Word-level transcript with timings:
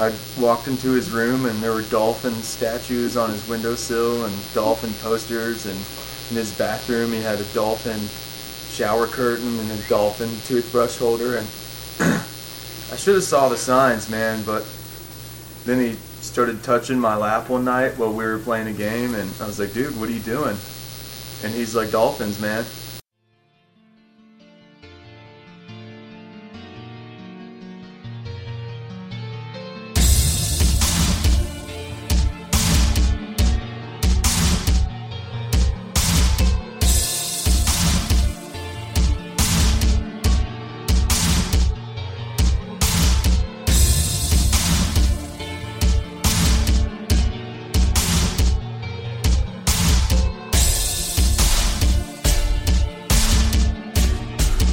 I 0.00 0.12
walked 0.38 0.68
into 0.68 0.92
his 0.92 1.10
room 1.10 1.46
and 1.46 1.60
there 1.60 1.72
were 1.72 1.82
dolphin 1.82 2.34
statues 2.34 3.16
on 3.16 3.30
his 3.30 3.48
windowsill 3.48 4.24
and 4.24 4.54
dolphin 4.54 4.92
posters 5.02 5.66
and 5.66 5.76
in 6.30 6.36
his 6.36 6.56
bathroom 6.56 7.10
he 7.10 7.20
had 7.20 7.40
a 7.40 7.44
dolphin 7.52 7.98
shower 8.70 9.08
curtain 9.08 9.58
and 9.58 9.70
a 9.72 9.88
dolphin 9.88 10.28
toothbrush 10.44 10.96
holder 10.96 11.38
and 11.38 11.46
I 12.92 12.96
should 12.96 13.16
have 13.16 13.24
saw 13.24 13.48
the 13.48 13.56
signs, 13.56 14.08
man, 14.08 14.44
but 14.44 14.64
then 15.64 15.80
he 15.80 15.96
started 16.20 16.62
touching 16.62 16.98
my 16.98 17.16
lap 17.16 17.48
one 17.48 17.64
night 17.64 17.98
while 17.98 18.12
we 18.12 18.24
were 18.24 18.38
playing 18.38 18.68
a 18.68 18.72
game 18.72 19.16
and 19.16 19.28
I 19.40 19.46
was 19.46 19.58
like, 19.58 19.72
dude, 19.72 19.98
what 19.98 20.08
are 20.08 20.12
you 20.12 20.20
doing? 20.20 20.56
And 21.42 21.52
he's 21.52 21.74
like, 21.74 21.90
dolphins, 21.90 22.40
man. 22.40 22.64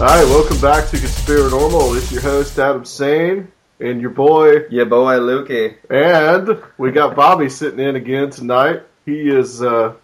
All 0.05 0.11
right, 0.11 0.23
welcome 0.25 0.61
back 0.61 0.87
to 0.91 0.97
Conspiranormal. 0.97 1.97
It's 1.97 2.11
your 2.11 2.21
host 2.21 2.59
Adam 2.59 2.85
Sane 2.85 3.51
and 3.79 3.99
your 3.99 4.11
boy, 4.11 4.67
Yeah, 4.69 4.83
boy, 4.83 5.15
Lukey. 5.15 5.77
and 5.89 6.61
we 6.77 6.91
got 6.91 7.15
Bobby 7.15 7.49
sitting 7.49 7.79
in 7.79 7.95
again 7.95 8.29
tonight. 8.29 8.83
He 9.07 9.27
is 9.27 9.63
uh, 9.63 9.95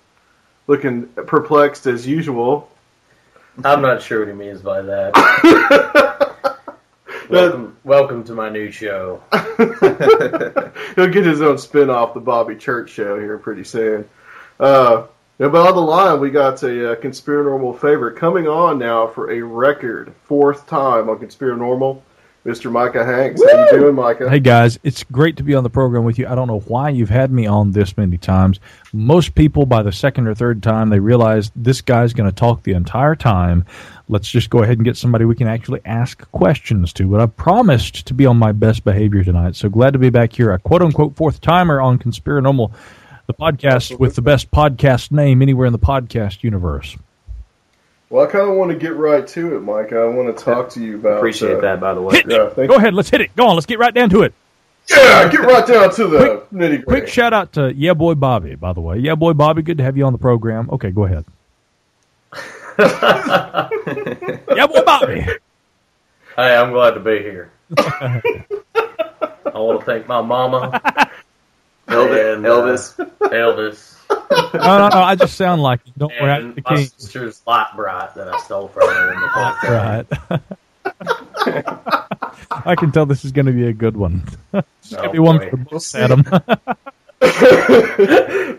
looking 0.65 1.05
perplexed 1.05 1.85
as 1.85 2.07
usual. 2.07 2.67
I'm 3.63 3.83
not 3.83 4.01
sure 4.01 4.21
what 4.21 4.27
he 4.27 4.33
means 4.33 4.63
by 4.63 4.81
that. 4.81 6.57
welcome, 7.29 7.77
welcome 7.83 8.23
to 8.23 8.33
my 8.33 8.49
new 8.49 8.71
show. 8.71 9.21
He'll 10.95 11.09
get 11.09 11.25
his 11.25 11.43
own 11.43 11.59
spin 11.59 11.91
off 11.91 12.15
the 12.15 12.21
Bobby 12.21 12.55
Church 12.55 12.89
show 12.89 13.19
here 13.19 13.37
pretty 13.37 13.65
soon. 13.65 14.09
Uh, 14.59 15.03
yeah, 15.41 15.47
by 15.47 15.71
the 15.71 15.79
line, 15.79 16.19
we 16.19 16.29
got 16.29 16.61
a 16.61 16.91
uh, 16.91 16.95
Conspiranormal 16.97 17.79
favorite 17.79 18.15
coming 18.15 18.47
on 18.47 18.77
now 18.77 19.07
for 19.07 19.31
a 19.31 19.41
record 19.41 20.13
fourth 20.25 20.67
time 20.67 21.09
on 21.09 21.17
Conspiranormal, 21.17 21.99
Mr. 22.45 22.71
Micah 22.71 23.03
Hanks. 23.03 23.41
How 23.51 23.65
you 23.65 23.79
doing, 23.79 23.95
Micah? 23.95 24.29
Hey 24.29 24.39
guys, 24.39 24.77
it's 24.83 25.03
great 25.03 25.37
to 25.37 25.43
be 25.43 25.55
on 25.55 25.63
the 25.63 25.69
program 25.71 26.03
with 26.03 26.19
you. 26.19 26.27
I 26.27 26.35
don't 26.35 26.47
know 26.47 26.59
why 26.59 26.89
you've 26.89 27.09
had 27.09 27.31
me 27.31 27.47
on 27.47 27.71
this 27.71 27.97
many 27.97 28.19
times. 28.19 28.59
Most 28.93 29.33
people, 29.33 29.65
by 29.65 29.81
the 29.81 29.91
second 29.91 30.27
or 30.27 30.35
third 30.35 30.61
time, 30.61 30.89
they 30.89 30.99
realize 30.99 31.51
this 31.55 31.81
guy's 31.81 32.13
going 32.13 32.29
to 32.29 32.35
talk 32.35 32.61
the 32.61 32.73
entire 32.73 33.15
time. 33.15 33.65
Let's 34.09 34.29
just 34.29 34.51
go 34.51 34.61
ahead 34.61 34.77
and 34.77 34.85
get 34.85 34.95
somebody 34.95 35.25
we 35.25 35.33
can 35.33 35.47
actually 35.47 35.81
ask 35.85 36.29
questions 36.33 36.93
to. 36.93 37.07
But 37.07 37.19
I 37.19 37.25
promised 37.25 38.05
to 38.05 38.13
be 38.13 38.27
on 38.27 38.37
my 38.37 38.51
best 38.51 38.83
behavior 38.83 39.23
tonight, 39.23 39.55
so 39.55 39.69
glad 39.69 39.93
to 39.93 39.99
be 39.99 40.11
back 40.11 40.33
here, 40.33 40.51
a 40.51 40.59
quote 40.59 40.83
unquote 40.83 41.15
fourth 41.15 41.41
timer 41.41 41.81
on 41.81 41.97
Conspiranormal, 41.97 42.71
the 43.31 43.43
podcast 43.43 43.97
with 43.97 44.15
the 44.15 44.21
best 44.21 44.51
podcast 44.51 45.11
name 45.11 45.41
anywhere 45.41 45.65
in 45.65 45.73
the 45.73 45.79
podcast 45.79 46.43
universe. 46.43 46.97
Well, 48.09 48.27
I 48.27 48.29
kind 48.29 48.49
of 48.49 48.57
want 48.57 48.71
to 48.71 48.77
get 48.77 48.95
right 48.95 49.25
to 49.25 49.55
it, 49.55 49.61
Mike. 49.61 49.93
I 49.93 50.05
want 50.05 50.35
to 50.35 50.43
talk 50.43 50.69
to 50.71 50.83
you 50.83 50.95
about. 50.95 51.17
Appreciate 51.17 51.57
uh, 51.57 51.61
that, 51.61 51.79
by 51.79 51.93
the 51.93 52.01
way. 52.01 52.21
Yeah, 52.27 52.49
thank 52.49 52.69
Go 52.69 52.75
ahead, 52.75 52.93
let's 52.93 53.09
hit 53.09 53.21
it. 53.21 53.35
Go 53.35 53.47
on, 53.47 53.55
let's 53.55 53.65
get 53.65 53.79
right 53.79 53.93
down 53.93 54.09
to 54.09 54.23
it. 54.23 54.33
Yeah, 54.89 55.29
get 55.29 55.41
right 55.41 55.65
down 55.65 55.93
to 55.93 56.07
the 56.07 56.45
nitty 56.53 56.83
Quick 56.83 57.07
shout 57.07 57.33
out 57.33 57.53
to 57.53 57.73
Yeah 57.73 57.93
Boy 57.93 58.15
Bobby, 58.15 58.55
by 58.55 58.73
the 58.73 58.81
way. 58.81 58.97
Yeah 58.97 59.15
Boy 59.15 59.33
Bobby, 59.33 59.61
good 59.61 59.77
to 59.77 59.83
have 59.83 59.95
you 59.95 60.05
on 60.05 60.11
the 60.11 60.19
program. 60.19 60.69
Okay, 60.71 60.91
go 60.91 61.05
ahead. 61.05 61.23
yeah 64.57 64.67
Boy 64.67 64.81
Bobby. 64.85 65.21
Hey, 65.21 66.55
I'm 66.55 66.71
glad 66.71 66.91
to 66.91 66.99
be 66.99 67.19
here. 67.19 67.51
I 67.77 69.59
want 69.59 69.79
to 69.79 69.85
thank 69.85 70.07
my 70.07 70.21
mama, 70.21 70.81
Elvis. 71.91 72.33
And, 72.35 72.45
uh, 72.45 72.49
Elvis. 72.49 73.97
Elvis, 74.09 74.53
No, 74.53 74.77
no, 74.79 74.87
no. 74.89 75.01
I 75.03 75.15
just 75.15 75.35
sound 75.35 75.61
like 75.61 75.79
you. 75.85 75.93
Don't 75.97 76.11
and 76.13 76.55
the 76.55 76.61
my 76.69 76.75
king. 76.77 76.85
sister's 76.87 77.41
light 77.47 77.67
bright 77.75 78.13
that 78.15 78.27
I 78.27 78.37
stole 78.39 78.67
from 78.67 78.87
her 78.89 79.13
in 79.13 79.19
the 79.19 79.27
podcast. 79.27 80.09
Right. 80.29 80.41
I 82.65 82.75
can 82.75 82.91
tell 82.91 83.05
this 83.05 83.23
is 83.23 83.31
going 83.31 83.45
to 83.45 83.51
be 83.53 83.67
a 83.67 83.73
good 83.73 83.95
one. 83.97 84.23
It's 84.83 84.93
gonna 84.95 85.07
Oh, 85.09 85.11
be 85.11 85.19
one 85.19 85.39
for 85.39 85.55
the 85.55 85.57
books, 85.57 85.95
Adam. 85.95 86.23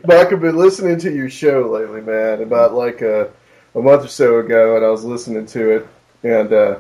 Mike, 0.05 0.33
I've 0.33 0.41
been 0.41 0.57
listening 0.57 0.99
to 1.01 1.13
your 1.15 1.29
show 1.29 1.69
lately, 1.71 2.01
man. 2.01 2.41
About 2.43 2.73
like 2.75 3.03
a, 3.03 3.31
a 3.75 3.81
month 3.81 4.05
or 4.05 4.09
so 4.09 4.39
ago, 4.39 4.77
and 4.77 4.85
I 4.85 4.89
was 4.89 5.05
listening 5.05 5.47
to 5.47 5.71
it, 5.77 5.89
and 6.23 6.53
uh, 6.53 6.79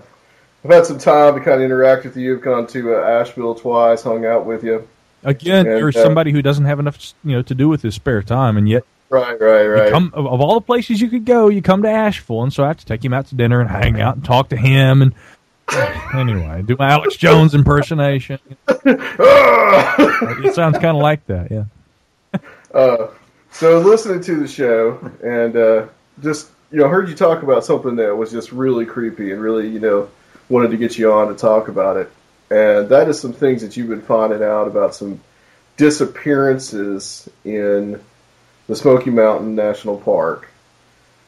I've 0.64 0.70
had 0.70 0.86
some 0.86 0.98
time 0.98 1.34
to 1.34 1.40
kind 1.40 1.56
of 1.56 1.62
interact 1.62 2.04
with 2.04 2.16
you. 2.16 2.36
I've 2.36 2.42
gone 2.42 2.66
to 2.68 2.94
uh, 2.96 3.00
Asheville 3.20 3.54
twice, 3.54 4.02
hung 4.02 4.24
out 4.24 4.46
with 4.46 4.64
you. 4.64 4.88
Again, 5.24 5.66
And, 5.66 5.78
you're 5.78 5.88
uh, 5.88 5.92
somebody 5.92 6.32
who 6.32 6.42
doesn't 6.42 6.64
have 6.64 6.80
enough, 6.80 7.14
you 7.24 7.32
know, 7.32 7.42
to 7.42 7.54
do 7.54 7.68
with 7.68 7.82
his 7.82 7.94
spare 7.94 8.22
time, 8.22 8.56
and 8.56 8.68
yet 8.68 8.84
Right, 9.12 9.38
right, 9.38 9.66
right. 9.66 9.92
come 9.92 10.10
of, 10.14 10.26
of 10.26 10.40
all 10.40 10.54
the 10.54 10.62
places 10.62 10.98
you 10.98 11.10
could 11.10 11.26
go, 11.26 11.50
you 11.50 11.60
come 11.60 11.82
to 11.82 11.90
Asheville, 11.90 12.44
and 12.44 12.52
so 12.52 12.64
I 12.64 12.68
have 12.68 12.78
to 12.78 12.86
take 12.86 13.04
him 13.04 13.12
out 13.12 13.26
to 13.26 13.34
dinner 13.34 13.60
and 13.60 13.68
hang 13.68 14.00
out 14.00 14.16
and 14.16 14.24
talk 14.24 14.48
to 14.48 14.56
him, 14.56 15.02
and 15.02 15.14
anyway, 16.14 16.62
do 16.62 16.76
my 16.78 16.90
Alex 16.90 17.16
Jones 17.16 17.54
impersonation. 17.54 18.38
it 18.68 20.54
sounds 20.54 20.78
kind 20.78 20.96
of 20.96 21.02
like 21.02 21.26
that, 21.26 21.50
yeah. 21.50 21.64
Uh, 22.72 23.08
so 23.50 23.80
listening 23.80 24.22
to 24.22 24.36
the 24.36 24.48
show 24.48 24.98
and 25.22 25.54
uh, 25.58 25.86
just 26.22 26.48
you 26.70 26.78
know 26.78 26.88
heard 26.88 27.06
you 27.06 27.14
talk 27.14 27.42
about 27.42 27.66
something 27.66 27.96
that 27.96 28.16
was 28.16 28.32
just 28.32 28.50
really 28.50 28.86
creepy 28.86 29.30
and 29.30 29.42
really 29.42 29.68
you 29.68 29.78
know 29.78 30.08
wanted 30.48 30.70
to 30.70 30.78
get 30.78 30.96
you 30.96 31.12
on 31.12 31.28
to 31.28 31.34
talk 31.34 31.68
about 31.68 31.98
it, 31.98 32.10
and 32.52 32.90
that 32.90 33.08
is 33.08 33.18
some 33.18 33.32
things 33.32 33.62
that 33.62 33.78
you've 33.78 33.88
been 33.88 34.02
finding 34.02 34.42
out 34.42 34.66
about 34.66 34.94
some 34.94 35.22
disappearances 35.78 37.26
in 37.46 37.98
the 38.66 38.76
Smoky 38.76 39.08
Mountain 39.08 39.54
National 39.54 39.96
Park, 39.96 40.50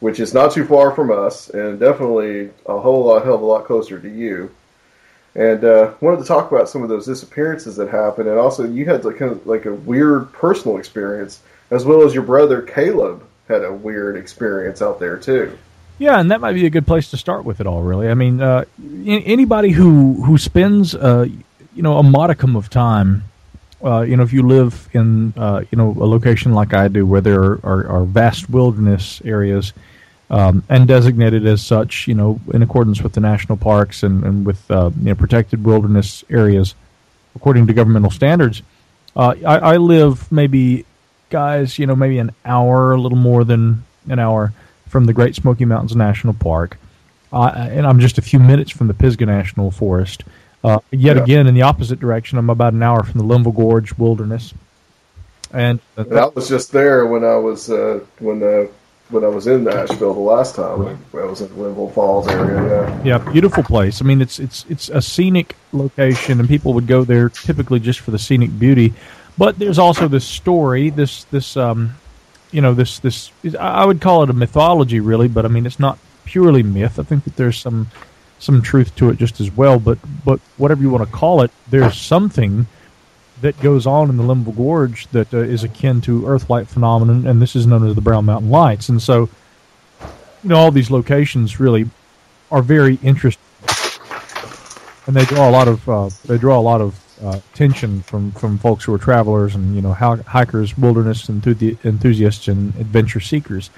which 0.01 0.19
is 0.19 0.35
not 0.35 0.51
too 0.51 0.65
far 0.65 0.91
from 0.91 1.09
us 1.09 1.49
and 1.49 1.79
definitely 1.79 2.51
a 2.67 2.79
whole 2.79 3.05
lot, 3.05 3.23
hell 3.23 3.33
of 3.33 3.41
a 3.41 3.45
lot 3.45 3.65
closer 3.65 3.99
to 3.99 4.07
you. 4.07 4.51
And 5.33 5.65
uh, 5.65 5.95
wanted 5.99 6.19
to 6.19 6.25
talk 6.25 6.51
about 6.51 6.69
some 6.69 6.83
of 6.83 6.89
those 6.89 7.07
disappearances 7.07 7.75
that 7.77 7.89
happened, 7.89 8.29
and 8.29 8.37
also 8.37 8.63
you 8.63 8.85
had 8.85 9.03
like 9.03 9.17
kind 9.17 9.31
of 9.31 9.47
like 9.47 9.65
a 9.65 9.73
weird 9.73 10.31
personal 10.31 10.77
experience, 10.77 11.41
as 11.71 11.85
well 11.85 12.03
as 12.03 12.13
your 12.13 12.23
brother 12.23 12.61
Caleb 12.61 13.25
had 13.47 13.63
a 13.63 13.73
weird 13.73 14.15
experience 14.15 14.79
out 14.79 14.99
there 14.99 15.17
too. 15.17 15.57
Yeah, 15.97 16.19
and 16.19 16.31
that 16.31 16.41
might 16.41 16.53
be 16.53 16.65
a 16.65 16.69
good 16.69 16.85
place 16.85 17.09
to 17.11 17.17
start 17.17 17.45
with 17.45 17.61
it 17.61 17.67
all. 17.67 17.81
Really, 17.81 18.09
I 18.09 18.13
mean, 18.13 18.41
uh, 18.41 18.65
anybody 19.05 19.71
who 19.71 20.21
who 20.23 20.37
spends 20.37 20.93
uh, 20.93 21.27
you 21.73 21.81
know 21.81 21.97
a 21.97 22.03
modicum 22.03 22.55
of 22.55 22.69
time 22.69 23.23
uh, 23.83 24.01
you 24.01 24.17
know, 24.17 24.23
if 24.23 24.33
you 24.33 24.41
live 24.41 24.89
in, 24.93 25.33
uh, 25.37 25.63
you 25.69 25.77
know, 25.77 25.91
a 25.91 26.07
location 26.07 26.53
like 26.53 26.73
I 26.73 26.87
do, 26.87 27.05
where 27.05 27.21
there 27.21 27.39
are, 27.39 27.59
are, 27.63 27.87
are 27.87 28.03
vast 28.03 28.49
wilderness 28.49 29.21
areas 29.23 29.73
um, 30.31 30.63
and 30.69 30.87
designated 30.87 31.45
as 31.45 31.63
such, 31.63 32.07
you 32.07 32.15
know, 32.15 32.39
in 32.51 32.63
accordance 32.63 33.01
with 33.01 33.13
the 33.13 33.19
national 33.19 33.57
parks 33.57 34.01
and, 34.01 34.23
and 34.23 34.45
with 34.45 34.69
uh, 34.71 34.89
you 34.97 35.05
know, 35.05 35.15
protected 35.15 35.63
wilderness 35.63 36.23
areas, 36.31 36.73
according 37.35 37.67
to 37.67 37.73
governmental 37.73 38.09
standards, 38.09 38.63
uh, 39.15 39.35
I, 39.45 39.57
I 39.57 39.77
live 39.77 40.31
maybe, 40.31 40.85
guys, 41.29 41.77
you 41.77 41.85
know, 41.85 41.95
maybe 41.95 42.17
an 42.17 42.31
hour, 42.43 42.93
a 42.93 42.99
little 42.99 43.17
more 43.17 43.43
than 43.43 43.83
an 44.09 44.17
hour 44.19 44.51
from 44.87 45.05
the 45.05 45.13
Great 45.13 45.35
Smoky 45.35 45.65
Mountains 45.65 45.95
National 45.95 46.33
Park, 46.33 46.77
uh, 47.31 47.51
and 47.55 47.85
I'm 47.85 47.99
just 47.99 48.17
a 48.17 48.21
few 48.21 48.39
minutes 48.39 48.71
from 48.71 48.87
the 48.87 48.93
Pisgah 48.93 49.25
National 49.25 49.71
Forest. 49.71 50.23
Uh, 50.63 50.79
yet 50.91 51.17
yeah. 51.17 51.23
again, 51.23 51.47
in 51.47 51.53
the 51.53 51.61
opposite 51.61 51.99
direction, 51.99 52.37
I'm 52.37 52.49
about 52.49 52.73
an 52.73 52.81
hour 52.81 53.03
from 53.03 53.19
the 53.19 53.25
Linville 53.25 53.51
Gorge 53.51 53.97
Wilderness, 53.97 54.53
and 55.53 55.79
uh, 55.97 56.03
that 56.03 56.35
was 56.35 56.49
just 56.49 56.71
there 56.71 57.05
when 57.05 57.23
I 57.23 57.35
was 57.35 57.69
uh, 57.69 57.99
when 58.19 58.41
uh, 58.41 58.67
when 59.09 59.23
I 59.23 59.27
was 59.27 59.47
in 59.47 59.67
Asheville 59.67 60.13
the 60.13 60.19
last 60.19 60.55
time. 60.55 60.99
I 61.13 61.23
was 61.23 61.41
in 61.41 61.55
Linville 61.61 61.91
Falls 61.91 62.27
area. 62.27 62.89
Yeah, 63.03 63.19
yeah, 63.19 63.31
beautiful 63.31 63.63
place. 63.63 64.01
I 64.01 64.05
mean, 64.05 64.21
it's 64.21 64.39
it's 64.39 64.65
it's 64.69 64.89
a 64.89 65.01
scenic 65.01 65.55
location, 65.71 66.39
and 66.39 66.49
people 66.49 66.73
would 66.73 66.87
go 66.87 67.03
there 67.03 67.29
typically 67.29 67.79
just 67.79 67.99
for 67.99 68.11
the 68.11 68.19
scenic 68.19 68.57
beauty. 68.57 68.93
But 69.37 69.59
there's 69.59 69.79
also 69.79 70.07
this 70.07 70.25
story, 70.25 70.89
this 70.89 71.25
this 71.25 71.57
um, 71.57 71.95
you 72.55 72.61
know, 72.61 72.73
this 72.73 72.99
this 72.99 73.31
I 73.59 73.85
would 73.85 73.99
call 73.99 74.23
it 74.23 74.29
a 74.29 74.33
mythology, 74.33 75.01
really. 75.01 75.27
But 75.27 75.43
I 75.43 75.49
mean, 75.49 75.65
it's 75.65 75.79
not 75.79 75.99
purely 76.23 76.63
myth. 76.63 76.97
I 76.97 77.03
think 77.03 77.25
that 77.25 77.35
there's 77.35 77.59
some 77.59 77.87
some 78.39 78.61
truth 78.61 78.95
to 78.95 79.09
it 79.09 79.17
just 79.17 79.41
as 79.41 79.51
well. 79.51 79.77
But 79.77 79.99
but 80.23 80.39
whatever 80.55 80.81
you 80.81 80.89
want 80.89 81.03
to 81.03 81.11
call 81.11 81.41
it, 81.41 81.51
there's 81.69 81.97
something 81.97 82.67
that 83.41 83.59
goes 83.59 83.85
on 83.85 84.09
in 84.09 84.15
the 84.15 84.23
Linville 84.23 84.53
Gorge 84.53 85.07
that 85.07 85.33
uh, 85.33 85.39
is 85.39 85.65
akin 85.65 85.99
to 86.01 86.25
Earthlight 86.25 86.69
phenomenon, 86.69 87.27
and 87.27 87.41
this 87.41 87.57
is 87.57 87.67
known 87.67 87.85
as 87.85 87.93
the 87.93 88.01
Brown 88.01 88.23
Mountain 88.23 88.49
Lights. 88.49 88.87
And 88.87 89.01
so, 89.01 89.29
you 90.41 90.49
know, 90.49 90.55
all 90.55 90.71
these 90.71 90.89
locations 90.89 91.59
really 91.59 91.89
are 92.51 92.61
very 92.61 92.97
interesting, 93.03 93.43
and 95.07 95.13
they 95.13 95.25
draw 95.25 95.49
a 95.49 95.51
lot 95.51 95.67
of 95.67 95.89
uh, 95.89 96.09
they 96.23 96.37
draw 96.37 96.57
a 96.57 96.61
lot 96.61 96.79
of 96.79 96.97
uh, 97.23 97.39
attention 97.53 98.01
from 98.01 98.31
from 98.31 98.57
folks 98.57 98.83
who 98.83 98.93
are 98.93 98.97
travelers 98.97 99.55
and 99.55 99.75
you 99.75 99.81
know 99.81 99.93
hikers, 99.93 100.77
wilderness 100.77 101.29
enthusiasts, 101.29 102.47
and 102.47 102.75
adventure 102.75 103.19
seekers. 103.19 103.69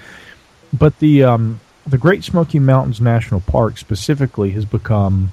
But 0.72 0.98
the 0.98 1.24
um, 1.24 1.60
the 1.86 1.98
Great 1.98 2.24
Smoky 2.24 2.58
Mountains 2.58 3.00
National 3.00 3.40
Park 3.40 3.78
specifically 3.78 4.50
has 4.50 4.64
become, 4.64 5.32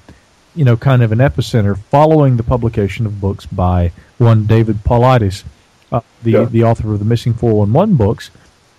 you 0.56 0.64
know, 0.64 0.78
kind 0.78 1.04
of 1.04 1.12
an 1.12 1.20
epicenter 1.20 1.78
following 1.78 2.38
the 2.38 2.44
publication 2.44 3.06
of 3.06 3.20
books 3.20 3.46
by 3.46 3.92
one 4.18 4.46
David 4.46 4.78
Paulides, 4.78 5.44
uh, 5.92 6.02
the 6.24 6.32
yeah. 6.32 6.46
the 6.46 6.64
author 6.64 6.94
of 6.94 7.00
the 7.00 7.06
Missing 7.06 7.34
411 7.34 7.96
books. 7.96 8.32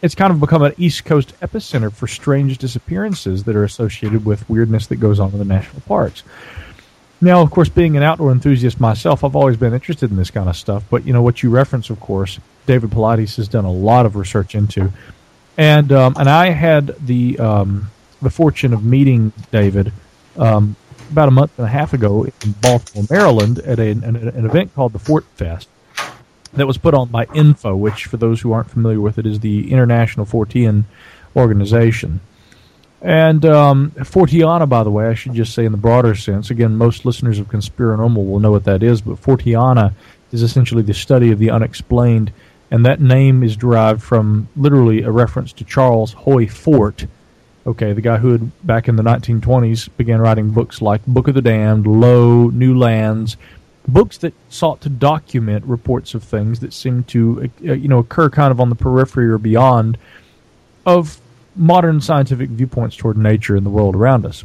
It's 0.02 0.14
kind 0.14 0.30
of 0.30 0.40
become 0.40 0.62
an 0.62 0.74
East 0.76 1.04
Coast 1.04 1.38
epicenter 1.40 1.92
for 1.92 2.06
strange 2.06 2.58
disappearances 2.58 3.44
that 3.44 3.56
are 3.56 3.64
associated 3.64 4.24
with 4.24 4.48
weirdness 4.48 4.86
that 4.88 4.96
goes 4.96 5.18
on 5.18 5.32
in 5.32 5.38
the 5.38 5.44
national 5.44 5.80
parks. 5.82 6.22
Now, 7.20 7.40
of 7.40 7.50
course, 7.50 7.68
being 7.68 7.96
an 7.96 8.02
outdoor 8.02 8.30
enthusiast 8.30 8.78
myself, 8.78 9.24
I've 9.24 9.36
always 9.36 9.56
been 9.56 9.72
interested 9.72 10.10
in 10.10 10.16
this 10.16 10.30
kind 10.30 10.48
of 10.48 10.56
stuff. 10.56 10.84
But 10.90 11.06
you 11.06 11.12
know 11.12 11.22
what 11.22 11.42
you 11.42 11.50
reference, 11.50 11.88
of 11.88 11.98
course, 11.98 12.38
David 12.66 12.90
Paulides 12.90 13.36
has 13.36 13.48
done 13.48 13.64
a 13.64 13.72
lot 13.72 14.04
of 14.04 14.16
research 14.16 14.54
into 14.54 14.92
and 15.56 15.92
um, 15.92 16.14
and 16.18 16.28
I 16.28 16.50
had 16.50 16.94
the 17.06 17.38
um, 17.38 17.90
the 18.20 18.30
fortune 18.30 18.72
of 18.72 18.84
meeting 18.84 19.32
David 19.50 19.92
um, 20.36 20.76
about 21.10 21.28
a 21.28 21.30
month 21.30 21.58
and 21.58 21.66
a 21.66 21.70
half 21.70 21.92
ago 21.92 22.24
in 22.24 22.52
Baltimore, 22.60 23.06
Maryland, 23.10 23.58
at 23.60 23.78
a, 23.78 23.90
an, 23.90 24.04
an, 24.04 24.44
event 24.44 24.74
called 24.74 24.92
the 24.92 24.98
Fort 24.98 25.24
Fest 25.34 25.68
that 26.54 26.66
was 26.66 26.78
put 26.78 26.94
on 26.94 27.08
by 27.08 27.26
Info, 27.34 27.76
which, 27.76 28.04
for 28.06 28.16
those 28.16 28.40
who 28.40 28.52
aren't 28.52 28.70
familiar 28.70 29.00
with 29.00 29.18
it, 29.18 29.26
is 29.26 29.40
the 29.40 29.72
International 29.72 30.26
Fortean 30.26 30.84
organization. 31.34 32.20
And 33.06 33.44
um, 33.46 33.92
Forteana, 33.92 34.68
by 34.68 34.82
the 34.82 34.90
way, 34.90 35.06
I 35.06 35.14
should 35.14 35.32
just 35.32 35.54
say 35.54 35.64
in 35.64 35.70
the 35.70 35.78
broader 35.78 36.16
sense, 36.16 36.50
again, 36.50 36.76
most 36.76 37.04
listeners 37.04 37.38
of 37.38 37.46
Conspiranormal 37.46 38.26
will 38.26 38.40
know 38.40 38.50
what 38.50 38.64
that 38.64 38.82
is, 38.82 39.00
but 39.00 39.22
Forteana 39.22 39.94
is 40.32 40.42
essentially 40.42 40.82
the 40.82 40.92
study 40.92 41.30
of 41.30 41.38
the 41.38 41.50
unexplained 41.50 42.32
and 42.70 42.84
that 42.84 43.00
name 43.00 43.44
is 43.44 43.56
derived 43.56 44.02
from 44.02 44.48
literally 44.56 45.02
a 45.02 45.10
reference 45.10 45.52
to 45.52 45.64
Charles 45.64 46.12
Hoy 46.12 46.48
Fort. 46.48 47.06
Okay, 47.64 47.92
the 47.92 48.00
guy 48.00 48.16
who 48.16 48.32
had 48.32 48.66
back 48.66 48.88
in 48.88 48.96
the 48.96 49.02
1920s 49.04 49.88
began 49.96 50.20
writing 50.20 50.50
books 50.50 50.82
like 50.82 51.04
Book 51.06 51.28
of 51.28 51.34
the 51.34 51.42
Damned, 51.42 51.86
Lo, 51.86 52.48
New 52.48 52.76
Lands, 52.76 53.36
books 53.86 54.18
that 54.18 54.34
sought 54.48 54.80
to 54.80 54.88
document 54.88 55.64
reports 55.64 56.14
of 56.14 56.24
things 56.24 56.58
that 56.58 56.72
seemed 56.72 57.06
to 57.06 57.50
uh, 57.64 57.72
you 57.72 57.86
know 57.86 57.98
occur 57.98 58.28
kind 58.28 58.50
of 58.50 58.60
on 58.60 58.68
the 58.68 58.74
periphery 58.74 59.28
or 59.28 59.38
beyond 59.38 59.96
of 60.84 61.20
modern 61.56 62.00
scientific 62.00 62.50
viewpoints 62.50 62.96
toward 62.96 63.16
nature 63.16 63.56
and 63.56 63.64
the 63.64 63.70
world 63.70 63.96
around 63.96 64.26
us. 64.26 64.44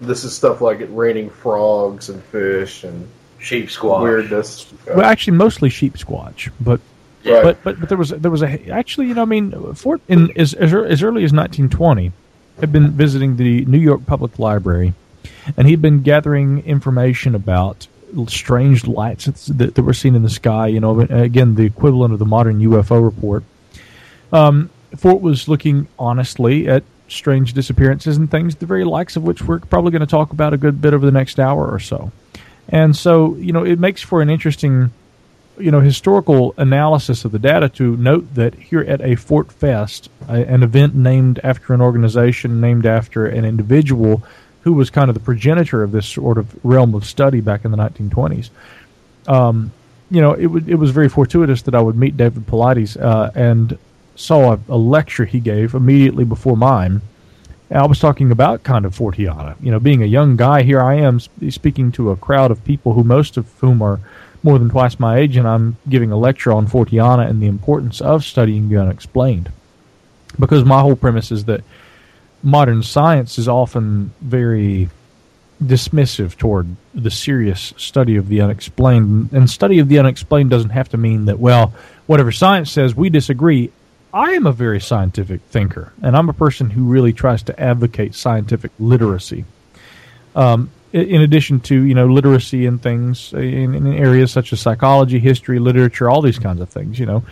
This 0.00 0.24
is 0.24 0.34
stuff 0.34 0.60
like 0.60 0.80
it 0.80 0.88
raining 0.92 1.30
frogs 1.30 2.08
and 2.08 2.22
fish 2.24 2.84
and 2.84 3.08
sheep 3.38 3.68
squatch 3.68 4.02
weirdness. 4.02 4.72
Well, 4.86 5.02
actually, 5.02 5.36
mostly 5.36 5.70
sheep 5.70 5.94
squatch, 5.94 6.50
but 6.60 6.80
yeah. 7.22 7.42
But, 7.42 7.64
but 7.64 7.80
but 7.80 7.88
there 7.88 7.98
was 7.98 8.10
there 8.10 8.30
was 8.30 8.42
a 8.42 8.70
actually 8.70 9.08
you 9.08 9.14
know 9.14 9.22
I 9.22 9.26
mean 9.26 9.74
Fort 9.74 10.00
in 10.08 10.30
as 10.38 10.52
as, 10.54 10.74
as 10.74 11.02
early 11.02 11.24
as 11.24 11.32
1920 11.32 12.12
had 12.60 12.70
been 12.72 12.90
visiting 12.90 13.36
the 13.36 13.64
New 13.64 13.78
York 13.78 14.06
Public 14.06 14.38
Library, 14.38 14.94
and 15.56 15.66
he'd 15.66 15.82
been 15.82 16.02
gathering 16.02 16.64
information 16.66 17.34
about 17.34 17.88
strange 18.28 18.86
lights 18.86 19.24
that, 19.24 19.74
that 19.74 19.82
were 19.82 19.94
seen 19.94 20.14
in 20.14 20.22
the 20.22 20.30
sky. 20.30 20.66
You 20.66 20.80
know, 20.80 21.00
again 21.00 21.54
the 21.54 21.64
equivalent 21.64 22.12
of 22.12 22.18
the 22.18 22.26
modern 22.26 22.60
UFO 22.60 23.02
report. 23.02 23.44
Um, 24.32 24.70
Fort 24.96 25.20
was 25.20 25.48
looking 25.48 25.88
honestly 25.98 26.68
at 26.68 26.82
strange 27.08 27.52
disappearances 27.52 28.16
and 28.16 28.30
things, 28.30 28.56
the 28.56 28.66
very 28.66 28.84
likes 28.84 29.16
of 29.16 29.22
which 29.22 29.42
we're 29.42 29.60
probably 29.60 29.90
going 29.90 30.00
to 30.00 30.06
talk 30.06 30.32
about 30.32 30.54
a 30.54 30.56
good 30.56 30.80
bit 30.80 30.94
over 30.94 31.04
the 31.04 31.12
next 31.12 31.38
hour 31.38 31.70
or 31.70 31.78
so. 31.78 32.10
And 32.68 32.96
so, 32.96 33.34
you 33.36 33.52
know, 33.52 33.64
it 33.64 33.78
makes 33.78 34.02
for 34.02 34.22
an 34.22 34.30
interesting 34.30 34.90
you 35.58 35.70
know 35.70 35.80
historical 35.80 36.54
analysis 36.56 37.24
of 37.24 37.32
the 37.32 37.38
data 37.38 37.68
to 37.68 37.96
note 37.96 38.34
that 38.34 38.54
here 38.54 38.80
at 38.80 39.00
a 39.00 39.14
Fort 39.14 39.52
Fest, 39.52 40.10
a, 40.28 40.32
an 40.32 40.62
event 40.62 40.94
named 40.94 41.40
after 41.44 41.74
an 41.74 41.80
organization 41.80 42.60
named 42.60 42.86
after 42.86 43.26
an 43.26 43.44
individual 43.44 44.22
who 44.62 44.72
was 44.72 44.90
kind 44.90 45.08
of 45.10 45.14
the 45.14 45.20
progenitor 45.20 45.82
of 45.82 45.92
this 45.92 46.06
sort 46.06 46.38
of 46.38 46.64
realm 46.64 46.94
of 46.94 47.04
study 47.04 47.40
back 47.40 47.64
in 47.64 47.70
the 47.70 47.76
1920s. 47.76 48.50
Um, 49.26 49.72
you 50.10 50.20
know, 50.20 50.32
it, 50.32 50.44
w- 50.44 50.64
it 50.66 50.76
was 50.76 50.90
very 50.90 51.08
fortuitous 51.08 51.62
that 51.62 51.74
I 51.74 51.80
would 51.80 51.96
meet 51.96 52.16
David 52.16 52.46
Paulides 52.46 53.00
uh, 53.00 53.30
and 53.34 53.78
saw 54.16 54.54
a, 54.54 54.60
a, 54.68 54.76
lecture 54.76 55.24
he 55.24 55.40
gave 55.40 55.74
immediately 55.74 56.24
before 56.24 56.56
mine. 56.56 57.00
I 57.70 57.86
was 57.86 57.98
talking 57.98 58.30
about 58.30 58.62
kind 58.62 58.84
of 58.84 58.96
Forteana. 58.96 59.56
You 59.60 59.70
know, 59.70 59.80
being 59.80 60.02
a 60.02 60.06
young 60.06 60.36
guy, 60.36 60.62
here 60.62 60.80
I 60.80 60.94
am 60.94 61.18
speaking 61.20 61.90
to 61.92 62.10
a 62.10 62.16
crowd 62.16 62.50
of 62.50 62.64
people 62.64 62.92
who 62.92 63.02
most 63.02 63.36
of 63.36 63.50
whom 63.58 63.82
are 63.82 64.00
more 64.42 64.58
than 64.58 64.68
twice 64.68 65.00
my 65.00 65.16
age, 65.16 65.36
and 65.36 65.48
I'm 65.48 65.76
giving 65.88 66.12
a 66.12 66.16
lecture 66.16 66.52
on 66.52 66.68
Forteana 66.68 67.28
and 67.28 67.42
the 67.42 67.46
importance 67.46 68.00
of 68.00 68.24
studying 68.24 68.68
the 68.68 68.76
unexplained. 68.76 69.50
Because 70.38 70.64
my 70.64 70.80
whole 70.80 70.96
premise 70.96 71.32
is 71.32 71.46
that 71.46 71.64
modern 72.42 72.82
science 72.82 73.38
is 73.38 73.48
often 73.48 74.12
very 74.20 74.90
dismissive 75.62 76.36
toward 76.36 76.76
the 76.94 77.10
serious 77.10 77.72
study 77.76 78.16
of 78.16 78.28
the 78.28 78.40
unexplained. 78.40 79.32
And 79.32 79.48
study 79.48 79.78
of 79.78 79.88
the 79.88 79.98
unexplained 79.98 80.50
doesn't 80.50 80.70
have 80.70 80.90
to 80.90 80.96
mean 80.96 81.24
that, 81.24 81.38
well, 81.38 81.72
whatever 82.06 82.32
science 82.32 82.70
says, 82.70 82.94
we 82.94 83.08
disagree. 83.08 83.72
I 84.14 84.30
am 84.34 84.46
a 84.46 84.52
very 84.52 84.80
scientific 84.80 85.40
thinker, 85.42 85.92
and 86.00 86.16
I'm 86.16 86.28
a 86.28 86.32
person 86.32 86.70
who 86.70 86.84
really 86.84 87.12
tries 87.12 87.42
to 87.44 87.60
advocate 87.60 88.14
scientific 88.14 88.70
literacy. 88.78 89.44
Um, 90.36 90.70
in 90.92 91.22
addition 91.22 91.58
to 91.58 91.82
you 91.82 91.94
know 91.96 92.06
literacy 92.06 92.66
and 92.66 92.80
things 92.80 93.32
in, 93.32 93.74
in 93.74 93.92
areas 93.92 94.30
such 94.30 94.52
as 94.52 94.60
psychology, 94.60 95.18
history, 95.18 95.58
literature, 95.58 96.08
all 96.08 96.22
these 96.22 96.38
kinds 96.38 96.60
of 96.60 96.68
things. 96.68 96.96
You 96.96 97.06
know, 97.06 97.24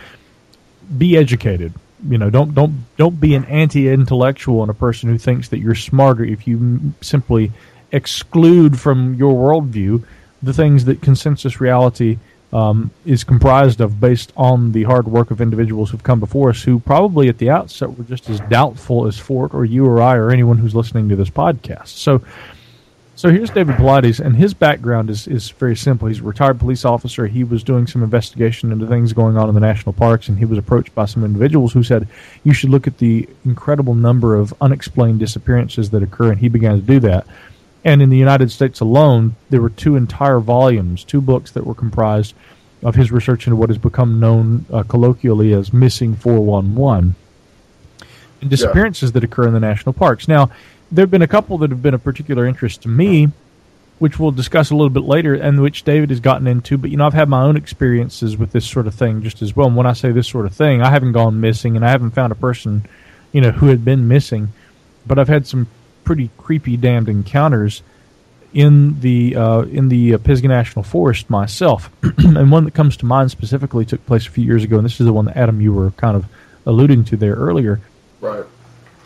be 0.97 1.15
educated. 1.15 1.73
You 2.05 2.17
know, 2.17 2.29
don't 2.29 2.53
don't 2.53 2.85
don't 2.97 3.17
be 3.17 3.33
an 3.35 3.45
anti-intellectual 3.45 4.61
and 4.61 4.69
a 4.69 4.73
person 4.73 5.07
who 5.07 5.17
thinks 5.17 5.47
that 5.49 5.59
you're 5.59 5.75
smarter 5.75 6.25
if 6.25 6.45
you 6.45 6.93
simply 6.99 7.53
exclude 7.93 8.77
from 8.77 9.13
your 9.13 9.33
worldview 9.33 10.03
the 10.41 10.51
things 10.51 10.83
that 10.85 11.01
consensus 11.01 11.61
reality 11.61 12.17
um, 12.53 12.91
is 13.03 13.23
comprised 13.23 13.81
of 13.81 13.99
based 13.99 14.31
on 14.37 14.71
the 14.71 14.83
hard 14.83 15.07
work 15.07 15.31
of 15.31 15.41
individuals 15.41 15.89
who've 15.89 16.03
come 16.03 16.19
before 16.19 16.51
us 16.51 16.61
who 16.61 16.79
probably 16.79 17.27
at 17.27 17.39
the 17.39 17.49
outset 17.49 17.97
were 17.97 18.03
just 18.03 18.29
as 18.29 18.39
doubtful 18.41 19.07
as 19.07 19.17
Fort 19.17 19.53
or 19.55 19.65
you 19.65 19.85
or 19.85 20.01
I 20.01 20.15
or 20.15 20.29
anyone 20.29 20.59
who's 20.59 20.75
listening 20.75 21.09
to 21.09 21.15
this 21.15 21.31
podcast. 21.31 21.87
So, 21.87 22.23
so 23.15 23.29
here's 23.29 23.49
David 23.49 23.75
Paulides, 23.75 24.19
and 24.19 24.35
his 24.35 24.53
background 24.53 25.09
is, 25.09 25.27
is 25.27 25.49
very 25.51 25.75
simple. 25.75 26.07
He's 26.07 26.19
a 26.19 26.23
retired 26.23 26.59
police 26.59 26.85
officer. 26.85 27.25
He 27.25 27.43
was 27.43 27.63
doing 27.63 27.87
some 27.87 28.03
investigation 28.03 28.71
into 28.71 28.87
things 28.87 29.13
going 29.13 29.37
on 29.37 29.49
in 29.49 29.55
the 29.55 29.61
national 29.61 29.93
parks, 29.93 30.29
and 30.29 30.37
he 30.37 30.45
was 30.45 30.57
approached 30.57 30.93
by 30.93 31.05
some 31.05 31.23
individuals 31.23 31.73
who 31.73 31.83
said, 31.83 32.07
You 32.43 32.53
should 32.53 32.69
look 32.69 32.85
at 32.85 32.97
the 32.97 33.27
incredible 33.45 33.95
number 33.95 34.35
of 34.35 34.53
unexplained 34.61 35.19
disappearances 35.19 35.89
that 35.91 36.03
occur, 36.03 36.31
and 36.31 36.39
he 36.39 36.49
began 36.49 36.75
to 36.75 36.81
do 36.81 36.99
that. 37.01 37.25
And 37.85 38.01
in 38.01 38.09
the 38.09 38.17
United 38.17 38.51
States 38.51 38.79
alone, 38.79 39.35
there 39.49 39.61
were 39.61 39.69
two 39.69 39.95
entire 39.95 40.39
volumes, 40.39 41.03
two 41.03 41.21
books 41.21 41.51
that 41.51 41.65
were 41.65 41.75
comprised 41.75 42.33
of 42.81 42.95
his 42.95 43.11
research 43.11 43.45
into 43.47 43.55
what 43.55 43.69
has 43.69 43.77
become 43.77 44.19
known 44.19 44.65
uh, 44.71 44.83
colloquially 44.83 45.53
as 45.53 45.73
Missing 45.73 46.15
411 46.15 47.15
and 48.43 48.49
disappearances 48.49 49.09
yeah. 49.09 49.13
that 49.13 49.23
occur 49.23 49.47
in 49.47 49.53
the 49.53 49.59
national 49.59 49.93
parks. 49.93 50.27
Now, 50.27 50.51
there 50.91 51.03
have 51.03 51.11
been 51.11 51.21
a 51.21 51.27
couple 51.27 51.57
that 51.59 51.71
have 51.71 51.81
been 51.81 51.93
of 51.93 52.03
particular 52.03 52.45
interest 52.45 52.83
to 52.83 52.89
me, 52.89 53.31
which 53.99 54.19
we'll 54.19 54.31
discuss 54.31 54.69
a 54.69 54.75
little 54.75 54.89
bit 54.89 55.03
later, 55.03 55.33
and 55.33 55.61
which 55.61 55.83
David 55.83 56.09
has 56.09 56.19
gotten 56.19 56.45
into. 56.45 56.77
But 56.77 56.91
you 56.91 56.97
know, 56.97 57.05
I've 57.05 57.13
had 57.13 57.29
my 57.29 57.41
own 57.41 57.57
experiences 57.57 58.37
with 58.37 58.51
this 58.51 58.69
sort 58.69 58.85
of 58.85 58.93
thing 58.93 59.23
just 59.23 59.41
as 59.41 59.55
well. 59.55 59.67
And 59.67 59.75
when 59.75 59.87
I 59.87 59.93
say 59.93 60.11
this 60.11 60.27
sort 60.27 60.45
of 60.45 60.53
thing, 60.53 60.81
I 60.81 60.89
haven't 60.89 61.13
gone 61.13 61.41
missing, 61.41 61.75
and 61.75 61.85
I 61.85 61.89
haven't 61.89 62.11
found 62.11 62.31
a 62.31 62.35
person, 62.35 62.85
you 63.31 63.41
know, 63.41 63.51
who 63.51 63.67
had 63.67 63.83
been 63.83 64.07
missing. 64.07 64.49
But 65.07 65.17
I've 65.17 65.29
had 65.29 65.47
some 65.47 65.67
pretty 66.03 66.29
creepy, 66.37 66.77
damned 66.77 67.09
encounters 67.09 67.81
in 68.53 68.99
the 68.99 69.35
uh, 69.35 69.61
in 69.63 69.89
the 69.89 70.13
uh, 70.13 70.17
Pisgah 70.19 70.47
National 70.47 70.83
Forest 70.83 71.29
myself, 71.29 71.89
and 72.17 72.51
one 72.51 72.65
that 72.65 72.73
comes 72.73 72.97
to 72.97 73.05
mind 73.05 73.31
specifically 73.31 73.85
took 73.85 74.05
place 74.05 74.27
a 74.27 74.29
few 74.29 74.43
years 74.43 74.63
ago, 74.63 74.77
and 74.77 74.85
this 74.85 74.99
is 74.99 75.05
the 75.05 75.13
one 75.13 75.25
that 75.25 75.37
Adam 75.37 75.59
you 75.59 75.73
were 75.73 75.91
kind 75.91 76.15
of 76.15 76.25
alluding 76.65 77.03
to 77.05 77.17
there 77.17 77.35
earlier. 77.35 77.81
Right. 78.21 78.45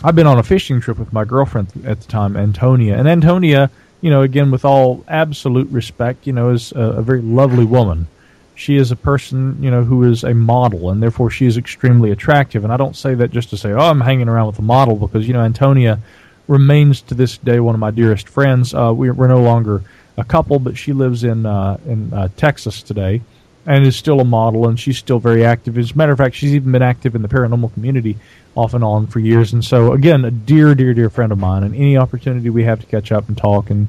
I've 0.03 0.15
been 0.15 0.27
on 0.27 0.37
a 0.37 0.43
fishing 0.43 0.79
trip 0.79 0.99
with 0.99 1.11
my 1.11 1.25
girlfriend 1.25 1.69
at 1.85 2.01
the 2.01 2.07
time, 2.07 2.37
Antonia, 2.37 2.97
and 2.97 3.07
Antonia, 3.07 3.71
you 4.01 4.11
know, 4.11 4.21
again 4.21 4.51
with 4.51 4.63
all 4.63 5.03
absolute 5.07 5.69
respect, 5.71 6.27
you 6.27 6.33
know, 6.33 6.51
is 6.51 6.71
a, 6.73 6.79
a 6.79 7.01
very 7.01 7.21
lovely 7.21 7.65
woman. 7.65 8.07
She 8.53 8.75
is 8.75 8.91
a 8.91 8.95
person, 8.95 9.61
you 9.61 9.71
know, 9.71 9.83
who 9.83 10.03
is 10.03 10.23
a 10.23 10.33
model, 10.33 10.89
and 10.89 11.01
therefore 11.01 11.29
she 11.29 11.45
is 11.45 11.57
extremely 11.57 12.11
attractive. 12.11 12.63
And 12.63 12.73
I 12.73 12.77
don't 12.77 12.95
say 12.95 13.13
that 13.15 13.31
just 13.31 13.49
to 13.51 13.57
say, 13.57 13.71
oh, 13.71 13.79
I'm 13.79 14.01
hanging 14.01 14.27
around 14.27 14.47
with 14.47 14.59
a 14.59 14.63
model, 14.63 14.95
because 14.95 15.27
you 15.27 15.33
know, 15.33 15.41
Antonia 15.41 15.99
remains 16.47 17.01
to 17.03 17.15
this 17.15 17.37
day 17.37 17.59
one 17.59 17.75
of 17.75 17.79
my 17.79 17.91
dearest 17.91 18.29
friends. 18.29 18.73
Uh, 18.73 18.93
we, 18.95 19.09
are 19.09 19.27
no 19.27 19.41
longer 19.41 19.83
a 20.17 20.23
couple, 20.23 20.59
but 20.59 20.77
she 20.77 20.93
lives 20.93 21.23
in 21.23 21.45
uh, 21.45 21.77
in 21.85 22.13
uh, 22.13 22.29
Texas 22.37 22.81
today 22.81 23.21
and 23.65 23.85
is 23.85 23.97
still 23.97 24.21
a 24.21 24.25
model, 24.25 24.67
and 24.69 24.79
she's 24.79 24.97
still 24.97 25.19
very 25.19 25.45
active. 25.45 25.77
As 25.77 25.91
a 25.91 25.95
matter 25.95 26.13
of 26.13 26.17
fact, 26.17 26.35
she's 26.35 26.53
even 26.53 26.71
been 26.71 26.81
active 26.81 27.15
in 27.15 27.21
the 27.21 27.27
paranormal 27.27 27.73
community 27.73 28.17
off 28.55 28.73
and 28.73 28.83
on 28.83 29.07
for 29.07 29.19
years. 29.19 29.51
And 29.51 29.63
so, 29.63 29.91
again, 29.91 30.23
a 30.23 30.31
dear, 30.31 30.73
dear, 30.73 30.93
dear 30.93 31.09
friend 31.09 31.33
of 31.33 31.37
mine. 31.37 31.63
And 31.63 31.75
any 31.75 31.97
opportunity 31.97 32.49
we 32.49 32.63
have 32.63 32.79
to 32.79 32.85
catch 32.85 33.11
up 33.11 33.27
and 33.27 33.37
talk 33.37 33.69
and 33.69 33.87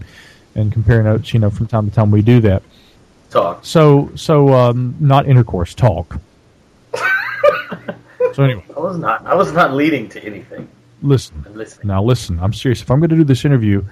and 0.54 0.72
compare 0.72 1.02
notes, 1.02 1.32
you 1.32 1.38
know, 1.38 1.50
from 1.50 1.68
time 1.68 1.88
to 1.88 1.94
time 1.94 2.10
we 2.10 2.22
do 2.22 2.40
that. 2.40 2.62
Talk. 3.30 3.64
So, 3.64 4.10
so 4.16 4.52
um, 4.52 4.96
not 4.98 5.28
intercourse, 5.28 5.74
talk. 5.74 6.18
so 8.32 8.42
anyway, 8.42 8.64
I 8.76 8.80
was 8.80 8.98
not. 8.98 9.24
I 9.26 9.34
was 9.34 9.52
not 9.52 9.74
leading 9.74 10.08
to 10.10 10.24
anything. 10.24 10.68
Listen. 11.02 11.44
Now 11.84 12.02
listen. 12.02 12.38
I'm 12.40 12.52
serious. 12.52 12.82
If 12.82 12.90
I'm 12.90 13.00
going 13.00 13.10
to 13.10 13.16
do 13.16 13.24
this 13.24 13.44
interview, 13.44 13.84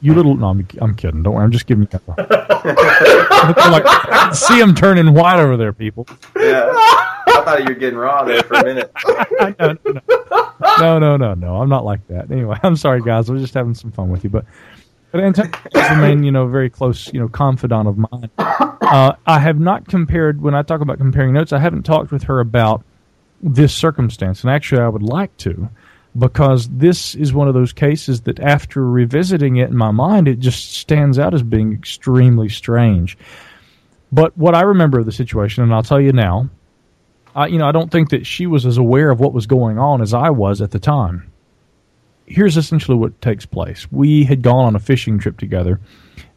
you 0.00 0.14
little. 0.14 0.36
No, 0.36 0.48
I'm, 0.48 0.66
I'm 0.80 0.94
kidding. 0.94 1.22
Don't 1.22 1.34
worry. 1.34 1.44
I'm 1.44 1.52
just 1.52 1.66
giving 1.66 1.88
you. 1.90 2.00
like, 2.18 4.34
see 4.34 4.60
him 4.60 4.74
turning 4.74 5.14
white 5.14 5.40
over 5.40 5.56
there, 5.56 5.72
people. 5.72 6.06
Yeah. 6.36 6.70
I 7.26 7.42
thought 7.44 7.60
you 7.60 7.66
were 7.66 7.74
getting 7.74 7.98
raw 7.98 8.24
there 8.24 8.42
for 8.42 8.54
a 8.54 8.64
minute. 8.64 8.92
no, 9.58 10.98
no, 10.98 10.98
no, 10.98 11.16
no, 11.16 11.34
no, 11.34 11.56
I'm 11.56 11.68
not 11.68 11.84
like 11.84 12.06
that. 12.08 12.30
Anyway, 12.30 12.58
I'm 12.62 12.76
sorry, 12.76 13.02
guys. 13.02 13.30
We're 13.30 13.38
just 13.38 13.54
having 13.54 13.74
some 13.74 13.92
fun 13.92 14.10
with 14.10 14.24
you, 14.24 14.30
but 14.30 14.44
but 15.10 15.22
Antonia 15.22 15.52
remain, 15.90 16.24
you 16.24 16.32
know, 16.32 16.48
very 16.48 16.68
close, 16.68 17.12
you 17.12 17.20
know, 17.20 17.28
confidant 17.28 17.88
of 17.88 17.98
mine. 17.98 18.30
Uh, 18.38 19.14
I 19.26 19.38
have 19.38 19.60
not 19.60 19.88
compared 19.88 20.42
when 20.42 20.54
I 20.54 20.62
talk 20.62 20.80
about 20.80 20.98
comparing 20.98 21.32
notes. 21.32 21.52
I 21.52 21.58
haven't 21.58 21.84
talked 21.84 22.10
with 22.10 22.24
her 22.24 22.40
about 22.40 22.84
this 23.40 23.74
circumstance, 23.74 24.42
and 24.42 24.50
actually, 24.50 24.82
I 24.82 24.88
would 24.88 25.02
like 25.02 25.36
to 25.38 25.68
because 26.16 26.68
this 26.68 27.14
is 27.14 27.32
one 27.32 27.48
of 27.48 27.54
those 27.54 27.72
cases 27.72 28.22
that 28.22 28.38
after 28.40 28.88
revisiting 28.88 29.56
it 29.56 29.70
in 29.70 29.76
my 29.76 29.90
mind, 29.90 30.28
it 30.28 30.38
just 30.38 30.74
stands 30.74 31.18
out 31.18 31.34
as 31.34 31.42
being 31.42 31.72
extremely 31.72 32.48
strange. 32.48 33.18
But 34.12 34.36
what 34.38 34.54
I 34.54 34.62
remember 34.62 35.00
of 35.00 35.06
the 35.06 35.12
situation, 35.12 35.64
and 35.64 35.74
I'll 35.74 35.82
tell 35.82 36.00
you 36.00 36.12
now, 36.12 36.48
I, 37.34 37.48
you 37.48 37.58
know, 37.58 37.66
I 37.66 37.72
don't 37.72 37.90
think 37.90 38.10
that 38.10 38.26
she 38.26 38.46
was 38.46 38.64
as 38.64 38.78
aware 38.78 39.10
of 39.10 39.18
what 39.18 39.32
was 39.32 39.46
going 39.46 39.78
on 39.78 40.00
as 40.00 40.14
I 40.14 40.30
was 40.30 40.60
at 40.60 40.70
the 40.70 40.78
time. 40.78 41.32
Here's 42.26 42.56
essentially 42.56 42.96
what 42.96 43.20
takes 43.20 43.44
place. 43.44 43.90
We 43.90 44.24
had 44.24 44.40
gone 44.40 44.66
on 44.66 44.76
a 44.76 44.80
fishing 44.80 45.18
trip 45.18 45.36
together. 45.36 45.80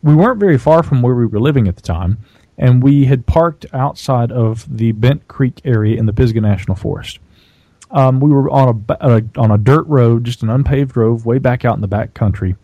We 0.02 0.16
weren't 0.16 0.40
very 0.40 0.58
far 0.58 0.82
from 0.82 1.02
where 1.02 1.14
we 1.14 1.28
were 1.28 1.40
living 1.40 1.68
at 1.68 1.76
the 1.76 1.82
time, 1.84 2.18
and 2.58 2.82
we 2.82 3.06
had 3.06 3.28
parked 3.28 3.68
outside 3.74 4.32
of 4.32 4.66
the 4.76 4.92
Bent 4.94 5.28
Creek 5.28 5.62
area 5.64 5.98
in 5.98 6.08
the 6.08 6.14
Pisgah 6.14 6.42
National 6.42 6.76
Forest. 6.76 7.20
Um, 7.92 8.20
we 8.20 8.30
were 8.30 8.50
on 8.50 8.86
a, 8.90 8.94
a, 9.00 9.24
on 9.38 9.52
a 9.52 9.58
dirt 9.58 9.88
road, 9.88 10.24
just 10.24 10.44
an 10.44 10.50
unpaved 10.50 10.98
road, 10.98 11.24
way 11.26 11.38
back 11.38 11.66
out 11.66 11.76
in 11.76 11.82
the 11.82 11.88
back 11.88 12.14
country. 12.14 12.56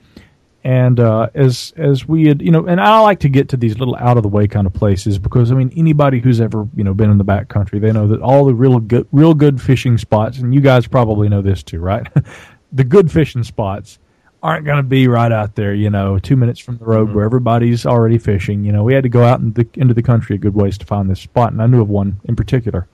And 0.65 0.99
uh, 0.99 1.29
as 1.33 1.73
as 1.75 2.07
we 2.07 2.27
had, 2.27 2.41
you 2.41 2.51
know, 2.51 2.65
and 2.65 2.79
I 2.79 2.99
like 2.99 3.19
to 3.21 3.29
get 3.29 3.49
to 3.49 3.57
these 3.57 3.77
little 3.77 3.97
out 3.97 4.15
of 4.15 4.23
the 4.23 4.29
way 4.29 4.47
kind 4.47 4.65
of 4.65 4.73
places 4.73 5.19
because 5.19 5.51
I 5.51 5.55
mean, 5.55 5.73
anybody 5.75 6.19
who's 6.19 6.39
ever 6.39 6.67
you 6.73 6.85
know 6.85 6.93
been 6.93 7.09
in 7.09 7.17
the 7.17 7.25
back 7.25 7.49
country, 7.49 7.79
they 7.79 7.91
know 7.91 8.07
that 8.07 8.21
all 8.21 8.45
the 8.45 8.53
real 8.53 8.79
good, 8.79 9.05
real 9.11 9.33
good 9.33 9.61
fishing 9.61 9.97
spots, 9.97 10.37
and 10.37 10.53
you 10.53 10.61
guys 10.61 10.87
probably 10.87 11.27
know 11.27 11.41
this 11.41 11.63
too, 11.63 11.79
right? 11.79 12.07
the 12.71 12.85
good 12.85 13.11
fishing 13.11 13.43
spots 13.43 13.99
aren't 14.43 14.65
going 14.65 14.77
to 14.77 14.83
be 14.83 15.07
right 15.07 15.31
out 15.31 15.55
there, 15.55 15.73
you 15.73 15.89
know, 15.89 16.19
two 16.19 16.35
minutes 16.35 16.59
from 16.59 16.77
the 16.77 16.85
road 16.85 17.07
mm-hmm. 17.07 17.15
where 17.15 17.25
everybody's 17.25 17.85
already 17.85 18.17
fishing. 18.17 18.63
You 18.63 18.73
know, 18.73 18.83
we 18.83 18.93
had 18.93 19.03
to 19.03 19.09
go 19.09 19.23
out 19.23 19.39
in 19.39 19.53
the, 19.53 19.67
into 19.75 19.93
the 19.93 20.03
country 20.03 20.35
a 20.35 20.39
good 20.39 20.53
ways 20.53 20.77
to 20.77 20.85
find 20.85 21.09
this 21.09 21.21
spot, 21.21 21.53
and 21.53 21.61
I 21.61 21.67
knew 21.67 21.81
of 21.81 21.89
one 21.89 22.19
in 22.25 22.35
particular. 22.35 22.87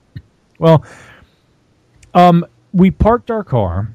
Well, 0.58 0.84
um, 2.14 2.44
we 2.72 2.90
parked 2.90 3.30
our 3.30 3.44
car, 3.44 3.92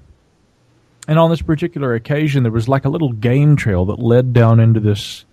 and 1.07 1.19
on 1.19 1.29
this 1.29 1.41
particular 1.41 1.93
occasion, 1.93 2.43
there 2.43 2.51
was 2.51 2.67
like 2.67 2.85
a 2.85 2.89
little 2.89 3.11
game 3.11 3.55
trail 3.55 3.85
that 3.85 3.99
led 3.99 4.33
down 4.33 4.59
into 4.59 4.79
this 4.79 5.25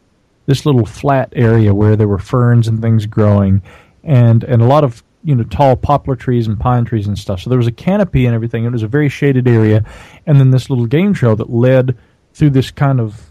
this 0.47 0.67
little 0.67 0.85
flat 0.85 1.33
area 1.37 1.73
where 1.73 1.95
there 1.95 2.09
were 2.09 2.19
ferns 2.19 2.69
and 2.69 2.81
things 2.81 3.07
growing, 3.07 3.63
and 4.03 4.45
and 4.45 4.63
a 4.63 4.67
lot 4.67 4.85
of 4.85 5.03
you 5.25 5.35
know 5.35 5.45
tall 5.45 5.77
poplar 5.77 6.17
trees 6.17 6.47
and 6.47 6.59
pine 6.59 6.85
trees 6.85 7.07
and 7.07 7.19
stuff. 7.19 7.41
So 7.41 7.51
there 7.51 7.59
was 7.59 7.67
a 7.67 7.73
canopy 7.73 8.27
and 8.27 8.35
everything. 8.35 8.65
It 8.65 8.73
was 8.73 8.83
a 8.83 8.89
very 8.89 9.09
shaded 9.09 9.47
area, 9.49 9.85
and 10.27 10.39
then 10.39 10.51
this 10.51 10.69
little 10.69 10.87
game 10.87 11.15
trail 11.15 11.37
that 11.37 11.51
led 11.51 11.97
through 12.35 12.51
this 12.51 12.71
kind 12.71 13.01
of 13.01 13.31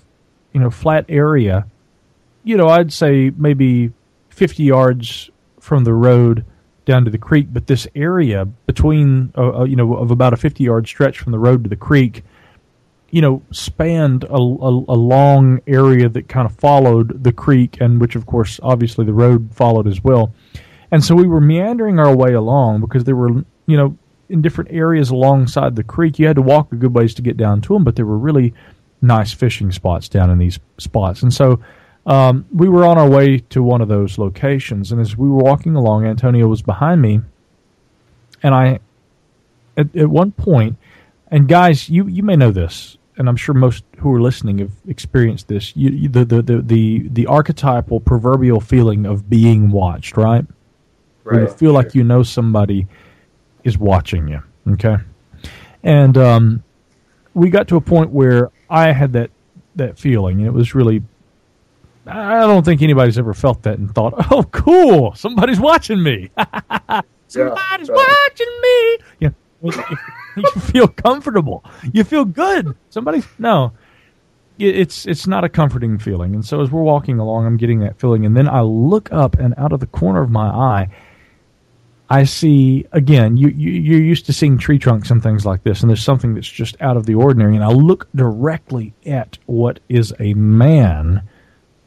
you 0.53 0.59
know 0.59 0.69
flat 0.69 1.05
area. 1.09 1.67
You 2.43 2.57
know, 2.57 2.69
I'd 2.69 2.93
say 2.93 3.31
maybe 3.35 3.91
fifty 4.29 4.63
yards 4.63 5.29
from 5.59 5.83
the 5.83 5.93
road 5.93 6.45
down 6.85 7.05
to 7.05 7.11
the 7.11 7.17
creek, 7.17 7.47
but 7.51 7.67
this 7.67 7.87
area 7.95 8.45
between, 8.45 9.31
uh, 9.37 9.59
uh, 9.59 9.63
you 9.63 9.75
know, 9.75 9.95
of 9.95 10.11
about 10.11 10.33
a 10.33 10.37
50 10.37 10.63
yard 10.63 10.87
stretch 10.87 11.19
from 11.19 11.31
the 11.31 11.39
road 11.39 11.63
to 11.63 11.69
the 11.69 11.75
creek, 11.75 12.23
you 13.11 13.21
know, 13.21 13.41
spanned 13.51 14.23
a, 14.23 14.35
a, 14.35 14.37
a, 14.37 14.97
long 14.97 15.59
area 15.67 16.07
that 16.07 16.29
kind 16.29 16.45
of 16.45 16.55
followed 16.55 17.23
the 17.23 17.33
creek, 17.33 17.77
and 17.81 17.99
which, 17.99 18.15
of 18.15 18.25
course, 18.25 18.59
obviously 18.63 19.05
the 19.05 19.13
road 19.13 19.53
followed 19.53 19.85
as 19.85 20.03
well. 20.03 20.33
And 20.91 21.03
so 21.03 21.13
we 21.13 21.27
were 21.27 21.41
meandering 21.41 21.99
our 21.99 22.15
way 22.15 22.33
along 22.33 22.81
because 22.81 23.03
there 23.03 23.15
were, 23.15 23.43
you 23.65 23.77
know, 23.77 23.97
in 24.29 24.41
different 24.41 24.71
areas 24.71 25.09
alongside 25.09 25.75
the 25.75 25.83
creek, 25.83 26.17
you 26.17 26.25
had 26.25 26.37
to 26.37 26.41
walk 26.41 26.71
a 26.71 26.75
good 26.77 26.93
ways 26.93 27.13
to 27.15 27.21
get 27.21 27.35
down 27.35 27.59
to 27.61 27.73
them, 27.73 27.83
but 27.83 27.97
there 27.97 28.05
were 28.05 28.17
really 28.17 28.53
nice 29.01 29.33
fishing 29.33 29.71
spots 29.71 30.07
down 30.07 30.29
in 30.29 30.37
these 30.37 30.57
spots. 30.77 31.21
And 31.21 31.33
so 31.33 31.59
um, 32.05 32.45
we 32.53 32.67
were 32.67 32.85
on 32.85 32.97
our 32.97 33.09
way 33.09 33.39
to 33.49 33.61
one 33.61 33.81
of 33.81 33.87
those 33.87 34.17
locations, 34.17 34.91
and 34.91 34.99
as 34.99 35.15
we 35.15 35.29
were 35.29 35.43
walking 35.43 35.75
along, 35.75 36.05
Antonia 36.05 36.47
was 36.47 36.61
behind 36.61 37.01
me, 37.01 37.21
and 38.41 38.55
I, 38.55 38.79
at, 39.77 39.95
at 39.95 40.09
one 40.09 40.31
point, 40.31 40.77
and 41.29 41.47
guys, 41.47 41.89
you 41.89 42.07
you 42.07 42.23
may 42.23 42.35
know 42.35 42.51
this, 42.51 42.97
and 43.17 43.29
I'm 43.29 43.35
sure 43.35 43.53
most 43.53 43.83
who 43.97 44.13
are 44.15 44.21
listening 44.21 44.57
have 44.59 44.71
experienced 44.87 45.47
this. 45.47 45.75
You, 45.75 45.91
you, 45.91 46.09
the, 46.09 46.25
the, 46.25 46.41
the 46.41 46.61
the 46.61 47.07
the 47.09 47.27
archetypal 47.27 47.99
proverbial 47.99 48.61
feeling 48.61 49.05
of 49.05 49.29
being 49.29 49.69
watched, 49.69 50.17
right? 50.17 50.45
Right. 51.23 51.41
you 51.41 51.47
feel 51.47 51.57
sure. 51.57 51.71
like 51.71 51.93
you 51.93 52.03
know 52.03 52.23
somebody 52.23 52.87
is 53.63 53.77
watching 53.77 54.27
you. 54.27 54.41
Okay, 54.69 54.97
and 55.83 56.17
um, 56.17 56.63
we 57.35 57.51
got 57.51 57.67
to 57.67 57.75
a 57.75 57.81
point 57.81 58.09
where 58.09 58.49
I 58.71 58.91
had 58.91 59.13
that 59.13 59.29
that 59.75 59.99
feeling, 59.99 60.39
and 60.39 60.47
it 60.47 60.53
was 60.53 60.73
really 60.73 61.03
I 62.11 62.39
don't 62.41 62.63
think 62.63 62.81
anybody's 62.81 63.17
ever 63.17 63.33
felt 63.33 63.63
that 63.63 63.77
and 63.79 63.93
thought, 63.93 64.13
"Oh, 64.31 64.43
cool, 64.51 65.13
somebody's 65.15 65.59
watching 65.59 66.01
me. 66.01 66.29
somebody's 67.27 67.89
Yeah, 67.89 67.95
watching 67.95 68.61
me." 68.61 68.97
You, 69.19 69.35
know, 69.61 69.71
you 70.37 70.51
feel 70.61 70.87
comfortable. 70.87 71.63
You 71.93 72.03
feel 72.03 72.25
good. 72.25 72.75
Somebody 72.89 73.23
no. 73.39 73.73
It's 74.59 75.07
it's 75.07 75.25
not 75.25 75.43
a 75.43 75.49
comforting 75.49 75.97
feeling, 75.97 76.35
and 76.35 76.45
so 76.45 76.61
as 76.61 76.69
we're 76.69 76.83
walking 76.83 77.17
along, 77.17 77.47
I'm 77.47 77.57
getting 77.57 77.79
that 77.79 77.99
feeling, 77.99 78.25
and 78.25 78.37
then 78.37 78.47
I 78.47 78.61
look 78.61 79.11
up, 79.11 79.35
and 79.39 79.55
out 79.57 79.71
of 79.73 79.79
the 79.79 79.87
corner 79.87 80.21
of 80.21 80.29
my 80.29 80.49
eye, 80.49 80.89
I 82.11 82.25
see 82.25 82.85
again. 82.91 83.37
You, 83.37 83.47
you 83.47 83.71
you're 83.71 84.01
used 84.01 84.27
to 84.27 84.33
seeing 84.33 84.59
tree 84.59 84.77
trunks 84.77 85.09
and 85.09 85.23
things 85.23 85.45
like 85.47 85.63
this, 85.63 85.81
and 85.81 85.89
there's 85.89 86.03
something 86.03 86.35
that's 86.35 86.49
just 86.49 86.79
out 86.79 86.95
of 86.95 87.07
the 87.07 87.15
ordinary. 87.15 87.55
And 87.55 87.63
I 87.63 87.69
look 87.69 88.07
directly 88.13 88.93
at 89.05 89.39
what 89.47 89.79
is 89.89 90.13
a 90.19 90.33
man 90.35 91.23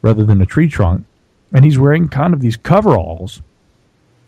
rather 0.04 0.22
than 0.22 0.42
a 0.42 0.46
tree 0.46 0.68
trunk, 0.68 1.06
and 1.52 1.64
he's 1.64 1.78
wearing 1.78 2.08
kind 2.08 2.34
of 2.34 2.40
these 2.40 2.56
coveralls. 2.58 3.40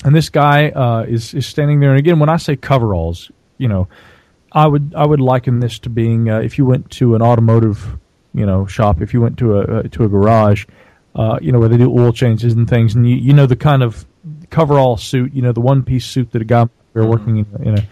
And 0.04 0.14
this 0.14 0.30
guy 0.30 0.70
uh, 0.70 1.02
is 1.02 1.34
is 1.34 1.46
standing 1.46 1.80
there. 1.80 1.90
And 1.90 1.98
again, 1.98 2.18
when 2.18 2.30
I 2.30 2.38
say 2.38 2.56
coveralls, 2.56 3.30
you 3.58 3.68
know, 3.68 3.88
I 4.52 4.66
would 4.66 4.94
I 4.96 5.06
would 5.06 5.20
liken 5.20 5.60
this 5.60 5.78
to 5.80 5.90
being 5.90 6.30
uh, 6.30 6.38
if 6.40 6.56
you 6.58 6.64
went 6.64 6.90
to 6.92 7.14
an 7.14 7.22
automotive 7.22 7.98
you 8.32 8.46
know 8.46 8.66
shop, 8.66 9.02
if 9.02 9.12
you 9.12 9.20
went 9.20 9.38
to 9.38 9.58
a 9.58 9.60
uh, 9.60 9.82
to 9.92 10.04
a 10.04 10.08
garage, 10.08 10.64
uh, 11.14 11.38
you 11.42 11.52
know 11.52 11.58
where 11.58 11.68
they 11.68 11.76
do 11.76 11.92
oil 11.92 12.12
changes 12.12 12.54
and 12.54 12.68
things, 12.68 12.94
and 12.94 13.08
you 13.08 13.16
you 13.16 13.32
know 13.34 13.46
the 13.46 13.56
kind 13.56 13.82
of 13.82 14.06
coverall 14.50 14.96
suit, 14.96 15.32
you 15.34 15.42
know 15.42 15.52
the 15.52 15.60
one 15.60 15.82
piece 15.82 16.06
suit 16.06 16.32
that 16.32 16.40
a 16.40 16.44
guy 16.44 16.68
they're 16.94 17.04
working 17.04 17.38
in, 17.38 17.46
in 17.62 17.78
a 17.78 17.86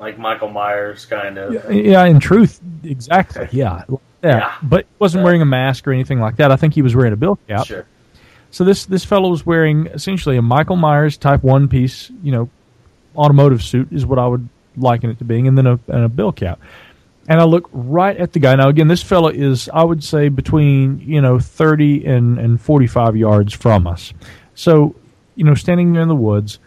Like 0.00 0.18
Michael 0.18 0.48
Myers, 0.48 1.06
kind 1.06 1.38
of. 1.38 1.72
yeah, 1.72 2.04
in 2.04 2.18
truth, 2.18 2.60
exactly. 2.82 3.48
Yeah, 3.52 3.84
that. 4.24 4.38
Yeah. 4.42 4.52
But 4.62 4.84
he 4.84 4.90
wasn't 4.98 5.20
Yeah. 5.20 5.24
wearing 5.24 5.42
a 5.42 5.46
mask 5.46 5.86
or 5.86 5.92
anything 5.92 6.20
like 6.20 6.36
that. 6.36 6.50
I 6.50 6.56
think 6.56 6.74
he 6.74 6.82
was 6.82 6.94
wearing 6.96 7.12
a 7.12 7.16
bill 7.16 7.38
cap. 7.48 7.66
Sure. 7.66 7.86
So 8.50 8.64
this 8.64 8.84
this 8.86 9.04
fellow 9.04 9.28
was 9.30 9.44
wearing 9.46 9.86
essentially 9.86 10.36
a 10.36 10.42
Michael 10.42 10.76
Myers 10.76 11.16
type 11.16 11.42
one 11.42 11.68
piece, 11.68 12.10
you 12.22 12.32
know, 12.32 12.48
automotive 13.16 13.62
suit 13.62 13.88
is 13.92 14.04
what 14.06 14.18
I 14.18 14.26
would 14.26 14.48
liken 14.76 15.10
it 15.10 15.18
to 15.18 15.24
being, 15.24 15.46
and 15.48 15.56
then 15.56 15.66
a 15.66 15.78
and 15.88 16.04
a 16.04 16.08
bill 16.08 16.32
cap. 16.32 16.60
And 17.26 17.40
I 17.40 17.44
look 17.44 17.68
right 17.72 18.16
at 18.16 18.32
the 18.32 18.38
guy. 18.38 18.54
Now 18.54 18.68
again, 18.68 18.86
this 18.88 19.02
fellow 19.02 19.28
is 19.28 19.68
I 19.72 19.82
would 19.82 20.04
say 20.04 20.28
between 20.28 21.00
you 21.00 21.20
know 21.20 21.38
thirty 21.38 22.04
and 22.04 22.38
and 22.38 22.60
forty 22.60 22.86
five 22.86 23.16
yards 23.16 23.52
from 23.54 23.86
us. 23.86 24.12
So 24.54 24.94
you 25.36 25.44
know, 25.44 25.54
standing 25.54 25.92
there 25.92 26.02
in 26.02 26.08
the 26.08 26.14
woods, 26.14 26.58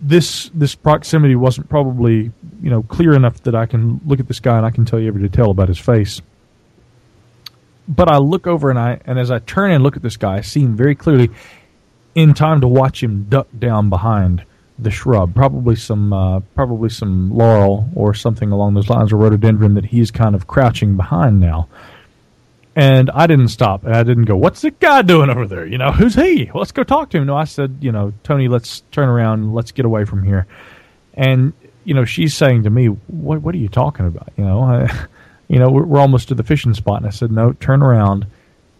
this 0.00 0.50
this 0.54 0.74
proximity 0.74 1.36
wasn't 1.36 1.68
probably 1.68 2.32
you 2.62 2.70
know 2.70 2.82
clear 2.82 3.14
enough 3.14 3.42
that 3.42 3.54
I 3.54 3.66
can 3.66 4.00
look 4.06 4.20
at 4.20 4.28
this 4.28 4.40
guy 4.40 4.56
and 4.56 4.66
I 4.66 4.70
can 4.70 4.84
tell 4.84 4.98
you 4.98 5.08
every 5.08 5.22
detail 5.22 5.50
about 5.50 5.68
his 5.68 5.78
face. 5.78 6.20
But 7.88 8.08
I 8.08 8.18
look 8.18 8.46
over 8.46 8.70
and 8.70 8.78
I 8.78 9.00
and 9.06 9.18
as 9.18 9.30
I 9.30 9.38
turn 9.40 9.70
and 9.70 9.82
look 9.82 9.96
at 9.96 10.02
this 10.02 10.16
guy, 10.16 10.36
I 10.36 10.40
see 10.42 10.60
him 10.60 10.76
very 10.76 10.94
clearly 10.94 11.30
in 12.14 12.34
time 12.34 12.60
to 12.60 12.68
watch 12.68 13.02
him 13.02 13.26
duck 13.28 13.48
down 13.58 13.88
behind 13.88 14.44
the 14.78 14.90
shrub, 14.90 15.34
probably 15.34 15.76
some 15.76 16.12
uh, 16.12 16.40
probably 16.54 16.88
some 16.88 17.30
laurel 17.36 17.88
or 17.94 18.14
something 18.14 18.52
along 18.52 18.74
those 18.74 18.88
lines, 18.88 19.12
or 19.12 19.16
rhododendron 19.16 19.74
that 19.74 19.84
he's 19.84 20.10
kind 20.10 20.34
of 20.34 20.46
crouching 20.46 20.96
behind 20.96 21.40
now. 21.40 21.68
And 22.76 23.10
I 23.10 23.26
didn't 23.26 23.48
stop, 23.48 23.84
and 23.84 23.94
I 23.94 24.04
didn't 24.04 24.26
go, 24.26 24.36
"What's 24.36 24.60
the 24.60 24.70
guy 24.70 25.02
doing 25.02 25.30
over 25.30 25.46
there? 25.46 25.66
You 25.66 25.78
know, 25.78 25.90
who's 25.90 26.14
he? 26.14 26.50
Let's 26.54 26.70
go 26.72 26.84
talk 26.84 27.10
to 27.10 27.18
him." 27.18 27.26
No, 27.26 27.36
I 27.36 27.44
said, 27.44 27.78
"You 27.80 27.90
know, 27.90 28.12
Tony, 28.22 28.46
let's 28.46 28.82
turn 28.92 29.08
around, 29.08 29.52
let's 29.52 29.72
get 29.72 29.84
away 29.84 30.04
from 30.04 30.22
here." 30.22 30.46
And 31.14 31.52
you 31.84 31.94
know, 31.94 32.04
she's 32.04 32.34
saying 32.34 32.64
to 32.64 32.70
me, 32.70 32.86
"What? 32.86 33.42
What 33.42 33.54
are 33.54 33.58
you 33.58 33.68
talking 33.68 34.06
about?" 34.06 34.32
You 34.36 34.44
know, 34.44 34.62
I, 34.62 35.06
you 35.48 35.58
know, 35.58 35.70
we're, 35.70 35.84
we're 35.84 36.00
almost 36.00 36.28
to 36.28 36.34
the 36.34 36.42
fishing 36.42 36.74
spot, 36.74 36.98
and 36.98 37.06
I 37.06 37.10
said, 37.10 37.32
"No, 37.32 37.52
turn 37.52 37.82
around." 37.82 38.26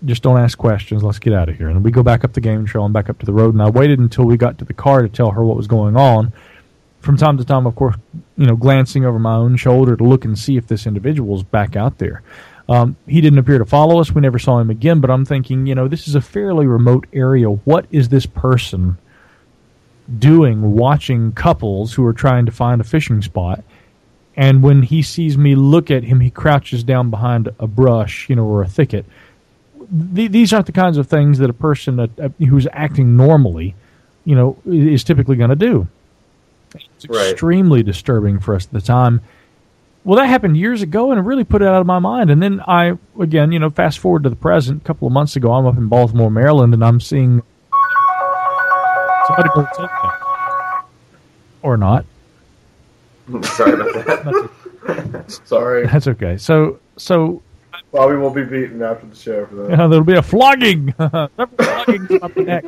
just 0.05 0.23
don't 0.23 0.38
ask 0.38 0.57
questions. 0.57 1.02
Let's 1.02 1.19
get 1.19 1.33
out 1.33 1.49
of 1.49 1.57
here. 1.57 1.69
And 1.69 1.83
we 1.83 1.90
go 1.90 2.02
back 2.02 2.25
up 2.25 2.33
the 2.33 2.40
game 2.40 2.64
trail 2.67 2.85
and 2.85 2.95
back 2.95 3.09
up 3.09 3.19
to 3.19 3.26
the 3.26 3.33
road. 3.33 3.55
And 3.55 3.62
I 3.62 3.69
waited 3.69 3.99
until 3.99 4.25
we 4.25 4.37
got 4.37 4.59
to 4.59 4.64
the 4.64 4.75
car 4.75 5.02
to 5.02 5.09
tell 5.09 5.31
her 5.33 5.44
what 5.44 5.57
was 5.57 5.66
going 5.66 5.96
on. 5.96 6.33
From 7.01 7.16
time 7.16 7.38
to 7.38 7.44
time, 7.44 7.66
of 7.66 7.75
course, 7.77 7.96
you 8.37 8.46
know, 8.46 8.57
glancing 8.57 9.05
over 9.05 9.18
my 9.18 9.35
own 9.35 9.57
shoulder 9.57 9.96
to 9.96 10.05
look 10.05 10.25
and 10.25 10.38
see 10.38 10.57
if 10.57 10.66
this 10.66 10.87
individual's 10.87 11.42
back 11.42 11.77
out 11.77 11.99
there. 11.99 12.22
Um, 12.68 12.96
he 13.07 13.20
didn't 13.20 13.38
appear 13.38 13.59
to 13.59 13.64
follow 13.64 14.01
us. 14.01 14.12
We 14.12 14.20
never 14.20 14.38
saw 14.38 14.59
him 14.59 14.70
again. 14.70 15.01
But 15.01 15.11
I'm 15.11 15.25
thinking, 15.25 15.66
you 15.66 15.75
know, 15.75 15.88
this 15.88 16.07
is 16.07 16.14
a 16.14 16.20
fairly 16.20 16.66
remote 16.66 17.07
area. 17.12 17.49
What 17.49 17.87
is 17.90 18.09
this 18.09 18.27
person 18.27 18.99
doing 20.18 20.75
watching 20.77 21.33
couples 21.33 21.92
who 21.94 22.05
are 22.07 22.12
trying 22.12 22.47
to 22.47 22.53
find 22.53 22.81
a 22.81 22.85
fishing 22.85 23.23
spot? 23.23 23.62
And 24.37 24.62
when 24.62 24.83
he 24.83 25.03
sees 25.03 25.37
me 25.37 25.55
look 25.57 25.90
at 25.90 26.05
him, 26.05 26.21
he 26.21 26.31
crouches 26.31 26.85
down 26.85 27.11
behind 27.11 27.49
a 27.59 27.66
brush, 27.66 28.29
you 28.29 28.37
know, 28.37 28.44
or 28.44 28.62
a 28.62 28.68
thicket 28.68 29.05
th- 30.14 30.31
these 30.31 30.53
aren't 30.53 30.66
the 30.66 30.73
kinds 30.73 30.99
of 30.99 31.07
things 31.07 31.38
that 31.38 31.51
a 31.51 31.55
person 31.55 31.99
uh, 32.01 32.07
who's 32.38 32.66
acting 32.73 33.16
normally, 33.16 33.75
you 34.25 34.35
know, 34.35 34.57
is 34.66 35.05
typically 35.05 35.37
going 35.37 35.51
to 35.51 35.57
do. 35.57 35.88
It's 36.75 37.09
Right. 37.09 37.31
extremely 37.33 37.83
disturbing 37.83 38.38
for 38.40 38.55
us 38.55 38.66
at 38.66 38.73
the 38.73 38.81
time. 38.81 39.21
Well, 40.05 40.18
that 40.18 40.27
happened 40.27 40.57
years 40.57 40.83
ago, 40.83 41.11
and 41.11 41.18
it 41.18 41.23
really 41.23 41.44
put 41.44 41.62
it 41.62 41.68
out 41.68 41.81
of 41.81 41.87
my 41.87 41.99
mind. 41.99 42.31
And 42.31 42.42
then 42.42 42.61
I, 42.66 42.97
again, 43.18 43.53
you 43.53 43.59
know, 43.59 43.71
fast 43.71 43.99
forward 43.99 44.23
to 44.25 44.31
the 44.31 44.37
present. 44.37 44.83
A 44.83 44.85
couple 44.85 45.07
of 45.07 45.12
months 45.12 45.37
ago, 45.37 45.53
I'm 45.53 45.66
up 45.66 45.77
in 45.77 45.88
Baltimore, 45.88 46.31
Maryland, 46.31 46.73
and 46.75 46.85
I'm 46.85 47.01
seeing 47.01 47.42
somebody 49.29 49.49
go 49.55 49.62
take 49.77 49.88
that. 49.91 50.85
or 51.62 51.77
not. 51.77 52.05
Sorry 53.43 53.73
about 53.75 53.93
that. 54.07 55.41
Sorry, 55.45 55.87
That's 55.87 56.07
okay. 56.09 56.37
So, 56.38 56.81
so 56.97 57.43
Bobby 57.93 58.17
won't 58.17 58.35
be 58.35 58.45
beaten 58.45 58.83
after 58.83 59.07
the 59.07 59.14
show 59.17 59.47
for 59.47 59.55
that. 59.57 59.79
uh, 59.81 59.88
there'll 59.88 60.05
be 60.05 60.14
a 60.14 60.23
flogging. 60.23 60.93
Several 60.99 61.29
floggings 61.29 62.23
up 62.23 62.35
the 62.35 62.43
neck. 62.43 62.64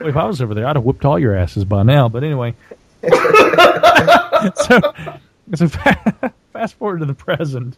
If 0.00 0.16
I 0.16 0.24
was 0.26 0.40
over 0.42 0.54
there, 0.54 0.66
I'd 0.66 0.76
have 0.76 0.84
whipped 0.84 1.04
all 1.04 1.18
your 1.18 1.36
asses 1.36 1.64
by 1.64 1.82
now. 1.84 2.08
But 2.08 2.24
anyway, 2.24 2.54
so, 4.54 4.80
so 5.54 5.68
fast 5.68 6.74
forward 6.74 7.00
to 7.00 7.06
the 7.06 7.14
present. 7.14 7.76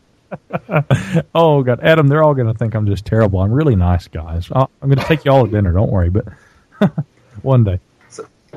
oh 1.35 1.63
God, 1.63 1.81
Adam, 1.83 2.09
they're 2.09 2.23
all 2.23 2.35
going 2.35 2.47
to 2.47 2.55
think 2.55 2.75
I'm 2.75 2.87
just 2.87 3.05
terrible. 3.05 3.41
I'm 3.41 3.53
really 3.53 3.77
nice, 3.77 4.09
guys. 4.09 4.49
I'll, 4.53 4.71
I'm 4.81 4.89
going 4.89 4.99
to 4.99 5.05
take 5.05 5.25
you 5.27 5.31
all 5.33 5.45
to 5.45 5.51
dinner. 5.51 5.73
Don't 5.73 5.91
worry, 5.91 6.09
but 6.11 6.25
one 7.43 7.65
day. 7.65 7.81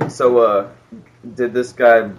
So, 0.10 0.40
uh, 0.40 0.70
did 1.36 1.54
this 1.54 1.72
guy? 1.72 2.12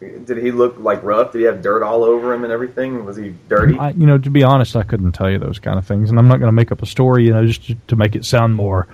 Did 0.00 0.38
he 0.38 0.50
look 0.50 0.78
like 0.78 1.02
rough? 1.02 1.32
Did 1.32 1.40
he 1.40 1.44
have 1.44 1.60
dirt 1.60 1.82
all 1.82 2.04
over 2.04 2.32
him 2.32 2.44
and 2.44 2.52
everything? 2.52 3.04
Was 3.04 3.16
he 3.16 3.34
dirty? 3.48 3.76
I, 3.78 3.90
you 3.90 4.06
know, 4.06 4.16
to 4.16 4.30
be 4.30 4.44
honest, 4.44 4.76
I 4.76 4.82
couldn't 4.82 5.12
tell 5.12 5.28
you 5.28 5.38
those 5.38 5.58
kind 5.58 5.78
of 5.78 5.86
things, 5.86 6.08
and 6.08 6.18
I'm 6.18 6.28
not 6.28 6.38
going 6.38 6.48
to 6.48 6.52
make 6.52 6.72
up 6.72 6.82
a 6.82 6.86
story, 6.86 7.26
you 7.26 7.32
know, 7.32 7.44
just 7.44 7.66
to, 7.66 7.74
to 7.88 7.96
make 7.96 8.16
it 8.16 8.24
sound 8.24 8.54
more, 8.54 8.86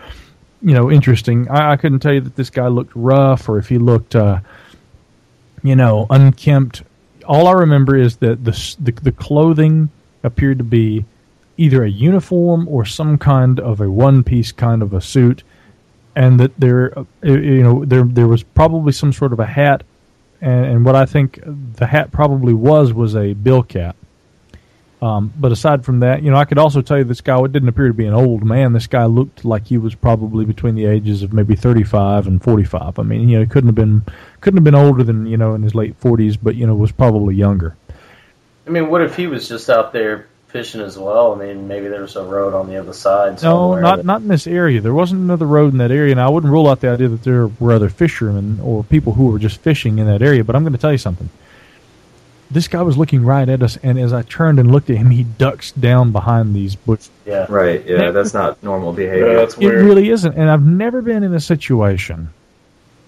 you 0.63 0.75
know, 0.75 0.91
interesting. 0.91 1.49
I, 1.49 1.73
I 1.73 1.77
couldn't 1.77 2.01
tell 2.01 2.13
you 2.13 2.23
that 2.23 2.37
this 2.37 2.51
guy 2.51 2.69
looked 2.69 2.93
rough 2.95 3.49
or 3.49 3.59
if 3.59 3.69
he 3.69 3.79
looked, 3.79 4.17
uh, 4.17 4.41
you 5.63 5.77
know, 5.77 6.07
unkempt. 6.11 6.83
All 7.27 7.47
I 7.47 7.53
remember 7.53 7.97
is 7.97 8.17
that 8.17 8.45
the, 8.45 8.77
the 8.81 8.93
the 8.93 9.13
clothing 9.13 9.91
appeared 10.23 10.59
to 10.59 10.65
be 10.65 11.05
either 11.57 11.85
a 11.85 11.91
uniform 11.91 12.67
or 12.67 12.85
some 12.85 13.17
kind 13.19 13.61
of 13.61 13.81
a 13.81 13.89
one 13.89 14.25
piece 14.25 14.53
kind 14.53 14.83
of 14.83 14.93
a 14.93 15.01
suit, 15.01 15.43
and 16.17 16.41
that 16.41 16.59
there, 16.59 16.99
uh, 16.99 17.05
you 17.23 17.63
know, 17.63 17.85
there 17.85 18.05
there 18.05 18.29
was 18.29 18.43
probably 18.43 18.93
some 18.93 19.13
sort 19.13 19.33
of 19.33 19.41
a 19.41 19.47
hat 19.47 19.83
and, 20.45 20.67
and 20.67 20.85
what 20.85 20.95
I 20.95 21.07
think 21.07 21.41
the 21.43 21.87
hat 21.87 22.13
probably 22.13 22.53
was 22.53 22.93
was 22.93 23.17
a 23.17 23.33
bill 23.33 23.63
cap. 23.63 23.97
Um, 25.01 25.33
but 25.39 25.53
aside 25.53 25.85
from 25.85 26.01
that, 26.01 26.23
you 26.23 26.31
know, 26.31 26.37
I 26.37 26.45
could 26.45 26.59
also 26.59 26.81
tell 26.81 26.99
you 26.99 27.05
this 27.05 27.21
guy 27.21 27.39
It 27.43 27.53
didn't 27.53 27.69
appear 27.69 27.89
to 27.89 27.95
be 27.95 28.07
an 28.07 28.15
old 28.15 28.45
man. 28.45 28.73
This 28.73 28.87
guy 28.87 29.05
looked 29.05 29.45
like 29.45 29.67
he 29.67 29.77
was 29.77 29.95
probably 29.95 30.45
between 30.45 30.75
the 30.75 30.87
ages 30.87 31.23
of 31.23 31.33
maybe 31.33 31.57
thirty-five 31.57 32.27
and 32.27 32.43
forty-five. 32.43 32.99
I 32.99 33.03
mean, 33.03 33.29
you 33.29 33.37
know, 33.37 33.43
he 33.43 33.49
couldn't 33.49 33.69
have 33.69 33.75
been 33.75 34.03
couldn't 34.41 34.59
have 34.59 34.65
been 34.65 34.75
older 34.75 35.03
than 35.03 35.27
you 35.27 35.37
know 35.37 35.55
in 35.55 35.63
his 35.63 35.75
late 35.75 35.97
forties, 35.97 36.37
but 36.37 36.55
you 36.57 36.67
know, 36.67 36.75
was 36.75 36.93
probably 36.93 37.35
younger. 37.35 37.77
I 38.67 38.71
mean, 38.71 38.89
what 38.89 39.03
if 39.03 39.17
he 39.17 39.27
was 39.27 39.47
just 39.47 39.69
out 39.69 39.93
there 39.93 40.27
fishing 40.55 40.81
as 40.81 40.97
well? 40.97 41.33
I 41.35 41.45
mean, 41.45 41.67
maybe 41.67 41.89
there 41.89 42.01
was 42.01 42.15
a 42.15 42.23
road 42.23 42.55
on 42.55 42.69
the 42.69 42.77
other 42.77 42.93
side. 42.93 43.43
No, 43.43 43.75
not 43.75 43.97
that- 43.97 44.07
not 44.07 44.23
in 44.23 44.29
this 44.29 44.47
area. 44.47 44.81
There 44.81 44.95
wasn't 44.95 45.21
another 45.21 45.47
road 45.47 45.73
in 45.73 45.79
that 45.79 45.91
area, 45.91 46.13
and 46.13 46.21
I 46.21 46.31
wouldn't 46.31 46.53
rule 46.53 46.69
out 46.69 46.81
the 46.81 46.91
idea 46.91 47.09
that 47.09 47.25
there 47.25 47.49
were 47.59 47.73
other 47.73 47.89
fishermen 47.89 48.61
or 48.63 48.85
people 48.85 49.15
who 49.15 49.27
were 49.27 49.41
just 49.41 49.61
fishing 49.61 49.99
in 49.99 50.07
that 50.07 50.23
area. 50.23 50.45
But 50.45 50.55
I'm 50.55 50.63
going 50.63 50.73
to 50.73 50.79
tell 50.79 50.93
you 50.93 50.99
something. 50.99 51.29
This 52.53 52.69
guy 52.69 52.83
was 52.83 52.97
looking 52.97 53.25
right 53.25 53.49
at 53.49 53.65
us, 53.65 53.77
and 53.83 53.99
as 53.99 54.13
I 54.13 54.23
turned 54.23 54.61
and 54.61 54.71
looked 54.71 54.91
at 54.91 54.97
him, 54.97 55.11
he 55.11 55.25
ducks 55.25 55.73
down 55.73 56.13
behind 56.13 56.55
these 56.55 56.77
bushes. 56.77 57.11
Yeah. 57.27 57.47
right. 57.49 57.85
Yeah, 57.85 58.13
that's 58.13 58.33
not 58.33 58.63
normal 58.63 58.93
behavior. 58.93 59.33
Yeah, 59.33 59.37
that's 59.39 59.57
It 59.59 59.67
really 59.67 60.09
isn't, 60.11 60.37
and 60.37 60.49
I've 60.49 60.65
never 60.65 61.03
been 61.03 61.25
in 61.25 61.35
a 61.35 61.41
situation 61.41 62.29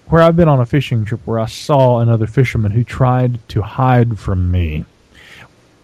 where 0.07 0.21
I've 0.21 0.35
been 0.35 0.49
on 0.49 0.59
a 0.59 0.65
fishing 0.65 1.05
trip 1.05 1.21
where 1.23 1.39
I 1.39 1.45
saw 1.45 1.99
another 1.99 2.27
fisherman 2.27 2.71
who 2.73 2.83
tried 2.83 3.39
to 3.49 3.61
hide 3.61 4.19
from 4.19 4.51
me. 4.51 4.83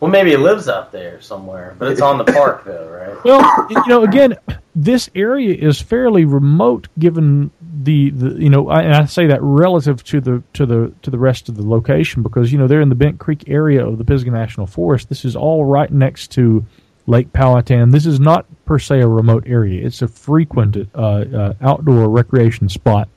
Well, 0.03 0.11
maybe 0.11 0.31
he 0.31 0.35
lives 0.35 0.67
out 0.67 0.91
there 0.91 1.21
somewhere, 1.21 1.77
but 1.79 1.89
it's 1.89 2.01
on 2.01 2.17
the 2.17 2.25
park 2.25 2.65
though, 2.65 2.89
right? 2.89 3.23
Well, 3.23 3.67
you 3.69 3.81
know, 3.87 4.03
again, 4.03 4.35
this 4.75 5.09
area 5.15 5.55
is 5.55 5.79
fairly 5.79 6.25
remote, 6.25 6.89
given 6.99 7.51
the, 7.61 8.09
the 8.09 8.31
you 8.31 8.49
know, 8.49 8.67
I, 8.67 8.81
and 8.81 8.93
I 8.93 9.05
say 9.05 9.27
that 9.27 9.41
relative 9.41 10.03
to 10.03 10.19
the 10.19 10.43
to 10.55 10.65
the 10.65 10.93
to 11.03 11.09
the 11.09 11.17
rest 11.17 11.47
of 11.47 11.55
the 11.55 11.65
location 11.65 12.21
because 12.21 12.51
you 12.51 12.57
know 12.57 12.67
they're 12.67 12.81
in 12.81 12.89
the 12.89 12.95
Bent 12.95 13.17
Creek 13.17 13.45
area 13.47 13.87
of 13.87 13.97
the 13.97 14.03
Pisgah 14.03 14.29
National 14.29 14.67
Forest. 14.67 15.07
This 15.07 15.23
is 15.23 15.37
all 15.37 15.63
right 15.63 15.89
next 15.89 16.31
to 16.31 16.65
Lake 17.07 17.31
Powhatan. 17.31 17.91
This 17.91 18.05
is 18.05 18.19
not 18.19 18.45
per 18.65 18.79
se 18.79 18.99
a 18.99 19.07
remote 19.07 19.45
area. 19.47 19.87
It's 19.87 20.01
a 20.01 20.09
frequented 20.09 20.89
uh, 20.93 20.99
uh, 21.01 21.53
outdoor 21.61 22.09
recreation 22.09 22.67
spot. 22.67 23.07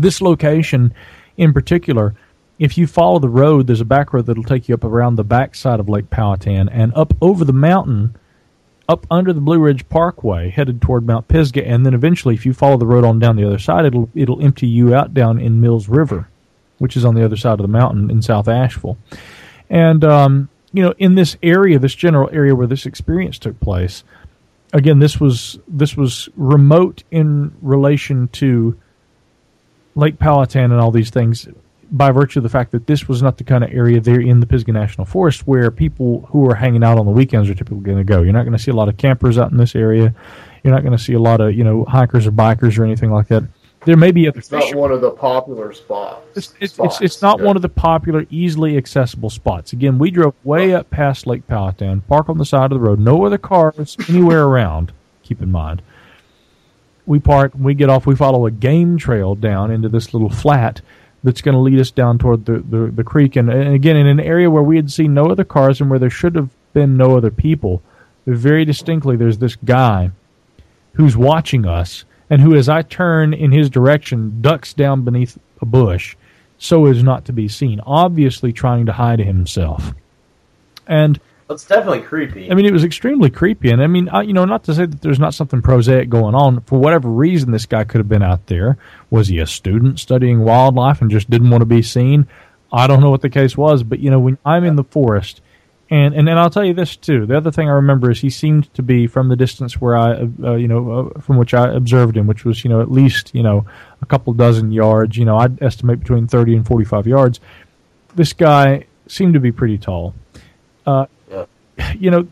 This 0.00 0.20
location, 0.20 0.94
in 1.36 1.52
particular, 1.52 2.16
if 2.58 2.78
you 2.78 2.86
follow 2.86 3.18
the 3.18 3.28
road, 3.28 3.66
there's 3.66 3.80
a 3.80 3.86
back 3.86 4.12
road 4.12 4.26
that'll 4.26 4.44
take 4.44 4.68
you 4.68 4.74
up 4.74 4.84
around 4.84 5.16
the 5.16 5.24
backside 5.24 5.80
of 5.80 5.88
Lake 5.88 6.10
Powhatan 6.10 6.68
and 6.68 6.92
up 6.94 7.14
over 7.20 7.44
the 7.44 7.52
mountain, 7.52 8.16
up 8.88 9.06
under 9.10 9.32
the 9.32 9.40
Blue 9.40 9.58
Ridge 9.58 9.88
Parkway, 9.88 10.50
headed 10.50 10.80
toward 10.80 11.06
Mount 11.06 11.28
Pisgah, 11.28 11.66
and 11.66 11.84
then 11.84 11.94
eventually, 11.94 12.34
if 12.34 12.46
you 12.46 12.52
follow 12.52 12.76
the 12.76 12.86
road 12.86 13.04
on 13.04 13.18
down 13.18 13.36
the 13.36 13.46
other 13.46 13.58
side, 13.58 13.86
it'll 13.86 14.08
it'll 14.14 14.42
empty 14.42 14.66
you 14.66 14.94
out 14.94 15.14
down 15.14 15.40
in 15.40 15.60
Mills 15.60 15.88
River, 15.88 16.28
which 16.78 16.96
is 16.96 17.04
on 17.04 17.14
the 17.14 17.24
other 17.24 17.36
side 17.36 17.54
of 17.54 17.62
the 17.62 17.68
mountain 17.68 18.10
in 18.10 18.22
South 18.22 18.48
Asheville, 18.48 18.98
and 19.70 20.04
um, 20.04 20.48
you 20.72 20.82
know, 20.82 20.94
in 20.98 21.14
this 21.14 21.36
area, 21.42 21.78
this 21.78 21.94
general 21.94 22.30
area 22.32 22.54
where 22.54 22.66
this 22.66 22.86
experience 22.86 23.38
took 23.38 23.58
place, 23.60 24.04
again, 24.72 24.98
this 24.98 25.20
was 25.20 25.58
this 25.68 25.96
was 25.96 26.28
remote 26.36 27.02
in 27.10 27.54
relation 27.60 28.28
to 28.28 28.78
Lake 29.94 30.18
Powhatan 30.18 30.72
and 30.72 30.80
all 30.80 30.90
these 30.90 31.10
things 31.10 31.48
by 31.92 32.10
virtue 32.10 32.38
of 32.38 32.42
the 32.42 32.48
fact 32.48 32.72
that 32.72 32.86
this 32.86 33.06
was 33.06 33.22
not 33.22 33.36
the 33.36 33.44
kind 33.44 33.62
of 33.62 33.70
area 33.70 34.00
there 34.00 34.20
in 34.20 34.40
the 34.40 34.46
Pisgah 34.46 34.72
National 34.72 35.04
Forest 35.04 35.46
where 35.46 35.70
people 35.70 36.26
who 36.30 36.48
are 36.50 36.54
hanging 36.54 36.82
out 36.82 36.98
on 36.98 37.04
the 37.04 37.12
weekends 37.12 37.50
are 37.50 37.54
typically 37.54 37.80
going 37.80 37.98
to 37.98 38.04
go. 38.04 38.22
You're 38.22 38.32
not 38.32 38.44
going 38.44 38.56
to 38.56 38.62
see 38.62 38.70
a 38.70 38.74
lot 38.74 38.88
of 38.88 38.96
campers 38.96 39.38
out 39.38 39.52
in 39.52 39.58
this 39.58 39.76
area. 39.76 40.14
You're 40.64 40.72
not 40.72 40.82
going 40.82 40.96
to 40.96 41.02
see 41.02 41.12
a 41.12 41.20
lot 41.20 41.40
of 41.40 41.54
you 41.54 41.64
know 41.64 41.84
hikers 41.84 42.26
or 42.26 42.32
bikers 42.32 42.78
or 42.78 42.84
anything 42.84 43.10
like 43.10 43.28
that. 43.28 43.44
There 43.84 43.96
may 43.96 44.12
be 44.12 44.28
other. 44.28 44.38
It's 44.38 44.50
not 44.50 44.74
one 44.74 44.92
of 44.92 45.00
the 45.00 45.10
popular 45.10 45.72
spots. 45.72 46.24
It's, 46.36 46.54
it's, 46.60 46.74
spots. 46.74 46.94
it's, 46.96 47.14
it's 47.14 47.22
not 47.22 47.40
yeah. 47.40 47.46
one 47.46 47.56
of 47.56 47.62
the 47.62 47.68
popular, 47.68 48.26
easily 48.30 48.76
accessible 48.76 49.28
spots. 49.28 49.72
Again, 49.72 49.98
we 49.98 50.12
drove 50.12 50.34
way 50.44 50.72
up 50.72 50.88
past 50.88 51.26
Lake 51.26 51.46
Powhatan, 51.48 52.02
park 52.02 52.28
on 52.28 52.38
the 52.38 52.44
side 52.44 52.70
of 52.70 52.78
the 52.78 52.80
road, 52.80 53.00
no 53.00 53.26
other 53.26 53.38
cars 53.38 53.96
anywhere 54.08 54.44
around. 54.44 54.92
Keep 55.24 55.42
in 55.42 55.50
mind, 55.50 55.82
we 57.06 57.18
park, 57.18 57.52
we 57.58 57.74
get 57.74 57.90
off, 57.90 58.06
we 58.06 58.14
follow 58.14 58.46
a 58.46 58.50
game 58.50 58.98
trail 58.98 59.34
down 59.34 59.70
into 59.70 59.88
this 59.88 60.14
little 60.14 60.30
flat 60.30 60.80
that's 61.24 61.40
going 61.40 61.54
to 61.54 61.60
lead 61.60 61.80
us 61.80 61.90
down 61.90 62.18
toward 62.18 62.44
the, 62.44 62.58
the, 62.58 62.90
the 62.94 63.04
creek. 63.04 63.36
And, 63.36 63.50
and 63.50 63.74
again, 63.74 63.96
in 63.96 64.06
an 64.06 64.20
area 64.20 64.50
where 64.50 64.62
we 64.62 64.76
had 64.76 64.90
seen 64.90 65.14
no 65.14 65.26
other 65.26 65.44
cars 65.44 65.80
and 65.80 65.88
where 65.88 65.98
there 65.98 66.10
should 66.10 66.34
have 66.34 66.50
been 66.72 66.96
no 66.96 67.16
other 67.16 67.30
people, 67.30 67.82
very 68.26 68.64
distinctly 68.64 69.16
there's 69.16 69.38
this 69.38 69.56
guy 69.56 70.10
who's 70.94 71.16
watching 71.16 71.66
us 71.66 72.04
and 72.28 72.40
who, 72.40 72.54
as 72.54 72.68
I 72.68 72.82
turn 72.82 73.34
in 73.34 73.52
his 73.52 73.70
direction, 73.70 74.40
ducks 74.40 74.72
down 74.72 75.02
beneath 75.02 75.38
a 75.60 75.66
bush 75.66 76.16
so 76.58 76.86
as 76.86 77.02
not 77.02 77.24
to 77.24 77.32
be 77.32 77.48
seen, 77.48 77.80
obviously 77.80 78.52
trying 78.52 78.86
to 78.86 78.92
hide 78.92 79.18
himself. 79.18 79.92
And 80.86 81.20
it's 81.52 81.64
definitely 81.64 82.00
creepy. 82.00 82.50
I 82.50 82.54
mean, 82.54 82.66
it 82.66 82.72
was 82.72 82.84
extremely 82.84 83.30
creepy, 83.30 83.70
and 83.70 83.82
I 83.82 83.86
mean, 83.86 84.08
I, 84.08 84.22
you 84.22 84.32
know, 84.32 84.44
not 84.44 84.64
to 84.64 84.74
say 84.74 84.86
that 84.86 85.00
there's 85.00 85.18
not 85.18 85.34
something 85.34 85.62
prosaic 85.62 86.08
going 86.08 86.34
on. 86.34 86.60
For 86.62 86.78
whatever 86.78 87.08
reason, 87.08 87.52
this 87.52 87.66
guy 87.66 87.84
could 87.84 87.98
have 87.98 88.08
been 88.08 88.22
out 88.22 88.46
there. 88.46 88.78
Was 89.10 89.28
he 89.28 89.38
a 89.38 89.46
student 89.46 90.00
studying 90.00 90.40
wildlife 90.40 91.00
and 91.00 91.10
just 91.10 91.30
didn't 91.30 91.50
want 91.50 91.62
to 91.62 91.66
be 91.66 91.82
seen? 91.82 92.26
I 92.72 92.86
don't 92.86 93.00
know 93.00 93.10
what 93.10 93.20
the 93.20 93.30
case 93.30 93.56
was, 93.56 93.82
but 93.82 94.00
you 94.00 94.10
know, 94.10 94.18
when 94.18 94.38
I'm 94.44 94.64
in 94.64 94.76
the 94.76 94.84
forest, 94.84 95.40
and 95.90 96.14
and 96.14 96.26
then 96.26 96.38
I'll 96.38 96.48
tell 96.48 96.64
you 96.64 96.72
this 96.72 96.96
too. 96.96 97.26
The 97.26 97.36
other 97.36 97.50
thing 97.50 97.68
I 97.68 97.72
remember 97.72 98.10
is 98.10 98.18
he 98.18 98.30
seemed 98.30 98.72
to 98.74 98.82
be 98.82 99.06
from 99.06 99.28
the 99.28 99.36
distance 99.36 99.78
where 99.78 99.94
I, 99.94 100.26
uh, 100.42 100.54
you 100.54 100.66
know, 100.66 101.12
uh, 101.14 101.20
from 101.20 101.36
which 101.36 101.52
I 101.52 101.70
observed 101.70 102.16
him, 102.16 102.26
which 102.26 102.46
was 102.46 102.64
you 102.64 102.70
know 102.70 102.80
at 102.80 102.90
least 102.90 103.34
you 103.34 103.42
know 103.42 103.66
a 104.00 104.06
couple 104.06 104.32
dozen 104.32 104.72
yards. 104.72 105.18
You 105.18 105.26
know, 105.26 105.36
I'd 105.36 105.62
estimate 105.62 106.00
between 106.00 106.26
thirty 106.26 106.56
and 106.56 106.66
forty-five 106.66 107.06
yards. 107.06 107.40
This 108.14 108.32
guy 108.32 108.86
seemed 109.06 109.34
to 109.34 109.40
be 109.40 109.52
pretty 109.52 109.76
tall. 109.76 110.14
Uh, 110.86 111.06
you 111.98 112.10
know, 112.10 112.26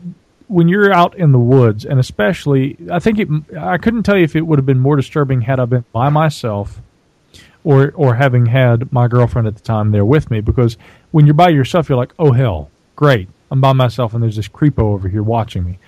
when 0.47 0.67
you're 0.67 0.91
out 0.91 1.17
in 1.17 1.31
the 1.31 1.39
woods, 1.39 1.85
and 1.85 1.99
especially, 1.99 2.77
I 2.91 2.99
think 2.99 3.19
it, 3.19 3.29
I 3.57 3.77
couldn't 3.77 4.03
tell 4.03 4.17
you 4.17 4.23
if 4.23 4.35
it 4.35 4.41
would 4.41 4.59
have 4.59 4.65
been 4.65 4.79
more 4.79 4.97
disturbing 4.97 5.41
had 5.41 5.59
I 5.59 5.65
been 5.65 5.85
by 5.93 6.09
myself 6.09 6.81
or, 7.63 7.93
or 7.95 8.15
having 8.15 8.47
had 8.47 8.91
my 8.91 9.07
girlfriend 9.07 9.47
at 9.47 9.55
the 9.55 9.61
time 9.61 9.91
there 9.91 10.05
with 10.05 10.29
me, 10.29 10.41
because 10.41 10.77
when 11.11 11.25
you're 11.25 11.33
by 11.35 11.49
yourself, 11.49 11.87
you're 11.87 11.97
like, 11.97 12.13
oh 12.19 12.33
hell, 12.33 12.69
great. 12.95 13.29
I'm 13.49 13.61
by 13.61 13.73
myself 13.73 14.13
and 14.13 14.21
there's 14.21 14.35
this 14.35 14.47
creepo 14.47 14.79
over 14.79 15.07
here 15.07 15.23
watching 15.23 15.63
me. 15.63 15.79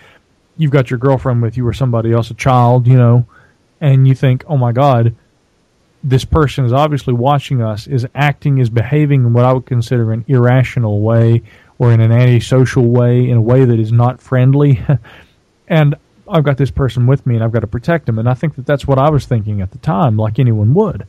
You've 0.58 0.72
got 0.72 0.90
your 0.90 1.00
girlfriend 1.00 1.42
with 1.42 1.58
you 1.58 1.68
or 1.68 1.74
somebody 1.74 2.14
else, 2.14 2.30
a 2.30 2.36
child, 2.36 2.88
you 2.88 2.98
know, 2.98 3.26
and 3.82 4.08
you 4.08 4.16
think, 4.16 4.44
oh 4.48 4.58
my 4.58 4.72
God, 4.72 5.16
this 6.04 6.26
person 6.26 6.66
is 6.66 6.74
obviously 6.74 7.14
watching 7.14 7.62
us, 7.62 7.88
is 7.88 8.06
acting, 8.14 8.60
is 8.60 8.70
behaving 8.70 9.26
in 9.26 9.34
what 9.34 9.46
I 9.46 9.54
would 9.54 9.66
consider 9.66 10.12
an 10.12 10.26
irrational 10.28 11.02
way 11.02 11.44
or 11.84 11.92
in 11.92 12.00
an 12.00 12.14
antisocial 12.14 12.86
way, 12.86 13.30
in 13.30 13.36
a 13.36 13.42
way 13.42 13.66
that 13.66 13.78
is 13.78 13.92
not 13.92 14.22
friendly. 14.22 14.82
and 15.68 15.96
I've 16.30 16.46
got 16.46 16.56
this 16.56 16.72
person 16.72 17.08
with 17.08 17.26
me 17.26 17.36
and 17.36 17.44
I've 17.44 17.52
got 17.52 17.60
to 17.60 17.68
protect 17.68 18.08
him. 18.08 18.20
And 18.20 18.30
I 18.30 18.34
think 18.36 18.56
that 18.56 18.66
that's 18.66 18.88
what 18.88 18.98
I 18.98 19.10
was 19.10 19.26
thinking 19.26 19.60
at 19.60 19.72
the 19.72 19.78
time, 19.80 20.16
like 20.16 20.40
anyone 20.40 20.74
would. 20.76 21.06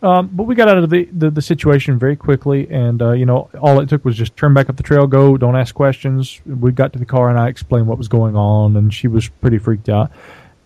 Um, 0.00 0.30
but 0.32 0.44
we 0.44 0.54
got 0.54 0.68
out 0.68 0.78
of 0.78 0.88
the, 0.88 1.08
the, 1.12 1.30
the 1.30 1.42
situation 1.42 1.96
very 1.96 2.16
quickly, 2.16 2.68
and 2.70 3.00
uh, 3.00 3.12
you 3.12 3.24
know, 3.24 3.48
all 3.60 3.78
it 3.78 3.88
took 3.88 4.04
was 4.04 4.16
just 4.16 4.36
turn 4.36 4.52
back 4.52 4.68
up 4.68 4.76
the 4.76 4.82
trail, 4.82 5.06
go, 5.06 5.36
don't 5.36 5.54
ask 5.54 5.76
questions. 5.76 6.40
We 6.44 6.72
got 6.72 6.92
to 6.94 6.98
the 6.98 7.06
car, 7.06 7.30
and 7.30 7.38
I 7.38 7.46
explained 7.46 7.86
what 7.86 7.98
was 7.98 8.08
going 8.08 8.34
on, 8.34 8.76
and 8.76 8.92
she 8.92 9.06
was 9.06 9.28
pretty 9.28 9.58
freaked 9.58 9.88
out. 9.88 10.10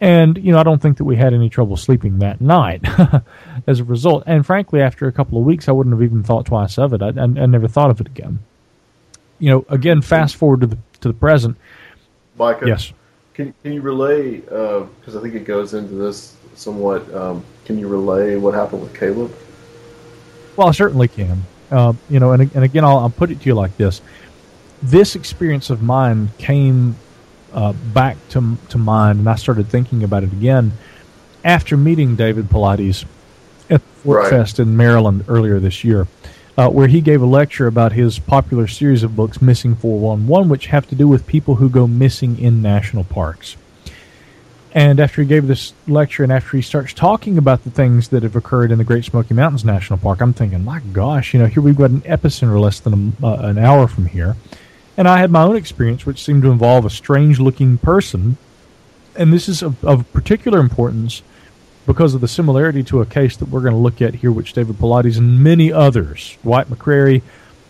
And 0.00 0.38
you 0.38 0.52
know, 0.52 0.59
I 0.59 0.62
don't 0.62 0.81
think 0.81 0.96
that 0.96 1.05
we 1.05 1.16
had 1.16 1.35
any 1.35 1.50
trouble 1.50 1.76
sleeping 1.76 2.18
that 2.20 2.40
night 2.40 2.83
as 3.66 3.81
a 3.81 3.85
result. 3.85 4.24
And 4.26 4.46
frankly, 4.46 4.81
after 4.81 5.07
a 5.07 5.12
couple 5.12 5.37
of 5.37 5.44
weeks, 5.44 5.68
I 5.68 5.72
wouldn't 5.72 5.92
have 5.92 6.02
even 6.02 6.22
thought 6.22 6.46
twice 6.46 6.79
of 6.79 6.94
it. 6.94 7.02
I, 7.02 7.09
I, 7.09 7.24
I 7.24 7.44
never 7.44 7.68
thought 7.68 7.90
of 7.90 8.00
it 8.00 8.07
again 8.07 8.38
you 9.38 9.51
know, 9.51 9.64
again, 9.68 10.03
fast 10.03 10.37
forward 10.37 10.61
to 10.61 10.66
the 10.66 10.79
to 11.01 11.09
the 11.09 11.14
present. 11.14 11.57
Micah, 12.37 12.66
yes. 12.66 12.92
Can 13.35 13.55
can 13.62 13.72
you 13.72 13.83
relay? 13.83 14.38
Because 14.38 15.14
uh, 15.14 15.18
I 15.18 15.22
think 15.22 15.35
it 15.35 15.44
goes 15.44 15.75
into 15.75 15.94
this 15.94 16.37
somewhat. 16.55 17.12
Um, 17.14 17.44
can 17.64 17.79
you 17.79 17.88
relay 17.88 18.37
what 18.37 18.55
happened 18.55 18.83
with 18.83 18.94
Caleb? 18.99 19.35
Well, 20.57 20.68
I 20.68 20.72
certainly 20.72 21.09
can. 21.09 21.42
Uh, 21.70 21.92
you 22.09 22.20
know, 22.20 22.33
and 22.33 22.51
and 22.55 22.64
again, 22.64 22.85
I'll, 22.85 22.99
I'll, 22.99 23.11
put 23.11 23.31
it 23.31 23.40
to 23.40 23.46
you 23.46 23.55
like 23.55 23.77
this: 23.77 24.01
this 24.83 25.16
experience 25.16 25.70
of 25.70 25.83
mine 25.83 26.31
came 26.38 26.96
uh, 27.53 27.72
back 27.72 28.16
to 28.31 28.57
to 28.70 28.79
mind, 28.79 29.18
and 29.18 29.29
I 29.29 29.35
started 29.35 29.68
thinking 29.68 30.03
about 30.03 30.22
it 30.22 30.33
again 30.33 30.72
after 31.44 31.77
meeting 31.77 32.16
David 32.16 32.46
Paulides 32.46 33.05
at 33.68 33.81
Fort 33.81 34.22
right. 34.22 34.31
Fest 34.31 34.59
in 34.59 34.77
Maryland 34.77 35.25
earlier 35.29 35.61
this 35.61 35.85
year 35.85 36.07
uh, 36.57 36.71
where 36.71 36.88
he 36.88 37.01
gave 37.01 37.21
a 37.21 37.27
lecture 37.27 37.66
about 37.66 37.92
his 37.92 38.19
popular 38.19 38.66
series 38.66 39.03
of 39.03 39.14
books, 39.14 39.42
Missing 39.42 39.77
411, 39.77 40.49
which 40.49 40.66
have 40.66 40.88
to 40.88 40.95
do 40.95 41.07
with 41.07 41.27
people 41.27 41.57
who 41.57 41.69
go 41.69 41.87
missing 41.87 42.38
in 42.38 42.62
national 42.62 43.05
parks. 43.05 43.57
And 44.73 45.01
after 45.01 45.23
he 45.23 45.29
gave 45.29 45.47
this 45.47 45.73
lecture 45.87 46.23
and 46.23 46.31
after 46.31 46.57
he 46.57 46.62
starts 46.62 46.92
talking 46.92 47.38
about 47.38 47.64
the 47.64 47.71
things 47.71 48.09
that 48.09 48.23
have 48.23 48.37
occurred 48.37 48.71
in 48.71 48.79
the 48.79 48.85
Great 48.85 49.05
Smoky 49.05 49.33
Mountains 49.33 49.64
National 49.64 49.99
Park, 49.99 50.21
I'm 50.21 50.35
thinking, 50.35 50.64
my 50.64 50.81
gosh, 50.81 51.33
you 51.33 51.40
know, 51.40 51.47
here 51.47 51.62
we've 51.62 51.77
got 51.77 51.90
an 51.90 52.03
epicenter 52.03 52.61
less 52.61 52.81
than 52.81 53.14
a, 53.23 53.27
uh, 53.27 53.37
an 53.49 53.59
hour 53.59 53.88
from 53.88 54.07
here. 54.07 54.37
And 54.99 55.09
I 55.09 55.19
had 55.19 55.31
my 55.31 55.42
own 55.42 55.57
experience, 55.57 56.05
which 56.05 56.23
seemed 56.23 56.42
to 56.42 56.51
involve 56.51 56.85
a 56.85 56.90
strange 56.90 57.38
looking 57.38 57.79
person. 57.79 58.37
And 59.14 59.33
this 59.33 59.49
is 59.49 59.62
of, 59.62 59.83
of 59.83 60.11
particular 60.12 60.59
importance 60.59 61.23
because 61.87 62.14
of 62.14 62.20
the 62.20 62.29
similarity 62.29 62.83
to 62.85 63.01
a 63.01 63.07
case 63.07 63.37
that 63.37 63.49
we're 63.49 63.61
going 63.61 63.72
to 63.72 63.79
look 63.79 64.03
at 64.03 64.14
here, 64.14 64.33
which 64.33 64.53
David 64.53 64.77
Paulides 64.77 65.18
and 65.18 65.42
many 65.42 65.72
others, 65.72 66.37
Dwight 66.42 66.68
McCarter, 66.68 67.22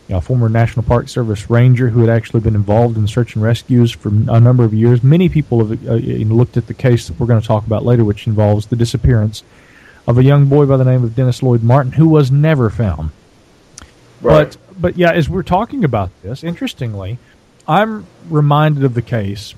a 0.09 0.21
former 0.21 0.49
National 0.49 0.85
Park 0.85 1.09
Service 1.09 1.51
ranger 1.51 1.89
who 1.89 2.01
had 2.01 2.09
actually 2.09 2.41
been 2.41 2.55
involved 2.55 2.97
in 2.97 3.07
search 3.09 3.35
and 3.35 3.43
rescues 3.43 3.91
for 3.91 4.09
a 4.09 4.41
number 4.41 4.65
of 4.65 4.73
years. 4.73 5.03
Many 5.03 5.29
people 5.29 5.67
have 5.67 5.89
uh, 5.89 5.95
looked 5.95 6.57
at 6.57 6.67
the 6.67 6.75
case 6.75 7.09
that 7.09 7.19
we're 7.19 7.27
going 7.27 7.41
to 7.41 7.47
talk 7.47 7.67
about 7.67 7.85
later, 7.85 8.05
which 8.05 8.27
involves 8.27 8.67
the 8.67 8.77
disappearance 8.77 9.43
of 10.07 10.17
a 10.17 10.23
young 10.23 10.47
boy 10.47 10.67
by 10.67 10.77
the 10.77 10.85
name 10.85 11.03
of 11.03 11.17
Dennis 11.17 11.43
Lloyd 11.43 11.63
Martin, 11.63 11.93
who 11.93 12.09
was 12.09 12.31
never 12.31 12.71
found. 12.71 13.11
Right. 14.23 14.51
But 14.51 14.81
but 14.81 14.99
yeah, 14.99 15.13
as 15.13 15.29
we're 15.29 15.43
talking 15.43 15.85
about 15.85 16.11
this, 16.23 16.45
interestingly, 16.45 17.19
I'm 17.67 18.07
reminded 18.29 18.85
of 18.85 18.95
the 18.95 19.03
case 19.03 19.55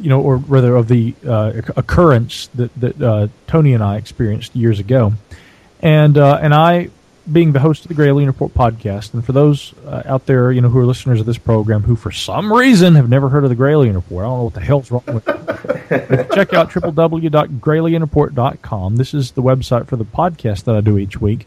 you 0.00 0.08
know, 0.08 0.20
or 0.20 0.36
rather 0.36 0.76
of 0.76 0.88
the 0.88 1.14
uh, 1.26 1.52
occurrence 1.76 2.48
that 2.54 2.74
that 2.80 3.00
uh, 3.00 3.28
Tony 3.46 3.74
and 3.74 3.82
I 3.82 3.96
experienced 3.96 4.54
years 4.56 4.78
ago, 4.78 5.12
and 5.80 6.16
uh, 6.16 6.38
and 6.40 6.54
I, 6.54 6.88
being 7.30 7.52
the 7.52 7.60
host 7.60 7.84
of 7.84 7.88
the 7.88 7.94
Gralien 7.94 8.26
Report 8.26 8.54
podcast, 8.54 9.12
and 9.14 9.24
for 9.24 9.32
those 9.32 9.74
uh, 9.86 10.02
out 10.06 10.26
there, 10.26 10.52
you 10.52 10.60
know, 10.60 10.68
who 10.68 10.78
are 10.78 10.86
listeners 10.86 11.20
of 11.20 11.26
this 11.26 11.38
program 11.38 11.82
who 11.82 11.96
for 11.96 12.10
some 12.10 12.52
reason 12.52 12.94
have 12.94 13.08
never 13.08 13.28
heard 13.28 13.44
of 13.44 13.50
the 13.50 13.56
Gralien 13.56 13.94
Report, 13.94 14.24
I 14.24 14.28
don't 14.28 14.38
know 14.38 14.44
what 14.44 14.54
the 14.54 14.60
hell's 14.60 14.90
wrong 14.90 15.04
with 15.06 15.28
it. 15.28 15.36
check 16.34 16.54
out 16.54 16.70
www.gralienreport.com. 16.70 18.96
This 18.96 19.14
is 19.14 19.32
the 19.32 19.42
website 19.42 19.86
for 19.86 19.96
the 19.96 20.04
podcast 20.04 20.64
that 20.64 20.74
I 20.74 20.80
do 20.80 20.98
each 20.98 21.20
week 21.20 21.46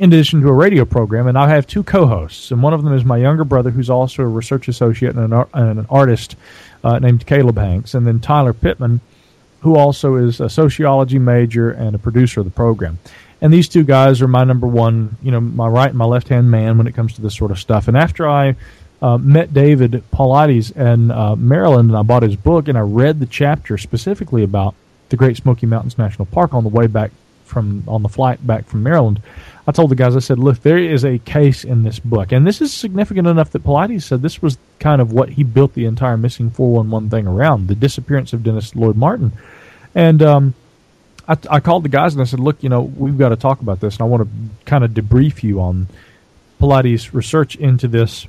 in 0.00 0.10
addition 0.10 0.40
to 0.40 0.48
a 0.48 0.52
radio 0.52 0.86
program, 0.86 1.26
and 1.26 1.36
I 1.36 1.50
have 1.50 1.66
two 1.66 1.82
co-hosts, 1.82 2.50
and 2.50 2.62
one 2.62 2.72
of 2.72 2.82
them 2.82 2.94
is 2.94 3.04
my 3.04 3.18
younger 3.18 3.44
brother, 3.44 3.68
who's 3.68 3.90
also 3.90 4.22
a 4.22 4.26
research 4.26 4.66
associate 4.66 5.14
and 5.14 5.30
an, 5.30 5.44
and 5.52 5.78
an 5.78 5.86
artist 5.90 6.36
uh, 6.84 6.98
named 6.98 7.26
Caleb 7.26 7.58
Hanks, 7.58 7.94
and 7.94 8.06
then 8.06 8.20
Tyler 8.20 8.52
Pittman, 8.52 9.00
who 9.60 9.76
also 9.76 10.16
is 10.16 10.40
a 10.40 10.48
sociology 10.48 11.18
major 11.18 11.70
and 11.70 11.94
a 11.94 11.98
producer 11.98 12.40
of 12.40 12.46
the 12.46 12.52
program. 12.52 12.98
And 13.40 13.52
these 13.52 13.68
two 13.68 13.84
guys 13.84 14.20
are 14.20 14.28
my 14.28 14.44
number 14.44 14.66
one, 14.66 15.16
you 15.22 15.30
know, 15.30 15.40
my 15.40 15.66
right 15.66 15.88
and 15.88 15.98
my 15.98 16.04
left 16.04 16.28
hand 16.28 16.50
man 16.50 16.76
when 16.76 16.86
it 16.86 16.94
comes 16.94 17.14
to 17.14 17.22
this 17.22 17.36
sort 17.36 17.50
of 17.50 17.58
stuff. 17.58 17.88
And 17.88 17.96
after 17.96 18.28
I 18.28 18.54
uh, 19.00 19.16
met 19.16 19.54
David 19.54 20.02
Paulides 20.12 20.76
in 20.76 21.10
uh, 21.10 21.36
Maryland, 21.36 21.90
and 21.90 21.98
I 21.98 22.02
bought 22.02 22.22
his 22.22 22.36
book, 22.36 22.68
and 22.68 22.76
I 22.76 22.82
read 22.82 23.18
the 23.18 23.26
chapter 23.26 23.78
specifically 23.78 24.42
about 24.42 24.74
the 25.08 25.16
Great 25.16 25.36
Smoky 25.36 25.66
Mountains 25.66 25.96
National 25.96 26.26
Park 26.26 26.52
on 26.54 26.64
the 26.64 26.70
way 26.70 26.86
back 26.86 27.10
from 27.44 27.82
on 27.88 28.02
the 28.02 28.08
flight 28.08 28.46
back 28.46 28.66
from 28.66 28.82
Maryland. 28.82 29.20
I 29.70 29.72
told 29.72 29.92
the 29.92 29.94
guys, 29.94 30.16
I 30.16 30.18
said, 30.18 30.40
look, 30.40 30.62
there 30.62 30.78
is 30.78 31.04
a 31.04 31.18
case 31.18 31.62
in 31.62 31.84
this 31.84 32.00
book, 32.00 32.32
and 32.32 32.44
this 32.44 32.60
is 32.60 32.74
significant 32.74 33.28
enough 33.28 33.50
that 33.52 33.62
Paulides 33.62 34.02
said 34.02 34.20
this 34.20 34.42
was 34.42 34.58
kind 34.80 35.00
of 35.00 35.12
what 35.12 35.28
he 35.28 35.44
built 35.44 35.74
the 35.74 35.84
entire 35.84 36.16
missing 36.16 36.50
411 36.50 37.08
thing 37.08 37.28
around 37.28 37.68
the 37.68 37.76
disappearance 37.76 38.32
of 38.32 38.42
Dennis 38.42 38.74
Lloyd 38.74 38.96
Martin. 38.96 39.30
And 39.94 40.24
um, 40.24 40.54
I, 41.28 41.38
I 41.48 41.60
called 41.60 41.84
the 41.84 41.88
guys 41.88 42.14
and 42.14 42.20
I 42.20 42.24
said, 42.24 42.40
look, 42.40 42.64
you 42.64 42.68
know, 42.68 42.82
we've 42.82 43.16
got 43.16 43.28
to 43.28 43.36
talk 43.36 43.60
about 43.60 43.78
this, 43.78 43.94
and 43.94 44.02
I 44.02 44.06
want 44.06 44.24
to 44.24 44.64
kind 44.64 44.82
of 44.82 44.90
debrief 44.90 45.44
you 45.44 45.60
on 45.60 45.86
Paulides' 46.60 47.14
research 47.14 47.54
into 47.54 47.86
this 47.86 48.26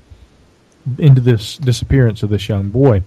into 1.00 1.22
this 1.22 1.58
disappearance 1.58 2.22
of 2.22 2.30
this 2.30 2.48
young 2.50 2.70
boy. 2.70 3.02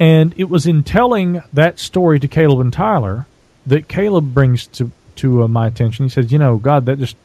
And 0.00 0.34
it 0.36 0.50
was 0.50 0.66
in 0.66 0.82
telling 0.82 1.44
that 1.52 1.78
story 1.78 2.18
to 2.18 2.26
Caleb 2.26 2.58
and 2.58 2.72
Tyler 2.72 3.26
that 3.66 3.86
Caleb 3.86 4.34
brings 4.34 4.66
to 4.66 4.90
to 5.16 5.44
uh, 5.44 5.48
my 5.48 5.68
attention. 5.68 6.06
He 6.06 6.10
says, 6.10 6.32
"You 6.32 6.40
know, 6.40 6.56
God, 6.56 6.86
that 6.86 6.98
just 6.98 7.16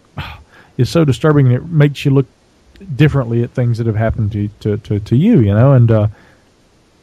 is 0.81 0.89
so 0.89 1.05
disturbing, 1.05 1.47
and 1.47 1.55
it 1.55 1.65
makes 1.65 2.05
you 2.05 2.11
look 2.11 2.25
differently 2.95 3.43
at 3.43 3.51
things 3.51 3.77
that 3.77 3.87
have 3.87 3.95
happened 3.95 4.31
to 4.33 4.47
to 4.61 4.77
to, 4.77 4.99
to 4.99 5.15
you." 5.15 5.39
You 5.39 5.53
know, 5.53 5.73
and 5.73 5.91
uh, 5.91 6.07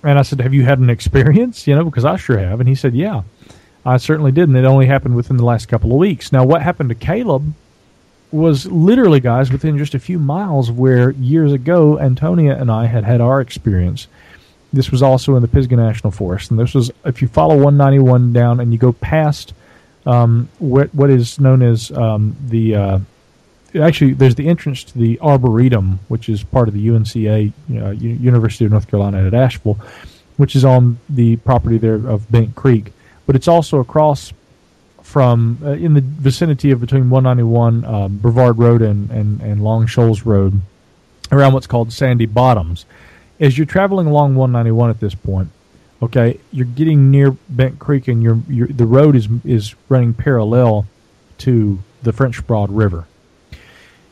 and 0.03 0.19
I 0.19 0.23
said, 0.23 0.41
"Have 0.41 0.55
you 0.55 0.65
had 0.65 0.79
an 0.79 0.91
experience?" 0.91 1.67
You 1.67 1.75
know, 1.75 1.85
because 1.85 2.05
I 2.05 2.17
sure 2.17 2.39
have. 2.39 2.61
And 2.61 2.69
he 2.69 2.75
said, 2.75 2.95
"Yeah, 2.95 3.23
I 3.87 3.97
certainly 3.97 4.33
did, 4.33 4.49
and 4.49 4.57
it 4.57 4.65
only 4.65 4.87
happened 4.87 5.17
within 5.17 5.37
the 5.37 5.45
last 5.45 5.67
couple 5.67 5.93
of 5.93 5.99
weeks." 5.99 6.33
Now, 6.33 6.45
what 6.45 6.63
happened 6.63 6.91
to 6.91 6.95
Caleb? 6.95 7.55
was 8.31 8.67
literally, 8.67 9.21
guys, 9.21 9.51
within 9.51 9.79
just 9.79 9.95
a 9.95 9.99
few 9.99 10.19
miles 10.19 10.71
where 10.71 11.13
years 11.13 11.53
ago 11.53 11.99
Antonia 11.99 12.57
and 12.57 12.71
I 12.71 12.87
had 12.87 13.05
had 13.05 13.21
our 13.21 13.41
experience. 13.41 14.07
This 14.73 14.91
was 14.91 15.03
also 15.03 15.35
in 15.37 15.43
the 15.43 15.49
Pisgah 15.49 15.77
National 15.77 16.11
Forest, 16.11 16.51
and 16.51 16.61
this 16.61 16.75
was 16.75 16.91
if 17.07 17.23
you 17.23 17.29
follow 17.29 17.55
191 17.55 18.35
down 18.35 18.61
and 18.61 18.71
you 18.71 18.79
go 18.79 18.93
past 18.93 19.55
um, 20.05 20.49
what 20.59 20.95
what 20.95 21.09
is 21.09 21.41
known 21.41 21.63
as 21.63 21.91
um, 21.93 22.37
the 22.49 22.75
uh, 22.75 22.99
actually 23.75 24.15
there's 24.15 24.35
the 24.35 24.49
entrance 24.49 24.85
to 24.85 24.99
the 24.99 25.19
Arboretum, 25.21 26.01
which 26.09 26.29
is 26.29 26.43
part 26.43 26.69
of 26.69 26.75
the 26.75 26.89
UNCA 26.89 27.53
University 27.69 28.65
of 28.65 28.71
North 28.71 28.89
Carolina 28.89 29.27
at 29.27 29.35
Asheville, 29.35 29.79
which 30.37 30.57
is 30.57 30.65
on 30.65 30.99
the 31.09 31.37
property 31.37 31.79
there 31.79 31.95
of 31.95 32.31
Bent 32.31 32.55
Creek, 32.55 32.93
but 33.27 33.37
it's 33.37 33.49
also 33.49 33.81
across 33.81 34.33
from 35.03 35.59
uh, 35.65 35.71
in 35.71 35.95
the 35.95 36.03
vicinity 36.03 36.71
of 36.71 36.81
between 36.81 37.09
191 37.09 37.85
um, 37.85 38.19
Brevard 38.19 38.59
Road 38.59 38.83
and, 38.83 39.11
and, 39.11 39.41
and 39.41 39.65
Long 39.65 39.87
Shoals 39.87 40.23
Road 40.23 40.61
around 41.33 41.55
what's 41.55 41.67
called 41.67 41.93
Sandy 41.93 42.27
Bottoms. 42.27 42.85
As 43.41 43.57
you're 43.57 43.67
traveling 43.67 44.07
along 44.07 44.35
191 44.35 44.91
at 44.91 45.01
this 45.01 45.15
point, 45.15 45.49
okay, 46.03 46.39
you're 46.53 46.67
getting 46.67 47.11
near 47.11 47.31
Bent 47.49 47.79
Creek 47.79 48.09
and 48.09 48.23
you're, 48.23 48.41
you're, 48.49 48.69
the 48.69 48.87
road 48.87 49.17
is, 49.17 49.29
is 49.45 49.75
running 49.89 50.13
parallel 50.13 50.87
to 51.39 51.79
the 52.03 52.13
French 52.13 52.47
Broad 52.47 52.71
River. 52.71 53.07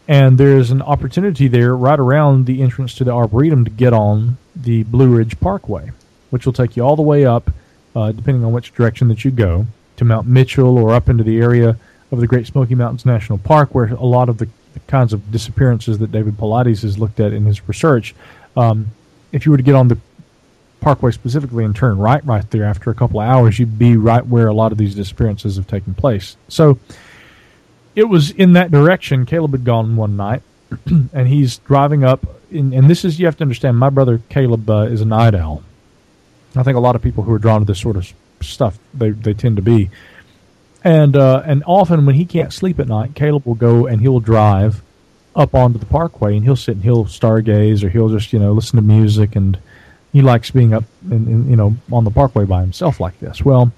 And 0.08 0.38
there's 0.38 0.70
an 0.70 0.82
opportunity 0.82 1.48
there 1.48 1.76
right 1.76 1.98
around 1.98 2.46
the 2.46 2.62
entrance 2.62 2.94
to 2.96 3.04
the 3.04 3.10
Arboretum 3.10 3.64
to 3.64 3.70
get 3.70 3.92
on 3.92 4.38
the 4.54 4.84
Blue 4.84 5.16
Ridge 5.16 5.38
Parkway, 5.40 5.90
which 6.30 6.46
will 6.46 6.52
take 6.52 6.76
you 6.76 6.84
all 6.84 6.96
the 6.96 7.02
way 7.02 7.26
up, 7.26 7.50
uh, 7.94 8.12
depending 8.12 8.44
on 8.44 8.52
which 8.52 8.72
direction 8.72 9.08
that 9.08 9.24
you 9.24 9.30
go 9.30 9.66
to 9.96 10.04
Mount 10.04 10.26
Mitchell 10.26 10.78
or 10.78 10.92
up 10.92 11.08
into 11.08 11.24
the 11.24 11.38
area 11.38 11.76
of 12.12 12.20
the 12.20 12.26
Great 12.26 12.46
Smoky 12.46 12.74
Mountains 12.74 13.04
National 13.04 13.38
Park, 13.38 13.74
where 13.74 13.86
a 13.86 14.04
lot 14.04 14.28
of 14.28 14.38
the, 14.38 14.48
kinds 14.86 15.12
of 15.12 15.32
disappearances 15.32 15.98
that 15.98 16.12
David 16.12 16.36
Paulides 16.36 16.82
has 16.82 16.98
looked 16.98 17.18
at 17.18 17.32
in 17.32 17.46
his 17.46 17.66
research. 17.66 18.14
Um, 18.56 18.88
if 19.32 19.44
you 19.44 19.50
were 19.50 19.56
to 19.56 19.62
get 19.62 19.74
on 19.74 19.88
the 19.88 19.98
parkway 20.80 21.10
specifically 21.10 21.64
and 21.64 21.74
turn 21.74 21.98
right 21.98 22.24
right 22.24 22.48
there 22.50 22.64
after 22.64 22.90
a 22.90 22.94
couple 22.94 23.20
of 23.20 23.26
hours, 23.26 23.58
you'd 23.58 23.78
be 23.78 23.96
right 23.96 24.24
where 24.24 24.46
a 24.46 24.52
lot 24.52 24.72
of 24.72 24.78
these 24.78 24.94
disappearances 24.94 25.56
have 25.56 25.66
taken 25.66 25.94
place. 25.94 26.36
So 26.48 26.78
it 27.96 28.04
was 28.04 28.30
in 28.30 28.52
that 28.52 28.70
direction. 28.70 29.26
Caleb 29.26 29.52
had 29.52 29.64
gone 29.64 29.96
one 29.96 30.16
night, 30.16 30.42
and 30.86 31.26
he's 31.26 31.58
driving 31.58 32.04
up. 32.04 32.24
In, 32.52 32.72
and 32.72 32.88
this 32.88 33.04
is 33.04 33.18
you 33.18 33.26
have 33.26 33.36
to 33.38 33.42
understand. 33.42 33.78
My 33.78 33.90
brother 33.90 34.20
Caleb 34.28 34.70
uh, 34.70 34.82
is 34.82 35.00
a 35.00 35.06
night 35.06 35.34
owl. 35.34 35.64
I 36.54 36.62
think 36.62 36.76
a 36.76 36.80
lot 36.80 36.94
of 36.94 37.02
people 37.02 37.24
who 37.24 37.32
are 37.32 37.38
drawn 37.38 37.60
to 37.60 37.66
this 37.66 37.80
sort 37.80 37.96
of 37.96 38.12
stuff 38.40 38.78
they, 38.94 39.10
they 39.10 39.34
tend 39.34 39.56
to 39.56 39.62
be. 39.62 39.90
And 40.84 41.16
uh, 41.16 41.42
and 41.44 41.64
often 41.66 42.06
when 42.06 42.14
he 42.14 42.24
can't 42.24 42.52
sleep 42.52 42.78
at 42.78 42.86
night, 42.86 43.14
Caleb 43.14 43.46
will 43.46 43.54
go 43.54 43.86
and 43.86 44.00
he'll 44.00 44.20
drive 44.20 44.82
up 45.34 45.54
onto 45.54 45.78
the 45.78 45.86
parkway 45.86 46.36
and 46.36 46.44
he'll 46.44 46.56
sit 46.56 46.76
and 46.76 46.84
he'll 46.84 47.04
stargaze 47.04 47.82
or 47.82 47.88
he'll 47.88 48.08
just 48.08 48.32
you 48.32 48.38
know 48.38 48.52
listen 48.52 48.76
to 48.76 48.82
music 48.82 49.36
and 49.36 49.58
he 50.12 50.22
likes 50.22 50.50
being 50.50 50.72
up 50.72 50.84
in 51.10 51.50
you 51.50 51.56
know 51.56 51.76
on 51.92 52.04
the 52.04 52.10
parkway 52.10 52.44
by 52.44 52.60
himself 52.60 53.00
like 53.00 53.18
this. 53.20 53.44
Well, 53.44 53.72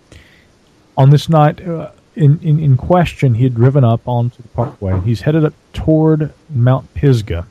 on 0.96 1.10
this 1.10 1.28
night 1.28 1.66
uh, 1.66 1.90
in, 2.18 2.40
in 2.42 2.58
in 2.58 2.76
question, 2.76 3.34
he 3.34 3.44
had 3.44 3.54
driven 3.54 3.84
up 3.84 4.06
onto 4.06 4.42
the 4.42 4.48
parkway. 4.48 5.00
He's 5.00 5.20
headed 5.20 5.44
up 5.44 5.54
toward 5.72 6.32
Mount 6.50 6.92
Pisgah, 6.94 7.46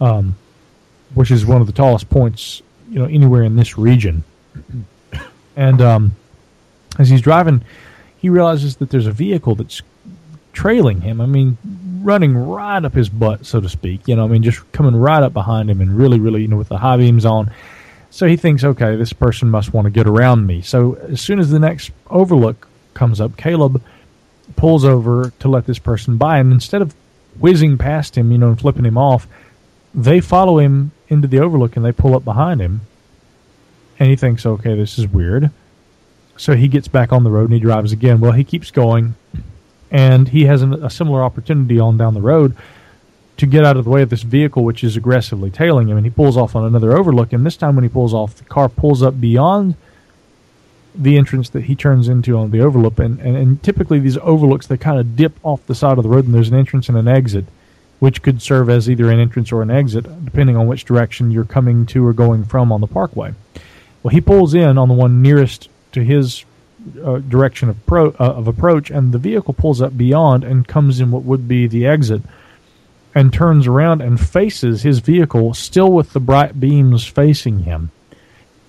um, 0.00 0.36
which 1.14 1.30
is 1.30 1.46
one 1.46 1.60
of 1.60 1.66
the 1.66 1.72
tallest 1.72 2.10
points 2.10 2.62
you 2.90 2.98
know 2.98 3.06
anywhere 3.06 3.42
in 3.42 3.56
this 3.56 3.78
region. 3.78 4.24
And 5.54 5.82
um, 5.82 6.16
as 6.98 7.10
he's 7.10 7.20
driving, 7.20 7.62
he 8.16 8.30
realizes 8.30 8.76
that 8.76 8.88
there's 8.88 9.06
a 9.06 9.12
vehicle 9.12 9.54
that's 9.54 9.82
trailing 10.54 11.02
him. 11.02 11.20
I 11.20 11.26
mean, 11.26 11.58
running 12.00 12.34
right 12.34 12.82
up 12.82 12.94
his 12.94 13.10
butt, 13.10 13.44
so 13.44 13.60
to 13.60 13.68
speak. 13.68 14.08
You 14.08 14.16
know, 14.16 14.24
I 14.24 14.28
mean, 14.28 14.42
just 14.42 14.72
coming 14.72 14.96
right 14.96 15.22
up 15.22 15.34
behind 15.34 15.70
him 15.70 15.82
and 15.82 15.94
really, 15.94 16.18
really, 16.18 16.40
you 16.40 16.48
know, 16.48 16.56
with 16.56 16.70
the 16.70 16.78
high 16.78 16.96
beams 16.96 17.26
on. 17.26 17.52
So 18.08 18.26
he 18.26 18.38
thinks, 18.38 18.64
okay, 18.64 18.96
this 18.96 19.12
person 19.12 19.50
must 19.50 19.74
want 19.74 19.84
to 19.84 19.90
get 19.90 20.06
around 20.06 20.46
me. 20.46 20.62
So 20.62 20.94
as 20.94 21.20
soon 21.20 21.38
as 21.38 21.50
the 21.50 21.58
next 21.58 21.90
overlook 22.08 22.66
comes 22.94 23.20
up, 23.20 23.36
Caleb 23.36 23.82
pulls 24.56 24.84
over 24.84 25.32
to 25.38 25.48
let 25.48 25.66
this 25.66 25.78
person 25.78 26.16
by. 26.16 26.38
And 26.38 26.52
instead 26.52 26.82
of 26.82 26.94
whizzing 27.38 27.78
past 27.78 28.16
him, 28.16 28.32
you 28.32 28.38
know, 28.38 28.48
and 28.48 28.60
flipping 28.60 28.84
him 28.84 28.98
off, 28.98 29.26
they 29.94 30.20
follow 30.20 30.58
him 30.58 30.92
into 31.08 31.28
the 31.28 31.40
overlook 31.40 31.76
and 31.76 31.84
they 31.84 31.92
pull 31.92 32.14
up 32.14 32.24
behind 32.24 32.60
him 32.60 32.82
and 34.02 34.10
he 34.10 34.16
thinks, 34.16 34.44
okay, 34.44 34.74
this 34.74 34.98
is 34.98 35.06
weird. 35.06 35.50
So 36.36 36.56
he 36.56 36.66
gets 36.66 36.88
back 36.88 37.12
on 37.12 37.22
the 37.22 37.30
road 37.30 37.44
and 37.44 37.52
he 37.52 37.60
drives 37.60 37.92
again. 37.92 38.18
Well, 38.18 38.32
he 38.32 38.42
keeps 38.42 38.72
going, 38.72 39.14
and 39.92 40.28
he 40.28 40.46
has 40.46 40.60
an, 40.60 40.84
a 40.84 40.90
similar 40.90 41.22
opportunity 41.22 41.78
on 41.78 41.98
down 41.98 42.14
the 42.14 42.20
road 42.20 42.56
to 43.36 43.46
get 43.46 43.64
out 43.64 43.76
of 43.76 43.84
the 43.84 43.90
way 43.90 44.02
of 44.02 44.10
this 44.10 44.22
vehicle, 44.22 44.64
which 44.64 44.82
is 44.82 44.96
aggressively 44.96 45.52
tailing 45.52 45.88
him. 45.88 45.96
And 45.96 46.04
he 46.04 46.10
pulls 46.10 46.36
off 46.36 46.56
on 46.56 46.64
another 46.64 46.96
overlook. 46.96 47.32
And 47.32 47.46
this 47.46 47.56
time, 47.56 47.76
when 47.76 47.84
he 47.84 47.88
pulls 47.88 48.12
off, 48.12 48.34
the 48.34 48.44
car 48.44 48.68
pulls 48.68 49.04
up 49.04 49.20
beyond 49.20 49.76
the 50.94 51.16
entrance 51.16 51.48
that 51.50 51.64
he 51.64 51.74
turns 51.74 52.08
into 52.08 52.36
on 52.36 52.50
the 52.50 52.60
overlook. 52.60 52.98
And, 52.98 53.18
and, 53.20 53.36
and 53.36 53.62
typically, 53.62 53.98
these 53.98 54.18
overlooks 54.18 54.66
they 54.66 54.76
kind 54.76 54.98
of 54.98 55.16
dip 55.16 55.34
off 55.42 55.66
the 55.66 55.74
side 55.74 55.98
of 55.98 56.04
the 56.04 56.10
road, 56.10 56.24
and 56.26 56.34
there's 56.34 56.48
an 56.48 56.58
entrance 56.58 56.88
and 56.88 56.98
an 56.98 57.08
exit, 57.08 57.44
which 57.98 58.22
could 58.22 58.42
serve 58.42 58.68
as 58.68 58.90
either 58.90 59.10
an 59.10 59.20
entrance 59.20 59.52
or 59.52 59.62
an 59.62 59.70
exit, 59.70 60.24
depending 60.24 60.56
on 60.56 60.66
which 60.66 60.84
direction 60.84 61.30
you're 61.30 61.44
coming 61.44 61.86
to 61.86 62.06
or 62.06 62.12
going 62.12 62.44
from 62.44 62.72
on 62.72 62.80
the 62.80 62.86
parkway. 62.86 63.32
Well, 64.02 64.10
he 64.12 64.20
pulls 64.20 64.54
in 64.54 64.78
on 64.78 64.88
the 64.88 64.94
one 64.94 65.22
nearest 65.22 65.68
to 65.92 66.02
his 66.02 66.44
uh, 67.02 67.18
direction 67.18 67.68
of, 67.68 67.86
pro, 67.86 68.08
uh, 68.08 68.14
of 68.18 68.48
approach, 68.48 68.90
and 68.90 69.12
the 69.12 69.18
vehicle 69.18 69.54
pulls 69.54 69.80
up 69.80 69.96
beyond 69.96 70.42
and 70.42 70.66
comes 70.66 71.00
in 71.00 71.10
what 71.10 71.22
would 71.22 71.46
be 71.46 71.66
the 71.66 71.86
exit, 71.86 72.22
and 73.14 73.32
turns 73.32 73.66
around 73.66 74.00
and 74.00 74.20
faces 74.20 74.82
his 74.82 74.98
vehicle, 74.98 75.54
still 75.54 75.92
with 75.92 76.12
the 76.12 76.20
bright 76.20 76.58
beams 76.58 77.06
facing 77.06 77.60
him. 77.60 77.90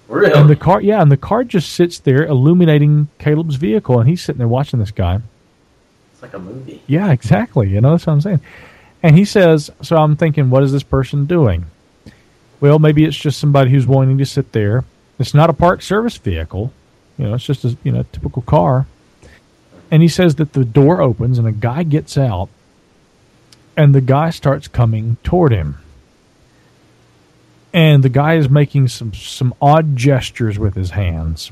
Really? 0.08 0.34
And 0.34 0.50
the 0.50 0.56
car, 0.56 0.82
yeah, 0.82 1.02
and 1.02 1.12
the 1.12 1.18
car 1.18 1.44
just 1.44 1.72
sits 1.72 2.00
there 2.00 2.26
illuminating 2.26 3.08
Caleb's 3.20 3.56
vehicle, 3.56 4.00
and 4.00 4.10
he's 4.10 4.24
sitting 4.24 4.40
there 4.40 4.48
watching 4.48 4.80
this 4.80 4.92
guy. 4.92 5.22
It's 6.14 6.22
like 6.22 6.34
a 6.34 6.40
movie. 6.40 6.82
Yeah, 6.88 7.12
exactly. 7.12 7.70
You 7.70 7.82
know, 7.82 7.92
that's 7.92 8.06
what 8.06 8.14
I'm 8.14 8.22
saying. 8.22 8.42
And 9.02 9.18
he 9.18 9.26
says, 9.26 9.72
so 9.82 9.98
I'm 9.98 10.16
thinking, 10.16 10.50
what 10.50 10.64
is 10.64 10.72
this 10.72 10.84
person 10.84 11.26
doing? 11.26 11.66
Well, 12.60 12.80
maybe 12.80 13.04
it's 13.06 13.18
just 13.18 13.40
somebody 13.40 13.72
who's 13.72 13.88
wanting 13.88 14.18
to 14.18 14.26
sit 14.26 14.52
there 14.52 14.86
it's 15.20 15.34
not 15.34 15.50
a 15.50 15.54
park 15.54 15.82
service 15.82 16.18
vehicle. 16.18 16.74
You 17.18 17.28
know, 17.28 17.36
it's 17.36 17.46
just 17.46 17.64
a 17.64 17.78
you 17.84 17.92
know 17.92 18.04
typical 18.12 18.42
car. 18.42 18.88
And 19.92 20.02
he 20.02 20.08
says 20.08 20.36
that 20.36 20.54
the 20.54 20.66
door 20.66 21.02
opens 21.02 21.38
and 21.38 21.48
a 21.48 21.52
guy 21.52 21.84
gets 21.84 22.18
out, 22.18 22.50
and 23.78 23.94
the 23.94 24.02
guy 24.02 24.32
starts 24.32 24.68
coming 24.68 25.18
toward 25.24 25.52
him. 25.52 25.78
And 27.74 28.04
the 28.04 28.10
guy 28.10 28.36
is 28.36 28.50
making 28.50 28.90
some 28.90 29.14
some 29.14 29.54
odd 29.62 29.96
gestures 29.96 30.60
with 30.60 30.76
his 30.76 30.92
hands. 30.92 31.52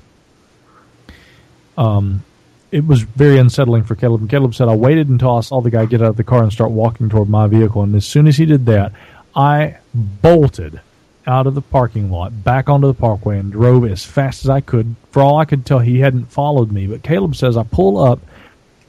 Um, 1.78 2.24
it 2.72 2.86
was 2.86 3.02
very 3.02 3.38
unsettling 3.38 3.84
for 3.84 3.96
Caleb. 3.96 4.22
And 4.22 4.30
Caleb 4.30 4.56
said, 4.56 4.68
I 4.68 4.76
waited 4.76 5.10
until 5.10 5.38
I 5.38 5.42
saw 5.42 5.62
the 5.62 5.72
guy 5.72 5.86
get 5.86 6.02
out 6.02 6.10
of 6.10 6.18
the 6.18 6.24
car 6.24 6.44
and 6.44 6.52
start 6.52 6.72
walking 6.72 7.10
toward 7.10 7.30
my 7.30 7.48
vehicle. 7.48 7.84
And 7.84 7.96
as 7.96 8.06
soon 8.06 8.28
as 8.28 8.38
he 8.38 8.46
did 8.46 8.66
that, 8.68 8.94
I 9.36 9.78
bolted 9.94 10.80
out 11.28 11.48
of 11.48 11.56
the 11.56 11.62
parking 11.62 12.12
lot, 12.12 12.44
back 12.44 12.70
onto 12.70 12.88
the 12.88 12.94
parkway, 12.94 13.38
and 13.38 13.52
drove 13.52 13.86
as 13.86 14.06
fast 14.06 14.44
as 14.46 14.50
I 14.50 14.62
could. 14.62 14.96
For 15.12 15.22
all 15.22 15.38
I 15.38 15.46
could 15.46 15.66
tell, 15.66 15.80
he 15.80 16.00
hadn't 16.00 16.32
followed 16.32 16.72
me. 16.72 16.88
But 16.88 17.04
Caleb 17.04 17.36
says 17.36 17.58
I 17.58 17.64
pull 17.64 17.98
up, 17.98 18.20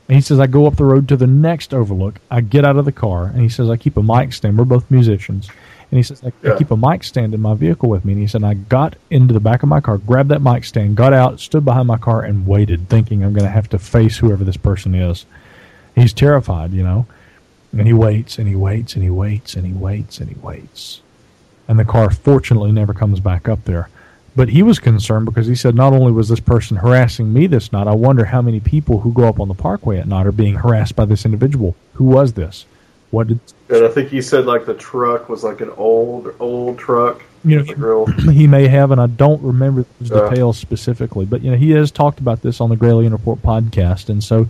and 0.09 0.17
he 0.17 0.23
says 0.23 0.41
I 0.41 0.47
go 0.47 0.67
up 0.67 0.77
the 0.77 0.85
road 0.85 1.09
to 1.09 1.17
the 1.17 1.27
next 1.27 1.75
overlook. 1.75 2.21
I 2.31 2.41
get 2.41 2.65
out 2.65 2.77
of 2.77 2.85
the 2.85 2.93
car, 2.93 3.27
and 3.27 3.43
he 3.43 3.49
says 3.49 3.69
I 3.69 3.77
keep 3.77 3.97
a 3.97 4.03
mic 4.03 4.33
stand. 4.33 4.59
We're 4.59 4.65
both 4.65 4.91
musicians, 4.91 5.51
And 5.93 5.99
he 5.99 6.03
says, 6.03 6.23
I, 6.25 6.33
Yeah. 6.43 6.55
I 6.55 6.59
keep 6.59 6.71
a 6.71 6.77
mic 6.77 7.05
stand 7.05 7.35
in 7.35 7.41
my 7.43 7.53
vehicle 7.55 7.91
with 7.91 8.03
me. 8.05 8.15
And 8.15 8.23
he 8.23 8.27
said, 8.27 8.43
I 8.43 8.55
got 8.55 8.97
into 9.11 9.35
the 9.35 9.41
back 9.41 9.63
of 9.63 9.69
my 9.69 9.83
car, 9.83 9.99
grabbed 9.99 10.31
that 10.31 10.41
mic 10.41 10.65
stand, 10.65 10.97
got 10.97 11.13
out, 11.13 11.39
stood 11.39 11.67
behind 11.67 11.87
my 11.87 11.99
car, 11.99 12.23
and 12.23 12.47
waited, 12.47 12.89
thinking 12.89 13.23
I'm 13.23 13.35
going 13.35 13.45
to 13.45 13.51
have 13.51 13.69
to 13.69 13.79
face 13.79 14.17
whoever 14.17 14.43
this 14.43 14.57
person 14.57 14.95
is. 14.95 15.27
He's 15.95 16.15
terrified, 16.15 16.73
you 16.73 16.83
know. 16.83 17.07
And 17.73 17.87
he 17.87 17.93
waits 17.93 18.39
and 18.39 18.49
he 18.49 18.57
waits 18.57 18.95
and 18.95 19.03
he 19.03 19.11
waits 19.11 19.55
and 19.55 19.67
he 19.67 19.73
waits 19.73 20.19
and 20.19 20.31
he 20.31 20.35
waits. 20.37 21.03
And 21.69 21.79
the 21.79 21.85
car 21.85 22.11
fortunately 22.11 22.73
never 22.73 22.95
comes 22.95 23.21
back 23.21 23.47
up 23.47 23.65
there. 23.65 23.89
But 24.35 24.49
he 24.49 24.63
was 24.63 24.79
concerned 24.79 25.27
because 25.27 25.47
he 25.47 25.55
said 25.55 25.75
not 25.75 25.93
only 25.93 26.11
was 26.11 26.29
this 26.31 26.41
person 26.41 26.79
harassing 26.79 27.33
me 27.33 27.47
this 27.47 27.71
night, 27.71 27.87
I 27.87 27.95
wonder 27.95 28.25
how 28.25 28.41
many 28.41 28.61
people 28.61 29.01
who 29.01 29.13
go 29.13 29.29
up 29.29 29.41
on 29.41 29.49
the 29.49 29.55
parkway 29.55 29.99
at 29.99 30.09
night 30.09 30.27
are 30.27 30.33
being 30.33 30.55
harassed 30.55 30.97
by 30.97 31.05
this 31.05 31.27
individual. 31.27 31.77
Who 31.95 32.05
was 32.05 32.33
this? 32.33 32.65
What 33.13 33.29
did 33.29 33.39
And 33.69 33.85
I 33.85 33.89
think 33.89 34.09
he 34.09 34.21
said 34.21 34.47
like 34.47 34.67
the 34.67 34.75
truck 34.75 35.29
was 35.29 35.45
like 35.45 35.61
an 35.61 35.71
old 35.77 36.35
old 36.41 36.79
truck. 36.79 37.23
you 37.45 37.59
know? 37.59 37.63
Like 37.65 37.79
real. 37.79 38.07
he 38.33 38.47
may 38.49 38.67
have, 38.67 38.91
and 38.91 39.01
I 39.01 39.07
don't 39.07 39.41
remember 39.43 39.85
those 40.01 40.11
Yeah. 40.11 40.29
details 40.31 40.59
specifically. 40.59 41.25
But 41.27 41.43
you 41.43 41.51
know, 41.53 41.57
he 41.57 41.71
has 41.73 41.91
talked 41.91 42.19
about 42.19 42.43
this 42.43 42.61
on 42.61 42.71
the 42.71 42.77
Gralien 42.77 43.13
Report 43.13 43.41
podcast, 43.43 44.09
and 44.09 44.25
so 44.25 44.49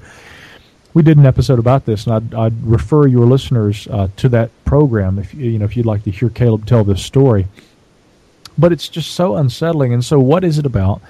we 0.94 1.03
did 1.03 1.16
an 1.18 1.27
episode 1.27 1.59
about 1.59 1.87
this, 1.87 2.07
and 2.07 2.14
I'd, 2.14 2.35
I'd 2.35 2.64
refer 2.66 3.07
your 3.07 3.27
listeners 3.27 3.88
uh, 3.90 4.09
to 4.18 4.29
that 4.31 4.51
program 4.64 5.18
if 5.18 5.35
you 5.35 5.51
you 5.51 5.59
know 5.59 5.64
if 5.64 5.77
you'd 5.77 5.87
like 5.87 6.05
to 6.05 6.11
hear 6.11 6.29
Caleb 6.31 6.64
tell 6.66 6.85
this 6.85 7.03
story. 7.03 7.46
But 8.59 8.70
it's 8.72 8.88
just 8.88 9.12
so 9.12 9.37
unsettling, 9.37 9.92
and 9.92 10.05
so 10.05 10.20
what 10.20 10.44
is 10.44 10.59
it 10.59 10.66
about? 10.66 11.01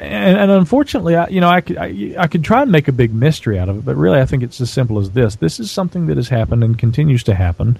And, 0.00 0.38
and 0.38 0.50
unfortunately, 0.50 1.14
I, 1.14 1.28
you 1.28 1.40
know, 1.40 1.48
I 1.48 1.60
could 1.60 1.76
I, 1.76 2.14
I 2.18 2.26
could 2.26 2.42
try 2.42 2.62
and 2.62 2.72
make 2.72 2.88
a 2.88 2.92
big 2.92 3.14
mystery 3.14 3.58
out 3.58 3.68
of 3.68 3.78
it, 3.78 3.84
but 3.84 3.96
really, 3.96 4.18
I 4.18 4.26
think 4.26 4.42
it's 4.42 4.60
as 4.60 4.70
simple 4.70 4.98
as 4.98 5.10
this: 5.10 5.36
this 5.36 5.60
is 5.60 5.70
something 5.70 6.06
that 6.06 6.16
has 6.16 6.28
happened 6.28 6.64
and 6.64 6.78
continues 6.78 7.22
to 7.24 7.34
happen 7.34 7.78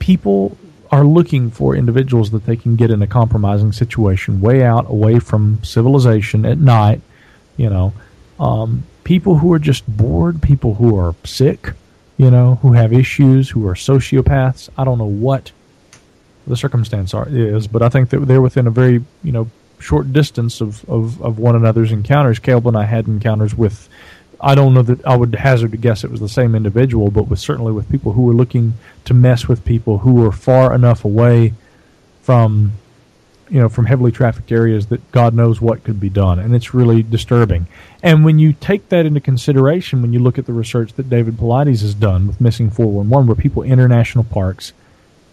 people 0.00 0.56
are 0.90 1.04
looking 1.04 1.52
for 1.52 1.76
individuals 1.76 2.32
that 2.32 2.46
they 2.46 2.56
can 2.56 2.74
get 2.74 2.90
in 2.90 3.00
a 3.00 3.06
compromising 3.06 3.70
situation, 3.70 4.40
way 4.40 4.64
out, 4.64 4.90
away 4.90 5.20
from 5.20 5.62
civilization 5.62 6.44
at 6.44 6.58
night. 6.58 7.00
You 7.56 7.70
know, 7.70 7.92
um, 8.40 8.82
people 9.04 9.38
who 9.38 9.52
are 9.52 9.60
just 9.60 9.86
bored, 9.86 10.42
people 10.42 10.74
who 10.74 10.98
are 10.98 11.14
sick, 11.22 11.74
you 12.16 12.28
know, 12.28 12.56
who 12.56 12.72
have 12.72 12.92
issues, 12.92 13.48
who 13.48 13.68
are 13.68 13.74
sociopaths. 13.74 14.68
I 14.76 14.82
don't 14.82 14.98
know 14.98 15.04
what 15.04 15.52
the 16.48 16.56
circumstance 16.56 17.14
are, 17.14 17.28
is, 17.28 17.68
but 17.68 17.82
I 17.82 17.88
think 17.88 18.10
that 18.10 18.26
they're 18.26 18.42
within 18.42 18.66
a 18.66 18.70
very, 18.70 19.04
you 19.22 19.30
know, 19.30 19.48
short 19.80 20.12
distance 20.12 20.60
of, 20.60 20.88
of, 20.88 21.20
of 21.22 21.38
one 21.38 21.56
another's 21.56 21.92
encounters. 21.92 22.38
Caleb 22.38 22.66
and 22.68 22.76
I 22.76 22.84
had 22.84 23.06
encounters 23.06 23.54
with 23.54 23.88
I 24.40 24.54
don't 24.54 24.72
know 24.72 24.82
that 24.82 25.04
I 25.04 25.16
would 25.16 25.34
hazard 25.34 25.72
to 25.72 25.76
guess 25.76 26.02
it 26.02 26.10
was 26.10 26.20
the 26.20 26.28
same 26.28 26.54
individual, 26.54 27.10
but 27.10 27.24
with 27.24 27.38
certainly 27.38 27.72
with 27.72 27.90
people 27.90 28.12
who 28.12 28.22
were 28.22 28.32
looking 28.32 28.74
to 29.04 29.14
mess 29.14 29.46
with 29.46 29.64
people 29.64 29.98
who 29.98 30.14
were 30.14 30.32
far 30.32 30.74
enough 30.74 31.04
away 31.04 31.52
from, 32.22 32.72
you 33.50 33.60
know, 33.60 33.68
from 33.68 33.84
heavily 33.84 34.10
trafficked 34.10 34.50
areas 34.50 34.86
that 34.86 35.12
God 35.12 35.34
knows 35.34 35.60
what 35.60 35.84
could 35.84 36.00
be 36.00 36.08
done, 36.08 36.38
and 36.38 36.54
it's 36.54 36.72
really 36.72 37.02
disturbing. 37.02 37.66
And 38.02 38.24
when 38.24 38.38
you 38.38 38.54
take 38.54 38.88
that 38.88 39.04
into 39.04 39.20
consideration, 39.20 40.00
when 40.00 40.14
you 40.14 40.20
look 40.20 40.38
at 40.38 40.46
the 40.46 40.54
research 40.54 40.94
that 40.94 41.10
David 41.10 41.36
Paulides 41.36 41.82
has 41.82 41.94
done 41.94 42.26
with 42.26 42.40
Missing 42.40 42.70
411, 42.70 43.26
where 43.26 43.36
people 43.36 43.62
enter 43.62 43.88
national 43.88 44.24
parks, 44.24 44.72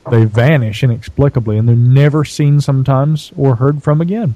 they 0.10 0.26
vanish 0.26 0.84
inexplicably, 0.84 1.58
and 1.58 1.67
they're 1.67 1.76
never 1.76 2.26
seen 2.26 2.62
sometimes 2.62 3.32
or 3.38 3.56
heard 3.56 3.84
from 3.84 4.02
again. 4.02 4.36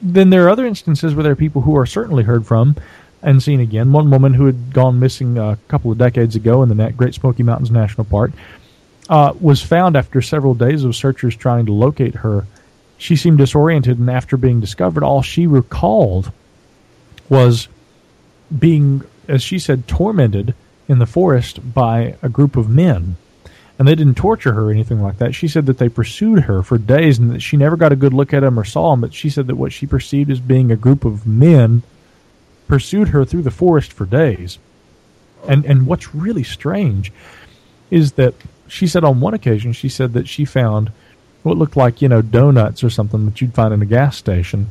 Then 0.00 0.30
there 0.30 0.44
are 0.46 0.50
other 0.50 0.66
instances 0.66 1.14
where 1.14 1.22
there 1.22 1.32
are 1.32 1.36
people 1.36 1.62
who 1.62 1.76
are 1.76 1.86
certainly 1.86 2.24
heard 2.24 2.46
from 2.46 2.76
and 3.22 3.42
seen 3.42 3.60
again. 3.60 3.90
One 3.90 4.10
woman 4.10 4.34
who 4.34 4.46
had 4.46 4.72
gone 4.72 5.00
missing 5.00 5.38
a 5.38 5.58
couple 5.68 5.90
of 5.90 5.98
decades 5.98 6.36
ago 6.36 6.62
in 6.62 6.68
the 6.68 6.92
Great 6.92 7.14
Smoky 7.14 7.42
Mountains 7.42 7.70
National 7.70 8.04
Park 8.04 8.32
uh, 9.08 9.32
was 9.40 9.62
found 9.62 9.96
after 9.96 10.20
several 10.20 10.54
days 10.54 10.84
of 10.84 10.94
searchers 10.94 11.34
trying 11.34 11.66
to 11.66 11.72
locate 11.72 12.16
her. 12.16 12.46
She 12.98 13.16
seemed 13.16 13.38
disoriented, 13.38 13.98
and 13.98 14.10
after 14.10 14.36
being 14.36 14.60
discovered, 14.60 15.02
all 15.02 15.22
she 15.22 15.46
recalled 15.46 16.30
was 17.28 17.68
being, 18.56 19.02
as 19.26 19.42
she 19.42 19.58
said, 19.58 19.88
tormented 19.88 20.54
in 20.86 20.98
the 20.98 21.06
forest 21.06 21.74
by 21.74 22.16
a 22.22 22.28
group 22.28 22.56
of 22.56 22.68
men. 22.68 23.16
And 23.78 23.88
they 23.88 23.94
didn't 23.96 24.16
torture 24.16 24.52
her 24.52 24.68
or 24.68 24.70
anything 24.70 25.02
like 25.02 25.18
that. 25.18 25.34
She 25.34 25.48
said 25.48 25.66
that 25.66 25.78
they 25.78 25.88
pursued 25.88 26.44
her 26.44 26.62
for 26.62 26.78
days 26.78 27.18
and 27.18 27.32
that 27.32 27.40
she 27.40 27.56
never 27.56 27.76
got 27.76 27.92
a 27.92 27.96
good 27.96 28.14
look 28.14 28.32
at 28.32 28.40
them 28.40 28.58
or 28.58 28.64
saw 28.64 28.92
them, 28.92 29.00
but 29.00 29.14
she 29.14 29.28
said 29.28 29.48
that 29.48 29.56
what 29.56 29.72
she 29.72 29.86
perceived 29.86 30.30
as 30.30 30.38
being 30.38 30.70
a 30.70 30.76
group 30.76 31.04
of 31.04 31.26
men 31.26 31.82
pursued 32.68 33.08
her 33.08 33.24
through 33.24 33.42
the 33.42 33.50
forest 33.50 33.92
for 33.92 34.06
days. 34.06 34.58
And 35.48 35.64
and 35.66 35.86
what's 35.86 36.14
really 36.14 36.44
strange 36.44 37.12
is 37.90 38.12
that 38.12 38.34
she 38.68 38.86
said 38.86 39.04
on 39.04 39.20
one 39.20 39.34
occasion 39.34 39.72
she 39.72 39.88
said 39.88 40.14
that 40.14 40.28
she 40.28 40.44
found 40.44 40.90
what 41.42 41.58
looked 41.58 41.76
like 41.76 42.00
you 42.00 42.08
know 42.08 42.22
donuts 42.22 42.82
or 42.82 42.88
something 42.88 43.26
that 43.26 43.40
you'd 43.40 43.54
find 43.54 43.74
in 43.74 43.82
a 43.82 43.86
gas 43.86 44.16
station 44.16 44.70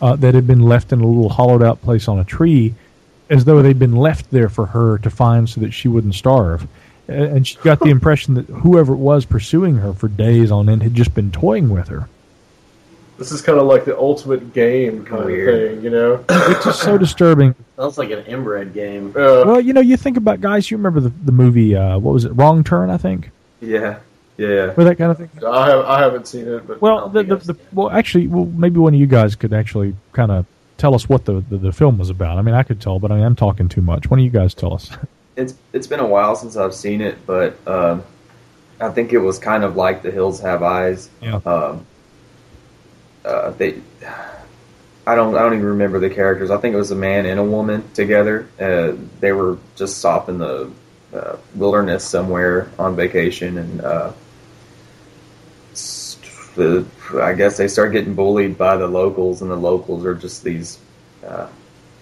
uh, 0.00 0.16
that 0.16 0.34
had 0.34 0.46
been 0.46 0.60
left 0.60 0.92
in 0.92 1.00
a 1.00 1.06
little 1.06 1.30
hollowed 1.30 1.62
out 1.62 1.80
place 1.82 2.08
on 2.08 2.18
a 2.18 2.24
tree, 2.24 2.74
as 3.30 3.44
though 3.44 3.62
they'd 3.62 3.78
been 3.78 3.96
left 3.96 4.30
there 4.30 4.48
for 4.48 4.66
her 4.66 4.98
to 4.98 5.10
find 5.10 5.48
so 5.48 5.60
that 5.60 5.72
she 5.72 5.88
wouldn't 5.88 6.14
starve. 6.14 6.66
A- 7.08 7.12
And 7.12 7.46
she 7.46 7.56
got 7.58 7.80
the 7.80 7.90
impression 7.90 8.34
that 8.34 8.46
whoever 8.46 8.92
it 8.94 8.98
was 8.98 9.24
pursuing 9.24 9.76
her 9.76 9.92
for 9.92 10.08
days 10.08 10.50
on 10.50 10.68
end 10.68 10.82
had 10.82 10.94
just 10.94 11.14
been 11.14 11.30
toying 11.30 11.68
with 11.70 11.88
her. 11.88 12.08
This 13.18 13.30
is 13.30 13.42
kind 13.42 13.60
of 13.60 13.66
like 13.66 13.84
the 13.84 13.96
ultimate 13.96 14.52
game 14.52 15.04
kind 15.04 15.24
Weird. 15.24 15.48
of 15.54 15.70
thing, 15.76 15.84
you 15.84 15.90
know? 15.90 16.24
It's 16.28 16.64
just 16.64 16.82
so 16.82 16.98
disturbing. 17.06 17.54
Sounds 17.76 17.96
like 17.96 18.10
an 18.10 18.24
inbred 18.26 18.74
game. 18.74 19.10
Uh, 19.10 19.44
Well, 19.46 19.60
you 19.60 19.72
know, 19.72 19.80
you 19.80 19.96
think 19.96 20.16
about 20.16 20.40
guys. 20.40 20.68
You 20.70 20.76
remember 20.78 20.98
the 21.00 21.10
the 21.24 21.30
movie? 21.32 21.76
Uh, 21.76 21.96
what 21.98 22.12
was 22.12 22.24
it? 22.24 22.30
Wrong 22.32 22.64
Turn, 22.64 22.90
I 22.90 22.96
think, 22.96 23.30
Yeah, 23.60 23.98
yeah. 24.36 24.72
or 24.76 24.82
that 24.82 24.96
kind 24.98 25.12
of 25.12 25.18
thing. 25.18 25.30
I 25.46 25.68
have 25.70 25.84
I 25.84 26.00
haven't 26.00 26.26
seen 26.26 26.48
it, 26.48 26.66
but 26.66 26.82
Well, 26.82 27.08
the, 27.08 27.22
the, 27.22 27.36
the 27.36 27.56
well, 27.72 27.88
actually, 27.90 28.26
well, 28.26 28.46
maybe 28.46 28.78
one 28.80 28.94
of 28.94 28.98
you 29.00 29.06
guys 29.06 29.36
could 29.36 29.52
actually 29.52 29.94
kind 30.12 30.32
of 30.32 30.44
tell 30.76 30.92
us 30.96 31.08
what 31.08 31.24
the, 31.24 31.34
the 31.50 31.56
the 31.58 31.72
film 31.72 31.98
was 31.98 32.10
about. 32.10 32.36
I 32.36 32.42
mean, 32.42 32.56
I 32.56 32.64
could 32.64 32.80
tell, 32.80 32.98
but 32.98 33.12
I 33.12 33.20
am 33.20 33.36
talking 33.36 33.68
too 33.68 33.80
much. 33.82 34.10
One 34.10 34.18
of 34.18 34.24
you 34.24 34.30
guys 34.32 34.54
tell 34.54 34.74
us. 34.74 34.90
It's 35.36 35.54
it's 35.72 35.86
been 35.86 36.00
a 36.00 36.06
while 36.06 36.36
since 36.36 36.56
I've 36.56 36.74
seen 36.74 37.00
it, 37.00 37.26
but 37.26 37.56
um, 37.66 38.04
I 38.80 38.90
think 38.90 39.12
it 39.12 39.18
was 39.18 39.38
kind 39.38 39.64
of 39.64 39.76
like 39.76 40.02
The 40.02 40.10
Hills 40.10 40.40
Have 40.40 40.62
Eyes. 40.62 41.10
Yeah. 41.20 41.40
Um, 41.44 41.86
uh, 43.24 43.50
they, 43.52 43.80
I 45.06 45.14
don't 45.14 45.34
I 45.34 45.40
don't 45.40 45.54
even 45.54 45.66
remember 45.66 45.98
the 45.98 46.10
characters. 46.10 46.50
I 46.50 46.58
think 46.58 46.74
it 46.74 46.78
was 46.78 46.90
a 46.90 46.96
man 46.96 47.26
and 47.26 47.40
a 47.40 47.44
woman 47.44 47.90
together. 47.94 48.46
Uh, 48.60 48.92
they 49.20 49.32
were 49.32 49.58
just 49.76 50.04
off 50.04 50.28
in 50.28 50.38
the 50.38 50.70
uh, 51.12 51.36
wilderness 51.54 52.04
somewhere 52.04 52.70
on 52.78 52.96
vacation, 52.96 53.58
and 53.58 53.80
uh, 53.80 54.12
the, 56.54 56.84
I 57.20 57.32
guess 57.32 57.56
they 57.56 57.68
start 57.68 57.92
getting 57.92 58.14
bullied 58.14 58.58
by 58.58 58.76
the 58.76 58.86
locals, 58.86 59.42
and 59.42 59.50
the 59.50 59.56
locals 59.56 60.04
are 60.04 60.14
just 60.14 60.44
these 60.44 60.78
uh, 61.26 61.48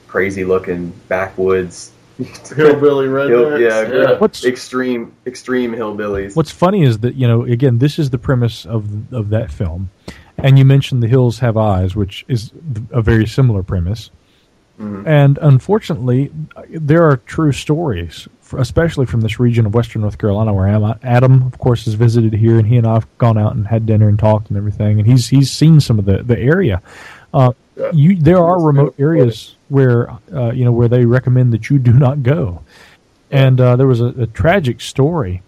crazy 0.08 0.44
looking 0.44 0.92
backwoods 1.08 1.91
hillbilly 2.56 3.06
Hill, 3.06 3.14
rednecks. 3.46 3.60
yeah, 3.60 3.92
Yeah. 4.12 4.18
What's 4.18 4.44
extreme 4.44 5.12
extreme 5.26 5.72
hillbillies. 5.72 6.36
What's 6.36 6.50
funny 6.50 6.82
is 6.82 6.98
that 7.00 7.14
you 7.14 7.26
know, 7.26 7.42
again, 7.44 7.78
this 7.78 7.98
is 7.98 8.10
the 8.10 8.18
premise 8.18 8.66
of 8.66 9.12
of 9.12 9.30
that 9.30 9.50
film, 9.50 9.90
and 10.38 10.58
you 10.58 10.64
mentioned 10.64 11.02
The 11.02 11.08
Hills 11.08 11.38
Have 11.40 11.56
Eyes, 11.56 11.96
which 11.96 12.24
is 12.28 12.52
a 12.90 13.02
very 13.02 13.26
similar 13.26 13.62
premise. 13.62 14.10
And 15.06 15.38
unfortunately, 15.40 16.32
there 16.68 17.04
are 17.08 17.18
true 17.18 17.52
stories, 17.52 18.26
f- 18.42 18.54
especially 18.54 19.06
from 19.06 19.20
this 19.20 19.38
region 19.38 19.64
of 19.64 19.74
Western 19.74 20.02
North 20.02 20.18
Carolina 20.18 20.52
where 20.52 20.66
I 20.66 20.72
am. 20.72 20.98
Adam, 21.04 21.42
of 21.44 21.56
course, 21.58 21.84
has 21.84 21.94
visited 21.94 22.32
here, 22.32 22.58
and 22.58 22.66
he 22.66 22.78
and 22.78 22.86
I 22.88 22.94
have 22.94 23.06
gone 23.18 23.38
out 23.38 23.54
and 23.54 23.64
had 23.64 23.86
dinner 23.86 24.08
and 24.08 24.18
talked 24.18 24.48
and 24.48 24.56
everything, 24.56 24.98
and 24.98 25.06
he's 25.08 25.28
he's 25.28 25.52
seen 25.52 25.78
some 25.78 26.00
of 26.00 26.04
the 26.04 26.24
the 26.24 26.36
area. 26.36 26.82
Uh, 27.32 27.52
Yeah. 27.52 27.61
You 27.92 28.16
there 28.16 28.38
are 28.38 28.60
remote 28.60 28.94
areas 28.98 29.56
where 29.68 30.10
uh, 30.32 30.52
you 30.52 30.64
know 30.64 30.72
where 30.72 30.88
they 30.88 31.04
recommend 31.04 31.52
that 31.52 31.70
you 31.70 31.78
do 31.78 31.92
not 31.92 32.22
go. 32.22 32.62
And 33.30 33.60
uh, 33.60 33.76
there 33.76 33.86
was 33.86 34.00
a, 34.00 34.06
a 34.06 34.26
tragic 34.26 34.80
story 34.80 35.42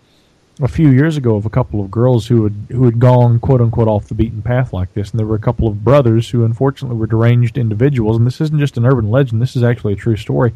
a 0.62 0.68
few 0.68 0.88
years 0.88 1.16
ago 1.16 1.34
of 1.36 1.44
a 1.44 1.50
couple 1.50 1.80
of 1.80 1.90
girls 1.90 2.26
who 2.26 2.44
had 2.44 2.54
who 2.70 2.84
had 2.84 2.98
gone 2.98 3.40
quote 3.40 3.60
unquote 3.60 3.88
off 3.88 4.06
the 4.06 4.14
beaten 4.14 4.42
path 4.42 4.72
like 4.72 4.92
this, 4.94 5.10
and 5.10 5.18
there 5.18 5.26
were 5.26 5.34
a 5.34 5.40
couple 5.40 5.68
of 5.68 5.84
brothers 5.84 6.30
who 6.30 6.44
unfortunately 6.44 6.96
were 6.96 7.06
deranged 7.06 7.58
individuals. 7.58 8.16
And 8.16 8.26
this 8.26 8.40
isn't 8.40 8.58
just 8.58 8.76
an 8.76 8.86
urban 8.86 9.10
legend; 9.10 9.42
this 9.42 9.56
is 9.56 9.62
actually 9.62 9.94
a 9.94 9.96
true 9.96 10.16
story. 10.16 10.54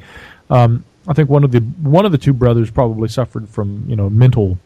Um, 0.51 0.85
I 1.07 1.15
think 1.15 1.29
one 1.29 1.45
of 1.45 1.53
the 1.53 1.61
one 1.61 2.07
of 2.07 2.13
the 2.13 2.19
two 2.19 2.33
brothers 2.33 2.71
probably 2.71 3.09
suffered 3.09 3.49
from 3.49 3.85
you 3.89 3.97
know 3.97 4.09
mental 4.09 4.59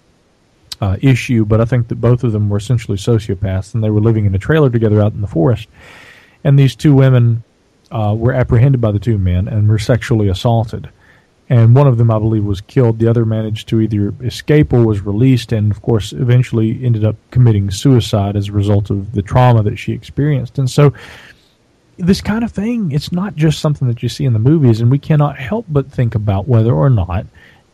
uh, 0.80 0.96
issue, 1.00 1.44
but 1.44 1.60
I 1.60 1.64
think 1.64 1.88
that 1.88 2.00
both 2.00 2.24
of 2.24 2.32
them 2.32 2.48
were 2.48 2.58
essentially 2.58 2.98
sociopaths, 2.98 3.74
and 3.74 3.82
they 3.82 3.90
were 3.90 4.00
living 4.00 4.26
in 4.26 4.34
a 4.34 4.38
trailer 4.38 4.68
together 4.68 5.00
out 5.00 5.12
in 5.12 5.20
the 5.20 5.26
forest. 5.26 5.68
And 6.44 6.58
these 6.58 6.74
two 6.74 6.94
women 6.94 7.42
uh, 7.90 8.14
were 8.16 8.32
apprehended 8.32 8.80
by 8.80 8.92
the 8.92 8.98
two 8.98 9.18
men 9.18 9.48
and 9.48 9.68
were 9.68 9.78
sexually 9.78 10.28
assaulted. 10.28 10.88
And 11.48 11.74
one 11.74 11.86
of 11.86 11.98
them, 11.98 12.10
I 12.10 12.18
believe, 12.18 12.44
was 12.44 12.62
killed. 12.62 12.98
The 12.98 13.08
other 13.08 13.26
managed 13.26 13.68
to 13.68 13.80
either 13.80 14.14
escape 14.22 14.72
or 14.72 14.86
was 14.86 15.02
released, 15.02 15.52
and 15.52 15.70
of 15.70 15.82
course, 15.82 16.12
eventually 16.12 16.82
ended 16.82 17.04
up 17.04 17.16
committing 17.30 17.70
suicide 17.70 18.36
as 18.36 18.48
a 18.48 18.52
result 18.52 18.88
of 18.90 19.12
the 19.12 19.22
trauma 19.22 19.62
that 19.64 19.76
she 19.76 19.92
experienced. 19.92 20.58
And 20.58 20.70
so, 20.70 20.94
this 21.98 22.22
kind 22.22 22.42
of 22.42 22.52
thing, 22.52 22.90
it's 22.92 23.12
not 23.12 23.36
just 23.36 23.60
something 23.60 23.86
that 23.88 24.02
you 24.02 24.08
see 24.08 24.24
in 24.24 24.32
the 24.32 24.38
movies, 24.38 24.80
and 24.80 24.90
we 24.90 24.98
cannot 24.98 25.38
help 25.38 25.66
but 25.68 25.90
think 25.90 26.14
about 26.14 26.48
whether 26.48 26.72
or 26.72 26.88
not 26.88 27.26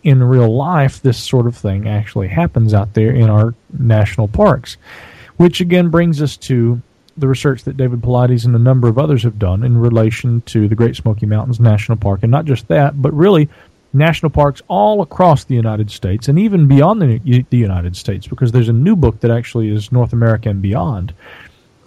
in 0.03 0.23
real 0.23 0.55
life, 0.55 1.03
this 1.03 1.23
sort 1.23 1.47
of 1.47 1.57
thing 1.57 1.89
actually 1.89 2.29
happens 2.29 2.73
out 2.73 2.95
there 2.95 3.11
in 3.11 3.29
our 3.29 3.55
national 3.79 4.29
parks. 4.29 4.77
Which 5.37 5.61
again 5.61 5.89
brings 5.89 6.21
us 6.21 6.37
to 6.39 6.83
the 7.19 7.29
research 7.29 7.65
that 7.65 7.77
David 7.77 8.01
Paulides 8.01 8.45
and 8.45 8.55
a 8.55 8.59
number 8.59 8.89
of 8.89 8.99
others 8.99 9.23
have 9.23 9.39
done 9.39 9.63
in 9.65 9.77
relation 9.79 10.41
to 10.43 10.69
the 10.69 10.75
Great 10.75 10.97
Smoky 10.97 11.27
Mountains 11.27 11.61
National 11.61 11.97
Park. 11.97 12.21
And 12.23 12.31
not 12.31 12.45
just 12.45 12.69
that, 12.69 13.01
but 13.01 13.13
really 13.13 13.49
national 13.93 14.31
parks 14.31 14.61
all 14.69 15.01
across 15.01 15.45
the 15.45 15.55
United 15.55 15.91
States 15.91 16.29
and 16.29 16.39
even 16.39 16.67
beyond 16.69 17.01
the, 17.01 17.45
the 17.51 17.57
United 17.57 17.97
States, 17.97 18.27
because 18.27 18.53
there's 18.53 18.69
a 18.69 18.73
new 18.73 18.95
book 18.97 19.21
that 19.21 19.31
actually 19.31 19.71
is 19.71 19.91
North 19.91 20.13
America 20.13 20.49
and 20.51 20.61
beyond 20.61 21.15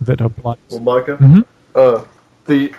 that 0.02 0.20
applies. 0.20 0.58
Well, 0.72 0.80
Micah, 0.80 1.18
Mhm. 1.18 1.46
uh, 1.76 2.04
the 2.46 2.74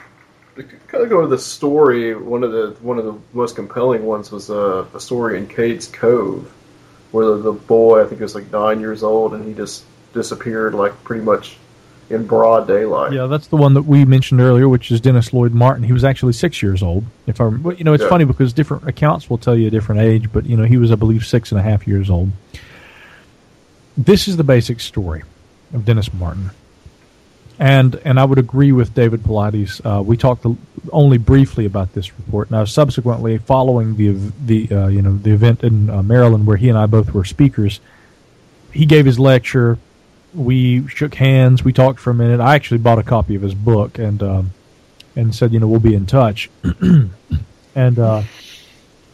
kind 0.88 1.04
of 1.04 1.08
go 1.08 1.22
to 1.22 1.28
the 1.28 1.38
story. 1.38 2.14
One 2.14 2.42
of 2.44 2.52
the 2.52 2.76
one 2.82 2.98
of 2.98 3.04
the 3.04 3.14
most 3.32 3.56
compelling 3.56 4.04
ones 4.04 4.30
was 4.30 4.50
uh, 4.50 4.84
a 4.92 5.00
story 5.00 5.38
in 5.38 5.46
Cades 5.46 5.90
Cove, 5.90 6.52
where 7.12 7.26
the, 7.26 7.36
the 7.36 7.52
boy 7.52 8.02
I 8.02 8.06
think 8.06 8.20
was 8.20 8.34
like 8.34 8.50
nine 8.52 8.80
years 8.80 9.02
old 9.02 9.34
and 9.34 9.46
he 9.46 9.54
just 9.54 9.84
disappeared 10.12 10.74
like 10.74 10.92
pretty 11.04 11.24
much 11.24 11.56
in 12.12 12.26
broad 12.26 12.66
daylight. 12.68 13.12
Yeah, 13.12 13.26
that's 13.26 13.46
the 13.48 13.56
one 13.56 13.74
that 13.74 13.82
we 13.82 14.04
mentioned 14.04 14.40
earlier, 14.40 14.68
which 14.68 14.90
is 14.90 15.00
Dennis 15.00 15.32
Lloyd 15.32 15.52
Martin. 15.54 15.82
He 15.84 15.92
was 15.92 16.04
actually 16.04 16.32
six 16.34 16.62
years 16.62 16.82
old. 16.82 17.04
If 17.26 17.40
I, 17.40 17.48
you 17.48 17.84
know, 17.84 17.92
it's 17.94 18.02
Yeah. 18.02 18.08
funny 18.08 18.24
because 18.24 18.52
different 18.52 18.86
accounts 18.88 19.28
will 19.30 19.38
tell 19.38 19.56
you 19.56 19.66
a 19.66 19.70
different 19.70 20.00
age, 20.00 20.32
but 20.32 20.46
you 20.46 20.56
know, 20.56 20.64
he 20.64 20.76
was, 20.76 20.92
I 20.92 20.94
believe, 20.96 21.24
six 21.26 21.50
and 21.50 21.58
a 21.58 21.62
half 21.62 21.86
years 21.86 22.10
old. 22.10 22.30
This 23.96 24.28
is 24.28 24.36
the 24.36 24.44
basic 24.44 24.80
story 24.80 25.22
of 25.74 25.84
Dennis 25.84 26.12
Martin, 26.14 26.50
and 27.58 27.94
and 28.04 28.18
I 28.18 28.24
would 28.24 28.38
agree 28.38 28.72
with 28.72 28.94
David 28.94 29.22
Paulides. 29.22 29.80
Uh, 29.84 30.02
we 30.02 30.16
talked 30.16 30.46
only 30.92 31.18
briefly 31.18 31.66
about 31.66 31.92
this 31.92 32.10
report. 32.18 32.50
Now, 32.50 32.64
subsequently, 32.64 33.36
following 33.38 33.96
the 33.96 34.16
the 34.46 34.74
uh, 34.74 34.86
you 34.88 35.02
know 35.02 35.16
the 35.16 35.30
event 35.32 35.62
in 35.62 35.90
uh, 35.90 36.02
Maryland 36.02 36.46
where 36.46 36.56
he 36.56 36.68
and 36.70 36.78
I 36.78 36.86
both 36.86 37.12
were 37.12 37.24
speakers, 37.24 37.80
he 38.72 38.86
gave 38.86 39.04
his 39.04 39.18
lecture 39.18 39.78
we 40.34 40.86
shook 40.88 41.14
hands. 41.14 41.64
We 41.64 41.72
talked 41.72 42.00
for 42.00 42.10
a 42.10 42.14
minute. 42.14 42.40
I 42.40 42.54
actually 42.54 42.78
bought 42.78 42.98
a 42.98 43.02
copy 43.02 43.34
of 43.34 43.42
his 43.42 43.54
book 43.54 43.98
and 43.98 44.22
um, 44.22 44.50
and 45.16 45.34
said, 45.34 45.52
you 45.52 45.60
know, 45.60 45.68
we'll 45.68 45.80
be 45.80 45.94
in 45.94 46.06
touch. 46.06 46.50
and 47.74 47.98
uh, 47.98 48.22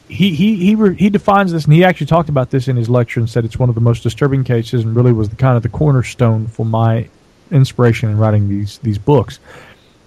he 0.09 0.35
he 0.35 0.57
he 0.57 0.75
re- 0.75 0.97
he 0.97 1.11
defines 1.11 1.53
this, 1.53 1.65
and 1.65 1.75
he 1.75 1.85
actually 1.85 2.07
talked 2.07 2.29
about 2.29 2.51
this 2.51 2.69
in 2.69 2.77
his 2.77 2.89
lecture 2.89 3.21
and 3.21 3.29
said 3.29 3.45
it's 3.45 3.59
one 3.59 3.69
of 3.69 3.75
the 3.75 3.81
most 3.81 4.03
disturbing 4.03 4.45
cases, 4.45 4.85
and 4.85 4.95
really 4.95 5.13
was 5.13 5.29
the 5.29 5.37
kind 5.37 5.57
of 5.57 5.63
the 5.63 5.69
cornerstone 5.69 6.47
for 6.47 6.65
my 6.65 7.09
inspiration 7.51 8.11
in 8.11 8.19
writing 8.19 8.49
these 8.49 8.79
these 8.79 8.99
books. 8.99 9.39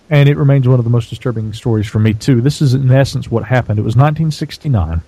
And 0.09 0.27
it 0.27 0.35
remains 0.35 0.67
one 0.67 0.77
of 0.77 0.83
the 0.83 0.91
most 0.91 1.09
disturbing 1.09 1.53
stories 1.53 1.87
for 1.87 1.99
me 1.99 2.13
too. 2.13 2.41
This 2.41 2.61
is 2.61 2.73
in 2.73 2.91
essence 2.91 3.31
what 3.31 3.45
happened. 3.45 3.79
It 3.79 3.83
was 3.83 3.95
1969, 3.95 5.01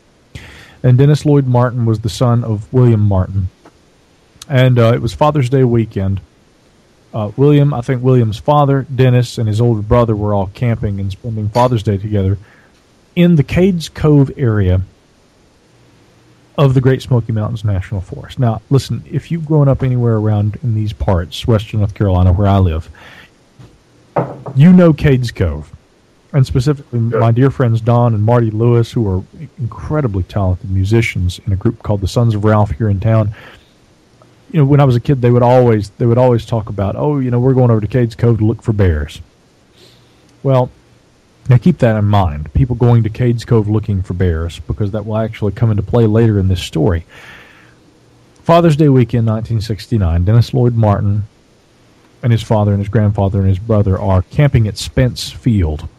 and 0.81 0.97
Dennis 0.97 1.25
Lloyd 1.25 1.45
Martin 1.45 1.85
was 1.85 1.99
the 1.99 2.09
son 2.09 2.43
of 2.43 2.71
William 2.71 3.01
Martin 3.01 3.49
and 4.49 4.79
uh, 4.79 4.93
it 4.93 5.01
was 5.01 5.13
Father's 5.13 5.49
Day 5.49 5.63
weekend. 5.63 6.21
Uh, 7.13 7.31
William, 7.37 7.73
I 7.73 7.81
think 7.81 8.01
William's 8.01 8.39
father, 8.39 8.87
Dennis, 8.93 9.37
and 9.37 9.47
his 9.47 9.61
older 9.61 9.81
brother 9.81 10.15
were 10.15 10.33
all 10.33 10.47
camping 10.47 10.99
and 10.99 11.11
spending 11.11 11.49
Father's 11.49 11.83
Day 11.83 11.97
together 11.97 12.37
in 13.15 13.35
the 13.35 13.43
Cades 13.43 13.93
Cove 13.93 14.31
area 14.35 14.81
of 16.57 16.73
the 16.73 16.81
Great 16.81 17.01
Smoky 17.01 17.31
Mountains 17.31 17.63
National 17.63 18.01
Forest. 18.01 18.39
Now, 18.39 18.61
listen, 18.69 19.03
if 19.09 19.31
you've 19.31 19.45
grown 19.45 19.67
up 19.67 19.83
anywhere 19.83 20.15
around 20.15 20.57
in 20.63 20.75
these 20.75 20.93
parts, 20.93 21.47
western 21.47 21.79
North 21.79 21.93
Carolina, 21.93 22.33
where 22.33 22.47
I 22.47 22.57
live, 22.57 22.89
you 24.55 24.73
know 24.73 24.93
Cades 24.93 25.33
Cove. 25.33 25.71
And 26.31 26.45
specifically, 26.47 26.99
my 26.99 27.31
dear 27.31 27.51
friends 27.51 27.79
Don 27.79 28.15
and 28.15 28.23
Marty 28.23 28.49
Lewis, 28.49 28.91
who 28.91 29.07
are 29.07 29.23
incredibly 29.59 30.23
talented 30.23 30.71
musicians 30.71 31.39
in 31.45 31.53
a 31.53 31.55
group 31.55 31.83
called 31.83 32.01
the 32.01 32.07
Sons 32.07 32.33
of 32.33 32.43
Ralph 32.43 32.71
here 32.71 32.89
in 32.89 32.99
town 32.99 33.35
you 34.53 34.59
know, 34.59 34.65
when 34.65 34.79
I 34.79 34.85
was 34.85 34.95
a 34.95 34.99
kid, 34.99 35.21
they 35.21 35.31
would 35.31 35.41
always 35.41 35.89
they 35.89 36.05
would 36.05 36.19
always 36.19 36.45
talk 36.45 36.69
about, 36.69 36.95
oh, 36.95 37.19
you 37.19 37.31
know, 37.31 37.39
we're 37.39 37.55
going 37.55 37.71
over 37.71 37.81
to 37.81 37.87
Cades 37.87 38.15
Cove 38.15 38.37
to 38.37 38.45
look 38.45 38.61
for 38.61 38.71
bears. 38.71 39.19
Well, 40.43 40.69
now 41.49 41.57
keep 41.57 41.79
that 41.79 41.97
in 41.97 42.05
mind. 42.05 42.53
People 42.53 42.75
going 42.75 43.03
to 43.03 43.09
Cades 43.09 43.45
Cove 43.47 43.67
looking 43.67 44.03
for 44.03 44.13
bears 44.13 44.59
because 44.59 44.91
that 44.91 45.07
will 45.07 45.17
actually 45.17 45.53
come 45.53 45.71
into 45.71 45.81
play 45.81 46.05
later 46.05 46.37
in 46.37 46.49
this 46.49 46.61
story. 46.61 47.03
Father's 48.43 48.75
Day 48.75 48.89
weekend, 48.89 49.25
1969. 49.25 50.23
Dennis 50.23 50.53
Lloyd 50.53 50.75
Martin 50.75 51.23
and 52.21 52.31
his 52.31 52.43
father 52.43 52.71
and 52.71 52.79
his 52.79 52.89
grandfather 52.89 53.39
and 53.39 53.49
his 53.49 53.59
brother 53.59 53.97
are 53.99 54.21
camping 54.21 54.67
at 54.67 54.77
Spence 54.77 55.31
Field. 55.31 55.89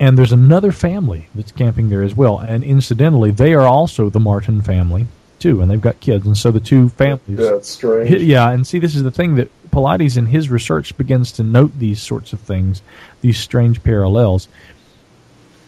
And 0.00 0.16
there's 0.16 0.32
another 0.32 0.72
family 0.72 1.28
that's 1.34 1.52
camping 1.52 1.90
there 1.90 2.02
as 2.02 2.14
well. 2.14 2.38
And 2.38 2.64
incidentally, 2.64 3.30
they 3.30 3.52
are 3.52 3.66
also 3.66 4.08
the 4.08 4.18
Martin 4.18 4.62
family 4.62 5.06
too, 5.38 5.60
and 5.60 5.70
they've 5.70 5.80
got 5.80 6.00
kids. 6.00 6.26
And 6.26 6.36
so 6.36 6.50
the 6.50 6.60
two 6.60 6.88
families. 6.90 7.38
Yeah, 7.38 7.56
it's 7.56 7.70
strange. 7.70 8.10
Yeah, 8.22 8.50
and 8.50 8.66
see, 8.66 8.78
this 8.78 8.94
is 8.94 9.02
the 9.02 9.10
thing 9.10 9.36
that 9.36 9.50
Paulides 9.70 10.16
in 10.16 10.26
his 10.26 10.48
research 10.48 10.96
begins 10.96 11.32
to 11.32 11.42
note 11.42 11.72
these 11.78 12.00
sorts 12.00 12.32
of 12.32 12.40
things, 12.40 12.82
these 13.20 13.38
strange 13.38 13.82
parallels. 13.82 14.48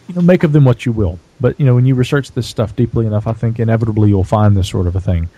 You 0.07 0.15
know, 0.15 0.21
make 0.21 0.43
of 0.43 0.53
them 0.53 0.63
what 0.63 0.85
you 0.85 0.91
will. 0.91 1.19
But, 1.39 1.59
you 1.59 1.65
know, 1.65 1.75
when 1.75 1.85
you 1.85 1.95
research 1.95 2.31
this 2.31 2.47
stuff 2.47 2.75
deeply 2.75 3.05
enough, 3.05 3.27
I 3.27 3.33
think 3.33 3.59
inevitably 3.59 4.09
you'll 4.09 4.23
find 4.23 4.55
this 4.55 4.69
sort 4.69 4.87
of 4.87 4.95
a 4.95 5.01
thing. 5.01 5.29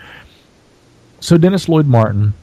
So, 1.19 1.37
Dennis 1.37 1.67
Lloyd 1.67 1.87
Martin, 1.87 2.33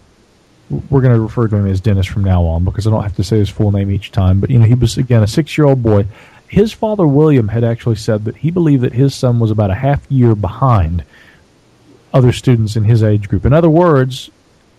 we're 0.90 1.00
going 1.00 1.14
to 1.14 1.20
refer 1.20 1.48
to 1.48 1.56
him 1.56 1.66
as 1.66 1.80
Dennis 1.80 2.06
from 2.06 2.24
now 2.24 2.42
on 2.42 2.64
because 2.64 2.86
I 2.86 2.90
don't 2.90 3.02
have 3.02 3.16
to 3.16 3.24
say 3.24 3.38
his 3.38 3.48
full 3.48 3.72
name 3.72 3.90
each 3.90 4.12
time. 4.12 4.40
But, 4.40 4.50
you 4.50 4.58
know, 4.58 4.66
he 4.66 4.74
was, 4.74 4.98
again, 4.98 5.22
a 5.22 5.26
six 5.26 5.56
year 5.56 5.66
old 5.66 5.82
boy. 5.82 6.06
His 6.48 6.72
father, 6.72 7.06
William, 7.06 7.48
had 7.48 7.64
actually 7.64 7.96
said 7.96 8.24
that 8.24 8.36
he 8.36 8.50
believed 8.50 8.82
that 8.82 8.92
his 8.92 9.14
son 9.14 9.38
was 9.38 9.50
about 9.50 9.70
a 9.70 9.74
half 9.74 10.04
year 10.10 10.34
behind 10.34 11.04
other 12.16 12.32
students 12.32 12.76
in 12.76 12.84
his 12.84 13.02
age 13.02 13.28
group. 13.28 13.44
In 13.44 13.52
other 13.52 13.68
words, 13.68 14.30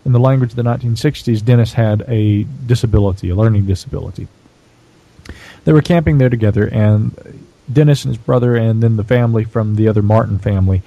in 0.03 0.11
the 0.11 0.19
language 0.19 0.49
of 0.49 0.55
the 0.55 0.63
1960s, 0.63 1.45
Dennis 1.45 1.73
had 1.73 2.03
a 2.07 2.43
disability, 2.65 3.29
a 3.29 3.35
learning 3.35 3.67
disability. 3.67 4.27
They 5.63 5.71
were 5.71 5.83
camping 5.83 6.17
there 6.17 6.29
together, 6.29 6.67
and 6.67 7.15
Dennis 7.71 8.05
and 8.05 8.15
his 8.15 8.23
brother, 8.23 8.55
and 8.55 8.81
then 8.81 8.95
the 8.95 9.03
family 9.03 9.43
from 9.43 9.75
the 9.75 9.87
other 9.87 10.01
Martin 10.01 10.39
family, 10.39 10.81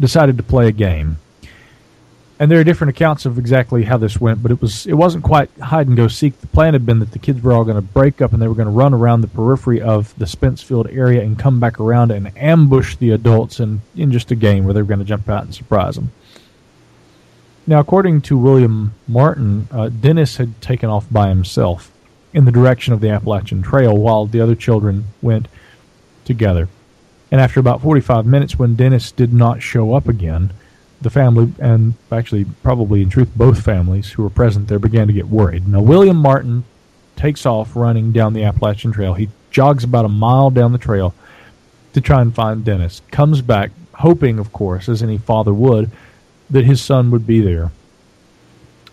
decided 0.00 0.36
to 0.36 0.42
play 0.42 0.66
a 0.66 0.72
game. 0.72 1.18
And 2.40 2.50
there 2.50 2.58
are 2.58 2.64
different 2.64 2.90
accounts 2.90 3.26
of 3.26 3.38
exactly 3.38 3.84
how 3.84 3.96
this 3.96 4.20
went, 4.20 4.42
but 4.42 4.50
it 4.50 4.60
was 4.60 4.86
it 4.86 4.94
wasn't 4.94 5.22
quite 5.22 5.50
hide 5.58 5.86
and 5.86 5.96
go 5.96 6.08
seek. 6.08 6.40
The 6.40 6.48
plan 6.48 6.72
had 6.72 6.84
been 6.84 6.98
that 6.98 7.12
the 7.12 7.20
kids 7.20 7.40
were 7.40 7.52
all 7.52 7.64
going 7.64 7.76
to 7.76 7.82
break 7.82 8.20
up 8.20 8.32
and 8.32 8.42
they 8.42 8.48
were 8.48 8.56
going 8.56 8.66
to 8.66 8.72
run 8.72 8.92
around 8.92 9.20
the 9.20 9.28
periphery 9.28 9.80
of 9.80 10.16
the 10.18 10.24
Spencefield 10.24 10.92
area 10.92 11.22
and 11.22 11.38
come 11.38 11.60
back 11.60 11.78
around 11.78 12.10
and 12.10 12.36
ambush 12.36 12.96
the 12.96 13.12
adults 13.12 13.60
in, 13.60 13.80
in 13.94 14.10
just 14.10 14.32
a 14.32 14.34
game 14.34 14.64
where 14.64 14.74
they 14.74 14.82
were 14.82 14.88
going 14.88 14.98
to 14.98 15.04
jump 15.04 15.28
out 15.28 15.44
and 15.44 15.54
surprise 15.54 15.94
them. 15.94 16.10
Now, 17.68 17.78
according 17.78 18.22
to 18.22 18.36
William 18.36 18.94
Martin, 19.06 19.68
uh, 19.70 19.88
Dennis 19.88 20.36
had 20.36 20.60
taken 20.60 20.90
off 20.90 21.06
by 21.10 21.28
himself 21.28 21.92
in 22.32 22.44
the 22.44 22.52
direction 22.52 22.92
of 22.92 23.00
the 23.00 23.10
Appalachian 23.10 23.62
Trail 23.62 23.96
while 23.96 24.26
the 24.26 24.40
other 24.40 24.56
children 24.56 25.04
went 25.22 25.46
together. 26.24 26.68
And 27.30 27.40
after 27.40 27.60
about 27.60 27.80
45 27.80 28.26
minutes, 28.26 28.58
when 28.58 28.74
Dennis 28.74 29.12
did 29.12 29.32
not 29.32 29.62
show 29.62 29.94
up 29.94 30.08
again, 30.08 30.52
the 31.00 31.10
family, 31.10 31.52
and 31.58 31.94
actually 32.10 32.46
probably 32.62 33.02
in 33.02 33.10
truth 33.10 33.30
both 33.36 33.64
families 33.64 34.12
who 34.12 34.22
were 34.22 34.30
present 34.30 34.68
there, 34.68 34.78
began 34.78 35.06
to 35.06 35.12
get 35.12 35.28
worried. 35.28 35.68
Now, 35.68 35.80
William 35.80 36.16
Martin 36.16 36.64
takes 37.16 37.46
off 37.46 37.76
running 37.76 38.12
down 38.12 38.32
the 38.32 38.44
Appalachian 38.44 38.92
Trail. 38.92 39.14
He 39.14 39.28
jogs 39.50 39.84
about 39.84 40.04
a 40.04 40.08
mile 40.08 40.50
down 40.50 40.72
the 40.72 40.78
trail 40.78 41.14
to 41.92 42.00
try 42.00 42.20
and 42.20 42.34
find 42.34 42.64
Dennis. 42.64 43.02
Comes 43.10 43.40
back, 43.40 43.70
hoping, 43.94 44.38
of 44.38 44.52
course, 44.52 44.88
as 44.88 45.02
any 45.02 45.18
father 45.18 45.54
would, 45.54 45.90
that 46.50 46.64
his 46.64 46.82
son 46.82 47.10
would 47.10 47.26
be 47.26 47.40
there. 47.40 47.70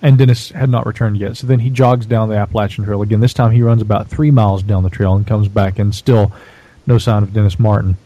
And 0.01 0.17
Dennis 0.17 0.49
had 0.49 0.69
not 0.69 0.85
returned 0.85 1.17
yet. 1.17 1.37
So 1.37 1.47
then 1.47 1.59
he 1.59 1.69
jogs 1.69 2.05
down 2.05 2.29
the 2.29 2.35
Appalachian 2.35 2.85
Trail 2.85 3.01
again. 3.01 3.19
This 3.19 3.33
time 3.33 3.51
he 3.51 3.61
runs 3.61 3.81
about 3.81 4.07
three 4.07 4.31
miles 4.31 4.63
down 4.63 4.83
the 4.83 4.89
trail 4.89 5.15
and 5.15 5.25
comes 5.25 5.47
back, 5.47 5.79
and 5.79 5.93
still 5.93 6.31
no 6.87 6.97
sign 6.97 7.23
of 7.23 7.33
Dennis 7.33 7.59
Martin. 7.59 7.97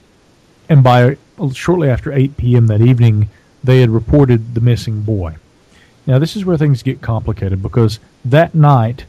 And 0.67 0.83
by 0.83 1.17
shortly 1.53 1.89
after 1.89 2.11
8 2.11 2.37
p.m. 2.37 2.67
that 2.67 2.81
evening, 2.81 3.29
they 3.65 3.81
had 3.81 3.89
reported 3.89 4.55
the 4.55 4.61
missing 4.61 5.01
boy. 5.01 5.35
Now, 6.07 6.19
this 6.19 6.35
is 6.35 6.45
where 6.45 6.57
things 6.57 6.83
get 6.83 7.01
complicated 7.01 7.61
because 7.61 7.99
that 8.23 8.53
night, 8.53 9.05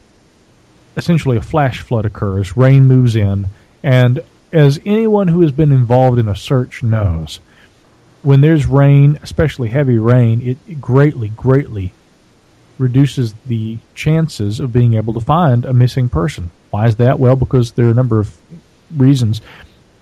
essentially 0.95 1.37
a 1.37 1.41
flash 1.41 1.81
flood 1.81 2.05
occurs, 2.05 2.57
rain 2.57 2.85
moves 2.85 3.15
in, 3.15 3.47
and 3.83 4.19
as 4.51 4.79
anyone 4.85 5.27
who 5.27 5.41
has 5.41 5.51
been 5.51 5.71
involved 5.71 6.17
in 6.17 6.27
a 6.27 6.35
search 6.35 6.81
knows, 6.81 7.39
when 8.23 8.41
there's 8.41 8.65
rain, 8.65 9.19
especially 9.21 9.69
heavy 9.69 9.99
rain, 9.99 10.41
it 10.41 10.81
greatly, 10.81 11.29
greatly 11.29 11.93
reduces 12.77 13.33
the 13.45 13.77
chances 13.95 14.59
of 14.59 14.73
being 14.73 14.93
able 14.95 15.13
to 15.13 15.19
find 15.19 15.65
a 15.65 15.73
missing 15.73 16.09
person. 16.09 16.51
Why 16.69 16.87
is 16.87 16.95
that? 16.97 17.19
Well, 17.19 17.35
because 17.35 17.71
there 17.71 17.87
are 17.87 17.91
a 17.91 17.95
number 17.95 18.19
of 18.19 18.37
reasons. 18.95 19.41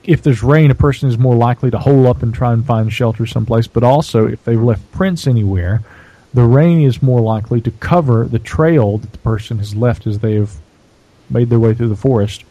If 0.07 0.21
there's 0.21 0.43
rain, 0.43 0.69
a 0.69 0.75
person 0.75 1.09
is 1.09 1.17
more 1.17 1.35
likely 1.35 1.71
to 1.71 1.79
hole 1.79 2.07
up 2.07 2.21
and 2.21 2.33
try 2.33 2.53
and 2.53 2.65
find 2.65 2.93
shelter 2.93 3.25
someplace, 3.25 3.65
but 3.65 3.83
also 3.83 4.27
if 4.27 4.43
they've 4.43 4.61
left 4.61 4.91
prints 4.91 5.25
anywhere, 5.25 5.81
the 6.33 6.43
rain 6.43 6.81
is 6.81 7.01
more 7.01 7.21
likely 7.21 7.59
to 7.61 7.71
cover 7.71 8.25
the 8.25 8.39
trail 8.39 8.99
that 8.99 9.11
the 9.11 9.17
person 9.19 9.57
has 9.57 9.75
left 9.75 10.05
as 10.05 10.19
they 10.19 10.35
have 10.35 10.57
made 11.29 11.49
their 11.49 11.59
way 11.59 11.73
through 11.73 11.87
the 11.87 11.95
forest. 11.95 12.43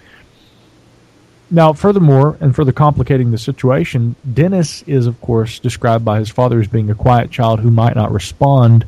Now, 1.51 1.73
furthermore, 1.73 2.37
and 2.41 2.57
further 2.57 2.73
complicating 2.73 3.31
the 3.31 3.39
situation, 3.39 4.17
Dennis 4.33 4.83
is, 4.83 5.07
of 5.07 5.21
course, 5.21 5.61
described 5.61 6.05
by 6.05 6.19
his 6.19 6.31
father 6.31 6.59
as 6.59 6.67
being 6.67 6.91
a 6.91 6.95
quiet 6.95 7.31
child 7.31 7.61
who 7.61 7.71
might 7.71 7.95
not 7.95 8.11
respond 8.11 8.87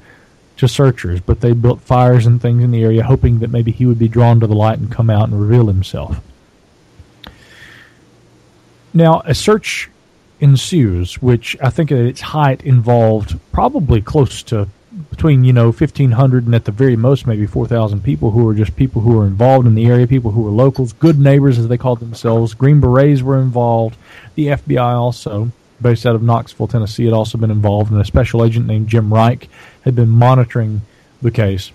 to 0.56 0.66
searchers, 0.66 1.20
but 1.20 1.40
they 1.40 1.52
built 1.52 1.82
fires 1.82 2.26
and 2.26 2.40
things 2.40 2.64
in 2.64 2.70
the 2.72 2.82
area, 2.82 3.04
hoping 3.04 3.38
that 3.40 3.50
maybe 3.50 3.70
he 3.70 3.86
would 3.86 3.98
be 3.98 4.08
drawn 4.08 4.40
to 4.40 4.46
the 4.46 4.54
light 4.54 4.78
and 4.78 4.90
come 4.90 5.10
out 5.10 5.28
and 5.28 5.40
reveal 5.40 5.66
himself. 5.66 6.20
Now, 8.96 9.20
a 9.26 9.34
search 9.34 9.90
ensues, 10.40 11.20
which 11.20 11.54
I 11.60 11.68
think 11.68 11.92
at 11.92 11.98
its 11.98 12.22
height 12.22 12.62
involved 12.62 13.38
probably 13.52 14.00
close 14.00 14.42
to 14.44 14.68
between 15.10 15.44
you 15.44 15.52
know 15.52 15.66
1500 15.66 16.46
and 16.46 16.54
at 16.54 16.64
the 16.64 16.72
very 16.72 16.96
most 16.96 17.26
maybe 17.26 17.44
4000 17.44 18.02
people 18.02 18.30
who 18.30 18.44
were 18.44 18.54
just 18.54 18.74
people 18.74 19.02
who 19.02 19.14
were 19.14 19.26
involved 19.26 19.66
in 19.66 19.74
the 19.74 19.84
area 19.84 20.06
people 20.06 20.30
who 20.30 20.40
were 20.40 20.50
locals 20.50 20.94
good 20.94 21.18
neighbors 21.18 21.58
as 21.58 21.68
they 21.68 21.76
called 21.76 22.00
themselves. 22.00 22.54
Green 22.54 22.80
berets 22.80 23.20
were 23.20 23.38
involved. 23.38 23.98
The 24.34 24.46
fbi 24.46 24.94
also 24.94 25.52
based 25.82 26.06
out 26.06 26.14
of 26.14 26.22
knoxville 26.22 26.66
tennessee 26.66 27.04
had 27.04 27.12
also 27.12 27.36
been 27.36 27.50
involved 27.50 27.92
and 27.92 28.00
a 28.00 28.04
special 28.06 28.42
agent 28.42 28.66
named 28.66 28.88
jim 28.88 29.12
reich 29.12 29.46
had 29.84 29.94
been 29.94 30.08
monitoring 30.08 30.80
the 31.20 31.30
case. 31.30 31.70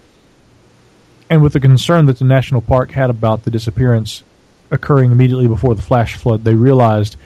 And 1.30 1.44
with 1.44 1.54
the 1.54 1.60
concern 1.60 2.08
that 2.08 2.18
the 2.18 2.26
national 2.26 2.62
park 2.62 2.90
had 2.90 3.12
about 3.12 3.44
the 3.44 3.52
disappearance 3.52 4.24
occurring 4.72 5.12
immediately 5.12 5.48
before 5.48 5.76
the 5.76 5.82
flash 5.82 6.16
flood 6.16 6.44
they 6.44 6.56
realized 6.56 7.18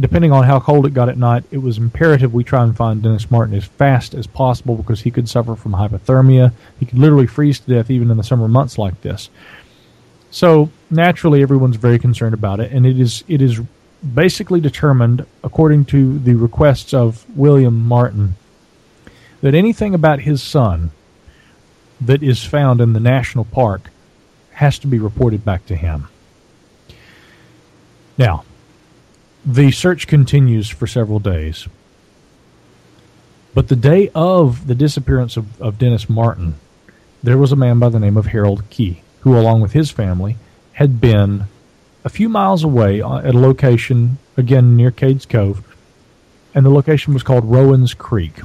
depending 0.00 0.32
on 0.32 0.44
how 0.44 0.58
cold 0.58 0.86
it 0.86 0.94
got 0.94 1.08
at 1.08 1.18
night, 1.18 1.44
it 1.50 1.58
was 1.58 1.78
imperative 1.78 2.32
we 2.32 2.44
try 2.44 2.62
and 2.62 2.76
find 2.76 3.02
Dennis 3.02 3.30
Martin 3.30 3.54
as 3.54 3.64
fast 3.64 4.14
as 4.14 4.26
possible 4.26 4.76
because 4.76 5.00
he 5.02 5.10
could 5.10 5.28
suffer 5.28 5.54
from 5.54 5.72
hypothermia. 5.72 6.52
He 6.78 6.86
could 6.86 6.98
literally 6.98 7.26
freeze 7.26 7.60
to 7.60 7.70
death 7.70 7.90
even 7.90 8.10
in 8.10 8.16
the 8.16 8.22
summer 8.22 8.48
months 8.48 8.78
like 8.78 9.00
this. 9.02 9.28
So 10.30 10.70
naturally, 10.90 11.42
everyone's 11.42 11.76
very 11.76 11.98
concerned 11.98 12.34
about 12.34 12.60
it, 12.60 12.72
and 12.72 12.86
it 12.86 12.98
is 12.98 13.24
it 13.26 13.42
is 13.42 13.60
basically 14.14 14.60
determined, 14.60 15.26
according 15.42 15.84
to 15.86 16.18
the 16.20 16.34
requests 16.34 16.94
of 16.94 17.26
William 17.36 17.86
Martin, 17.86 18.36
that 19.40 19.54
anything 19.54 19.92
about 19.92 20.20
his 20.20 20.42
son 20.42 20.92
that 22.00 22.22
is 22.22 22.44
found 22.44 22.80
in 22.80 22.92
the 22.92 23.00
national 23.00 23.44
park 23.44 23.90
has 24.52 24.78
to 24.78 24.86
be 24.86 24.98
reported 24.98 25.44
back 25.44 25.66
to 25.66 25.76
him. 25.76 26.08
Now, 28.20 28.44
the 29.46 29.70
search 29.70 30.06
continues 30.06 30.68
for 30.68 30.86
several 30.86 31.20
days. 31.20 31.66
But 33.54 33.68
the 33.68 33.76
day 33.76 34.10
of 34.14 34.66
the 34.66 34.74
disappearance 34.74 35.38
of, 35.38 35.58
of 35.58 35.78
Dennis 35.78 36.06
Martin, 36.06 36.56
there 37.22 37.38
was 37.38 37.50
a 37.50 37.56
man 37.56 37.78
by 37.78 37.88
the 37.88 37.98
name 37.98 38.18
of 38.18 38.26
Harold 38.26 38.68
Key, 38.68 39.02
who, 39.20 39.38
along 39.38 39.62
with 39.62 39.72
his 39.72 39.90
family, 39.90 40.36
had 40.72 41.00
been 41.00 41.44
a 42.04 42.10
few 42.10 42.28
miles 42.28 42.62
away 42.62 43.00
at 43.00 43.34
a 43.34 43.38
location, 43.38 44.18
again 44.36 44.76
near 44.76 44.90
Cades 44.90 45.26
Cove, 45.26 45.64
and 46.54 46.66
the 46.66 46.70
location 46.70 47.14
was 47.14 47.22
called 47.22 47.46
Rowan's 47.46 47.94
Creek. 47.94 48.42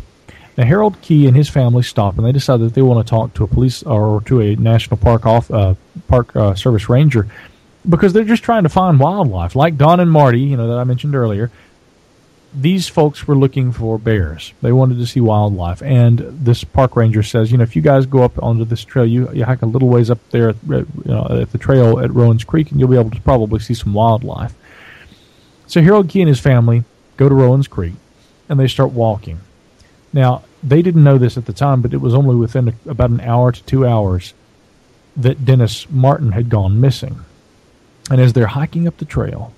Now, 0.58 0.64
Harold 0.64 1.02
Key 1.02 1.28
and 1.28 1.36
his 1.36 1.50
family 1.50 1.84
stop, 1.84 2.18
and 2.18 2.26
they 2.26 2.32
decide 2.32 2.62
that 2.62 2.76
they 2.76 2.82
want 2.82 3.06
to 3.06 3.10
talk 3.10 3.34
to 3.34 3.44
a 3.44 3.48
police 3.48 3.84
or 3.84 4.22
to 4.22 4.40
a 4.40 4.56
national 4.56 4.96
park 4.96 5.26
off 5.26 5.52
uh, 5.52 5.76
park 6.08 6.34
uh, 6.34 6.56
service 6.56 6.88
ranger 6.88 7.28
because 7.90 8.14
they're 8.14 8.24
just 8.24 8.44
trying 8.44 8.64
to 8.64 8.70
find 8.70 9.00
wildlife. 9.00 9.56
Like 9.56 9.78
Don 9.78 10.00
and 10.00 10.12
Marty, 10.12 10.42
you 10.42 10.58
know, 10.58 10.68
that 10.68 10.78
I 10.78 10.84
mentioned 10.84 11.16
earlier, 11.16 11.52
these 12.54 12.88
folks 12.88 13.28
were 13.28 13.36
looking 13.36 13.72
for 13.72 14.00
bears. 14.00 14.54
They 14.62 14.72
wanted 14.72 14.98
to 15.00 15.06
see 15.06 15.20
wildlife. 15.20 15.82
And 15.82 16.20
this 16.20 16.64
park 16.64 16.96
ranger 16.96 17.22
says, 17.22 17.52
you 17.52 17.58
know, 17.58 17.64
if 17.64 17.76
you 17.76 17.82
guys 17.82 18.06
go 18.06 18.24
up 18.24 18.42
onto 18.42 18.64
this 18.64 18.84
trail, 18.84 19.06
you, 19.06 19.32
you 19.34 19.44
hike 19.44 19.62
a 19.62 19.66
little 19.66 19.90
ways 19.90 20.10
up 20.10 20.20
there 20.32 20.50
at, 20.50 20.56
you 20.64 20.86
know, 21.06 21.28
at 21.42 21.52
the 21.52 21.58
trail 21.58 22.00
at 22.00 22.14
Rowan's 22.14 22.46
Creek, 22.46 22.72
and 22.72 22.80
you'll 22.80 22.90
be 22.90 22.98
able 22.98 23.12
to 23.12 23.22
probably 23.22 23.60
see 23.60 23.74
some 23.74 23.94
wildlife. 23.94 24.54
So 25.68 25.82
Harold 25.82 26.10
Key 26.10 26.22
and 26.22 26.30
his 26.30 26.40
family 26.40 26.86
go 27.18 27.28
to 27.28 27.36
Rowan's 27.36 27.68
Creek, 27.68 27.96
and 28.48 28.60
they 28.60 28.68
start 28.68 28.92
walking. 28.92 29.40
Now, 30.14 30.44
they 30.64 30.82
didn't 30.82 31.04
know 31.04 31.18
this 31.18 31.38
at 31.38 31.46
the 31.46 31.54
time, 31.54 31.82
but 31.82 31.94
it 31.94 31.98
was 31.98 32.14
only 32.14 32.36
within 32.36 32.74
about 32.88 33.10
an 33.10 33.20
hour 33.22 33.52
to 33.52 33.64
two 33.64 33.86
hours 33.86 34.34
that 35.18 35.44
Dennis 35.44 35.90
Martin 35.90 36.32
had 36.32 36.50
gone 36.50 36.80
missing. 36.80 37.26
And 38.10 38.22
as 38.22 38.34
they're 38.34 38.48
hiking 38.48 38.88
up 38.88 38.98
the 38.98 39.06
trail, 39.06 39.54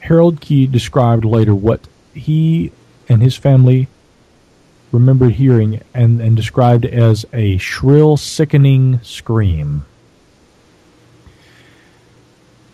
Harold 0.00 0.40
Key 0.40 0.66
described 0.66 1.24
later 1.24 1.54
what 1.54 1.80
he 2.14 2.72
and 3.08 3.22
his 3.22 3.36
family 3.36 3.88
remembered 4.90 5.32
hearing 5.32 5.80
and, 5.94 6.20
and 6.20 6.36
described 6.36 6.84
as 6.84 7.24
a 7.32 7.56
shrill, 7.58 8.16
sickening 8.16 9.00
scream. 9.02 9.84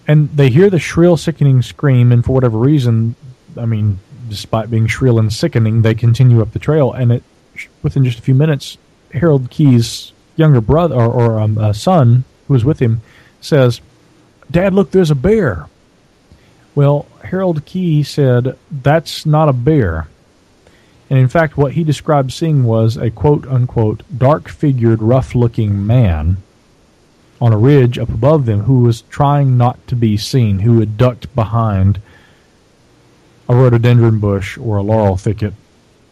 And 0.07 0.30
they 0.30 0.49
hear 0.49 0.70
the 0.70 0.78
shrill, 0.78 1.16
sickening 1.16 1.61
scream, 1.62 2.11
and 2.11 2.24
for 2.24 2.32
whatever 2.32 2.59
reason, 2.59 3.14
I 3.57 3.66
mean, 3.66 3.99
despite 4.28 4.70
being 4.70 4.86
shrill 4.86 5.18
and 5.18 5.32
sickening, 5.32 5.82
they 5.82 5.94
continue 5.94 6.40
up 6.40 6.53
the 6.53 6.59
trail. 6.59 6.92
And 6.92 7.12
it, 7.12 7.22
within 7.82 8.05
just 8.05 8.18
a 8.18 8.22
few 8.22 8.34
minutes, 8.34 8.78
Harold 9.12 9.51
Key's 9.51 10.12
younger 10.36 10.61
brother 10.61 10.94
or, 10.94 11.07
or 11.07 11.40
um, 11.40 11.72
son, 11.74 12.24
who 12.46 12.55
was 12.55 12.64
with 12.64 12.80
him, 12.80 13.03
says, 13.40 13.80
Dad, 14.51 14.74
look, 14.74 14.90
there's 14.90 15.11
a 15.11 15.14
bear. 15.14 15.66
Well, 16.74 17.07
Harold 17.24 17.64
Key 17.64 18.03
said, 18.03 18.57
That's 18.70 19.26
not 19.26 19.49
a 19.49 19.53
bear. 19.53 20.09
And 21.11 21.18
in 21.18 21.28
fact, 21.28 21.57
what 21.57 21.72
he 21.72 21.84
described 21.84 22.32
seeing 22.32 22.64
was 22.64 22.96
a 22.96 23.11
quote 23.11 23.46
unquote 23.46 24.03
dark 24.16 24.49
figured, 24.49 25.03
rough 25.03 25.34
looking 25.34 25.86
man 25.86 26.38
on 27.40 27.53
a 27.53 27.59
ridge 27.59 27.99
up 27.99 28.09
above 28.09 28.46
them 28.46 28.61
who 28.61 28.80
was 28.80 29.03
trying 29.03 29.57
not 29.57 29.84
to 29.86 29.96
be 29.96 30.16
seen, 30.16 30.61
who 30.61 30.80
had 30.80 30.96
ducked 30.96 31.34
behind 31.34 32.01
a 33.49 33.55
rhododendron 33.55 34.18
bush 34.18 34.59
or 34.59 34.76
a 34.76 34.82
laurel 34.82 35.16
thicket, 35.16 35.55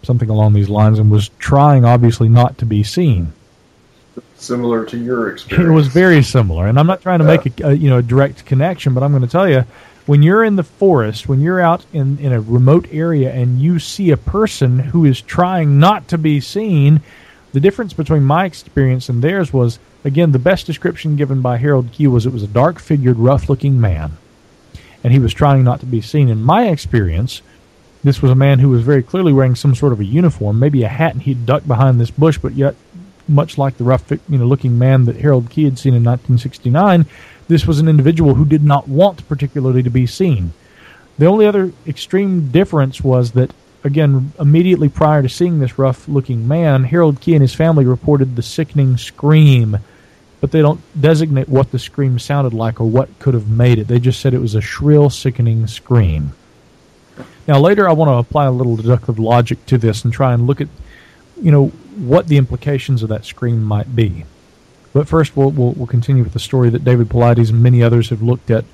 something 0.03 0.31
along 0.31 0.53
these 0.53 0.69
lines, 0.69 0.99
and 0.99 1.11
was 1.11 1.29
trying 1.39 1.85
obviously 1.85 2.29
not 2.29 2.57
to 2.59 2.65
be 2.65 2.83
seen 2.83 3.33
similar 4.37 4.85
to 4.87 4.97
your 4.97 5.31
experience. 5.31 5.69
It 5.71 5.73
was 5.73 5.89
very 5.89 6.23
similar, 6.23 6.67
and 6.67 6.79
I'm 6.79 6.87
not 6.87 7.03
trying 7.03 7.21
to 7.21 7.25
yeah. 7.25 7.37
make 7.37 7.61
a, 7.61 7.69
a, 7.69 7.73
you 7.73 7.91
know 7.91 7.99
a 7.99 8.03
direct 8.03 8.45
connection, 8.45 8.95
but 8.95 9.03
I'm 9.03 9.13
going 9.13 9.23
to 9.23 9.29
tell 9.29 9.49
you, 9.49 9.65
when 10.07 10.23
you're 10.23 10.45
in 10.45 10.57
the 10.57 10.63
forest, 10.63 11.29
when 11.29 11.41
you're 11.41 11.61
out 11.61 11.85
in 11.93 12.19
in 12.19 12.33
a 12.33 12.41
remote 12.41 12.87
area, 12.93 13.33
and 13.33 13.61
you 13.61 13.79
see 13.79 14.11
a 14.11 14.17
person 14.17 14.79
who 14.79 15.05
is 15.05 15.21
trying 15.21 15.79
not 15.79 16.09
to 16.09 16.19
be 16.19 16.41
seen, 16.41 17.01
the 17.53 17.61
difference 17.61 17.93
between 17.93 18.23
my 18.23 18.45
experience 18.45 19.09
and 19.09 19.23
theirs 19.23 19.53
was 19.53 19.79
again 20.05 20.33
the 20.33 20.39
best 20.39 20.67
description 20.67 21.17
given 21.17 21.41
by 21.41 21.57
Harold 21.57 21.91
Key 21.93 22.07
was 22.07 22.27
it 22.27 22.33
was 22.33 22.43
a 22.43 22.49
dark 22.49 22.79
figured, 22.79 23.17
rough 23.17 23.49
looking 23.49 23.81
man, 23.81 24.17
and 25.03 25.13
he 25.13 25.19
was 25.19 25.35
trying 25.35 25.65
not 25.65 25.81
to 25.81 25.87
be 25.87 26.01
seen. 26.01 26.29
In 26.29 26.43
my 26.43 26.69
experience. 26.69 27.43
This 28.05 28.23
was 28.23 28.31
a 28.31 28.37
man 28.37 28.61
who 28.61 28.69
was 28.69 28.83
very 28.83 29.03
clearly 29.03 29.33
wearing 29.33 29.57
some 29.57 29.75
sort 29.75 29.93
of 29.93 29.99
a 29.99 30.05
uniform, 30.05 30.61
maybe 30.61 30.85
a 30.85 30.89
hat, 30.89 31.15
and 31.15 31.23
he'd 31.23 31.45
ducked 31.45 31.67
behind 31.67 31.99
this 31.99 32.11
bush, 32.11 32.39
but 32.39 32.53
yet 32.53 32.77
much 33.29 33.59
like 33.59 33.77
the 33.77 33.85
rough, 33.85 34.11
you 34.11 34.39
know, 34.39 34.47
looking 34.47 34.79
man 34.79 35.05
that 35.07 35.17
Harold 35.17 35.51
Key 35.51 35.65
had 35.65 35.79
seen 35.79 35.95
in 35.95 36.05
1969, 36.05 37.07
this 37.49 37.67
was 37.67 37.79
an 37.79 37.89
individual 37.89 38.35
who 38.35 38.45
did 38.45 38.65
not 38.65 38.89
want 38.89 39.27
particularly 39.29 39.83
to 39.83 39.91
be 39.91 40.07
seen. 40.07 40.53
The 41.19 41.27
only 41.27 41.47
other 41.47 41.73
extreme 41.87 42.51
difference 42.51 43.01
was 43.03 43.33
that, 43.33 43.53
again, 43.85 44.33
immediately 44.39 44.89
prior 44.89 45.23
to 45.23 45.29
seeing 45.29 45.59
this 45.59 45.79
rough 45.79 46.09
looking 46.09 46.47
man, 46.47 46.85
Harold 46.85 47.21
Key 47.21 47.35
and 47.35 47.43
his 47.43 47.55
family 47.55 47.85
reported 47.85 48.37
the 48.37 48.43
sickening 48.43 48.97
scream, 48.97 49.79
but 50.41 50.51
they 50.51 50.61
don't 50.61 50.81
designate 51.01 51.49
what 51.49 51.71
the 51.71 51.79
scream 51.79 52.19
sounded 52.19 52.53
like 52.53 52.81
or 52.81 52.85
what 52.85 53.19
could 53.19 53.35
have 53.35 53.49
made 53.49 53.79
it. 53.79 53.89
They 53.89 53.99
just 53.99 54.21
said 54.21 54.35
it 54.35 54.41
was 54.41 54.55
a 54.55 54.61
shrill, 54.61 55.09
sickening 55.09 55.67
scream. 55.67 56.33
Now, 57.49 57.61
later, 57.61 57.89
I 57.89 57.93
want 57.93 58.09
to 58.09 58.15
apply 58.15 58.47
a 58.47 58.51
little 58.51 58.77
deductive 58.77 59.19
logic 59.19 59.65
to 59.67 59.79
this 59.79 60.05
and 60.05 60.13
try 60.13 60.35
and 60.35 60.47
look 60.47 60.61
at, 60.61 60.69
you 61.41 61.51
know, 61.51 61.73
what 61.97 62.29
the 62.29 62.37
implications 62.37 63.03
of 63.03 63.09
that 63.09 63.25
scream 63.25 63.63
might 63.63 63.95
be. 63.95 64.25
But 64.93 65.09
first, 65.09 65.37
we'll, 65.37 65.51
we'll, 65.51 65.73
we'll 65.73 65.87
continue 65.87 66.23
with 66.23 66.33
the 66.33 66.39
story 66.39 66.71
that 66.71 66.85
David 66.85 67.09
Paulides 67.09 67.51
and 67.51 67.63
many 67.63 67.83
others 67.83 68.11
have 68.11 68.23
looked 68.23 68.51
at 68.51 68.65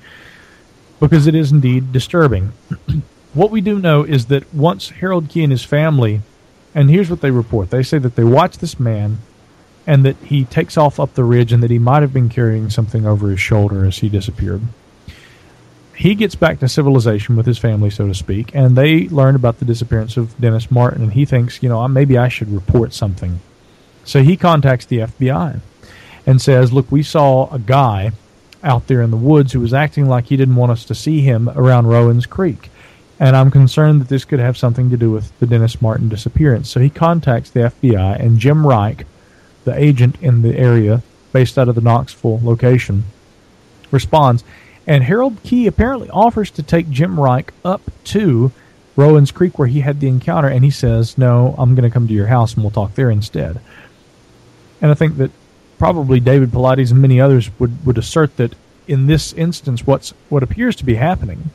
because 0.99 1.27
it 1.27 1.35
is 1.35 1.51
indeed 1.51 1.91
disturbing. 1.91 2.53
what 3.33 3.51
we 3.51 3.61
do 3.61 3.79
know 3.79 4.03
is 4.03 4.27
that 4.27 4.53
once 4.53 4.89
Harold 4.89 5.29
Key 5.29 5.43
and 5.43 5.51
his 5.51 5.63
family, 5.63 6.21
and 6.73 6.89
here's 6.89 7.09
what 7.09 7.21
they 7.21 7.31
report 7.31 7.69
they 7.69 7.83
say 7.83 7.97
that 7.97 8.15
they 8.15 8.23
watch 8.23 8.57
this 8.57 8.79
man 8.79 9.19
and 9.85 10.05
that 10.05 10.15
he 10.17 10.45
takes 10.45 10.77
off 10.77 10.99
up 10.99 11.13
the 11.13 11.23
ridge 11.23 11.51
and 11.51 11.61
that 11.61 11.71
he 11.71 11.79
might 11.79 12.01
have 12.01 12.13
been 12.13 12.29
carrying 12.29 12.69
something 12.69 13.05
over 13.05 13.29
his 13.29 13.39
shoulder 13.39 13.85
as 13.85 13.97
he 13.97 14.07
disappeared 14.07 14.61
he 15.95 16.15
gets 16.15 16.35
back 16.35 16.59
to 16.59 16.67
civilization 16.67 17.35
with 17.35 17.45
his 17.45 17.57
family, 17.57 17.89
so 17.89 18.07
to 18.07 18.13
speak, 18.13 18.53
and 18.53 18.75
they 18.75 19.07
learn 19.09 19.35
about 19.35 19.59
the 19.59 19.65
disappearance 19.65 20.17
of 20.17 20.39
Dennis 20.39 20.71
Martin, 20.71 21.03
and 21.03 21.13
he 21.13 21.25
thinks, 21.25 21.61
you 21.61 21.69
know, 21.69 21.87
maybe 21.87 22.17
I 22.17 22.29
should 22.29 22.51
report 22.51 22.93
something. 22.93 23.39
So 24.03 24.23
he 24.23 24.35
contacts 24.35 24.85
the 24.85 24.99
FBI 24.99 25.59
and 26.25 26.41
says, 26.41 26.73
look, 26.73 26.91
we 26.91 27.03
saw 27.03 27.53
a 27.53 27.59
guy 27.59 28.11
out 28.63 28.87
there 28.87 29.01
in 29.01 29.11
the 29.11 29.17
woods 29.17 29.51
who 29.51 29.59
was 29.59 29.73
acting 29.73 30.07
like 30.07 30.25
he 30.25 30.37
didn't 30.37 30.55
want 30.55 30.71
us 30.71 30.85
to 30.85 30.95
see 30.95 31.21
him 31.21 31.49
around 31.49 31.87
Rowan's 31.87 32.25
Creek. 32.25 32.69
And 33.19 33.35
I'm 33.35 33.51
concerned 33.51 34.01
that 34.01 34.09
this 34.09 34.25
could 34.25 34.39
have 34.39 34.57
something 34.57 34.89
to 34.89 34.97
do 34.97 35.11
with 35.11 35.37
the 35.39 35.45
Dennis 35.45 35.81
Martin 35.81 36.09
disappearance. 36.09 36.69
So 36.69 36.79
he 36.79 36.89
contacts 36.89 37.49
the 37.49 37.71
FBI, 37.71 38.19
and 38.19 38.39
Jim 38.39 38.65
Reich, 38.65 39.05
the 39.63 39.77
agent 39.77 40.17
in 40.21 40.41
the 40.41 40.57
area 40.57 41.03
based 41.31 41.57
out 41.57 41.69
of 41.69 41.75
the 41.75 41.81
Knoxville 41.81 42.39
location, 42.43 43.03
responds 43.91 44.43
And 44.85 45.03
Harold 45.03 45.41
Key 45.43 45.67
apparently 45.67 46.09
offers 46.09 46.51
to 46.51 46.63
take 46.63 46.89
Jim 46.89 47.19
Reich 47.19 47.53
up 47.63 47.81
to 48.05 48.51
Rowan's 48.95 49.31
Creek 49.31 49.57
where 49.57 49.67
he 49.67 49.79
had 49.81 49.99
the 49.99 50.07
encounter, 50.07 50.47
and 50.47 50.63
he 50.63 50.71
says, 50.71 51.17
No, 51.17 51.55
I'm 51.57 51.75
going 51.75 51.89
to 51.89 51.93
come 51.93 52.07
to 52.07 52.13
your 52.13 52.27
house 52.27 52.53
and 52.53 52.63
we'll 52.63 52.71
talk 52.71 52.95
there 52.95 53.09
instead. 53.09 53.59
And 54.81 54.91
I 54.91 54.93
think 54.93 55.17
that 55.17 55.31
probably 55.77 56.19
David 56.19 56.51
Paulides 56.51 56.91
and 56.91 57.01
many 57.01 57.19
others 57.19 57.49
would, 57.59 57.85
would 57.85 57.97
assert 57.97 58.37
that 58.37 58.55
in 58.87 59.07
this 59.07 59.33
instance, 59.33 59.87
what's 59.87 60.13
what 60.29 60.43
appears 60.43 60.75
to 60.77 60.85
be 60.85 60.95
happening 60.95 61.51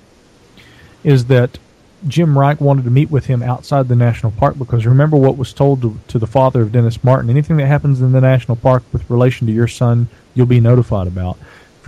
is 1.04 1.26
that 1.26 1.58
Jim 2.06 2.38
Reich 2.38 2.60
wanted 2.60 2.84
to 2.84 2.90
meet 2.90 3.10
with 3.10 3.26
him 3.26 3.42
outside 3.42 3.88
the 3.88 3.96
national 3.96 4.32
park 4.32 4.56
because 4.56 4.86
remember 4.86 5.16
what 5.16 5.36
was 5.36 5.52
told 5.52 5.82
to, 5.82 5.98
to, 6.08 6.18
the 6.18 6.26
father 6.26 6.62
of 6.62 6.72
Dennis 6.72 7.02
Martin 7.02 7.28
anything 7.28 7.56
that 7.56 7.66
happens 7.66 8.00
in 8.00 8.12
the 8.12 8.20
national 8.20 8.56
park 8.56 8.82
with 8.92 9.08
relation 9.10 9.46
to 9.46 9.52
your 9.52 9.68
son, 9.68 10.08
you'll 10.34 10.46
be 10.46 10.60
notified 10.60 11.06
about. 11.06 11.38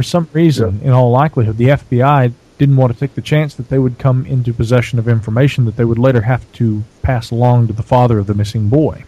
For 0.01 0.05
some 0.05 0.30
reason, 0.32 0.80
in 0.82 0.92
all 0.92 1.11
likelihood, 1.11 1.59
the 1.59 1.66
FBI 1.66 2.32
didn't 2.57 2.76
want 2.78 2.90
to 2.90 2.98
take 2.98 3.14
the 3.16 3.20
chance 3.20 3.55
that 3.57 3.68
they 3.68 3.78
would 3.78 3.98
come 3.98 4.24
into 4.24 4.55
possession 4.55 4.98
of 4.98 5.07
information 5.07 5.66
that 5.66 5.76
they 5.76 5.84
would 5.84 5.98
later 5.98 6.22
have 6.22 6.51
to 6.53 6.84
pass 7.03 7.30
along 7.30 7.66
to 7.66 7.74
the 7.74 7.82
father 7.82 8.18
of 8.18 8.26
the 8.26 8.32
missing 8.32 8.70
boy 8.70 9.05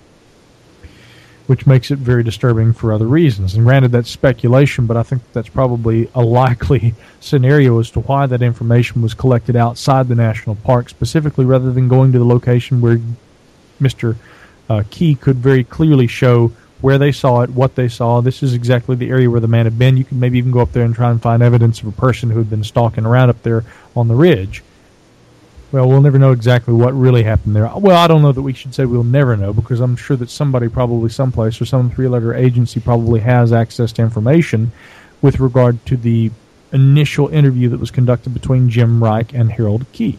which 1.47 1.67
makes 1.67 1.91
it 1.91 1.99
very 1.99 2.23
disturbing 2.23 2.75
for 2.75 2.93
other 2.93 3.07
reasons. 3.07 3.55
And 3.55 3.65
granted, 3.65 3.91
that's 3.91 4.11
speculation, 4.11 4.87
but 4.87 4.99
I 4.99 5.03
think 5.03 5.23
that's 5.33 5.49
probably 5.49 6.11
a 6.15 6.23
likely 6.23 6.95
scenario 7.21 7.81
as 7.81 7.91
to 7.93 8.01
why 8.01 8.27
that 8.27 8.43
information 8.43 9.01
was 9.01 9.15
collected 9.15 9.57
outside 9.57 10.09
the 10.09 10.15
national 10.15 10.57
park 10.57 10.91
specifically, 10.91 11.47
rather 11.47 11.73
than 11.73 11.89
going 11.89 12.13
to 12.13 12.19
the 12.19 12.27
location 12.27 12.83
where 12.83 13.01
Mr. 13.81 14.17
Uh, 14.69 14.83
Key 14.91 15.15
could 15.15 15.37
very 15.37 15.65
clearly 15.65 16.07
show 16.07 16.53
where 16.83 16.99
they 16.99 17.13
saw 17.13 17.41
it, 17.41 17.51
what 17.51 17.77
they 17.77 17.89
saw. 17.89 18.21
This 18.21 18.43
is 18.43 18.53
exactly 18.53 18.97
the 18.97 19.09
area 19.09 19.31
where 19.31 19.41
the 19.41 19.49
man 19.49 19.65
had 19.65 19.79
been. 19.79 19.97
You 19.97 20.05
could 20.05 20.19
maybe 20.19 20.37
even 20.37 20.51
go 20.51 20.61
up 20.61 20.73
there 20.73 20.85
and 20.85 20.95
try 20.95 21.11
and 21.11 21.23
find 21.23 21.43
evidence 21.43 21.81
of 21.81 21.87
a 21.87 21.93
person 21.93 22.29
who 22.29 22.39
had 22.39 22.51
been 22.51 22.65
stalking 22.65 23.07
around 23.07 23.31
up 23.31 23.43
there 23.43 23.65
on 23.97 24.09
the 24.09 24.15
ridge. 24.15 24.63
Well, 25.71 25.89
we'll 25.89 26.03
never 26.03 26.19
know 26.19 26.33
exactly 26.33 26.75
what 26.75 26.93
really 26.93 27.23
happened 27.23 27.57
there. 27.57 27.71
Well, 27.75 27.97
I 27.97 28.07
don't 28.07 28.21
know 28.21 28.33
that 28.33 28.43
we 28.43 28.53
should 28.53 28.75
say 28.75 28.85
we'll 28.85 29.05
never 29.05 29.39
know 29.39 29.55
because 29.55 29.81
I'm 29.81 29.97
sure 29.97 30.19
that 30.19 30.29
somebody 30.29 30.69
probably 30.69 31.09
someplace 31.09 31.59
or 31.63 31.65
some 31.65 31.91
three-letter 31.91 32.35
agency 32.35 32.79
probably 32.79 33.21
has 33.21 33.55
access 33.55 33.91
to 33.93 34.03
information 34.03 34.71
with 35.23 35.41
regard 35.41 35.85
to 35.87 35.97
the 35.97 36.31
initial 36.73 37.29
interview 37.29 37.69
that 37.71 37.81
was 37.81 37.91
conducted 37.91 38.35
between 38.35 38.69
Jim 38.69 39.03
Reich 39.03 39.33
and 39.33 39.53
Harold 39.53 39.87
Key. 39.93 40.19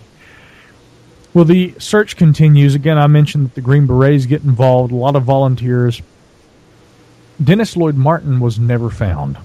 Well, 1.33 1.45
the 1.45 1.73
search 1.77 2.15
continues. 2.15 2.73
Again, 2.73 2.97
I 2.97 3.07
mentioned 3.07 3.45
that 3.45 3.55
the 3.55 3.61
Green 3.61 3.85
Berets 3.85 4.25
get 4.25 4.43
involved, 4.43 4.91
a 4.91 4.95
lot 4.95 5.15
of 5.15 5.23
volunteers. 5.23 6.01
Dennis 7.41 7.77
Lloyd 7.77 7.95
Martin 7.95 8.39
was 8.39 8.59
never 8.59 8.89
found. 8.89 9.37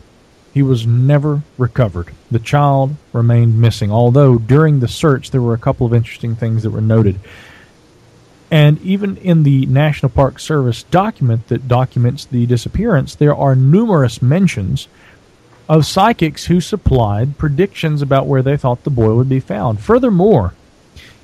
He 0.53 0.63
was 0.63 0.87
never 0.87 1.43
recovered. 1.57 2.09
The 2.31 2.39
child 2.39 2.97
remained 3.13 3.61
missing, 3.61 3.91
although 3.91 4.39
during 4.39 4.81
the 4.81 4.89
search 4.89 5.31
there 5.31 5.43
were 5.43 5.55
a 5.55 5.59
couple 5.59 5.87
of 5.87 5.95
interesting 5.95 6.35
things 6.35 6.63
that 6.63 6.71
were 6.71 6.81
noted. 6.81 7.21
And 8.51 8.81
even 8.83 9.19
in 9.19 9.43
the 9.43 9.67
National 9.67 10.11
Park 10.11 10.39
Service 10.39 10.83
document 10.85 11.49
that 11.49 11.69
documents 11.69 12.25
the 12.25 12.47
disappearance, 12.47 13.15
there 13.15 13.37
are 13.37 13.55
numerous 13.55 14.23
mentions 14.23 14.89
of 15.69 15.85
psychics 15.85 16.47
who 16.47 16.61
supplied 16.61 17.37
predictions 17.37 18.01
about 18.01 18.27
where 18.27 18.43
they 18.43 18.57
thought 18.57 18.85
the 18.85 18.91
boy 18.91 19.15
would 19.15 19.29
be 19.29 19.41
found. 19.41 19.81
Furthermore, 19.81 20.55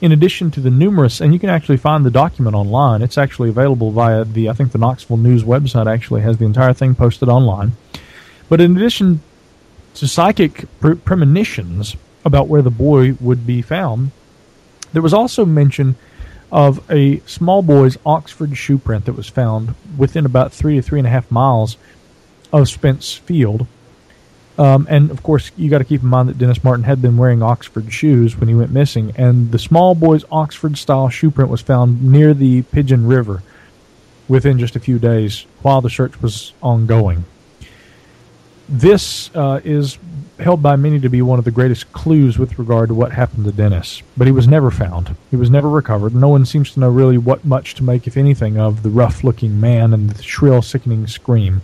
in 0.00 0.12
addition 0.12 0.50
to 0.52 0.60
the 0.60 0.70
numerous, 0.70 1.20
and 1.20 1.32
you 1.32 1.38
can 1.38 1.50
actually 1.50 1.76
find 1.76 2.04
the 2.04 2.10
document 2.10 2.54
online, 2.54 3.02
it's 3.02 3.18
actually 3.18 3.48
available 3.48 3.90
via 3.90 4.24
the, 4.24 4.48
I 4.48 4.52
think 4.52 4.72
the 4.72 4.78
Knoxville 4.78 5.16
News 5.16 5.44
website 5.44 5.86
actually 5.86 6.22
has 6.22 6.38
the 6.38 6.44
entire 6.44 6.72
thing 6.72 6.94
posted 6.94 7.28
online. 7.28 7.72
But 8.48 8.60
in 8.60 8.76
addition 8.76 9.22
to 9.94 10.08
psychic 10.08 10.66
pre- 10.80 10.96
premonitions 10.96 11.96
about 12.24 12.48
where 12.48 12.62
the 12.62 12.70
boy 12.70 13.12
would 13.20 13.46
be 13.46 13.62
found, 13.62 14.10
there 14.92 15.02
was 15.02 15.14
also 15.14 15.44
mention 15.44 15.96
of 16.52 16.88
a 16.90 17.18
small 17.20 17.62
boy's 17.62 17.98
Oxford 18.06 18.56
shoe 18.56 18.78
print 18.78 19.06
that 19.06 19.14
was 19.14 19.28
found 19.28 19.74
within 19.98 20.24
about 20.24 20.52
three 20.52 20.76
to 20.76 20.82
three 20.82 21.00
and 21.00 21.06
a 21.06 21.10
half 21.10 21.30
miles 21.30 21.76
of 22.52 22.68
Spence 22.68 23.14
Field. 23.14 23.66
Um, 24.56 24.86
and 24.88 25.10
of 25.10 25.22
course, 25.22 25.50
you 25.56 25.68
got 25.68 25.78
to 25.78 25.84
keep 25.84 26.02
in 26.02 26.08
mind 26.08 26.28
that 26.28 26.38
Dennis 26.38 26.62
Martin 26.62 26.84
had 26.84 27.02
been 27.02 27.16
wearing 27.16 27.42
Oxford 27.42 27.92
shoes 27.92 28.36
when 28.36 28.48
he 28.48 28.54
went 28.54 28.70
missing, 28.70 29.12
and 29.16 29.50
the 29.50 29.58
small 29.58 29.94
boy's 29.94 30.24
Oxford 30.30 30.78
style 30.78 31.08
shoe 31.08 31.30
print 31.30 31.50
was 31.50 31.60
found 31.60 32.02
near 32.02 32.34
the 32.34 32.62
Pigeon 32.62 33.06
River 33.06 33.42
within 34.28 34.58
just 34.58 34.76
a 34.76 34.80
few 34.80 34.98
days 34.98 35.46
while 35.62 35.80
the 35.80 35.90
search 35.90 36.20
was 36.22 36.52
ongoing. 36.62 37.24
This 38.68 39.30
uh, 39.34 39.60
is 39.64 39.98
held 40.38 40.62
by 40.62 40.76
many 40.76 40.98
to 41.00 41.08
be 41.08 41.20
one 41.20 41.38
of 41.38 41.44
the 41.44 41.50
greatest 41.50 41.92
clues 41.92 42.38
with 42.38 42.58
regard 42.58 42.88
to 42.88 42.94
what 42.94 43.12
happened 43.12 43.44
to 43.44 43.52
Dennis, 43.52 44.02
but 44.16 44.26
he 44.26 44.32
was 44.32 44.48
never 44.48 44.70
found. 44.70 45.14
He 45.30 45.36
was 45.36 45.50
never 45.50 45.68
recovered. 45.68 46.14
No 46.14 46.28
one 46.28 46.46
seems 46.46 46.72
to 46.72 46.80
know 46.80 46.88
really 46.88 47.18
what 47.18 47.44
much 47.44 47.74
to 47.74 47.84
make, 47.84 48.06
if 48.06 48.16
anything, 48.16 48.58
of 48.58 48.82
the 48.82 48.90
rough 48.90 49.22
looking 49.22 49.60
man 49.60 49.92
and 49.92 50.10
the 50.10 50.22
shrill, 50.22 50.62
sickening 50.62 51.06
scream. 51.06 51.62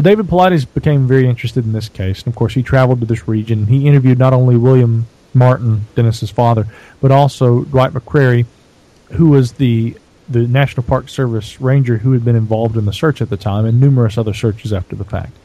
Well, 0.00 0.14
David 0.16 0.28
Paulides 0.28 0.64
became 0.64 1.06
very 1.06 1.28
interested 1.28 1.66
in 1.66 1.74
this 1.74 1.90
case, 1.90 2.22
and 2.22 2.28
of 2.28 2.34
course, 2.34 2.54
he 2.54 2.62
traveled 2.62 3.00
to 3.00 3.06
this 3.06 3.28
region. 3.28 3.66
He 3.66 3.86
interviewed 3.86 4.18
not 4.18 4.32
only 4.32 4.56
William 4.56 5.06
Martin, 5.34 5.86
Dennis's 5.94 6.30
father, 6.30 6.66
but 7.02 7.10
also 7.10 7.64
Dwight 7.64 7.92
McCarter, 7.92 8.46
who 9.10 9.28
was 9.28 9.52
the 9.52 9.94
the 10.26 10.46
National 10.46 10.84
Park 10.84 11.10
Service 11.10 11.60
ranger 11.60 11.98
who 11.98 12.12
had 12.12 12.24
been 12.24 12.34
involved 12.34 12.78
in 12.78 12.86
the 12.86 12.94
search 12.94 13.20
at 13.20 13.28
the 13.28 13.36
time 13.36 13.66
and 13.66 13.78
numerous 13.78 14.16
other 14.16 14.32
searches 14.32 14.72
after 14.72 14.96
the 14.96 15.04
fact 15.04 15.36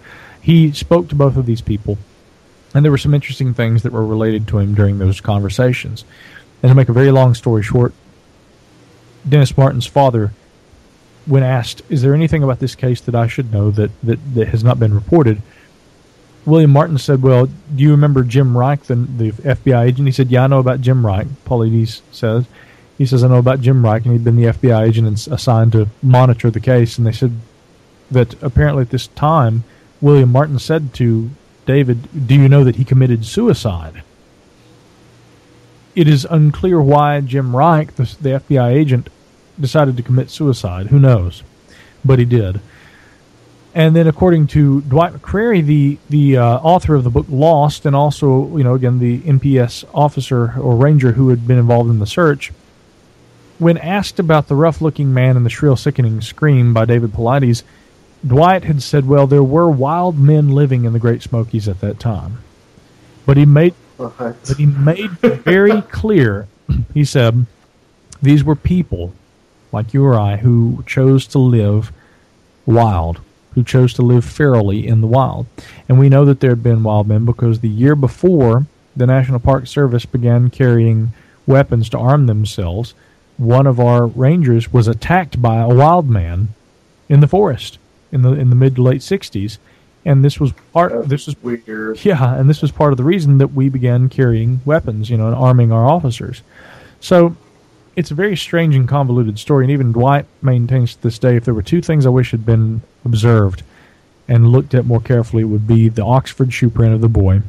he 0.42 0.72
spoke 0.72 1.10
to 1.10 1.16
both 1.16 1.36
of 1.36 1.46
these 1.46 1.60
people, 1.60 1.98
and 2.74 2.86
there 2.86 2.94
were 2.94 2.98
some 2.98 3.14
interesting 3.14 3.54
things 3.54 3.84
that 3.84 3.92
were 3.92 4.06
related 4.06 4.48
to 4.48 4.60
him 4.60 4.74
during 4.74 5.00
those 5.00 5.20
conversations. 5.20 6.06
And 6.64 6.70
to 6.70 6.76
make 6.76 6.88
a 6.88 6.94
very 6.94 7.12
long 7.12 7.34
story 7.34 7.62
short, 7.62 7.94
Dennis 9.28 9.58
Martin's 9.58 9.86
father, 9.86 10.32
when 11.26 11.44
asked, 11.44 11.82
"Is 11.90 12.02
there 12.02 12.14
anything 12.14 12.44
about 12.44 12.60
this 12.60 12.76
case 12.76 13.02
that 13.02 13.16
I 13.16 13.28
should 13.28 13.52
know 13.52 13.72
that 13.72 13.92
that, 14.04 14.20
that 14.36 14.48
has 14.50 14.64
not 14.64 14.80
been 14.80 14.94
reported?" 14.94 15.42
William 16.46 16.72
Martin 16.72 16.98
said, 16.98 17.22
"Well, 17.22 17.48
do 17.48 17.84
you 17.84 17.92
remember 17.92 18.24
Jim 18.24 18.58
Reich, 18.58 18.84
the, 18.84 18.96
the 18.96 19.32
FBI 19.32 19.86
agent?" 19.86 20.08
He 20.08 20.12
said, 20.12 20.30
"Yeah, 20.30 20.44
I 20.44 20.48
know 20.48 20.60
about 20.60 20.82
Jim 20.82 21.06
Reich." 21.06 21.28
Paulides 21.46 22.02
says, 22.12 22.46
"He 22.98 23.06
says 23.06 23.24
I 23.24 23.28
know 23.28 23.38
about 23.38 23.62
Jim 23.62 23.84
Reich, 23.84 24.04
and 24.06 24.14
he'd 24.14 24.24
been 24.24 24.36
the 24.36 24.50
FBI 24.50 24.88
agent 24.88 25.08
and 25.08 25.34
assigned 25.34 25.72
to 25.74 25.88
monitor 26.02 26.52
the 26.52 26.60
case." 26.60 26.98
And 26.98 27.08
they 27.08 27.12
said 27.12 27.34
that 28.12 28.42
apparently 28.44 28.82
at 28.82 28.92
this 28.92 29.08
time 29.08 29.64
William 30.02 30.32
Martin 30.32 30.60
said 30.60 30.94
to 30.94 31.32
David, 31.66 32.28
Do 32.28 32.36
you 32.36 32.48
know 32.48 32.64
that 32.64 32.76
he 32.76 32.84
committed 32.84 33.26
suicide? 33.26 34.04
It 35.96 36.08
is 36.08 36.28
unclear 36.30 36.82
why 36.82 37.22
Jim 37.22 37.56
Reich, 37.56 37.96
the, 37.96 38.04
the 38.22 38.30
FBI 38.30 38.72
agent, 38.72 39.10
decided 39.60 39.98
to 39.98 40.04
commit 40.04 40.30
suicide. 40.30 40.88
Who 40.88 41.00
knows? 41.00 41.44
But 42.04 42.20
he 42.20 42.26
did. 42.26 42.60
And 43.74 43.94
then, 43.94 44.08
according 44.08 44.48
to 44.48 44.82
Dwight 44.82 45.14
McCarter, 45.14 45.66
the 45.66 45.98
the 46.10 46.38
uh, 46.38 46.58
author 46.60 46.96
of 46.96 47.04
the 47.04 47.10
book 47.10 47.26
Lost, 47.28 47.86
and 47.86 47.94
also, 47.94 48.56
you 48.56 48.64
know, 48.64 48.74
again, 48.74 49.00
the 49.00 49.20
NPS 49.20 49.84
officer 49.94 50.54
or 50.58 50.78
ranger 50.78 51.12
who 51.12 51.28
had 51.30 51.46
been 51.46 51.58
involved 51.58 51.90
in 51.90 52.00
the 52.00 52.08
search, 52.08 52.54
when 53.60 53.78
asked 53.78 54.18
about 54.18 54.48
the 54.48 54.56
rough-looking 54.56 55.14
man 55.14 55.36
and 55.36 55.46
the 55.46 55.50
shrill, 55.50 55.76
sickening 55.76 56.22
scream 56.22 56.74
by 56.74 56.86
David 56.86 57.12
Paulides, 57.12 57.64
Dwight 58.26 58.64
had 58.64 58.82
said, 58.82 59.08
well, 59.08 59.28
there 59.28 59.44
were 59.44 59.70
wild 59.70 60.18
men 60.18 60.52
living 60.52 60.86
in 60.86 60.94
the 60.94 61.00
Great 61.00 61.22
Smokies 61.22 61.68
at 61.68 61.82
that 61.82 62.00
time. 62.00 62.40
But 63.26 63.36
he 63.36 63.46
made 63.46 63.76
but 63.98 64.58
he 64.58 64.66
made 64.66 65.12
very 65.12 65.82
clear, 65.84 66.48
he 66.94 67.06
said, 67.06 67.46
these 68.22 68.44
were 68.44 68.56
people 68.56 69.14
like 69.76 69.94
you 69.94 70.04
or 70.04 70.16
I 70.16 70.38
who 70.38 70.84
chose 70.88 71.28
to 71.28 71.40
live 71.40 71.92
wild, 72.66 73.22
who 73.54 73.64
chose 73.64 73.94
to 73.94 74.02
live 74.02 74.26
ferally 74.26 74.86
in 74.86 75.02
the 75.02 75.08
wild. 75.08 75.46
And 75.88 76.00
we 76.00 76.10
know 76.10 76.26
that 76.26 76.40
there 76.40 76.52
had 76.52 76.64
been 76.64 76.84
wild 76.84 77.08
men 77.08 77.26
because 77.26 77.60
the 77.60 77.70
year 77.70 77.96
before 77.96 78.66
the 78.96 79.06
National 79.06 79.40
Park 79.40 79.68
Service 79.68 80.06
began 80.06 80.50
carrying 80.50 81.12
weapons 81.46 81.90
to 81.90 81.98
arm 81.98 82.26
themselves, 82.26 82.94
one 83.38 83.68
of 83.68 83.80
our 83.80 84.08
rangers 84.08 84.72
was 84.72 84.88
attacked 84.88 85.42
by 85.42 85.58
a 85.58 85.68
wild 85.68 86.10
man 86.10 86.50
in 87.10 87.20
the 87.20 87.28
forest 87.28 87.78
in 88.12 88.22
the 88.22 88.32
in 88.32 88.50
the 88.50 88.56
mid 88.56 88.76
to 88.76 88.82
late 88.82 89.02
'60s, 89.02 89.58
and 90.06 90.24
this 90.24 90.40
was 90.40 90.54
part. 90.72 90.94
That's 90.94 91.08
this 91.08 91.28
was 91.28 91.44
weird. 91.44 92.04
Yeah, 92.04 92.36
and 92.36 92.50
this 92.50 92.62
was 92.62 92.72
part 92.72 92.94
of 92.94 92.98
the 92.98 93.04
reason 93.04 93.38
that 93.40 93.50
we 93.50 93.70
began 93.70 94.10
carrying 94.10 94.62
weapons, 94.64 95.10
you 95.10 95.18
know, 95.18 95.28
and 95.28 95.36
arming 95.36 95.72
our 95.72 95.86
officers. 95.86 96.42
So 97.02 97.36
it's 97.96 98.12
a 98.12 98.16
very 98.16 98.36
strange 98.36 98.76
and 98.76 98.88
convoluted 98.88 99.40
story, 99.40 99.66
and 99.66 99.72
even 99.72 99.92
Dwight 99.92 100.26
maintains 100.42 100.96
to 100.96 101.02
this 101.02 101.20
day 101.20 101.38
if 101.38 101.46
there 101.46 101.54
were 101.54 101.62
two 101.62 101.82
things 101.82 102.06
I 102.06 102.10
wish 102.10 102.32
had 102.32 102.46
been 102.46 102.82
observed 103.06 103.64
and 104.28 104.52
looked 104.52 104.74
at 104.74 104.86
more 104.86 105.02
carefully, 105.02 105.44
it 105.44 105.48
would 105.48 105.68
be 105.68 105.88
the 105.88 106.04
Oxford 106.04 106.52
shoe 106.52 106.70
print 106.70 106.94
of 106.94 107.02
the 107.02 107.10
boy 107.10 107.42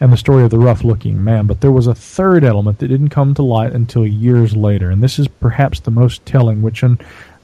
and 0.00 0.12
the 0.12 0.16
story 0.16 0.42
of 0.42 0.50
the 0.50 0.58
rough 0.58 0.82
looking 0.82 1.22
man. 1.22 1.46
But 1.46 1.60
there 1.60 1.70
was 1.70 1.86
a 1.86 1.94
third 1.94 2.42
element 2.42 2.78
that 2.78 2.88
didn't 2.88 3.10
come 3.10 3.34
to 3.34 3.42
light 3.42 3.72
until 3.72 4.06
years 4.06 4.56
later, 4.56 4.90
and 4.90 5.02
this 5.02 5.18
is 5.18 5.28
perhaps 5.28 5.80
the 5.80 5.90
most 5.90 6.24
telling, 6.26 6.62
which 6.62 6.82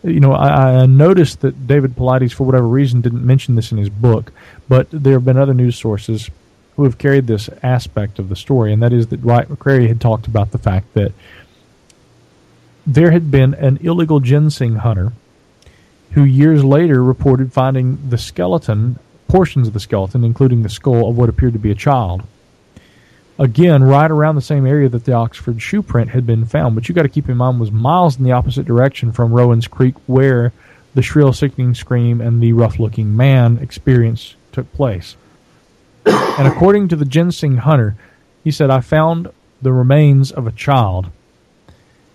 you 0.02 0.20
know, 0.20 0.32
I, 0.32 0.82
I, 0.82 0.86
noticed 0.86 1.42
that 1.42 1.66
David 1.66 1.94
Paulides, 1.94 2.32
for 2.32 2.44
whatever 2.44 2.66
reason, 2.66 3.02
didn't 3.02 3.24
mention 3.24 3.54
this 3.54 3.70
in 3.70 3.78
his 3.78 3.90
book, 3.90 4.32
but 4.68 4.88
there 4.90 5.12
have 5.12 5.24
been 5.24 5.36
other 5.36 5.54
news 5.54 5.76
sources 5.76 6.30
who 6.76 6.84
have 6.84 6.98
carried 6.98 7.26
this 7.26 7.50
aspect 7.62 8.18
of 8.18 8.30
the 8.30 8.36
story, 8.36 8.72
and 8.72 8.82
that 8.82 8.92
is 8.92 9.08
that 9.08 9.20
Dwight 9.20 9.48
McCarter 9.48 9.86
had 9.86 10.00
talked 10.00 10.26
about 10.26 10.50
the 10.50 10.58
fact 10.58 10.92
that 10.94 11.12
there 12.86 13.10
had 13.10 13.30
been 13.30 13.54
an 13.54 13.78
illegal 13.82 14.20
ginseng 14.20 14.76
hunter 14.76 15.12
who 16.12 16.24
years 16.24 16.64
later 16.64 17.02
reported 17.02 17.52
finding 17.52 17.98
the 18.08 18.18
skeleton, 18.18 18.98
portions 19.28 19.68
of 19.68 19.74
the 19.74 19.80
skeleton, 19.80 20.24
including 20.24 20.62
the 20.62 20.68
skull 20.68 21.08
of 21.08 21.16
what 21.16 21.28
appeared 21.28 21.52
to 21.52 21.58
be 21.58 21.70
a 21.70 21.74
child. 21.74 22.22
Again, 23.38 23.82
right 23.84 24.10
around 24.10 24.34
the 24.34 24.42
same 24.42 24.66
area 24.66 24.88
that 24.88 25.04
the 25.04 25.12
Oxford 25.12 25.62
shoe 25.62 25.82
print 25.82 26.10
had 26.10 26.26
been 26.26 26.44
found, 26.44 26.74
but 26.74 26.88
you 26.88 26.94
got 26.94 27.02
to 27.02 27.08
keep 27.08 27.28
in 27.28 27.36
mind 27.36 27.60
was 27.60 27.70
miles 27.70 28.18
in 28.18 28.24
the 28.24 28.32
opposite 28.32 28.66
direction 28.66 29.12
from 29.12 29.32
Rowan's 29.32 29.68
Creek, 29.68 29.94
where 30.06 30.52
the 30.94 31.02
shrill, 31.02 31.32
sickening 31.32 31.74
scream 31.74 32.20
and 32.20 32.42
the 32.42 32.52
rough-looking 32.52 33.16
man 33.16 33.58
experience 33.58 34.34
took 34.52 34.70
place. 34.72 35.16
and 36.04 36.48
according 36.48 36.88
to 36.88 36.96
the 36.96 37.04
ginseng 37.04 37.58
hunter, 37.58 37.94
he 38.42 38.50
said, 38.50 38.70
"I 38.70 38.80
found 38.80 39.28
the 39.62 39.72
remains 39.72 40.32
of 40.32 40.46
a 40.46 40.52
child." 40.52 41.06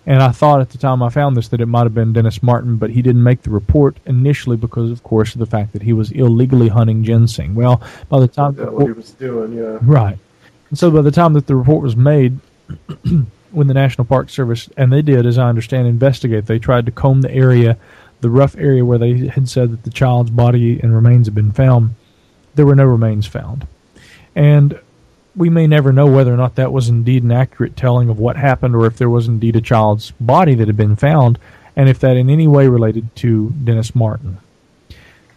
And 0.06 0.22
I 0.22 0.30
thought 0.30 0.60
at 0.60 0.70
the 0.70 0.78
time 0.78 1.02
I 1.02 1.08
found 1.08 1.36
this 1.36 1.48
that 1.48 1.60
it 1.60 1.66
might 1.66 1.82
have 1.82 1.94
been 1.94 2.12
Dennis 2.12 2.40
Martin, 2.42 2.76
but 2.76 2.90
he 2.90 3.02
didn't 3.02 3.24
make 3.24 3.42
the 3.42 3.50
report 3.50 3.96
initially 4.06 4.56
because, 4.56 4.92
of 4.92 5.02
course, 5.02 5.34
of 5.34 5.40
the 5.40 5.46
fact 5.46 5.72
that 5.72 5.82
he 5.82 5.92
was 5.92 6.12
illegally 6.12 6.68
hunting 6.68 7.02
ginseng. 7.02 7.56
Well, 7.56 7.82
by 8.08 8.20
the 8.20 8.28
time 8.28 8.54
that 8.54 8.72
what 8.72 8.86
he 8.86 8.92
was 8.92 9.10
doing, 9.10 9.54
yeah, 9.54 9.78
right. 9.82 10.16
And 10.70 10.78
so 10.78 10.92
by 10.92 11.02
the 11.02 11.10
time 11.10 11.32
that 11.32 11.48
the 11.48 11.56
report 11.56 11.82
was 11.82 11.96
made, 11.96 12.38
when 13.50 13.66
the 13.66 13.74
National 13.74 14.04
Park 14.04 14.30
Service 14.30 14.68
and 14.76 14.92
they 14.92 15.02
did, 15.02 15.26
as 15.26 15.38
I 15.38 15.48
understand, 15.48 15.88
investigate, 15.88 16.46
they 16.46 16.60
tried 16.60 16.86
to 16.86 16.92
comb 16.92 17.22
the 17.22 17.32
area, 17.32 17.76
the 18.20 18.30
rough 18.30 18.56
area 18.56 18.84
where 18.84 18.98
they 18.98 19.26
had 19.26 19.48
said 19.48 19.72
that 19.72 19.82
the 19.82 19.90
child's 19.90 20.30
body 20.30 20.78
and 20.80 20.94
remains 20.94 21.26
had 21.26 21.34
been 21.34 21.52
found. 21.52 21.94
There 22.54 22.66
were 22.66 22.76
no 22.76 22.84
remains 22.84 23.26
found, 23.26 23.66
and 24.36 24.78
we 25.36 25.50
may 25.50 25.66
never 25.66 25.92
know 25.92 26.06
whether 26.06 26.32
or 26.32 26.36
not 26.36 26.54
that 26.54 26.72
was 26.72 26.88
indeed 26.88 27.22
an 27.22 27.30
accurate 27.30 27.76
telling 27.76 28.08
of 28.08 28.18
what 28.18 28.36
happened 28.36 28.74
or 28.74 28.86
if 28.86 28.96
there 28.96 29.10
was 29.10 29.28
indeed 29.28 29.54
a 29.54 29.60
child's 29.60 30.12
body 30.12 30.54
that 30.54 30.66
had 30.66 30.76
been 30.76 30.96
found 30.96 31.38
and 31.76 31.88
if 31.88 31.98
that 32.00 32.16
in 32.16 32.30
any 32.30 32.48
way 32.48 32.66
related 32.66 33.14
to 33.16 33.50
Dennis 33.62 33.94
Martin. 33.94 34.38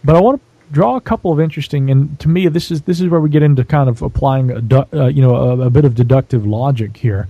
But 0.04 0.16
I 0.16 0.22
want 0.22 0.40
to 0.40 0.74
draw 0.74 0.96
a 0.96 1.02
couple 1.02 1.32
of 1.32 1.40
interesting 1.40 1.92
and 1.92 2.18
to 2.20 2.30
me 2.30 2.48
this 2.48 2.72
is 2.72 2.84
this 2.84 3.02
is 3.02 3.10
where 3.10 3.20
we 3.20 3.30
get 3.30 3.44
into 3.44 3.66
kind 3.66 3.90
of 3.90 4.02
applying 4.02 4.52
a 4.52 4.88
uh, 4.94 5.08
you 5.08 5.22
know 5.22 5.36
a, 5.36 5.66
a 5.66 5.70
bit 5.70 5.84
of 5.84 5.96
deductive 5.96 6.46
logic 6.46 6.96
here. 6.96 7.28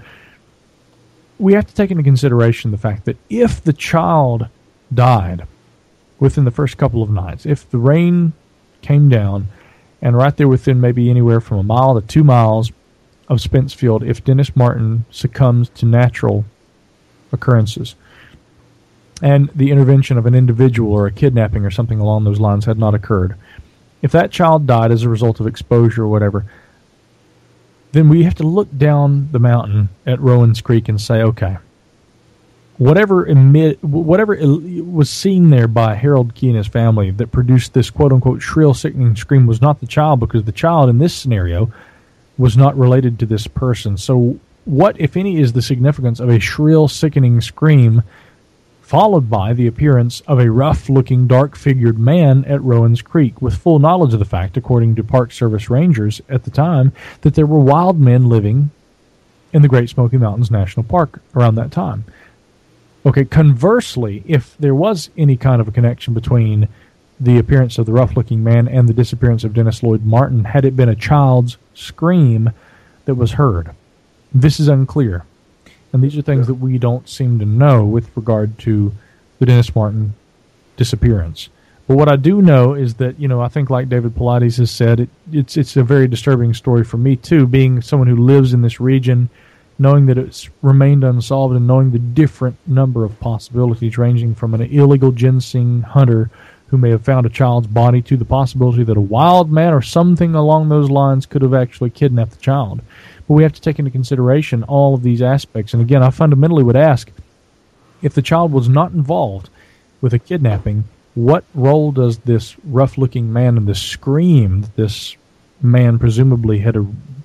We 1.40 1.54
have 1.54 1.66
to 1.66 1.74
take 1.74 1.90
into 1.90 2.04
consideration 2.04 2.72
the 2.72 2.78
fact 2.78 3.06
that 3.06 3.18
if 3.30 3.64
the 3.64 3.74
child 3.74 4.48
died 4.94 5.48
within 6.20 6.44
the 6.44 6.52
first 6.52 6.78
couple 6.78 7.02
of 7.02 7.10
nights, 7.10 7.46
if 7.46 7.68
the 7.70 7.78
rain 7.78 8.34
came 8.82 9.10
down 9.10 9.48
and 10.02 10.16
right 10.16 10.36
there 10.38 10.48
within 10.48 10.80
maybe 10.82 11.10
anywhere 11.10 11.42
from 11.42 11.60
a 11.60 11.64
mile 11.64 12.00
to 12.00 12.06
two 12.06 12.24
miles 12.24 12.72
of 13.28 13.40
Spencefield, 13.40 14.08
if 14.08 14.24
Dennis 14.24 14.56
Martin 14.56 15.06
succumbs 15.12 15.70
to 15.70 15.86
natural 15.86 16.46
occurrences. 17.32 17.96
And 19.22 19.50
the 19.50 19.72
intervention 19.72 20.18
of 20.18 20.26
an 20.26 20.34
individual 20.34 20.92
or 20.94 21.06
a 21.06 21.12
kidnapping 21.12 21.66
or 21.66 21.72
something 21.72 22.00
along 22.00 22.24
those 22.24 22.40
lines 22.40 22.66
had 22.66 22.80
not 22.80 22.96
occurred, 22.96 23.36
if 24.02 24.12
that 24.14 24.32
child 24.32 24.66
died 24.66 24.92
as 24.92 25.04
a 25.04 25.10
result 25.10 25.40
of 25.40 25.48
exposure 25.48 26.04
or 26.04 26.08
whatever, 26.08 26.46
then 27.92 28.08
we 28.08 28.24
have 28.24 28.36
to 28.36 28.44
look 28.44 28.70
down 28.78 29.30
the 29.32 29.40
mountain 29.40 29.90
at 30.06 30.22
Rowan's 30.22 30.62
Creek 30.62 30.88
and 30.88 31.02
say, 31.02 31.22
okay, 31.22 31.58
whatever 32.80 33.28
emit, 33.28 33.84
whatever 33.84 34.36
was 34.40 35.10
seen 35.10 35.52
there 35.52 35.68
by 35.68 35.94
Harold 35.94 36.34
Key 36.34 36.48
and 36.48 36.58
his 36.58 36.68
family 36.68 37.12
that 37.12 37.32
produced 37.32 37.74
this 37.74 37.92
quote 37.92 38.12
unquote 38.12 38.42
shrill, 38.42 38.74
sickening 38.74 39.16
scream 39.16 39.46
was 39.46 39.62
not 39.62 39.80
the 39.80 39.86
child 39.86 40.20
because 40.20 40.46
the 40.46 40.52
child 40.52 40.90
in 40.90 40.98
this 40.98 41.14
scenario 41.14 41.72
was 42.38 42.58
not 42.58 42.78
related 42.78 43.20
to 43.20 43.26
this 43.26 43.46
person. 43.46 43.98
So, 43.98 44.40
what, 44.66 45.00
if 45.00 45.18
any, 45.18 45.40
is 45.40 45.54
the 45.54 45.62
significance 45.62 46.20
of 46.20 46.30
a 46.30 46.40
shrill, 46.40 46.88
sickening 46.88 47.42
scream 47.42 48.02
followed 48.82 49.30
by 49.30 49.54
the 49.54 49.68
appearance 49.68 50.22
of 50.22 50.40
a 50.40 50.50
rough 50.50 50.90
looking, 50.90 51.28
dark 51.28 51.56
figured 51.56 52.00
man 52.00 52.44
at 52.46 52.64
Rowan's 52.64 53.04
Creek, 53.04 53.40
with 53.40 53.56
full 53.56 53.78
knowledge 53.78 54.14
of 54.14 54.20
the 54.20 54.26
fact, 54.26 54.58
according 54.58 54.96
to 54.96 55.04
Park 55.04 55.32
Service 55.32 55.70
rangers 55.70 56.22
at 56.28 56.44
the 56.44 56.50
time, 56.50 56.92
that 57.22 57.36
there 57.36 57.46
were 57.46 57.60
wild 57.60 58.00
men 58.00 58.28
living 58.28 58.72
in 59.54 59.62
the 59.62 59.68
Great 59.68 59.90
Smoky 59.90 60.18
Mountains 60.18 60.50
National 60.50 60.84
Park 60.84 61.22
around 61.36 61.54
that 61.56 61.72
time? 61.72 62.04
Okay, 63.06 63.24
conversely, 63.24 64.24
if 64.28 64.58
there 64.58 64.76
was 64.76 65.10
any 65.18 65.38
kind 65.38 65.62
of 65.62 65.68
a 65.68 65.72
connection 65.72 66.14
between 66.14 66.68
the 67.20 67.38
appearance 67.38 67.78
of 67.78 67.86
the 67.86 67.94
rough 67.94 68.16
looking 68.16 68.44
man 68.44 68.68
and 68.68 68.88
the 68.88 68.94
disappearance 68.94 69.44
of 69.44 69.54
Dennis 69.54 69.84
Lloyd 69.84 70.06
Martin, 70.06 70.44
had 70.46 70.66
it 70.66 70.76
been 70.76 70.90
a 70.90 70.96
child's 70.96 71.58
scream 71.74 72.52
that 73.06 73.16
was 73.16 73.34
heard? 73.34 73.72
This 74.34 74.60
is 74.60 74.68
unclear. 74.68 75.26
And 75.92 76.04
these 76.04 76.18
are 76.18 76.22
things 76.22 76.48
that 76.48 76.56
we 76.56 76.78
don't 76.78 77.10
seem 77.10 77.40
to 77.40 77.46
know 77.46 77.86
with 77.86 78.16
regard 78.16 78.58
to 78.60 78.94
the 79.40 79.46
Dennis 79.46 79.76
Martin 79.76 80.14
disappearance. 80.78 81.50
But 81.88 81.98
what 81.98 82.10
I 82.10 82.18
do 82.18 82.42
know 82.42 82.76
is 82.76 82.96
that, 82.96 83.20
you 83.20 83.28
know, 83.28 83.42
I 83.42 83.48
think 83.48 83.70
like 83.70 83.90
David 83.90 84.14
Paulides 84.14 84.58
has 84.58 84.70
said, 84.70 85.00
it, 85.00 85.10
it's 85.32 85.58
it's 85.58 85.76
a 85.76 85.84
very 85.84 86.08
disturbing 86.08 86.54
story 86.54 86.84
for 86.84 86.98
me 86.98 87.16
too, 87.16 87.48
being 87.48 87.82
someone 87.82 88.08
who 88.08 88.18
lives 88.18 88.54
in 88.54 88.62
this 88.62 88.80
region 88.80 89.30
knowing 89.80 90.06
that 90.08 90.18
it's 90.18 90.50
remained 90.62 91.06
unsolved 91.06 91.56
and 91.56 91.66
knowing 91.66 91.92
the 91.92 92.00
different 92.00 92.58
number 92.68 93.06
of 93.06 93.20
possibilities 93.20 93.98
ranging 93.98 94.36
from 94.36 94.54
an 94.54 94.62
illegal 94.62 95.12
ginseng 95.12 95.82
hunter 95.82 96.30
who 96.68 96.78
may 96.78 96.90
have 96.90 97.04
found 97.04 97.26
a 97.26 97.30
child's 97.30 97.66
body 97.66 98.02
to 98.02 98.18
the 98.18 98.26
possibility 98.26 98.84
that 98.84 98.98
a 98.98 99.02
wild 99.02 99.52
man 99.52 99.74
or 99.74 99.82
something 99.82 100.36
along 100.36 100.70
those 100.70 100.90
lines 100.90 101.26
could 101.26 101.42
have 101.42 101.54
actually 101.54 101.90
kidnapped 101.90 102.32
the 102.32 102.38
child. 102.38 102.82
But 103.28 103.34
we 103.34 103.44
have 103.44 103.54
to 103.54 103.62
take 103.62 103.80
into 103.80 103.90
consideration 103.90 104.64
all 104.64 104.94
of 104.94 105.02
these 105.02 105.22
aspects. 105.22 105.74
And 105.74 105.82
again, 105.82 106.04
I 106.04 106.12
fundamentally 106.12 106.64
would 106.64 106.76
ask 106.76 107.10
if 108.02 108.14
the 108.14 108.22
child 108.22 108.52
was 108.52 108.70
not 108.70 108.92
involved 108.92 109.50
with 110.02 110.14
a 110.14 110.20
kidnapping, 110.20 110.84
what 111.16 111.44
role 111.56 111.92
does 111.92 112.20
this 112.20 112.56
rough 112.64 112.98
looking 112.98 113.34
man 113.34 113.58
and 113.58 113.68
this 113.68 113.82
scream 113.82 114.62
that 114.62 114.76
this 114.76 115.16
man 115.62 116.00
presumably 116.00 116.60
had 116.60 116.76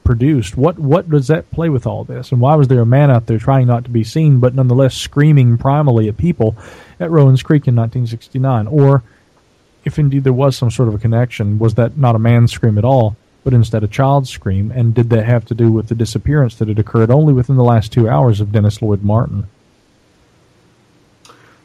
produced. 0.05 0.57
What 0.57 0.79
what 0.79 1.09
does 1.09 1.29
that 1.29 1.51
play 1.51 1.69
with 1.69 1.87
all 1.87 2.05
this? 2.05 2.31
And 2.31 2.41
why 2.41 2.55
was 2.55 2.69
there 2.69 2.81
a 2.81 2.87
man 2.87 3.11
out 3.11 3.27
there 3.27 3.39
trying 3.39 3.67
not 3.67 3.85
to 3.85 3.91
be 3.91 4.05
seen, 4.05 4.39
but 4.39 4.55
nonetheless 4.55 4.95
screaming 4.95 5.59
primally 5.59 6.09
at 6.09 6.17
people 6.17 6.57
at 7.01 7.11
Rowan's 7.11 7.43
Creek 7.43 7.67
in 7.67 7.75
1969? 7.75 8.67
Or 8.67 9.03
if 9.85 9.99
indeed 9.99 10.25
there 10.25 10.33
was 10.33 10.57
some 10.57 10.71
sort 10.71 10.89
of 10.89 10.95
a 10.95 10.99
connection, 10.99 11.59
was 11.59 11.75
that 11.75 11.97
not 11.97 12.15
a 12.15 12.19
man's 12.19 12.53
scream 12.53 12.79
at 12.79 12.85
all, 12.85 13.17
but 13.43 13.55
instead 13.55 13.83
a 13.83 13.89
child's 13.89 14.31
scream? 14.31 14.71
And 14.71 14.95
did 14.95 15.11
that 15.11 15.25
have 15.25 15.45
to 15.47 15.55
do 15.55 15.73
with 15.73 15.89
the 15.89 15.95
disappearance 15.95 16.55
that 16.57 16.69
had 16.69 16.79
occurred 16.79 17.11
only 17.11 17.33
within 17.33 17.57
the 17.57 17.65
last 17.65 17.93
two 17.93 18.09
hours 18.09 18.41
of 18.41 18.53
Dennis 18.53 18.81
Lloyd 18.81 19.03
Martin? 19.03 19.47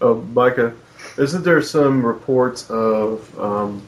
Uh, 0.02 0.14
Micah, 0.34 0.74
isn't 1.18 1.44
there 1.44 1.62
some 1.62 2.06
reports 2.06 2.70
of 2.70 3.38
um, 3.40 3.82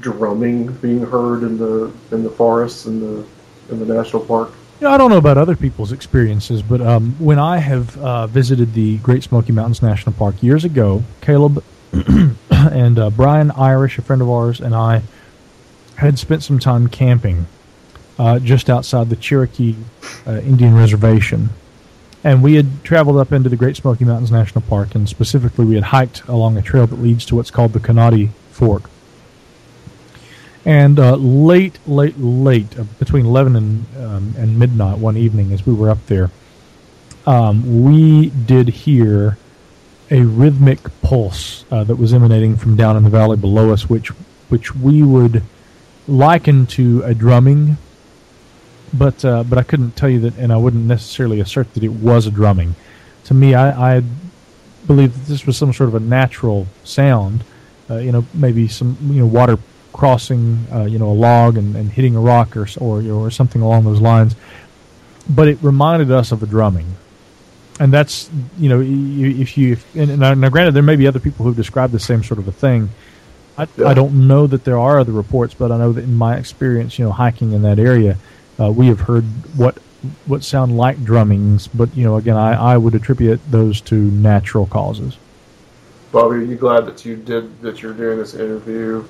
drumming 0.00 0.72
being 0.76 1.04
heard 1.04 1.42
in 1.42 1.58
the 1.58 1.92
in 2.10 2.22
the 2.22 2.30
forests 2.30 2.86
and 2.86 3.02
the 3.02 3.26
in 3.72 3.86
the 3.86 3.94
national 3.94 4.24
park? 4.24 4.52
You 4.80 4.88
know, 4.88 4.94
I 4.94 4.98
don't 4.98 5.10
know 5.10 5.16
about 5.16 5.38
other 5.38 5.56
people's 5.56 5.92
experiences, 5.92 6.62
but 6.62 6.80
um, 6.80 7.14
when 7.18 7.38
I 7.38 7.58
have 7.58 7.96
uh, 7.98 8.26
visited 8.26 8.74
the 8.74 8.98
Great 8.98 9.22
Smoky 9.22 9.52
Mountains 9.52 9.80
National 9.80 10.12
Park 10.12 10.42
years 10.42 10.64
ago, 10.64 11.04
Caleb 11.20 11.64
and 12.50 12.98
uh, 12.98 13.10
Brian 13.10 13.50
Irish, 13.52 13.98
a 13.98 14.02
friend 14.02 14.20
of 14.20 14.28
ours, 14.28 14.60
and 14.60 14.74
I 14.74 15.02
had 15.96 16.18
spent 16.18 16.42
some 16.42 16.58
time 16.58 16.88
camping 16.88 17.46
uh, 18.18 18.38
just 18.38 18.68
outside 18.68 19.08
the 19.08 19.16
Cherokee 19.16 19.76
uh, 20.26 20.40
Indian 20.40 20.74
Reservation. 20.74 21.50
And 22.24 22.42
we 22.42 22.54
had 22.54 22.84
traveled 22.84 23.16
up 23.16 23.32
into 23.32 23.48
the 23.48 23.56
Great 23.56 23.76
Smoky 23.76 24.04
Mountains 24.04 24.30
National 24.30 24.62
Park, 24.62 24.94
and 24.94 25.08
specifically, 25.08 25.64
we 25.64 25.74
had 25.74 25.84
hiked 25.84 26.24
along 26.28 26.56
a 26.56 26.62
trail 26.62 26.86
that 26.86 26.96
leads 26.96 27.24
to 27.26 27.36
what's 27.36 27.50
called 27.50 27.72
the 27.72 27.80
Kanati 27.80 28.30
Fork. 28.50 28.90
And 30.64 30.98
uh, 30.98 31.16
late, 31.16 31.78
late, 31.86 32.18
late, 32.18 32.78
uh, 32.78 32.84
between 32.98 33.26
11 33.26 33.56
and, 33.56 33.86
um, 33.96 34.34
and 34.38 34.58
midnight 34.58 34.98
one 34.98 35.16
evening 35.16 35.52
as 35.52 35.66
we 35.66 35.72
were 35.72 35.90
up 35.90 36.06
there, 36.06 36.30
um, 37.26 37.84
we 37.84 38.30
did 38.30 38.68
hear 38.68 39.38
a 40.10 40.22
rhythmic 40.22 40.78
pulse 41.00 41.64
uh, 41.70 41.82
that 41.84 41.96
was 41.96 42.12
emanating 42.12 42.56
from 42.56 42.76
down 42.76 42.96
in 42.96 43.02
the 43.02 43.10
valley 43.10 43.36
below 43.36 43.72
us, 43.72 43.88
which, 43.88 44.08
which 44.50 44.74
we 44.74 45.02
would 45.02 45.42
liken 46.06 46.66
to 46.66 47.02
a 47.04 47.14
drumming, 47.14 47.76
but, 48.92 49.24
uh, 49.24 49.42
but 49.44 49.58
I 49.58 49.62
couldn't 49.62 49.92
tell 49.96 50.10
you 50.10 50.20
that, 50.20 50.36
and 50.36 50.52
I 50.52 50.56
wouldn't 50.56 50.84
necessarily 50.84 51.40
assert 51.40 51.72
that 51.74 51.82
it 51.82 51.88
was 51.92 52.26
a 52.26 52.30
drumming. 52.30 52.74
To 53.24 53.34
me, 53.34 53.54
I, 53.54 53.96
I 53.96 54.02
believe 54.86 55.14
that 55.14 55.26
this 55.26 55.46
was 55.46 55.56
some 55.56 55.72
sort 55.72 55.88
of 55.88 55.94
a 55.94 56.00
natural 56.00 56.66
sound, 56.84 57.44
uh, 57.88 57.96
you 57.96 58.12
know, 58.12 58.26
maybe 58.34 58.68
some, 58.68 58.96
you 59.02 59.20
know, 59.20 59.26
water 59.26 59.58
crossing, 59.92 60.66
uh, 60.72 60.84
you 60.84 60.98
know, 60.98 61.10
a 61.10 61.18
log 61.28 61.56
and, 61.56 61.76
and 61.76 61.90
hitting 61.90 62.16
a 62.16 62.20
rock 62.20 62.56
or, 62.56 62.66
or 62.78 63.02
or 63.02 63.30
something 63.30 63.62
along 63.62 63.84
those 63.84 64.00
lines. 64.00 64.34
But 65.28 65.48
it 65.48 65.58
reminded 65.62 66.10
us 66.10 66.32
of 66.32 66.42
a 66.42 66.46
drumming, 66.46 66.86
and 67.78 67.92
that's 67.92 68.30
you 68.58 68.68
know 68.68 68.80
if 68.80 69.56
you 69.56 69.72
if, 69.72 69.96
and, 69.96 70.18
now, 70.18 70.34
now 70.34 70.48
granted 70.48 70.74
there 70.74 70.82
may 70.82 70.96
be 70.96 71.06
other 71.06 71.20
people 71.20 71.44
who've 71.44 71.56
described 71.56 71.92
the 71.92 72.00
same 72.00 72.22
sort 72.22 72.40
of 72.40 72.48
a 72.48 72.52
thing. 72.52 72.90
I, 73.56 73.68
yeah. 73.76 73.88
I 73.88 73.94
don't 73.94 74.26
know 74.26 74.46
that 74.46 74.64
there 74.64 74.78
are 74.78 74.98
other 74.98 75.12
reports, 75.12 75.54
but 75.54 75.70
I 75.70 75.76
know 75.76 75.92
that 75.92 76.04
in 76.04 76.14
my 76.14 76.36
experience, 76.36 76.98
you 76.98 77.04
know, 77.04 77.12
hiking 77.12 77.52
in 77.52 77.62
that 77.62 77.78
area, 77.78 78.16
Uh, 78.60 78.70
we 78.70 78.86
have 78.88 79.00
heard 79.00 79.24
what 79.56 79.78
what 80.26 80.44
sound 80.44 80.76
like 80.76 80.98
drummings, 81.04 81.68
but 81.72 81.88
you 81.96 82.04
know, 82.04 82.16
again, 82.16 82.36
I, 82.36 82.74
I 82.74 82.76
would 82.76 82.94
attribute 82.94 83.40
those 83.50 83.80
to 83.82 83.94
natural 83.94 84.66
causes. 84.66 85.16
Bobby, 86.12 86.36
are 86.36 86.42
you 86.42 86.56
glad 86.56 86.84
that 86.84 87.06
you 87.06 87.16
did 87.16 87.62
that? 87.62 87.80
You're 87.80 87.94
doing 87.94 88.18
this 88.18 88.34
interview 88.34 89.04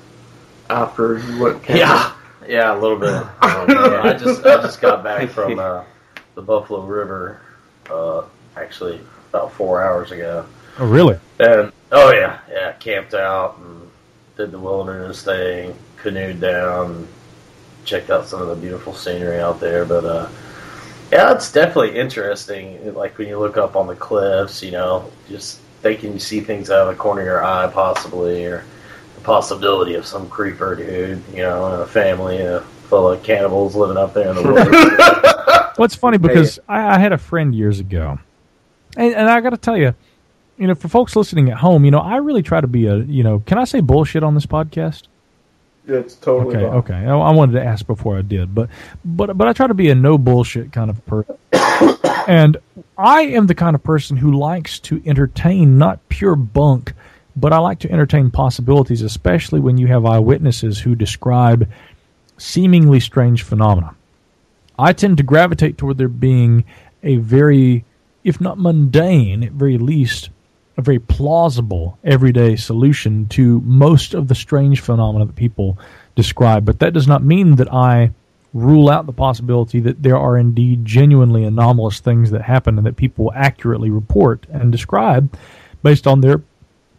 after 0.73 1.19
you 1.19 1.41
went 1.41 1.63
camping? 1.63 1.77
Yeah, 1.77 2.13
yeah, 2.47 2.73
a 2.73 2.79
little 2.79 2.97
bit. 2.97 3.13
Um, 3.53 3.69
I 3.69 4.13
just 4.13 4.45
I 4.45 4.61
just 4.61 4.81
got 4.81 5.03
back 5.03 5.29
from 5.29 5.59
uh, 5.59 5.83
the 6.35 6.41
Buffalo 6.41 6.81
River, 6.81 7.39
uh, 7.89 8.23
actually 8.57 8.99
about 9.29 9.53
four 9.53 9.81
hours 9.81 10.11
ago. 10.11 10.45
Oh, 10.79 10.87
really? 10.87 11.17
And 11.39 11.71
oh 11.91 12.11
yeah, 12.11 12.39
yeah, 12.49 12.73
camped 12.73 13.13
out 13.13 13.57
and 13.59 13.89
did 14.35 14.51
the 14.51 14.59
wilderness 14.59 15.23
thing, 15.23 15.75
canoed 15.97 16.41
down, 16.41 17.07
checked 17.85 18.09
out 18.09 18.25
some 18.25 18.41
of 18.41 18.47
the 18.47 18.55
beautiful 18.55 18.93
scenery 18.93 19.39
out 19.39 19.59
there. 19.59 19.85
But 19.85 20.05
uh, 20.05 20.29
yeah, 21.11 21.33
it's 21.33 21.51
definitely 21.51 21.97
interesting. 21.97 22.93
Like 22.93 23.17
when 23.17 23.27
you 23.27 23.39
look 23.39 23.57
up 23.57 23.75
on 23.75 23.87
the 23.87 23.95
cliffs, 23.95 24.63
you 24.63 24.71
know, 24.71 25.11
just 25.29 25.59
thinking 25.81 26.13
you 26.13 26.19
see 26.19 26.41
things 26.41 26.69
out 26.71 26.87
of 26.87 26.95
the 26.95 26.99
corner 26.99 27.21
of 27.21 27.27
your 27.27 27.45
eye, 27.45 27.69
possibly, 27.71 28.45
or 28.45 28.59
the 28.59 28.63
possibility 29.23 29.95
of 29.95 30.05
some 30.05 30.29
creeper 30.29 30.75
dude, 30.75 31.21
you 31.31 31.41
know, 31.41 31.73
and 31.73 31.81
a 31.81 31.87
family 31.87 32.41
uh, 32.41 32.59
full 32.59 33.09
of 33.09 33.23
cannibals 33.23 33.75
living 33.75 33.97
up 33.97 34.13
there 34.13 34.29
in 34.29 34.35
the 34.35 34.43
woods. 34.43 34.69
well, 35.77 35.85
it's 35.85 35.95
funny 35.95 36.17
because 36.17 36.59
I, 36.67 36.95
I 36.95 36.99
had 36.99 37.13
a 37.13 37.17
friend 37.17 37.55
years 37.55 37.79
ago, 37.79 38.19
and, 38.95 39.15
and 39.15 39.29
I 39.29 39.41
got 39.41 39.51
to 39.51 39.57
tell 39.57 39.77
you, 39.77 39.95
you 40.57 40.67
know, 40.67 40.75
for 40.75 40.87
folks 40.87 41.15
listening 41.15 41.49
at 41.49 41.57
home, 41.57 41.85
you 41.85 41.91
know, 41.91 41.99
I 41.99 42.17
really 42.17 42.43
try 42.43 42.61
to 42.61 42.67
be 42.67 42.85
a, 42.87 42.97
you 42.97 43.23
know, 43.23 43.39
can 43.39 43.57
I 43.57 43.63
say 43.63 43.81
bullshit 43.81 44.23
on 44.23 44.35
this 44.35 44.45
podcast? 44.45 45.03
It's 45.87 46.15
totally 46.15 46.55
okay. 46.55 46.65
fine. 46.65 46.77
Okay, 46.77 46.93
I, 46.93 47.17
I 47.17 47.31
wanted 47.31 47.53
to 47.53 47.63
ask 47.63 47.85
before 47.85 48.17
I 48.17 48.21
did, 48.21 48.55
but 48.55 48.69
but 49.03 49.37
but 49.37 49.47
I 49.47 49.53
try 49.53 49.67
to 49.67 49.73
be 49.73 49.89
a 49.89 49.95
no 49.95 50.17
bullshit 50.17 50.71
kind 50.71 50.89
of 50.89 51.05
person, 51.05 51.35
and 52.27 52.57
I 52.97 53.23
am 53.23 53.47
the 53.47 53.55
kind 53.55 53.75
of 53.75 53.83
person 53.83 54.15
who 54.15 54.37
likes 54.37 54.79
to 54.79 55.01
entertain 55.05 55.77
not 55.77 56.07
pure 56.07 56.35
bunk, 56.35 56.93
but 57.35 57.53
I 57.53 57.57
like 57.57 57.79
to 57.79 57.91
entertain 57.91 58.31
possibilities, 58.31 59.01
especially 59.01 59.59
when 59.59 59.77
you 59.77 59.87
have 59.87 60.05
eyewitnesses 60.05 60.79
who 60.79 60.95
describe 60.95 61.69
seemingly 62.37 62.99
strange 62.99 63.43
phenomena. 63.43 63.95
I 64.77 64.93
tend 64.93 65.17
to 65.17 65.23
gravitate 65.23 65.77
toward 65.77 65.97
there 65.97 66.07
being 66.07 66.65
a 67.03 67.17
very, 67.17 67.85
if 68.23 68.41
not 68.41 68.59
mundane, 68.59 69.43
at 69.43 69.51
very 69.51 69.77
least 69.77 70.29
a 70.77 70.81
very 70.81 70.99
plausible 70.99 71.99
everyday 72.03 72.55
solution 72.55 73.27
to 73.27 73.61
most 73.61 74.13
of 74.13 74.27
the 74.27 74.35
strange 74.35 74.79
phenomena 74.79 75.25
that 75.25 75.35
people 75.35 75.77
describe. 76.15 76.65
But 76.65 76.79
that 76.79 76.93
does 76.93 77.07
not 77.07 77.23
mean 77.23 77.55
that 77.57 77.71
I 77.71 78.11
rule 78.53 78.89
out 78.89 79.05
the 79.05 79.13
possibility 79.13 79.79
that 79.79 80.01
there 80.01 80.17
are 80.17 80.37
indeed 80.37 80.85
genuinely 80.85 81.43
anomalous 81.43 81.99
things 81.99 82.31
that 82.31 82.43
happen 82.43 82.77
and 82.77 82.85
that 82.85 82.95
people 82.95 83.31
accurately 83.35 83.89
report 83.89 84.45
and 84.51 84.71
describe 84.71 85.35
based 85.81 86.07
on 86.07 86.21
their 86.21 86.41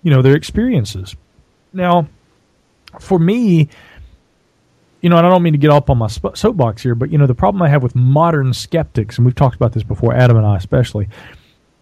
you 0.04 0.10
know 0.10 0.22
their 0.22 0.36
experiences. 0.36 1.16
Now, 1.72 2.06
for 3.00 3.18
me, 3.18 3.68
you 5.00 5.10
know, 5.10 5.18
and 5.18 5.26
I 5.26 5.30
don't 5.30 5.42
mean 5.42 5.54
to 5.54 5.58
get 5.58 5.70
up 5.70 5.90
on 5.90 5.98
my 5.98 6.06
soapbox 6.06 6.82
here, 6.82 6.94
but 6.94 7.10
you 7.10 7.18
know, 7.18 7.26
the 7.26 7.34
problem 7.34 7.60
I 7.62 7.68
have 7.68 7.82
with 7.82 7.96
modern 7.96 8.54
skeptics, 8.54 9.18
and 9.18 9.26
we've 9.26 9.34
talked 9.34 9.56
about 9.56 9.72
this 9.72 9.82
before, 9.82 10.14
Adam 10.14 10.36
and 10.36 10.46
I 10.46 10.56
especially, 10.56 11.08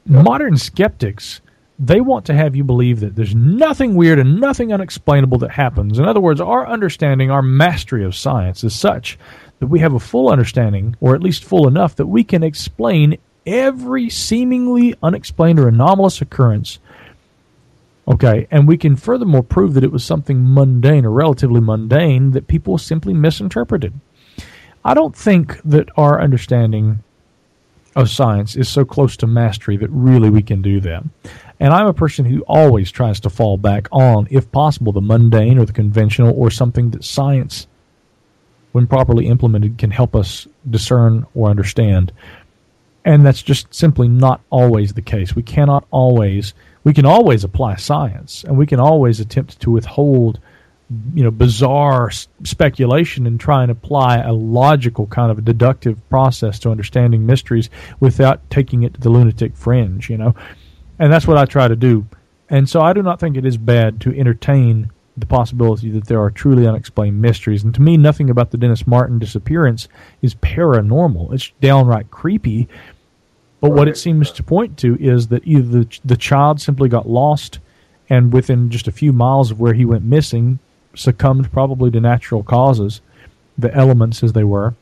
modern 0.07 0.57
skeptics 0.57 1.43
they 1.79 2.01
want 2.01 2.25
to 2.27 2.35
have 2.35 2.55
you 2.55 2.63
believe 2.63 3.01
that 3.01 3.17
there's 3.17 3.35
nothing 3.35 3.97
weird 3.97 4.19
and 4.21 4.41
nothing 4.41 4.73
unexplainable 4.73 5.39
that 5.39 5.51
happens. 5.51 5.99
In 5.99 6.05
other 6.05 6.21
words, 6.21 6.41
our 6.41 6.67
understanding, 6.67 7.31
our 7.31 7.43
mastery 7.43 8.05
of 8.05 8.15
science 8.15 8.63
is 8.63 8.75
such 8.75 9.19
that 9.59 9.67
we 9.67 9.81
have 9.81 9.95
a 9.95 10.01
full 10.01 10.29
understanding, 10.29 10.95
or 11.01 11.15
at 11.15 11.23
least 11.23 11.45
full 11.45 11.67
enough, 11.67 11.97
that 11.97 12.07
we 12.07 12.23
can 12.23 12.45
explain 12.45 13.19
every 13.47 14.09
seemingly 14.09 14.95
unexplained 15.03 15.59
or 15.59 15.67
anomalous 15.67 16.21
occurrence. 16.21 16.79
Okay, 18.09 18.49
and 18.51 18.67
we 18.67 18.77
can 18.77 18.97
furthermore 18.97 19.45
prove 19.45 19.75
that 19.75 19.85
it 19.85 19.93
was 19.93 20.03
something 20.03 20.53
mundane 20.53 21.05
or 21.05 21.11
relatively 21.11 21.61
mundane 21.61 22.33
that 22.33 22.49
people 22.49 22.77
simply 22.77 23.15
misinterpreted. 23.15 23.93
I 24.85 24.95
don't 24.95 25.15
think 25.15 25.61
that 25.63 25.89
our 25.97 26.21
understanding 26.21 27.05
of 27.95 28.11
science 28.11 28.57
is 28.57 28.69
so 28.69 28.85
close 28.85 29.17
to 29.19 29.27
mastery 29.27 29.77
that 29.77 29.91
really 29.91 30.31
we 30.31 30.43
can 30.43 30.63
do 30.63 30.81
that. 30.81 31.05
And 31.61 31.73
I'm 31.73 31.87
a 31.87 31.95
person 31.95 32.25
who 32.25 32.43
always 32.49 32.91
tries 32.91 33.21
to 33.21 33.31
fall 33.31 33.57
back 33.57 33.87
on, 33.93 34.27
if 34.31 34.51
possible, 34.51 34.93
the 34.93 35.01
mundane 35.01 35.59
or 35.59 35.65
the 35.65 35.73
conventional 35.73 36.35
or 36.37 36.51
something 36.51 36.91
that 36.91 37.05
science, 37.05 37.69
when 38.73 38.89
properly 38.89 39.29
implemented, 39.29 39.79
can 39.79 39.93
help 39.93 40.17
us 40.17 40.49
discern 40.69 41.27
or 41.35 41.51
understand. 41.51 42.13
And 43.05 43.25
that's 43.25 43.43
just 43.43 43.73
simply 43.73 44.09
not 44.09 44.41
always 44.51 44.95
the 44.95 45.03
case. 45.03 45.37
We 45.37 45.43
cannot 45.43 45.87
always, 45.91 46.55
we 46.85 46.93
can 46.93 47.07
always 47.07 47.45
apply 47.45 47.77
science 47.77 48.45
and 48.45 48.57
we 48.57 48.67
can 48.67 48.81
always 48.81 49.21
attempt 49.21 49.61
to 49.61 49.71
withhold 49.71 50.41
you 51.15 51.25
know 51.25 51.31
bizarre 51.31 52.11
speculation 52.11 53.27
and 53.27 53.41
try 53.41 53.63
and 53.63 53.71
apply 53.71 54.19
a 54.19 54.33
logical 54.33 55.07
kind 55.07 55.31
of 55.31 55.43
deductive 55.45 55.97
process 56.11 56.59
to 56.59 56.71
understanding 56.71 57.25
mysteries 57.25 57.71
without 57.99 58.51
taking 58.51 58.83
it 58.83 58.93
to 58.95 59.01
the 59.01 59.09
lunatic 59.09 59.57
fringe 59.57 60.11
you 60.11 60.19
know 60.19 60.35
and 61.03 61.13
that's 61.13 61.27
what 61.27 61.37
I 61.37 61.47
try 61.47 61.67
to 61.67 61.75
do. 61.75 62.07
And 62.49 62.69
so 62.69 62.81
I 62.81 62.93
do 62.93 63.03
not 63.03 63.19
think 63.19 63.37
it 63.37 63.45
is 63.45 63.57
bad 63.57 64.01
to 64.03 64.17
entertain 64.17 64.93
the 65.17 65.27
possibility 65.27 65.91
that 65.91 66.07
there 66.07 66.23
are 66.23 66.31
truly 66.31 66.67
unexplained 66.67 67.21
mysteries. 67.21 67.65
And 67.65 67.75
to 67.75 67.83
me, 67.83 67.97
nothing 67.97 68.31
about 68.31 68.53
the 68.53 68.57
Dennis 68.57 68.87
Martin 68.87 69.19
disappearance 69.19 69.89
is 70.23 70.37
paranormal. 70.37 71.33
It's 71.35 71.51
downright 71.61 72.13
creepy. 72.13 72.69
But 73.63 73.71
what 73.71 73.87
it 73.87 73.97
seems 73.97 74.33
to 74.33 74.43
point 74.43 74.77
to 74.79 74.99
is 75.01 75.29
that 75.29 75.47
either 75.47 75.85
the, 75.85 75.99
the 76.05 76.17
child 76.17 76.61
simply 76.61 76.89
got 76.89 77.09
lost 77.09 77.61
and 78.11 78.33
within 78.33 78.71
just 78.71 78.89
a 78.89 78.93
few 78.93 79.13
miles 79.13 79.53
of 79.53 79.61
where 79.61 79.73
he 79.73 79.85
went 79.85 80.03
missing, 80.03 80.59
succumbed 80.97 81.53
probably 81.53 81.89
to 81.93 82.01
natural 82.01 82.43
causes, 82.43 83.01
the 83.57 83.73
elements 83.73 84.25
as 84.25 84.33
they 84.33 84.43
were, 84.43 84.75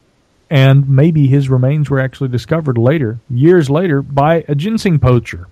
and 0.49 0.89
maybe 0.89 1.27
his 1.27 1.51
remains 1.51 1.91
were 1.91 2.01
actually 2.01 2.31
discovered 2.31 2.79
later, 2.79 3.21
years 3.29 3.69
later, 3.69 4.01
by 4.01 4.47
a 4.49 4.55
ginseng 4.55 4.99
poacher. 4.99 5.47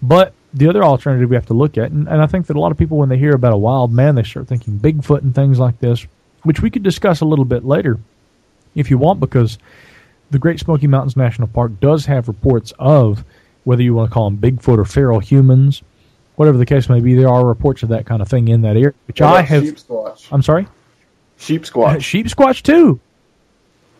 But 0.00 0.32
the 0.54 0.68
other 0.68 0.82
alternative 0.82 1.28
we 1.28 1.36
have 1.36 1.46
to 1.46 1.54
look 1.54 1.76
at, 1.76 1.90
and, 1.90 2.08
and 2.08 2.22
I 2.22 2.26
think 2.26 2.46
that 2.46 2.56
a 2.56 2.60
lot 2.60 2.72
of 2.72 2.78
people, 2.78 2.96
when 2.96 3.10
they 3.10 3.18
hear 3.18 3.34
about 3.34 3.52
a 3.52 3.58
wild 3.58 3.92
man, 3.92 4.14
they 4.14 4.22
start 4.22 4.48
thinking 4.48 4.78
Bigfoot 4.78 5.20
and 5.20 5.34
things 5.34 5.58
like 5.58 5.78
this, 5.78 6.06
which 6.42 6.62
we 6.62 6.70
could 6.70 6.82
discuss 6.82 7.20
a 7.20 7.26
little 7.26 7.44
bit 7.44 7.66
later 7.66 7.98
if 8.74 8.90
you 8.90 8.96
want, 8.96 9.20
because 9.20 9.58
the 10.30 10.38
Great 10.38 10.58
Smoky 10.60 10.86
Mountains 10.86 11.16
National 11.16 11.48
Park 11.48 11.78
does 11.80 12.06
have 12.06 12.28
reports 12.28 12.72
of 12.78 13.24
whether 13.64 13.82
you 13.82 13.94
want 13.94 14.10
to 14.10 14.14
call 14.14 14.30
them 14.30 14.38
Bigfoot 14.38 14.78
or 14.78 14.84
feral 14.84 15.18
humans, 15.18 15.82
whatever 16.36 16.58
the 16.58 16.66
case 16.66 16.88
may 16.88 17.00
be. 17.00 17.14
There 17.14 17.28
are 17.28 17.44
reports 17.44 17.82
of 17.82 17.88
that 17.90 18.06
kind 18.06 18.22
of 18.22 18.28
thing 18.28 18.48
in 18.48 18.62
that 18.62 18.76
area, 18.76 18.94
which 19.06 19.20
I 19.20 19.42
have. 19.42 19.64
Sheep 19.64 19.76
squatch. 19.76 20.28
I'm 20.30 20.42
sorry. 20.42 20.66
Sheep 21.36 21.62
squatch. 21.62 22.00
sheep 22.02 22.26
squatch 22.26 22.62
too. 22.62 23.00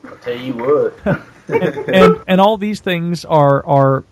I'll 0.04 0.16
tell 0.16 0.36
you 0.36 0.52
what. 0.54 1.20
and, 1.48 1.64
and 1.88 2.20
and 2.26 2.40
all 2.40 2.56
these 2.56 2.80
things 2.80 3.24
are 3.24 3.64
are 3.66 4.04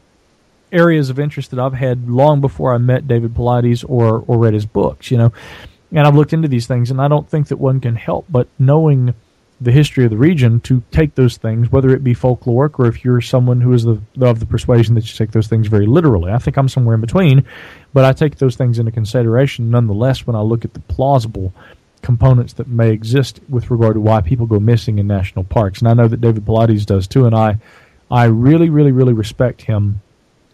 areas 0.72 1.08
of 1.08 1.20
interest 1.20 1.52
that 1.52 1.60
I've 1.60 1.74
had 1.74 2.08
long 2.08 2.40
before 2.40 2.74
I 2.74 2.78
met 2.78 3.06
David 3.06 3.34
Paulides 3.34 3.84
or 3.88 4.24
or 4.26 4.38
read 4.38 4.54
his 4.54 4.66
books, 4.66 5.10
you 5.10 5.18
know. 5.18 5.32
And 5.90 6.04
I've 6.04 6.16
looked 6.16 6.32
into 6.32 6.48
these 6.48 6.66
things, 6.66 6.90
and 6.90 7.00
I 7.00 7.06
don't 7.06 7.28
think 7.28 7.48
that 7.48 7.58
one 7.58 7.80
can 7.80 7.94
help 7.94 8.26
but 8.28 8.48
knowing 8.58 9.14
the 9.60 9.72
history 9.72 10.04
of 10.04 10.10
the 10.10 10.16
region 10.16 10.60
to 10.60 10.82
take 10.90 11.14
those 11.14 11.36
things, 11.36 11.70
whether 11.70 11.90
it 11.90 12.02
be 12.02 12.14
folkloric 12.14 12.78
or 12.78 12.86
if 12.86 13.04
you're 13.04 13.20
someone 13.20 13.60
who 13.60 13.72
is 13.72 13.84
the, 13.84 14.00
of 14.20 14.40
the 14.40 14.46
persuasion 14.46 14.94
that 14.94 15.08
you 15.10 15.16
take 15.16 15.30
those 15.30 15.46
things 15.46 15.68
very 15.68 15.86
literally. 15.86 16.32
I 16.32 16.38
think 16.38 16.56
I'm 16.56 16.68
somewhere 16.68 16.94
in 16.94 17.00
between, 17.00 17.44
but 17.92 18.04
I 18.04 18.12
take 18.12 18.36
those 18.38 18.56
things 18.56 18.78
into 18.78 18.90
consideration 18.90 19.70
nonetheless 19.70 20.26
when 20.26 20.36
I 20.36 20.40
look 20.40 20.64
at 20.64 20.74
the 20.74 20.80
plausible 20.80 21.52
components 22.02 22.52
that 22.54 22.68
may 22.68 22.90
exist 22.90 23.40
with 23.48 23.70
regard 23.70 23.94
to 23.94 24.00
why 24.00 24.20
people 24.20 24.46
go 24.46 24.60
missing 24.60 24.98
in 24.98 25.06
national 25.06 25.44
parks. 25.44 25.78
And 25.78 25.88
I 25.88 25.94
know 25.94 26.08
that 26.08 26.20
David 26.20 26.44
Paulides 26.44 26.84
does 26.84 27.06
too, 27.06 27.24
and 27.24 27.34
I, 27.34 27.58
I 28.10 28.24
really, 28.24 28.70
really, 28.70 28.92
really 28.92 29.14
respect 29.14 29.62
him 29.62 30.02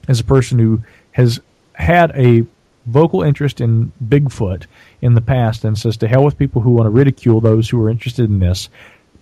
as 0.08 0.20
a 0.20 0.24
person 0.24 0.58
who 0.58 0.82
has 1.12 1.40
had 1.72 2.12
a 2.14 2.46
vocal 2.90 3.22
interest 3.22 3.60
in 3.60 3.92
Bigfoot 4.04 4.66
in 5.00 5.14
the 5.14 5.20
past 5.20 5.64
and 5.64 5.78
says 5.78 5.96
to 5.98 6.08
hell 6.08 6.24
with 6.24 6.38
people 6.38 6.62
who 6.62 6.70
want 6.70 6.86
to 6.86 6.90
ridicule 6.90 7.40
those 7.40 7.68
who 7.68 7.82
are 7.82 7.90
interested 7.90 8.28
in 8.28 8.38
this. 8.38 8.68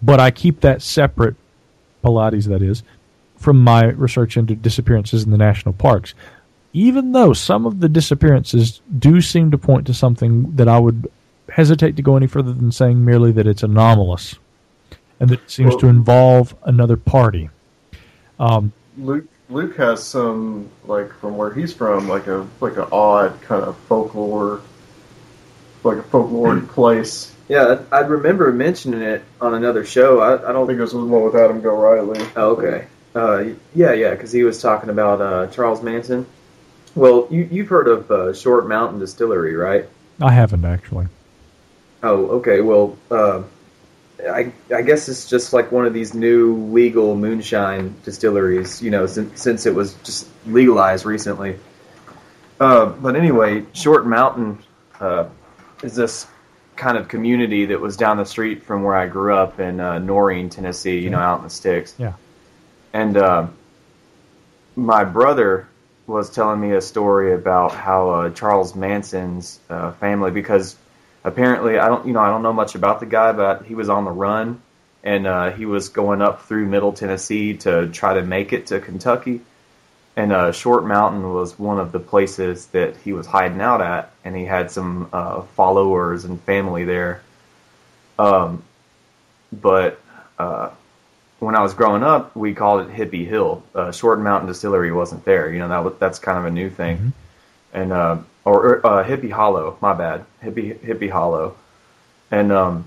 But 0.02 0.20
I 0.20 0.30
keep 0.30 0.60
that 0.60 0.82
separate, 0.82 1.36
Paulides 2.02 2.46
that 2.46 2.62
is, 2.62 2.82
from 3.36 3.62
my 3.62 3.84
research 3.84 4.36
into 4.36 4.54
disappearances 4.54 5.24
in 5.24 5.30
the 5.30 5.38
national 5.38 5.74
parks. 5.74 6.14
Even 6.72 7.12
though 7.12 7.32
some 7.32 7.66
of 7.66 7.80
the 7.80 7.88
disappearances 7.88 8.80
do 8.98 9.20
seem 9.20 9.50
to 9.50 9.58
point 9.58 9.86
to 9.86 9.94
something 9.94 10.54
that 10.56 10.68
I 10.68 10.78
would 10.78 11.10
hesitate 11.48 11.96
to 11.96 12.02
go 12.02 12.16
any 12.16 12.26
further 12.26 12.52
than 12.52 12.72
saying 12.72 13.04
merely 13.04 13.32
that 13.32 13.46
it's 13.46 13.62
anomalous 13.62 14.36
and 15.18 15.30
that 15.30 15.40
it 15.40 15.50
seems 15.50 15.70
well, 15.70 15.78
to 15.80 15.86
involve 15.88 16.54
another 16.64 16.96
party. 16.96 17.48
Um, 18.38 18.72
Luke 18.96 19.26
Luke 19.50 19.76
has 19.76 20.04
some 20.04 20.68
like 20.84 21.12
from 21.14 21.36
where 21.36 21.52
he's 21.52 21.72
from, 21.72 22.08
like 22.08 22.26
a 22.26 22.46
like 22.60 22.76
an 22.76 22.88
odd 22.92 23.40
kind 23.42 23.64
of 23.64 23.76
folklore 23.80 24.60
like 25.84 25.98
a 25.98 26.02
folkloric 26.02 26.68
place. 26.68 27.34
Yeah, 27.48 27.80
I 27.90 27.96
I 27.96 28.00
remember 28.00 28.52
mentioning 28.52 29.00
it 29.00 29.22
on 29.40 29.54
another 29.54 29.84
show. 29.84 30.20
I, 30.20 30.34
I 30.34 30.50
I 30.50 30.52
don't 30.52 30.66
think 30.66 30.78
it 30.78 30.82
was 30.82 30.92
the 30.92 30.98
one 30.98 31.24
with 31.24 31.34
Adam 31.34 31.62
Gorightly. 31.62 32.30
Oh, 32.36 32.56
okay. 32.56 32.86
Uh, 33.14 33.54
yeah, 33.74 33.92
yeah, 33.92 34.10
because 34.10 34.32
he 34.32 34.44
was 34.44 34.60
talking 34.60 34.90
about 34.90 35.20
uh, 35.20 35.46
Charles 35.48 35.82
Manson. 35.82 36.26
Well, 36.94 37.26
you, 37.30 37.48
you've 37.50 37.68
heard 37.68 37.88
of 37.88 38.10
uh, 38.10 38.34
Short 38.34 38.68
Mountain 38.68 39.00
Distillery, 39.00 39.54
right? 39.54 39.86
I 40.20 40.32
haven't 40.32 40.64
actually. 40.64 41.08
Oh, 42.02 42.26
okay. 42.38 42.60
Well, 42.60 42.96
uh, 43.10 43.42
I, 44.20 44.52
I 44.74 44.82
guess 44.82 45.08
it's 45.08 45.28
just 45.28 45.52
like 45.52 45.70
one 45.70 45.86
of 45.86 45.94
these 45.94 46.12
new 46.12 46.56
legal 46.72 47.14
moonshine 47.14 47.94
distilleries, 48.04 48.82
you 48.82 48.90
know, 48.90 49.06
since, 49.06 49.40
since 49.40 49.66
it 49.66 49.74
was 49.74 49.94
just 50.02 50.28
legalized 50.46 51.06
recently. 51.06 51.58
Uh, 52.58 52.86
but 52.86 53.14
anyway, 53.14 53.64
Short 53.72 54.06
Mountain 54.06 54.58
uh, 54.98 55.28
is 55.84 55.94
this 55.94 56.26
kind 56.74 56.96
of 56.96 57.06
community 57.06 57.66
that 57.66 57.80
was 57.80 57.96
down 57.96 58.16
the 58.16 58.24
street 58.24 58.64
from 58.64 58.82
where 58.82 58.96
I 58.96 59.06
grew 59.06 59.34
up 59.34 59.60
in 59.60 59.78
uh, 59.78 59.98
Norene, 59.98 60.50
Tennessee, 60.50 60.98
you 60.98 61.10
know, 61.10 61.18
out 61.18 61.38
in 61.38 61.44
the 61.44 61.50
sticks. 61.50 61.94
Yeah. 61.98 62.14
And 62.92 63.16
uh, 63.16 63.46
my 64.74 65.04
brother 65.04 65.68
was 66.06 66.30
telling 66.30 66.60
me 66.60 66.72
a 66.72 66.80
story 66.80 67.34
about 67.34 67.72
how 67.72 68.10
uh, 68.10 68.30
Charles 68.30 68.74
Manson's 68.74 69.60
uh, 69.68 69.92
family, 69.92 70.30
because 70.30 70.74
apparently 71.28 71.78
I 71.78 71.88
don't, 71.88 72.06
you 72.06 72.12
know, 72.12 72.20
I 72.20 72.30
don't 72.30 72.42
know 72.42 72.52
much 72.52 72.74
about 72.74 73.00
the 73.00 73.06
guy, 73.06 73.32
but 73.32 73.64
he 73.64 73.74
was 73.74 73.88
on 73.88 74.04
the 74.04 74.10
run, 74.10 74.60
and 75.04 75.26
uh, 75.26 75.50
he 75.52 75.66
was 75.66 75.90
going 75.90 76.22
up 76.22 76.42
through 76.42 76.66
Middle 76.66 76.92
Tennessee 76.92 77.56
to 77.58 77.88
try 77.88 78.14
to 78.14 78.22
make 78.22 78.52
it 78.52 78.66
to 78.68 78.80
Kentucky. 78.80 79.40
And 80.16 80.32
uh, 80.32 80.50
Short 80.50 80.84
Mountain 80.84 81.32
was 81.32 81.56
one 81.58 81.78
of 81.78 81.92
the 81.92 82.00
places 82.00 82.66
that 82.68 82.96
he 82.96 83.12
was 83.12 83.26
hiding 83.26 83.60
out 83.60 83.80
at, 83.80 84.10
and 84.24 84.34
he 84.34 84.44
had 84.44 84.70
some 84.70 85.08
uh, 85.12 85.42
followers 85.42 86.24
and 86.24 86.40
family 86.40 86.84
there. 86.84 87.22
Um, 88.18 88.64
but 89.52 90.00
uh, 90.38 90.70
when 91.38 91.54
I 91.54 91.62
was 91.62 91.74
growing 91.74 92.02
up, 92.02 92.34
we 92.34 92.52
called 92.54 92.88
it 92.88 92.92
Hippie 92.92 93.28
Hill. 93.28 93.62
Uh, 93.74 93.92
Short 93.92 94.18
Mountain 94.18 94.48
Distillery 94.48 94.90
wasn't 94.90 95.24
there. 95.24 95.52
You 95.52 95.60
know 95.60 95.68
that 95.68 95.84
was, 95.84 95.94
that's 96.00 96.18
kind 96.18 96.38
of 96.38 96.46
a 96.46 96.50
new 96.50 96.68
thing, 96.68 97.12
and 97.72 97.92
uh, 97.92 98.18
or, 98.48 98.80
or 98.80 98.86
uh, 98.86 99.04
Hippie 99.04 99.30
Hollow. 99.30 99.76
My 99.80 99.92
bad, 99.92 100.24
Hippie 100.42 100.78
Hippie 100.78 101.10
Hollow, 101.10 101.56
and 102.30 102.50
um, 102.50 102.84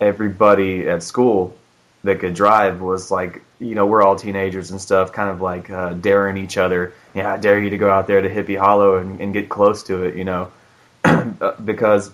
everybody 0.00 0.88
at 0.88 1.02
school 1.02 1.56
that 2.04 2.20
could 2.20 2.34
drive 2.34 2.80
was 2.80 3.10
like, 3.10 3.42
you 3.58 3.74
know, 3.74 3.86
we're 3.86 4.02
all 4.02 4.16
teenagers 4.16 4.70
and 4.70 4.80
stuff, 4.80 5.12
kind 5.12 5.30
of 5.30 5.40
like 5.40 5.70
uh, 5.70 5.94
daring 5.94 6.36
each 6.36 6.58
other. 6.58 6.92
Yeah, 7.14 7.32
I 7.32 7.38
dare 7.38 7.58
you 7.58 7.70
to 7.70 7.78
go 7.78 7.90
out 7.90 8.06
there 8.06 8.20
to 8.20 8.28
Hippie 8.28 8.58
Hollow 8.58 8.98
and, 8.98 9.20
and 9.20 9.32
get 9.32 9.48
close 9.48 9.84
to 9.84 10.02
it, 10.02 10.16
you 10.16 10.24
know, 10.24 10.52
because 11.64 12.10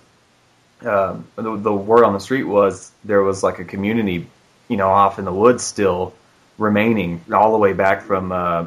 um, 0.82 1.26
the, 1.34 1.56
the 1.56 1.74
word 1.74 2.04
on 2.04 2.12
the 2.12 2.20
street 2.20 2.44
was 2.44 2.92
there 3.04 3.22
was 3.22 3.42
like 3.42 3.58
a 3.58 3.64
community, 3.64 4.28
you 4.68 4.76
know, 4.76 4.88
off 4.88 5.18
in 5.18 5.24
the 5.24 5.32
woods 5.32 5.64
still 5.64 6.14
remaining 6.56 7.20
all 7.32 7.52
the 7.52 7.58
way 7.58 7.72
back 7.72 8.02
from 8.02 8.30
uh, 8.30 8.66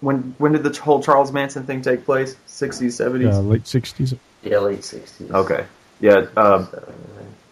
when 0.00 0.34
when 0.38 0.52
did 0.52 0.62
the 0.62 0.78
whole 0.80 1.02
Charles 1.02 1.32
Manson 1.32 1.64
thing 1.64 1.82
take 1.82 2.04
place? 2.04 2.36
Sixties, 2.46 2.96
seventies. 2.96 3.34
Uh, 3.34 3.40
late 3.40 3.66
sixties. 3.66 4.14
Yeah, 4.42 4.58
late 4.58 4.84
sixties. 4.84 5.30
Okay, 5.30 5.66
yeah. 6.00 6.26
Um, 6.36 6.68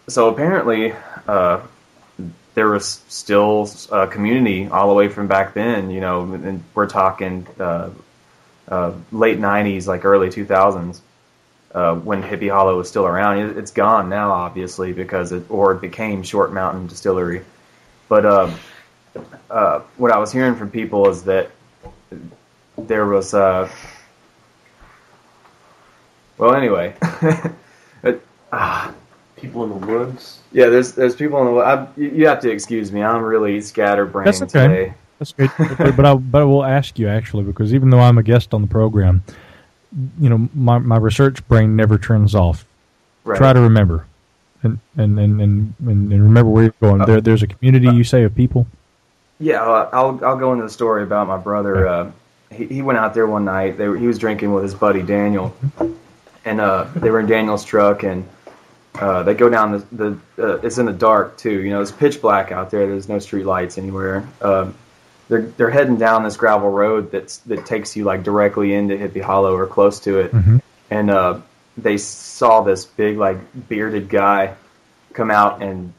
so 0.07 0.29
apparently, 0.29 0.93
uh, 1.27 1.61
there 2.55 2.67
was 2.67 3.01
still 3.07 3.69
a 3.91 4.07
community 4.07 4.67
all 4.67 4.89
the 4.89 4.95
way 4.95 5.07
from 5.07 5.27
back 5.27 5.53
then. 5.53 5.89
You 5.89 6.01
know, 6.01 6.21
and 6.33 6.63
we're 6.73 6.87
talking 6.87 7.47
uh, 7.59 7.89
uh, 8.67 8.93
late 9.11 9.39
'90s, 9.39 9.87
like 9.87 10.05
early 10.05 10.29
2000s, 10.29 11.01
uh, 11.73 11.95
when 11.95 12.23
Hippie 12.23 12.51
Hollow 12.51 12.77
was 12.77 12.89
still 12.89 13.05
around. 13.05 13.39
It, 13.39 13.57
it's 13.57 13.71
gone 13.71 14.09
now, 14.09 14.31
obviously, 14.31 14.93
because 14.93 15.31
it 15.31 15.49
or 15.49 15.73
it 15.73 15.81
became 15.81 16.23
Short 16.23 16.53
Mountain 16.53 16.87
Distillery. 16.87 17.43
But 18.07 18.25
um, 18.25 18.55
uh, 19.49 19.81
what 19.97 20.11
I 20.11 20.17
was 20.17 20.31
hearing 20.31 20.55
from 20.55 20.71
people 20.71 21.07
is 21.09 21.23
that 21.23 21.51
there 22.87 23.05
was. 23.05 23.33
Uh, 23.33 23.69
well, 26.37 26.53
anyway, 26.55 26.95
it, 28.03 28.25
ah, 28.51 28.93
People 29.35 29.63
in 29.63 29.69
the 29.69 29.87
woods. 29.87 30.39
yeah, 30.51 30.67
there's 30.67 30.93
there's 30.93 31.15
people 31.15 31.39
in 31.39 31.45
the. 31.45 31.51
woods. 31.53 31.91
you 31.97 32.09
you 32.09 32.27
have 32.27 32.41
to 32.41 32.49
excuse 32.49 32.91
me. 32.91 33.01
I'm 33.01 33.21
really 33.21 33.61
scatterbrained 33.61 34.27
That's 34.27 34.41
okay. 34.41 34.67
today. 34.67 34.93
That's 35.17 35.31
great. 35.31 35.51
but 35.57 35.95
but 35.95 36.05
I 36.05 36.13
but 36.15 36.41
I 36.41 36.45
will 36.45 36.63
ask 36.63 36.99
you 36.99 37.07
actually 37.07 37.43
because 37.43 37.73
even 37.73 37.89
though 37.89 37.99
I'm 37.99 38.17
a 38.17 38.23
guest 38.23 38.53
on 38.53 38.61
the 38.61 38.67
program, 38.67 39.23
you 40.19 40.29
know 40.29 40.49
my 40.53 40.77
my 40.77 40.97
research 40.97 41.45
brain 41.47 41.75
never 41.75 41.97
turns 41.97 42.35
off. 42.35 42.65
Right. 43.23 43.37
Try 43.37 43.53
to 43.53 43.61
remember, 43.61 44.07
and 44.63 44.79
and 44.97 45.17
and 45.19 45.41
and, 45.41 45.73
and, 45.79 46.11
and 46.11 46.23
remember 46.23 46.51
where 46.51 46.63
you're 46.63 46.73
going. 46.81 47.01
Uh, 47.01 47.05
there 47.05 47.21
there's 47.21 47.43
a 47.43 47.47
community 47.47 47.87
you 47.95 48.03
say 48.03 48.23
of 48.23 48.35
people. 48.35 48.67
Yeah, 49.39 49.61
I'll 49.63 49.89
I'll 49.93 50.25
I'll 50.25 50.37
go 50.37 50.51
into 50.51 50.63
the 50.63 50.69
story 50.69 51.03
about 51.03 51.27
my 51.27 51.37
brother. 51.37 51.87
Uh, 51.87 52.11
he 52.51 52.65
he 52.65 52.81
went 52.81 52.97
out 52.99 53.13
there 53.13 53.27
one 53.27 53.45
night. 53.45 53.77
They 53.77 53.87
were, 53.87 53.97
he 53.97 54.07
was 54.07 54.17
drinking 54.17 54.53
with 54.53 54.63
his 54.63 54.73
buddy 54.73 55.01
Daniel, 55.01 55.55
and 56.45 56.59
uh, 56.61 56.85
they 56.95 57.09
were 57.11 57.19
in 57.19 57.27
Daniel's 57.27 57.63
truck, 57.63 58.03
and 58.03 58.27
uh, 58.95 59.23
they 59.23 59.33
go 59.33 59.49
down 59.49 59.71
the 59.71 59.85
the. 60.37 60.43
Uh, 60.43 60.57
it's 60.61 60.77
in 60.77 60.85
the 60.85 60.93
dark 60.93 61.37
too. 61.37 61.61
You 61.61 61.69
know, 61.71 61.81
it's 61.81 61.91
pitch 61.91 62.21
black 62.21 62.51
out 62.51 62.71
there. 62.71 62.87
There's 62.87 63.09
no 63.09 63.19
street 63.19 63.45
lights 63.45 63.77
anywhere. 63.77 64.27
Um, 64.41 64.75
they're 65.27 65.43
they're 65.43 65.69
heading 65.69 65.97
down 65.97 66.23
this 66.23 66.37
gravel 66.37 66.69
road 66.71 67.11
that's 67.11 67.37
that 67.39 67.65
takes 67.65 67.95
you 67.95 68.03
like 68.03 68.23
directly 68.23 68.73
into 68.73 68.95
Hippie 68.97 69.21
Hollow 69.21 69.55
or 69.55 69.67
close 69.67 69.99
to 70.01 70.19
it, 70.19 70.31
Mhm. 70.31 70.61
and 70.89 71.11
uh, 71.11 71.39
they 71.77 71.97
saw 71.97 72.61
this 72.61 72.85
big 72.85 73.17
like 73.17 73.37
bearded 73.69 74.09
guy 74.09 74.55
come 75.13 75.29
out 75.31 75.61
and 75.61 75.93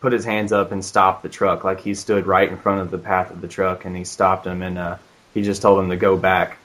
put 0.00 0.12
his 0.12 0.24
hands 0.24 0.52
up 0.52 0.72
and 0.72 0.84
stop 0.84 1.22
the 1.22 1.28
truck. 1.28 1.64
Like 1.64 1.80
he 1.80 1.94
stood 1.94 2.26
right 2.26 2.48
in 2.48 2.58
front 2.58 2.80
of 2.80 2.90
the 2.90 2.98
path 2.98 3.30
of 3.30 3.40
the 3.40 3.48
truck 3.48 3.84
and 3.86 3.96
he 3.96 4.04
stopped 4.04 4.46
him 4.46 4.60
and 4.62 4.76
uh, 4.78 4.96
he 5.34 5.42
just 5.42 5.62
told 5.62 5.78
them 5.78 5.90
to 5.90 5.96
go 5.96 6.16
back. 6.16 6.58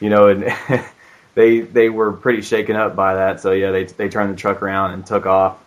You 0.00 0.10
know, 0.10 0.28
and 0.28 0.52
they 1.34 1.60
they 1.60 1.88
were 1.88 2.12
pretty 2.12 2.42
shaken 2.42 2.76
up 2.76 2.96
by 2.96 3.14
that. 3.14 3.40
So 3.40 3.52
yeah, 3.52 3.70
they 3.70 3.84
they 3.84 4.08
turned 4.08 4.32
the 4.32 4.36
truck 4.36 4.62
around 4.62 4.92
and 4.92 5.06
took 5.06 5.26
off. 5.26 5.58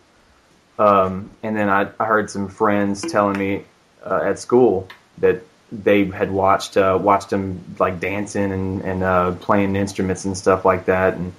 Um, 0.80 1.30
and 1.44 1.56
then 1.56 1.70
I, 1.70 1.90
I 2.00 2.06
heard 2.06 2.30
some 2.30 2.48
friends 2.48 3.02
telling 3.02 3.38
me 3.38 3.64
uh, 4.06 4.22
at 4.24 4.40
school 4.40 4.88
that 5.20 5.44
they 5.72 6.06
had 6.06 6.32
watched 6.32 6.76
uh, 6.76 6.98
watched 7.02 7.32
him 7.32 7.64
like 7.80 8.00
dancing 8.00 8.52
and 8.52 8.82
and 8.82 9.04
uh, 9.04 9.32
playing 9.34 9.76
instruments 9.76 10.26
and 10.26 10.38
stuff 10.38 10.66
like 10.66 10.86
that, 10.86 11.14
and 11.14 11.32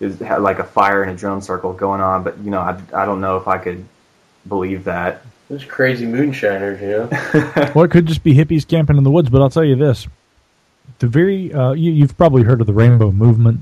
it 0.00 0.06
was, 0.06 0.18
had 0.20 0.40
like 0.40 0.58
a 0.58 0.64
fire 0.64 1.02
and 1.02 1.10
a 1.10 1.14
drum 1.14 1.40
circle 1.40 1.72
going 1.72 2.00
on. 2.00 2.24
But 2.24 2.38
you 2.38 2.50
know, 2.50 2.60
I 2.60 2.80
I 2.94 3.04
don't 3.04 3.20
know 3.20 3.36
if 3.36 3.48
I 3.48 3.58
could 3.58 3.84
believe 4.48 4.84
that. 4.84 5.22
Those 5.48 5.64
crazy 5.64 6.06
moonshiners, 6.06 6.80
you 6.80 6.88
know. 6.88 7.72
Well, 7.74 7.84
it 7.84 7.90
could 7.90 8.06
just 8.06 8.22
be 8.22 8.34
hippies 8.34 8.66
camping 8.66 8.96
in 8.96 9.04
the 9.04 9.10
woods. 9.10 9.28
But 9.28 9.42
I'll 9.42 9.50
tell 9.50 9.64
you 9.64 9.76
this: 9.76 10.08
the 11.04 11.10
very 11.10 11.52
uh, 11.52 11.72
you, 11.72 11.92
you've 11.92 12.16
probably 12.16 12.42
heard 12.42 12.62
of 12.62 12.66
the 12.66 12.72
Rainbow 12.72 13.12
Movement. 13.12 13.60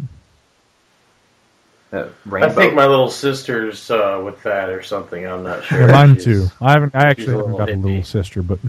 Uh, 1.92 2.06
I 2.32 2.48
think 2.48 2.72
my 2.74 2.86
little 2.86 3.10
sister's 3.10 3.90
uh, 3.90 4.22
with 4.24 4.40
that 4.44 4.70
or 4.70 4.82
something. 4.82 5.26
I'm 5.26 5.42
not 5.42 5.64
sure. 5.64 5.80
Yeah, 5.80 5.92
mine 5.92 6.14
She's- 6.14 6.24
too. 6.24 6.46
I 6.60 6.72
haven't. 6.72 6.94
I 6.94 7.08
actually 7.08 7.32
haven't 7.32 7.52
little 7.52 7.58
got 7.58 7.70
a 7.70 7.76
little 7.76 8.04
sister, 8.04 8.42
but 8.42 8.60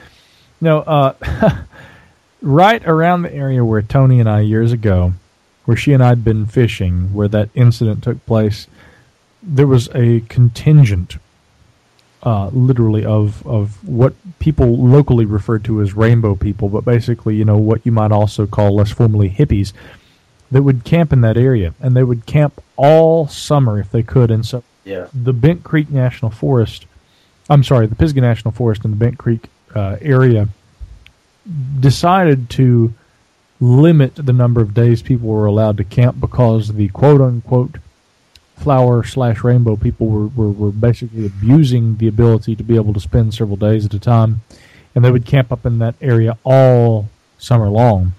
no. 0.60 0.78
Uh, 0.80 1.14
right 2.42 2.86
around 2.86 3.22
the 3.22 3.34
area 3.34 3.64
where 3.64 3.82
Tony 3.82 4.20
and 4.20 4.28
I 4.28 4.40
years 4.40 4.70
ago, 4.70 5.14
where 5.64 5.76
she 5.76 5.92
and 5.92 6.02
I'd 6.02 6.24
been 6.24 6.46
fishing, 6.46 7.12
where 7.12 7.28
that 7.28 7.50
incident 7.54 8.04
took 8.04 8.24
place, 8.24 8.68
there 9.42 9.66
was 9.66 9.88
a 9.94 10.20
contingent, 10.28 11.16
uh, 12.22 12.48
literally 12.52 13.04
of 13.04 13.44
of 13.46 13.86
what 13.86 14.14
people 14.38 14.76
locally 14.78 15.24
referred 15.24 15.64
to 15.64 15.80
as 15.80 15.94
rainbow 15.94 16.34
people, 16.36 16.68
but 16.68 16.84
basically, 16.84 17.34
you 17.36 17.44
know, 17.44 17.56
what 17.58 17.84
you 17.84 17.92
might 17.92 18.12
also 18.12 18.46
call 18.46 18.74
less 18.76 18.90
formally 18.90 19.28
hippies, 19.30 19.72
that 20.50 20.62
would 20.62 20.84
camp 20.84 21.12
in 21.12 21.20
that 21.22 21.36
area, 21.36 21.74
and 21.80 21.96
they 21.96 22.02
would 22.04 22.26
camp 22.26 22.62
all 22.76 23.26
summer 23.26 23.78
if 23.80 23.90
they 23.90 24.02
could, 24.02 24.30
and 24.30 24.44
so 24.46 24.62
Yeah. 24.84 25.06
the 25.14 25.32
Bent 25.32 25.64
Creek 25.64 25.90
National 25.90 26.30
Forest, 26.30 26.86
I'm 27.50 27.64
sorry, 27.64 27.86
the 27.86 27.94
Pisgah 27.96 28.20
National 28.20 28.52
Forest 28.52 28.84
and 28.84 28.92
the 28.92 28.98
Bent 28.98 29.18
Creek 29.18 29.48
uh, 29.74 29.96
area 30.00 30.48
decided 31.80 32.48
to 32.50 32.92
limit 33.60 34.14
the 34.16 34.32
number 34.32 34.60
of 34.60 34.74
days 34.74 35.02
people 35.02 35.28
were 35.28 35.46
allowed 35.46 35.76
to 35.76 35.84
camp 35.84 36.18
because 36.20 36.72
the 36.74 36.88
quote 36.88 37.20
unquote 37.20 37.76
flower 38.62 39.04
slash 39.04 39.42
rainbow 39.42 39.76
people 39.76 40.06
were, 40.06 40.26
were, 40.28 40.50
were 40.50 40.70
basically 40.70 41.26
abusing 41.26 41.96
the 41.96 42.08
ability 42.08 42.56
to 42.56 42.62
be 42.62 42.76
able 42.76 42.94
to 42.94 43.00
spend 43.00 43.34
several 43.34 43.56
days 43.56 43.84
at 43.84 43.94
a 43.94 43.98
time. 43.98 44.42
And 44.94 45.04
they 45.04 45.10
would 45.10 45.26
camp 45.26 45.50
up 45.50 45.66
in 45.66 45.78
that 45.78 45.94
area 46.00 46.36
all 46.44 47.08
summer 47.38 47.68
long. 47.68 48.12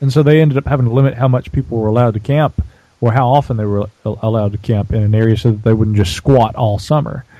And 0.00 0.12
so 0.12 0.22
they 0.22 0.40
ended 0.40 0.58
up 0.58 0.66
having 0.66 0.86
to 0.86 0.92
limit 0.92 1.14
how 1.14 1.28
much 1.28 1.52
people 1.52 1.78
were 1.78 1.88
allowed 1.88 2.14
to 2.14 2.20
camp 2.20 2.62
or 3.00 3.12
how 3.12 3.28
often 3.28 3.56
they 3.56 3.64
were 3.64 3.88
allowed 4.04 4.52
to 4.52 4.58
camp 4.58 4.92
in 4.92 5.02
an 5.02 5.14
area 5.14 5.36
so 5.36 5.50
that 5.50 5.64
they 5.64 5.72
wouldn't 5.72 5.96
just 5.96 6.14
squat 6.14 6.54
all 6.54 6.78
summer. 6.78 7.24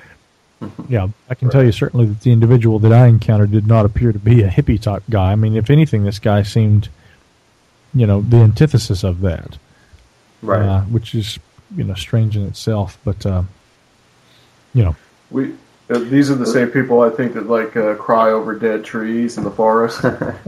Yeah, 0.87 1.09
I 1.29 1.35
can 1.35 1.49
tell 1.49 1.61
you 1.61 1.73
certainly 1.73 2.05
that 2.05 2.21
the 2.21 2.31
individual 2.31 2.79
that 2.79 2.93
I 2.93 3.07
encountered 3.07 3.51
did 3.51 3.67
not 3.67 3.85
appear 3.85 4.13
to 4.13 4.19
be 4.19 4.43
a 4.43 4.47
hippie 4.47 4.81
type 4.81 5.03
guy. 5.09 5.33
I 5.33 5.35
mean, 5.35 5.57
if 5.57 5.69
anything, 5.69 6.05
this 6.05 6.19
guy 6.19 6.43
seemed, 6.43 6.87
you 7.93 8.07
know, 8.07 8.21
the 8.21 8.37
antithesis 8.37 9.03
of 9.03 9.19
that, 9.21 9.57
right. 10.41 10.61
uh, 10.61 10.81
which 10.83 11.15
is 11.15 11.37
you 11.75 11.83
know 11.83 11.93
strange 11.93 12.35
in 12.35 12.45
itself. 12.45 12.97
But 13.03 13.25
uh, 13.25 13.43
you 14.73 14.83
know, 14.83 14.95
We 15.31 15.55
uh, 15.89 15.99
these 15.99 16.31
are 16.31 16.35
the 16.35 16.45
same 16.45 16.69
people 16.69 17.01
I 17.01 17.09
think 17.09 17.33
that 17.33 17.47
like 17.47 17.75
uh, 17.75 17.95
cry 17.95 18.31
over 18.31 18.55
dead 18.55 18.83
trees 18.83 19.37
in 19.37 19.43
the 19.43 19.51
forest. 19.51 20.03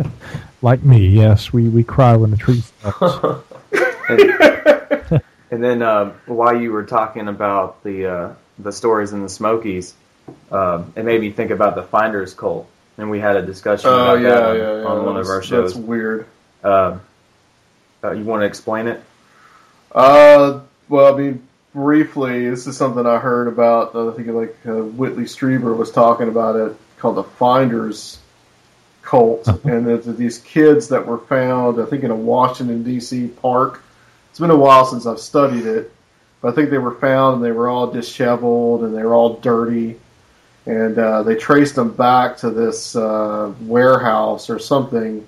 like 0.62 0.84
me, 0.84 1.08
yes, 1.08 1.52
we 1.52 1.70
we 1.70 1.84
cry 1.84 2.16
when 2.16 2.32
the 2.32 2.38
tree 2.38 2.62
falls. 2.62 3.44
And, 4.10 5.22
and 5.52 5.64
then 5.64 5.82
uh, 5.82 6.14
while 6.26 6.60
you 6.60 6.72
were 6.72 6.86
talking 6.86 7.28
about 7.28 7.84
the 7.84 8.08
uh, 8.08 8.34
the 8.60 8.72
stories 8.72 9.12
in 9.12 9.22
the 9.22 9.30
Smokies, 9.30 9.94
um, 10.52 10.94
it 10.96 11.04
made 11.04 11.22
me 11.22 11.32
think 11.32 11.52
about 11.52 11.76
the 11.76 11.84
Finders 11.84 12.34
cult, 12.34 12.70
and 12.98 13.10
we 13.10 13.20
had 13.20 13.36
a 13.36 13.42
discussion 13.42 13.90
oh 13.90 14.16
about 14.16 14.22
yeah, 14.22 14.30
that 14.30 14.44
on, 14.44 14.56
yeah, 14.58 14.82
yeah. 14.82 14.88
on 14.88 15.06
one 15.06 15.18
of 15.18 15.28
our 15.28 15.42
shows. 15.42 15.74
That's 15.74 15.86
weird. 15.86 16.28
Um 16.64 17.02
uh, 18.06 18.12
you 18.12 18.24
want 18.24 18.42
to 18.42 18.46
explain 18.46 18.88
it? 18.88 19.04
Uh, 19.92 20.62
well, 20.90 21.14
I 21.14 21.18
mean, 21.18 21.48
briefly, 21.74 22.50
this 22.50 22.68
is 22.68 22.78
something 22.78 23.06
I 23.06 23.18
heard 23.18 23.48
about. 23.48 23.96
I 23.96 24.12
think 24.16 24.28
like 24.30 24.56
uh, 24.66 24.84
Whitley 24.84 25.26
Strieber 25.26 25.76
was 25.76 25.92
talking 25.92 26.30
about 26.30 26.56
it, 26.56 26.76
called 26.98 27.18
the 27.18 27.24
Finders 27.24 28.20
cult, 29.02 29.48
and 29.66 29.88
it's 29.88 30.06
these 30.06 30.40
kids 30.40 30.88
that 30.90 31.06
were 31.06 31.20
found, 31.20 31.82
I 31.82 31.86
think, 31.86 32.04
in 32.04 32.12
a 32.12 32.16
Washington 32.16 32.84
D.C. 32.84 33.28
park. 33.28 33.84
It's 34.30 34.40
been 34.40 34.52
a 34.52 34.56
while 34.56 34.86
since 34.86 35.06
I've 35.06 35.20
studied 35.20 35.66
it, 35.66 35.92
but 36.42 36.52
I 36.52 36.56
think 36.56 36.70
they 36.70 36.78
were 36.78 36.96
found 36.96 37.36
and 37.36 37.44
they 37.44 37.52
were 37.52 37.70
all 37.70 37.88
disheveled 37.88 38.84
and 38.84 38.96
they 38.96 39.04
were 39.04 39.14
all 39.14 39.36
dirty, 39.38 40.00
and 40.66 40.98
uh, 40.98 41.24
they 41.24 41.36
traced 41.36 41.76
them 41.76 41.92
back 41.92 42.38
to 42.38 42.50
this 42.50 42.96
uh, 42.96 43.54
warehouse 43.62 44.50
or 44.50 44.60
something. 44.60 45.26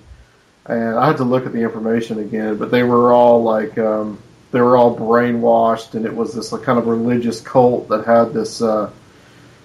And 0.66 0.98
I 0.98 1.06
had 1.06 1.16
to 1.16 1.24
look 1.24 1.46
at 1.46 1.52
the 1.52 1.62
information 1.62 2.18
again, 2.18 2.56
but 2.58 2.70
they 2.70 2.82
were 2.82 3.10
all 3.12 3.42
like 3.42 3.78
um, 3.78 4.18
they 4.50 4.60
were 4.60 4.76
all 4.76 4.96
brainwashed, 4.96 5.94
and 5.94 6.06
it 6.06 6.14
was 6.14 6.32
this 6.34 6.52
like, 6.52 6.62
kind 6.62 6.78
of 6.78 6.86
religious 6.86 7.40
cult 7.40 7.88
that 7.88 8.06
had 8.06 8.32
this 8.32 8.62
uh, 8.62 8.90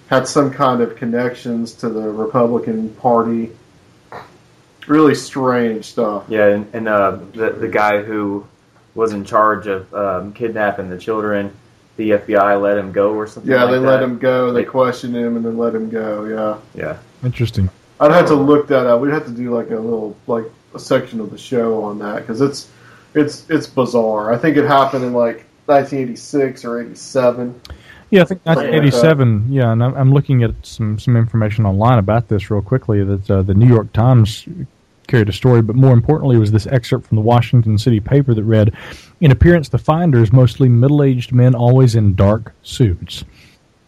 had 0.07 0.27
some 0.27 0.51
kind 0.51 0.81
of 0.81 0.95
connections 0.95 1.73
to 1.75 1.89
the 1.89 2.01
Republican 2.09 2.89
Party. 2.95 3.51
Really 4.87 5.15
strange 5.15 5.85
stuff. 5.85 6.25
Yeah, 6.27 6.47
and, 6.47 6.67
and 6.75 6.87
uh, 6.89 7.17
the 7.33 7.51
the 7.51 7.69
guy 7.69 8.03
who 8.03 8.45
was 8.95 9.13
in 9.13 9.23
charge 9.23 9.65
of 9.67 9.91
um, 9.93 10.33
kidnapping 10.33 10.89
the 10.89 10.97
children, 10.97 11.55
the 11.95 12.11
FBI 12.11 12.61
let 12.61 12.77
him 12.77 12.91
go 12.91 13.13
or 13.13 13.25
something. 13.25 13.49
Yeah, 13.51 13.63
like 13.63 13.71
they 13.75 13.79
that. 13.79 13.85
let 13.87 14.03
him 14.03 14.19
go. 14.19 14.51
They 14.51 14.61
They- 14.63 14.69
questioned 14.69 15.15
him 15.15 15.37
and 15.37 15.45
then 15.45 15.57
let 15.57 15.73
him 15.73 15.89
go. 15.89 16.25
Yeah, 16.75 16.79
Yeah, 16.79 16.97
Interesting. 17.23 17.69
I'd 17.99 18.11
have 18.11 18.27
to 18.27 18.35
look 18.35 18.67
that 18.67 18.85
up. 18.85 18.99
We'd 18.99 19.13
have 19.13 19.25
to 19.25 19.31
do 19.31 19.55
like 19.55 19.69
a 19.69 19.79
little 19.79 20.17
like 20.27 20.45
a 20.75 20.79
section 20.79 21.21
of 21.21 21.31
the 21.31 21.37
show 21.37 21.83
on 21.85 21.99
that 21.99 22.17
because 22.17 22.41
it's 22.41 22.67
it's 23.15 23.49
it's 23.49 23.67
bizarre. 23.67 24.33
I 24.33 24.37
think 24.37 24.57
it 24.57 24.65
happened 24.65 25.03
in 25.03 25.13
like 25.13 25.45
1986 25.65 26.65
or 26.65 26.81
87. 26.81 27.61
Yeah, 28.09 28.21
I 28.21 28.25
think 28.25 28.41
Something 28.43 28.71
like 28.71 28.83
1987. 28.83 29.53
Yeah, 29.53 29.71
and 29.71 29.83
I'm, 29.83 29.95
I'm 29.95 30.13
looking 30.13 30.43
at 30.43 30.53
some 30.61 30.99
some 30.99 31.15
information 31.15 31.65
online 31.65 31.99
about 31.99 32.27
this 32.27 32.51
real 32.51 32.61
quickly. 32.61 33.03
That 33.03 33.31
uh, 33.31 33.41
the 33.41 33.53
New 33.53 33.67
York 33.67 33.91
Times 33.93 34.47
carried 35.07 35.29
a 35.29 35.33
story, 35.33 35.61
but 35.61 35.75
more 35.75 35.93
importantly, 35.93 36.37
was 36.37 36.51
this 36.51 36.67
excerpt 36.67 37.07
from 37.07 37.15
the 37.15 37.21
Washington 37.21 37.77
City 37.77 37.99
paper 37.99 38.33
that 38.33 38.43
read, 38.43 38.73
"In 39.19 39.31
appearance, 39.31 39.69
the 39.69 39.77
finders 39.77 40.31
mostly 40.31 40.69
middle-aged 40.69 41.31
men, 41.31 41.55
always 41.55 41.95
in 41.95 42.13
dark 42.13 42.53
suits." 42.61 43.23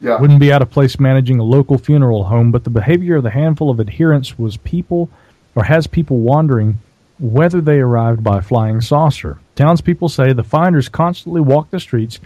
Yeah, 0.01 0.19
Wouldn't 0.19 0.39
be 0.39 0.51
out 0.51 0.61
of 0.61 0.69
place 0.69 0.99
managing 0.99 1.39
a 1.39 1.43
local 1.43 1.77
funeral 1.77 2.25
home, 2.25 2.51
but 2.51 2.63
the 2.63 2.69
behavior 2.69 3.15
of 3.15 3.23
the 3.23 3.29
handful 3.29 3.69
of 3.69 3.79
adherents 3.79 4.37
was 4.37 4.57
people, 4.57 5.09
or 5.55 5.63
has 5.63 5.87
people 5.87 6.19
wondering 6.19 6.79
whether 7.19 7.61
they 7.61 7.79
arrived 7.79 8.23
by 8.23 8.41
flying 8.41 8.81
saucer. 8.81 9.39
Townspeople 9.55 10.09
say 10.09 10.33
the 10.33 10.43
finders 10.43 10.89
constantly 10.89 11.41
walk 11.41 11.69
the 11.69 11.79
streets, 11.79 12.19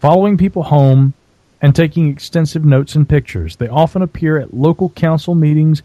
following 0.00 0.38
people 0.38 0.64
home 0.64 1.14
and 1.60 1.74
taking 1.74 2.08
extensive 2.08 2.64
notes 2.64 2.94
and 2.94 3.08
pictures. 3.08 3.56
They 3.56 3.68
often 3.68 4.02
appear 4.02 4.38
at 4.38 4.54
local 4.54 4.90
council 4.90 5.34
meetings, 5.34 5.82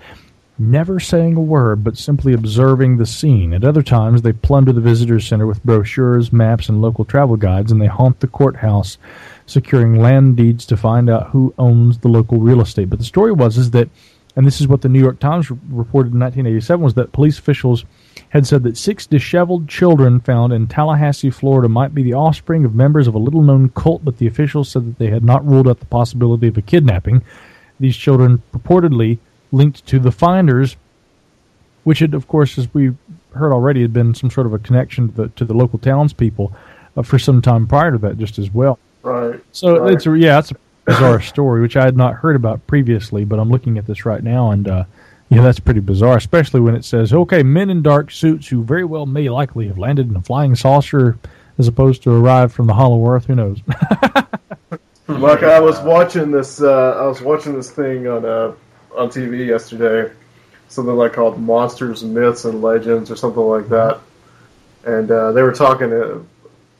never 0.57 0.99
saying 0.99 1.37
a 1.37 1.41
word 1.41 1.83
but 1.83 1.97
simply 1.97 2.33
observing 2.33 2.97
the 2.97 3.05
scene. 3.05 3.53
At 3.53 3.63
other 3.63 3.81
times, 3.81 4.21
they 4.21 4.33
plunder 4.33 4.73
the 4.73 4.81
visitor 4.81 5.19
center 5.19 5.47
with 5.47 5.63
brochures, 5.63 6.33
maps, 6.33 6.67
and 6.67 6.81
local 6.81 7.05
travel 7.05 7.37
guides, 7.37 7.71
and 7.71 7.81
they 7.81 7.87
haunt 7.87 8.19
the 8.19 8.27
courthouse, 8.27 8.97
securing 9.45 9.95
land 9.95 10.35
deeds 10.35 10.65
to 10.65 10.77
find 10.77 11.09
out 11.09 11.29
who 11.29 11.53
owns 11.57 11.99
the 11.99 12.09
local 12.09 12.39
real 12.39 12.61
estate. 12.61 12.89
But 12.89 12.99
the 12.99 13.05
story 13.05 13.31
was 13.31 13.57
is 13.57 13.71
that, 13.71 13.89
and 14.35 14.45
this 14.45 14.59
is 14.59 14.67
what 14.67 14.81
the 14.81 14.89
New 14.89 14.99
York 14.99 15.19
Times 15.19 15.49
reported 15.49 16.13
in 16.13 16.19
1987, 16.19 16.83
was 16.83 16.93
that 16.95 17.13
police 17.13 17.39
officials 17.39 17.85
had 18.29 18.45
said 18.45 18.63
that 18.63 18.77
six 18.77 19.07
disheveled 19.07 19.67
children 19.67 20.19
found 20.19 20.53
in 20.53 20.67
Tallahassee, 20.67 21.29
Florida, 21.29 21.69
might 21.69 21.93
be 21.95 22.03
the 22.03 22.13
offspring 22.13 22.65
of 22.65 22.75
members 22.75 23.07
of 23.07 23.15
a 23.15 23.19
little-known 23.19 23.69
cult. 23.69 24.03
But 24.03 24.17
the 24.17 24.27
officials 24.27 24.69
said 24.69 24.85
that 24.87 24.97
they 24.99 25.09
had 25.09 25.23
not 25.23 25.45
ruled 25.47 25.67
out 25.67 25.79
the 25.79 25.85
possibility 25.85 26.47
of 26.47 26.57
a 26.57 26.61
kidnapping. 26.61 27.23
These 27.79 27.95
children 27.97 28.41
purportedly 28.53 29.17
linked 29.51 29.85
to 29.87 29.99
the 29.99 30.11
finders, 30.11 30.75
which 31.83 31.99
had, 31.99 32.13
of 32.13 32.27
course, 32.27 32.57
as 32.57 32.71
we 32.73 32.93
heard 33.33 33.51
already, 33.53 33.81
had 33.81 33.93
been 33.93 34.13
some 34.13 34.29
sort 34.29 34.45
of 34.47 34.53
a 34.53 34.59
connection 34.59 35.09
to 35.09 35.15
the, 35.15 35.27
to 35.29 35.45
the 35.45 35.53
local 35.53 35.79
townspeople 35.79 36.51
uh, 36.97 37.01
for 37.01 37.17
some 37.17 37.41
time 37.41 37.65
prior 37.67 37.91
to 37.91 37.97
that, 37.99 38.17
just 38.17 38.37
as 38.37 38.53
well. 38.53 38.77
right. 39.03 39.39
So 39.51 39.79
Right. 39.79 39.93
it's 39.93 40.05
a, 40.05 40.17
yeah, 40.17 40.39
it's 40.39 40.51
a 40.51 40.55
bizarre 40.85 41.21
story 41.21 41.61
which 41.61 41.77
I 41.77 41.85
had 41.85 41.95
not 41.95 42.15
heard 42.15 42.35
about 42.35 42.65
previously, 42.67 43.23
but 43.23 43.39
I'm 43.39 43.49
looking 43.49 43.77
at 43.77 43.85
this 43.85 44.05
right 44.05 44.23
now, 44.23 44.51
and 44.51 44.67
uh, 44.67 44.83
yeah, 45.29 45.41
that's 45.41 45.59
pretty 45.59 45.79
bizarre, 45.79 46.17
especially 46.17 46.59
when 46.59 46.75
it 46.75 46.85
says, 46.85 47.13
"Okay, 47.13 47.43
men 47.43 47.69
in 47.69 47.81
dark 47.81 48.11
suits 48.11 48.47
who 48.47 48.63
very 48.63 48.83
well 48.83 49.05
may 49.05 49.29
likely 49.29 49.67
have 49.67 49.77
landed 49.77 50.09
in 50.09 50.15
a 50.15 50.21
flying 50.21 50.55
saucer." 50.55 51.17
As 51.57 51.67
opposed 51.67 52.03
to 52.03 52.11
arrive 52.11 52.53
from 52.53 52.67
the 52.67 52.73
Hollow 52.73 53.05
Earth, 53.05 53.25
who 53.25 53.35
knows? 53.35 53.59
Like 55.09 55.41
I 55.41 55.59
was 55.59 55.79
watching 55.79 56.29
this, 56.29 56.61
uh, 56.61 56.91
I 56.91 57.07
was 57.07 57.19
watching 57.19 57.55
this 57.55 57.71
thing 57.71 58.07
on 58.07 58.25
uh, 58.25 58.53
on 58.95 59.09
TV 59.09 59.47
yesterday, 59.47 60.13
something 60.67 60.95
like 60.95 61.13
called 61.13 61.41
Monsters, 61.41 62.03
Myths, 62.03 62.45
and 62.45 62.61
Legends, 62.61 63.09
or 63.09 63.15
something 63.15 63.41
like 63.41 63.69
that, 63.69 63.99
and 64.85 65.09
uh, 65.09 65.31
they 65.31 65.41
were 65.41 65.51
talking 65.51 65.91
uh, 65.91 66.19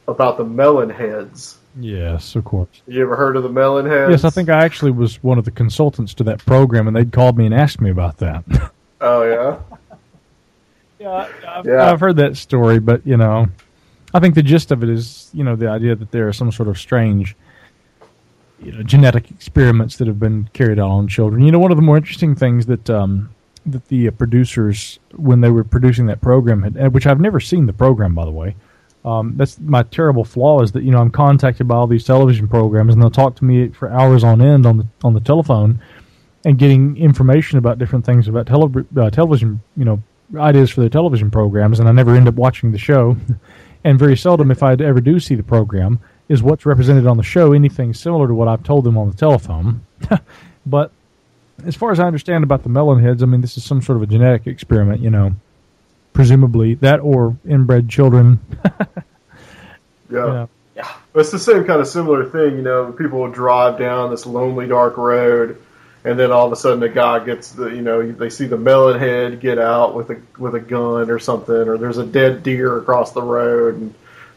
about 0.07 0.37
the 0.37 0.43
melon 0.43 0.91
heads. 0.91 1.57
Yes, 1.79 2.35
of 2.35 2.43
course. 2.45 2.81
You 2.87 3.01
ever 3.01 3.15
heard 3.15 3.35
of 3.35 3.43
the 3.43 3.49
melon 3.49 3.85
heads? 3.85 4.11
Yes, 4.11 4.23
I 4.23 4.29
think 4.29 4.49
I 4.49 4.63
actually 4.63 4.91
was 4.91 5.21
one 5.23 5.37
of 5.37 5.45
the 5.45 5.51
consultants 5.51 6.13
to 6.15 6.23
that 6.25 6.45
program, 6.45 6.87
and 6.87 6.95
they'd 6.95 7.11
called 7.11 7.37
me 7.37 7.45
and 7.45 7.53
asked 7.53 7.81
me 7.81 7.89
about 7.89 8.17
that. 8.17 8.43
Oh 9.01 9.23
yeah. 9.23 9.59
Yeah, 10.99 11.29
I've, 11.47 11.65
Yeah. 11.65 11.89
I've 11.89 12.01
heard 12.01 12.17
that 12.17 12.35
story, 12.35 12.79
but 12.79 13.07
you 13.07 13.15
know, 13.15 13.47
I 14.13 14.19
think 14.19 14.35
the 14.35 14.43
gist 14.43 14.71
of 14.71 14.83
it 14.83 14.89
is, 14.89 15.29
you 15.33 15.45
know, 15.45 15.55
the 15.55 15.69
idea 15.69 15.95
that 15.95 16.11
there 16.11 16.27
are 16.27 16.33
some 16.33 16.51
sort 16.51 16.67
of 16.67 16.77
strange, 16.77 17.37
you 18.61 18.73
know, 18.73 18.83
genetic 18.83 19.31
experiments 19.31 19.95
that 19.95 20.07
have 20.07 20.19
been 20.19 20.49
carried 20.51 20.79
out 20.79 20.89
on 20.89 21.07
children. 21.07 21.43
You 21.43 21.53
know, 21.53 21.59
one 21.59 21.71
of 21.71 21.77
the 21.77 21.81
more 21.81 21.95
interesting 21.95 22.35
things 22.35 22.65
that 22.65 22.89
um, 22.89 23.29
that 23.65 23.87
the 23.87 24.09
producers, 24.11 24.99
when 25.15 25.39
they 25.39 25.49
were 25.49 25.63
producing 25.63 26.07
that 26.07 26.19
program, 26.19 26.63
had, 26.63 26.93
which 26.93 27.07
I've 27.07 27.21
never 27.21 27.39
seen 27.39 27.65
the 27.65 27.73
program, 27.73 28.13
by 28.13 28.25
the 28.25 28.31
way. 28.31 28.55
Um, 29.09 29.33
that's 29.37 29.59
my 29.59 29.81
terrible 29.83 30.23
flaw 30.23 30.61
is 30.61 30.71
that 30.73 30.83
you 30.83 30.91
know 30.91 30.99
I'm 30.99 31.09
contacted 31.09 31.67
by 31.67 31.75
all 31.75 31.87
these 31.87 32.03
television 32.03 32.47
programs 32.47 32.93
and 32.93 33.01
they'll 33.01 33.09
talk 33.09 33.35
to 33.37 33.45
me 33.45 33.69
for 33.69 33.89
hours 33.89 34.23
on 34.23 34.41
end 34.41 34.67
on 34.67 34.77
the 34.77 34.87
on 35.03 35.13
the 35.13 35.19
telephone, 35.19 35.81
and 36.45 36.59
getting 36.59 36.95
information 36.97 37.57
about 37.57 37.79
different 37.79 38.05
things 38.05 38.27
about 38.27 38.45
tele- 38.45 38.85
uh, 38.97 39.09
television, 39.09 39.61
you 39.75 39.85
know, 39.85 40.01
ideas 40.35 40.69
for 40.69 40.81
their 40.81 40.89
television 40.89 41.31
programs, 41.31 41.79
and 41.79 41.89
I 41.89 41.91
never 41.91 42.15
end 42.15 42.27
up 42.27 42.35
watching 42.35 42.71
the 42.71 42.77
show. 42.77 43.17
and 43.83 43.97
very 43.97 44.15
seldom, 44.17 44.51
if 44.51 44.61
I 44.61 44.73
ever 44.73 45.01
do 45.01 45.19
see 45.19 45.35
the 45.35 45.43
program, 45.43 45.99
is 46.27 46.43
what's 46.43 46.65
represented 46.65 47.07
on 47.07 47.17
the 47.17 47.23
show 47.23 47.53
anything 47.53 47.93
similar 47.93 48.27
to 48.27 48.33
what 48.33 48.47
I've 48.47 48.63
told 48.63 48.83
them 48.83 48.97
on 48.97 49.09
the 49.09 49.15
telephone. 49.15 49.85
but 50.65 50.91
as 51.65 51.75
far 51.75 51.91
as 51.91 51.99
I 51.99 52.05
understand 52.05 52.43
about 52.43 52.63
the 52.63 52.69
melon 52.69 53.03
heads, 53.03 53.23
I 53.23 53.25
mean, 53.25 53.41
this 53.41 53.57
is 53.57 53.63
some 53.63 53.81
sort 53.81 53.95
of 53.95 54.03
a 54.03 54.07
genetic 54.07 54.45
experiment, 54.45 55.01
you 55.01 55.09
know, 55.09 55.33
presumably 56.13 56.75
that 56.75 56.99
or 56.99 57.37
inbred 57.47 57.89
children. 57.89 58.39
Yeah. 60.11 60.47
Yeah. 60.75 60.91
It's 61.13 61.31
the 61.31 61.39
same 61.39 61.65
kind 61.65 61.81
of 61.81 61.87
similar 61.87 62.25
thing, 62.25 62.55
you 62.55 62.61
know. 62.61 62.91
People 62.91 63.19
will 63.19 63.31
drive 63.31 63.77
down 63.77 64.09
this 64.09 64.25
lonely, 64.25 64.65
dark 64.67 64.97
road, 64.97 65.61
and 66.03 66.17
then 66.17 66.31
all 66.31 66.47
of 66.47 66.51
a 66.51 66.55
sudden, 66.55 66.81
a 66.81 66.89
guy 66.89 67.23
gets 67.23 67.51
the, 67.51 67.67
you 67.67 67.81
know, 67.81 68.11
they 68.11 68.29
see 68.29 68.47
the 68.47 68.57
melon 68.57 68.97
head 68.99 69.39
get 69.39 69.59
out 69.59 69.93
with 69.93 70.09
a 70.09 70.19
with 70.39 70.55
a 70.55 70.59
gun 70.59 71.11
or 71.11 71.19
something, 71.19 71.53
or 71.53 71.77
there's 71.77 71.97
a 71.97 72.05
dead 72.05 72.41
deer 72.41 72.77
across 72.77 73.11
the 73.11 73.21
road, 73.21 73.75
and 73.75 73.93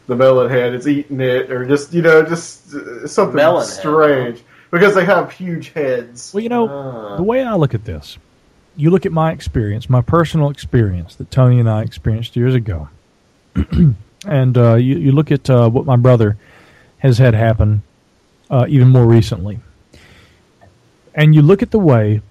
the 0.07 0.15
melon 0.15 0.49
head 0.49 0.75
is 0.75 0.87
eating 0.87 1.21
it, 1.21 1.49
or 1.51 1.65
just, 1.65 1.93
you 1.93 2.01
know, 2.03 2.21
just 2.23 2.73
uh, 2.75 3.07
something 3.07 3.35
Melon 3.37 3.65
head, 3.65 3.73
strange 3.75 4.43
because 4.69 4.93
they 4.93 5.05
have 5.05 5.31
huge 5.31 5.69
heads. 5.69 6.33
Well, 6.35 6.43
you 6.43 6.49
know, 6.49 6.67
Ah. 6.69 7.15
the 7.15 7.23
way 7.23 7.41
I 7.43 7.55
look 7.55 7.73
at 7.73 7.85
this, 7.85 8.17
you 8.75 8.89
look 8.89 9.05
at 9.05 9.11
my 9.11 9.31
experience, 9.31 9.89
my 9.89 10.01
personal 10.01 10.49
experience 10.49 11.15
that 11.15 11.31
Tony 11.31 11.59
and 11.59 11.69
I 11.69 11.81
experienced 11.83 12.35
years 12.35 12.55
ago, 12.55 12.89
and 14.25 14.57
uh, 14.57 14.75
you, 14.75 14.97
you 14.97 15.11
look 15.11 15.31
at 15.31 15.49
uh, 15.49 15.69
what 15.69 15.85
my 15.85 15.95
brother 15.95 16.37
has 16.99 17.17
had 17.17 17.33
happen 17.33 17.83
uh, 18.49 18.65
even 18.67 18.89
more 18.89 19.05
recently, 19.05 19.59
and 21.13 21.35
you 21.35 21.41
look 21.41 21.61
at 21.61 21.71
the 21.71 21.79
way 21.79 22.21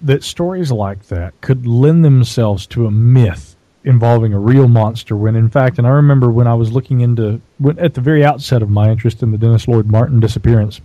that 0.00 0.22
stories 0.22 0.70
like 0.70 1.06
that 1.06 1.38
could 1.40 1.66
lend 1.66 2.04
themselves 2.04 2.66
to 2.66 2.86
a 2.86 2.90
myth 2.90 3.56
involving 3.84 4.32
a 4.32 4.38
real 4.38 4.68
monster. 4.68 5.16
When 5.16 5.36
in 5.36 5.50
fact, 5.50 5.78
and 5.78 5.86
I 5.86 5.90
remember 5.90 6.30
when 6.30 6.46
I 6.46 6.54
was 6.54 6.72
looking 6.72 7.00
into 7.00 7.40
when, 7.58 7.78
at 7.78 7.94
the 7.94 8.00
very 8.00 8.24
outset 8.24 8.62
of 8.62 8.70
my 8.70 8.90
interest 8.90 9.22
in 9.22 9.32
the 9.32 9.38
Dennis 9.38 9.68
Lloyd 9.68 9.86
Martin 9.86 10.20
disappearance, 10.20 10.80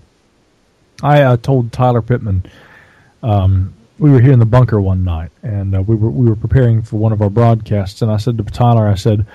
I 1.01 1.21
uh, 1.21 1.37
told 1.37 1.71
Tyler 1.71 2.01
Pittman. 2.01 2.43
Um, 3.23 3.73
we 3.99 4.09
were 4.09 4.21
here 4.21 4.31
in 4.31 4.39
the 4.39 4.45
bunker 4.45 4.79
one 4.79 5.03
night, 5.03 5.31
and 5.43 5.75
uh, 5.75 5.81
we 5.81 5.95
were 5.95 6.09
we 6.09 6.27
were 6.27 6.35
preparing 6.35 6.81
for 6.81 6.97
one 6.97 7.11
of 7.11 7.21
our 7.21 7.29
broadcasts, 7.29 8.01
and 8.01 8.11
I 8.11 8.17
said 8.17 8.37
to 8.37 8.43
Tyler, 8.43 8.87
I 8.87 8.95
said, 8.95 9.25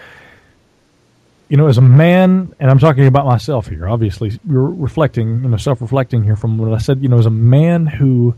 you 1.48 1.56
know, 1.56 1.66
as 1.66 1.78
a 1.78 1.82
man, 1.82 2.54
and 2.58 2.70
I'm 2.70 2.78
talking 2.78 3.06
about 3.06 3.26
myself 3.26 3.68
here. 3.68 3.86
Obviously, 3.86 4.38
we're 4.46 4.62
reflecting, 4.62 5.42
you 5.42 5.48
know, 5.50 5.56
self-reflecting 5.58 6.24
here 6.24 6.36
from 6.36 6.56
what 6.58 6.72
I 6.72 6.78
said. 6.78 7.02
You 7.02 7.08
know, 7.08 7.18
as 7.18 7.26
a 7.26 7.30
man 7.30 7.86
who 7.86 8.34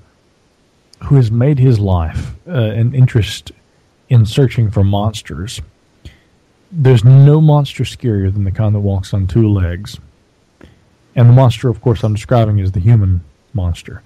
who 1.04 1.14
has 1.14 1.30
made 1.30 1.58
his 1.58 1.78
life 1.78 2.34
uh, 2.48 2.52
an 2.52 2.94
interest 2.94 3.52
in 4.08 4.26
searching 4.26 4.70
for 4.70 4.82
monsters, 4.82 5.60
there's 6.72 7.04
no 7.04 7.40
monster 7.40 7.84
scarier 7.84 8.32
than 8.32 8.44
the 8.44 8.50
kind 8.50 8.74
that 8.74 8.80
walks 8.80 9.14
on 9.14 9.26
two 9.26 9.48
legs. 9.48 9.98
And 11.14 11.28
the 11.28 11.32
monster, 11.32 11.68
of 11.68 11.80
course, 11.80 12.02
I'm 12.02 12.14
describing 12.14 12.58
is 12.58 12.72
the 12.72 12.80
human 12.80 13.22
monster. 13.54 14.02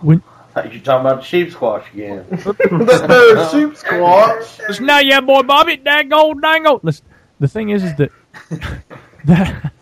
When, 0.00 0.22
you're 0.56 0.80
talking 0.80 1.06
about 1.06 1.16
the 1.16 1.22
sheep 1.22 1.50
squatch 1.50 1.92
again. 1.92 2.24
the 2.30 3.48
sheep 3.50 3.70
squatch. 3.70 4.60
Listen 4.68 4.86
now, 4.86 5.00
yeah, 5.00 5.20
boy, 5.20 5.42
Bobby, 5.42 5.76
dango, 5.76 6.34
dango. 6.34 6.80
Listen, 6.82 7.06
the 7.40 7.48
thing 7.48 7.70
is, 7.70 7.82
is 7.82 7.94
that 7.96 8.10
that 9.24 9.72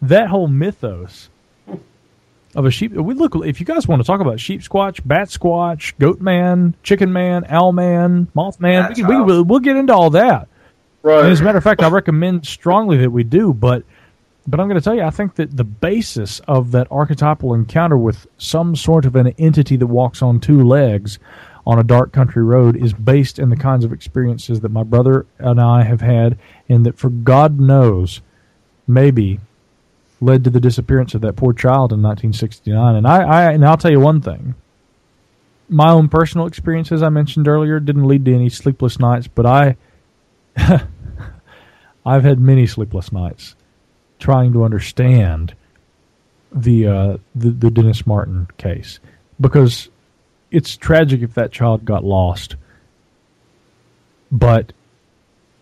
that 0.00 0.28
whole 0.28 0.48
mythos 0.48 1.30
of 2.54 2.64
a 2.64 2.70
sheep. 2.70 2.92
We 2.92 3.14
look 3.14 3.34
if 3.44 3.60
you 3.60 3.66
guys 3.66 3.88
want 3.88 4.02
to 4.02 4.06
talk 4.06 4.20
about 4.20 4.40
sheep 4.40 4.60
squatch, 4.62 5.00
bat 5.04 5.28
squatch, 5.28 5.94
goat 5.98 6.20
man, 6.20 6.74
chicken 6.82 7.12
man, 7.12 7.44
owl 7.48 7.72
man, 7.72 8.28
moth 8.34 8.60
man. 8.60 8.88
we, 8.88 8.94
can, 8.94 9.06
we 9.06 9.20
will 9.20 9.44
we'll 9.44 9.60
get 9.60 9.76
into 9.76 9.94
all 9.94 10.10
that. 10.10 10.48
Right. 11.02 11.24
And 11.24 11.32
as 11.32 11.40
a 11.40 11.44
matter 11.44 11.58
of 11.58 11.64
fact, 11.64 11.82
I 11.82 11.88
recommend 11.88 12.46
strongly 12.46 12.98
that 12.98 13.10
we 13.10 13.24
do. 13.24 13.52
But 13.52 13.84
but 14.50 14.58
I'm 14.58 14.68
going 14.68 14.80
to 14.80 14.84
tell 14.84 14.94
you, 14.94 15.02
I 15.02 15.10
think 15.10 15.36
that 15.36 15.56
the 15.56 15.64
basis 15.64 16.40
of 16.40 16.72
that 16.72 16.88
archetypal 16.90 17.54
encounter 17.54 17.96
with 17.96 18.26
some 18.36 18.74
sort 18.74 19.04
of 19.04 19.14
an 19.14 19.28
entity 19.38 19.76
that 19.76 19.86
walks 19.86 20.22
on 20.22 20.40
two 20.40 20.64
legs 20.64 21.18
on 21.66 21.78
a 21.78 21.84
dark 21.84 22.12
country 22.12 22.42
road 22.42 22.74
is 22.74 22.92
based 22.92 23.38
in 23.38 23.50
the 23.50 23.56
kinds 23.56 23.84
of 23.84 23.92
experiences 23.92 24.60
that 24.60 24.70
my 24.70 24.82
brother 24.82 25.26
and 25.38 25.60
I 25.60 25.84
have 25.84 26.00
had, 26.00 26.36
and 26.68 26.84
that 26.84 26.98
for 26.98 27.10
God 27.10 27.60
knows, 27.60 28.22
maybe 28.88 29.38
led 30.20 30.42
to 30.44 30.50
the 30.50 30.60
disappearance 30.60 31.14
of 31.14 31.20
that 31.20 31.36
poor 31.36 31.52
child 31.52 31.92
in 31.92 32.02
1969. 32.02 32.96
And 32.96 33.06
I, 33.06 33.22
I 33.22 33.52
and 33.52 33.64
I'll 33.64 33.76
tell 33.76 33.92
you 33.92 34.00
one 34.00 34.20
thing. 34.20 34.54
My 35.68 35.90
own 35.90 36.08
personal 36.08 36.46
experiences 36.46 37.02
I 37.02 37.10
mentioned 37.10 37.46
earlier 37.46 37.78
didn't 37.78 38.08
lead 38.08 38.24
to 38.24 38.34
any 38.34 38.48
sleepless 38.48 38.98
nights, 38.98 39.28
but 39.28 39.46
I 39.46 39.76
I've 42.04 42.24
had 42.24 42.40
many 42.40 42.66
sleepless 42.66 43.12
nights 43.12 43.54
trying 44.20 44.52
to 44.52 44.64
understand 44.64 45.54
the 46.52 46.86
uh, 46.86 47.16
the, 47.34 47.50
the 47.50 47.70
Dennis 47.70 48.06
Martin 48.06 48.48
case 48.58 49.00
because 49.40 49.88
it's 50.50 50.76
tragic 50.76 51.22
if 51.22 51.34
that 51.34 51.52
child 51.52 51.84
got 51.84 52.04
lost. 52.04 52.56
But 54.32 54.72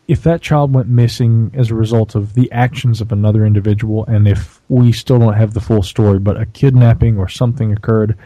if 0.08 0.22
that 0.22 0.40
child 0.40 0.72
went 0.72 0.88
missing 0.88 1.50
as 1.54 1.70
a 1.70 1.74
result 1.74 2.14
of 2.14 2.34
the 2.34 2.50
actions 2.50 3.00
of 3.00 3.12
another 3.12 3.44
individual, 3.44 4.06
and 4.06 4.26
if 4.26 4.60
we 4.68 4.92
still 4.92 5.18
don't 5.18 5.34
have 5.34 5.52
the 5.52 5.60
full 5.60 5.82
story, 5.82 6.18
but 6.18 6.40
a 6.40 6.46
kidnapping 6.46 7.18
or 7.18 7.28
something 7.28 7.72
occurred, 7.72 8.16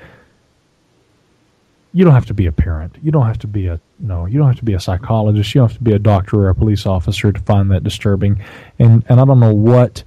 you 1.92 2.04
don't 2.04 2.14
have 2.14 2.26
to 2.26 2.34
be 2.34 2.46
a 2.46 2.52
parent. 2.52 2.96
You 3.02 3.10
don't 3.10 3.26
have 3.26 3.38
to 3.40 3.46
be 3.46 3.66
a 3.66 3.80
no. 3.98 4.26
You 4.26 4.38
don't 4.38 4.46
have 4.46 4.58
to 4.58 4.64
be 4.64 4.74
a 4.74 4.80
psychologist. 4.80 5.54
You 5.54 5.60
don't 5.60 5.70
have 5.70 5.78
to 5.78 5.84
be 5.84 5.92
a 5.92 5.98
doctor 5.98 6.36
or 6.42 6.48
a 6.48 6.54
police 6.54 6.86
officer 6.86 7.32
to 7.32 7.40
find 7.40 7.70
that 7.70 7.84
disturbing. 7.84 8.42
And 8.78 9.04
and 9.08 9.20
I 9.20 9.24
don't 9.24 9.40
know 9.40 9.54
what. 9.54 10.04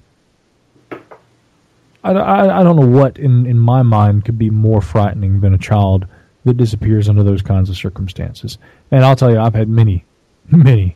I, 2.05 2.11
I, 2.11 2.59
I 2.59 2.63
don't 2.63 2.75
know 2.75 2.87
what 2.87 3.17
in, 3.17 3.45
in 3.45 3.57
my 3.57 3.81
mind 3.81 4.25
could 4.25 4.37
be 4.37 4.49
more 4.49 4.81
frightening 4.81 5.41
than 5.41 5.53
a 5.53 5.57
child 5.57 6.05
that 6.43 6.57
disappears 6.57 7.09
under 7.09 7.23
those 7.23 7.41
kinds 7.41 7.69
of 7.69 7.75
circumstances. 7.75 8.59
And 8.91 9.03
I'll 9.03 9.15
tell 9.15 9.31
you, 9.31 9.39
I've 9.39 9.55
had 9.55 9.67
many, 9.67 10.05
many, 10.51 10.95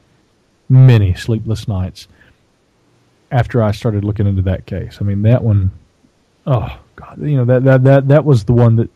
many 0.69 1.15
sleepless 1.15 1.67
nights 1.67 2.07
after 3.31 3.61
I 3.63 3.71
started 3.71 4.03
looking 4.03 4.27
into 4.27 4.43
that 4.43 4.67
case. 4.67 4.99
I 5.01 5.03
mean, 5.03 5.23
that 5.23 5.43
one, 5.43 5.71
oh 6.45 6.79
God, 6.95 7.19
you 7.21 7.37
know 7.37 7.45
that 7.45 7.63
that 7.63 7.83
that 7.83 8.07
that 8.07 8.25
was 8.25 8.43
the 8.43 8.53
one 8.53 8.75
that, 8.75 8.89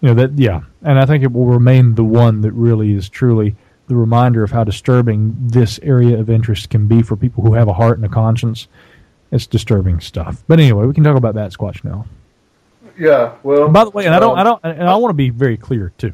you 0.00 0.08
know 0.08 0.14
that 0.14 0.38
yeah, 0.38 0.62
and 0.82 0.98
I 0.98 1.06
think 1.06 1.22
it 1.22 1.32
will 1.32 1.46
remain 1.46 1.94
the 1.94 2.04
one 2.04 2.40
that 2.42 2.52
really 2.52 2.92
is 2.92 3.08
truly 3.08 3.54
the 3.88 3.96
reminder 3.96 4.42
of 4.42 4.50
how 4.50 4.64
disturbing 4.64 5.34
this 5.38 5.78
area 5.82 6.18
of 6.18 6.28
interest 6.28 6.70
can 6.70 6.86
be 6.86 7.02
for 7.02 7.16
people 7.16 7.44
who 7.44 7.54
have 7.54 7.68
a 7.68 7.72
heart 7.72 7.98
and 7.98 8.06
a 8.06 8.08
conscience. 8.08 8.68
It's 9.30 9.46
disturbing 9.46 10.00
stuff. 10.00 10.42
But 10.46 10.60
anyway, 10.60 10.86
we 10.86 10.94
can 10.94 11.04
talk 11.04 11.16
about 11.16 11.34
that 11.34 11.52
squatch 11.52 11.82
now. 11.84 12.06
Yeah. 12.98 13.34
Well. 13.42 13.68
By 13.68 13.84
the 13.84 13.90
way, 13.90 14.06
and 14.06 14.14
I 14.14 14.20
don't, 14.20 14.38
I 14.38 14.40
um, 14.42 14.46
don't, 14.46 14.78
and 14.78 14.88
I 14.88 14.96
want 14.96 15.10
to 15.10 15.14
be 15.14 15.30
very 15.30 15.56
clear 15.56 15.92
too. 15.98 16.12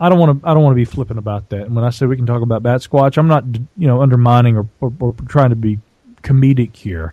I 0.00 0.08
don't 0.08 0.18
want 0.18 0.40
to, 0.40 0.48
I 0.48 0.54
don't 0.54 0.62
want 0.62 0.72
to 0.72 0.76
be 0.76 0.86
flippant 0.86 1.18
about 1.18 1.50
that. 1.50 1.62
And 1.62 1.76
when 1.76 1.84
I 1.84 1.90
say 1.90 2.06
we 2.06 2.16
can 2.16 2.26
talk 2.26 2.42
about 2.42 2.62
bat 2.62 2.80
squatch, 2.80 3.18
I'm 3.18 3.28
not, 3.28 3.44
you 3.76 3.86
know, 3.86 4.00
undermining 4.00 4.56
or, 4.56 4.66
or, 4.80 4.92
or 4.98 5.14
trying 5.28 5.50
to 5.50 5.56
be 5.56 5.78
comedic 6.22 6.74
here. 6.74 7.12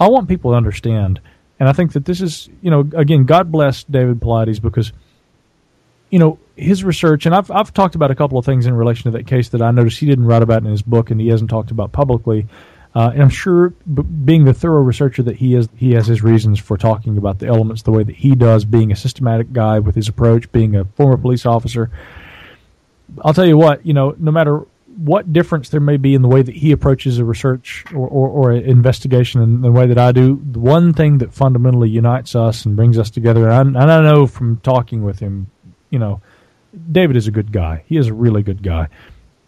I 0.00 0.08
want 0.08 0.28
people 0.28 0.52
to 0.52 0.56
understand, 0.56 1.20
and 1.60 1.68
I 1.68 1.72
think 1.72 1.92
that 1.92 2.06
this 2.06 2.20
is, 2.20 2.48
you 2.62 2.70
know, 2.70 2.80
again, 2.96 3.24
God 3.24 3.52
bless 3.52 3.84
David 3.84 4.20
Paulides 4.20 4.60
because, 4.60 4.92
you 6.10 6.18
know, 6.18 6.38
his 6.56 6.82
research, 6.82 7.26
and 7.26 7.34
I've 7.34 7.50
I've 7.50 7.74
talked 7.74 7.94
about 7.94 8.10
a 8.10 8.14
couple 8.14 8.38
of 8.38 8.44
things 8.44 8.66
in 8.66 8.74
relation 8.74 9.10
to 9.12 9.18
that 9.18 9.26
case 9.26 9.50
that 9.50 9.60
I 9.62 9.70
noticed 9.70 9.98
he 9.98 10.06
didn't 10.06 10.26
write 10.26 10.42
about 10.42 10.62
in 10.62 10.70
his 10.70 10.82
book, 10.82 11.10
and 11.10 11.20
he 11.20 11.28
hasn't 11.28 11.50
talked 11.50 11.70
about 11.70 11.92
publicly. 11.92 12.46
Uh, 12.94 13.10
and 13.12 13.22
I'm 13.22 13.28
sure, 13.28 13.70
b- 13.70 14.02
being 14.02 14.44
the 14.44 14.54
thorough 14.54 14.82
researcher 14.82 15.22
that 15.24 15.36
he 15.36 15.56
is, 15.56 15.68
he 15.74 15.92
has 15.94 16.06
his 16.06 16.22
reasons 16.22 16.60
for 16.60 16.76
talking 16.76 17.16
about 17.16 17.40
the 17.40 17.46
elements 17.46 17.82
the 17.82 17.90
way 17.90 18.04
that 18.04 18.14
he 18.14 18.36
does, 18.36 18.64
being 18.64 18.92
a 18.92 18.96
systematic 18.96 19.52
guy 19.52 19.80
with 19.80 19.96
his 19.96 20.08
approach, 20.08 20.50
being 20.52 20.76
a 20.76 20.84
former 20.84 21.16
police 21.16 21.44
officer. 21.44 21.90
I'll 23.22 23.34
tell 23.34 23.46
you 23.46 23.56
what, 23.56 23.84
you 23.84 23.94
know, 23.94 24.14
no 24.18 24.30
matter 24.30 24.64
what 24.96 25.32
difference 25.32 25.70
there 25.70 25.80
may 25.80 25.96
be 25.96 26.14
in 26.14 26.22
the 26.22 26.28
way 26.28 26.42
that 26.42 26.54
he 26.54 26.70
approaches 26.70 27.18
a 27.18 27.24
research 27.24 27.84
or, 27.92 28.06
or, 28.06 28.28
or 28.28 28.50
an 28.52 28.64
investigation 28.64 29.40
and 29.40 29.64
the 29.64 29.72
way 29.72 29.86
that 29.88 29.98
I 29.98 30.12
do, 30.12 30.40
the 30.52 30.60
one 30.60 30.92
thing 30.92 31.18
that 31.18 31.34
fundamentally 31.34 31.88
unites 31.88 32.36
us 32.36 32.64
and 32.64 32.76
brings 32.76 32.96
us 32.96 33.10
together, 33.10 33.48
and 33.48 33.76
I, 33.76 33.82
and 33.82 33.90
I 33.90 34.02
know 34.02 34.28
from 34.28 34.58
talking 34.58 35.02
with 35.02 35.18
him, 35.18 35.50
you 35.90 35.98
know, 35.98 36.20
David 36.92 37.16
is 37.16 37.26
a 37.26 37.32
good 37.32 37.50
guy. 37.50 37.82
He 37.86 37.96
is 37.96 38.06
a 38.06 38.14
really 38.14 38.42
good 38.42 38.62
guy. 38.62 38.88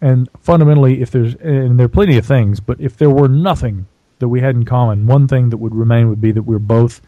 And 0.01 0.29
fundamentally, 0.41 1.01
if 1.01 1.11
there's, 1.11 1.35
and 1.37 1.79
there 1.79 1.87
are 1.87 1.89
plenty 1.89 2.19
of 2.19 2.27
things, 2.27 2.61
but 2.61 2.81
if 2.81 2.97
there 2.97 3.11
were 3.11 3.29
nothing 3.29 3.87
that 4.19 4.29
we 4.29 4.41
had 4.41 4.55
in 4.55 4.65
common, 4.65 5.07
one 5.07 5.27
thing 5.27 5.51
that 5.51 5.57
would 5.57 5.75
remain 5.75 6.09
would 6.09 6.21
be 6.21 6.33
that 6.33 6.43
we're 6.43 6.59
both 6.59 7.01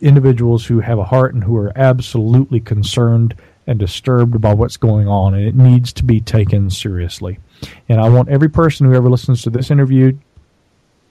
individuals 0.00 0.64
who 0.64 0.80
have 0.80 0.98
a 0.98 1.04
heart 1.04 1.34
and 1.34 1.44
who 1.44 1.56
are 1.56 1.72
absolutely 1.76 2.60
concerned 2.60 3.34
and 3.66 3.78
disturbed 3.78 4.40
by 4.40 4.54
what's 4.54 4.76
going 4.78 5.06
on, 5.08 5.34
and 5.34 5.46
it 5.46 5.54
needs 5.54 5.92
to 5.92 6.04
be 6.04 6.20
taken 6.20 6.70
seriously. 6.70 7.38
And 7.88 8.00
I 8.00 8.08
want 8.08 8.30
every 8.30 8.48
person 8.48 8.86
who 8.86 8.94
ever 8.94 9.10
listens 9.10 9.42
to 9.42 9.50
this 9.50 9.70
interview 9.70 10.16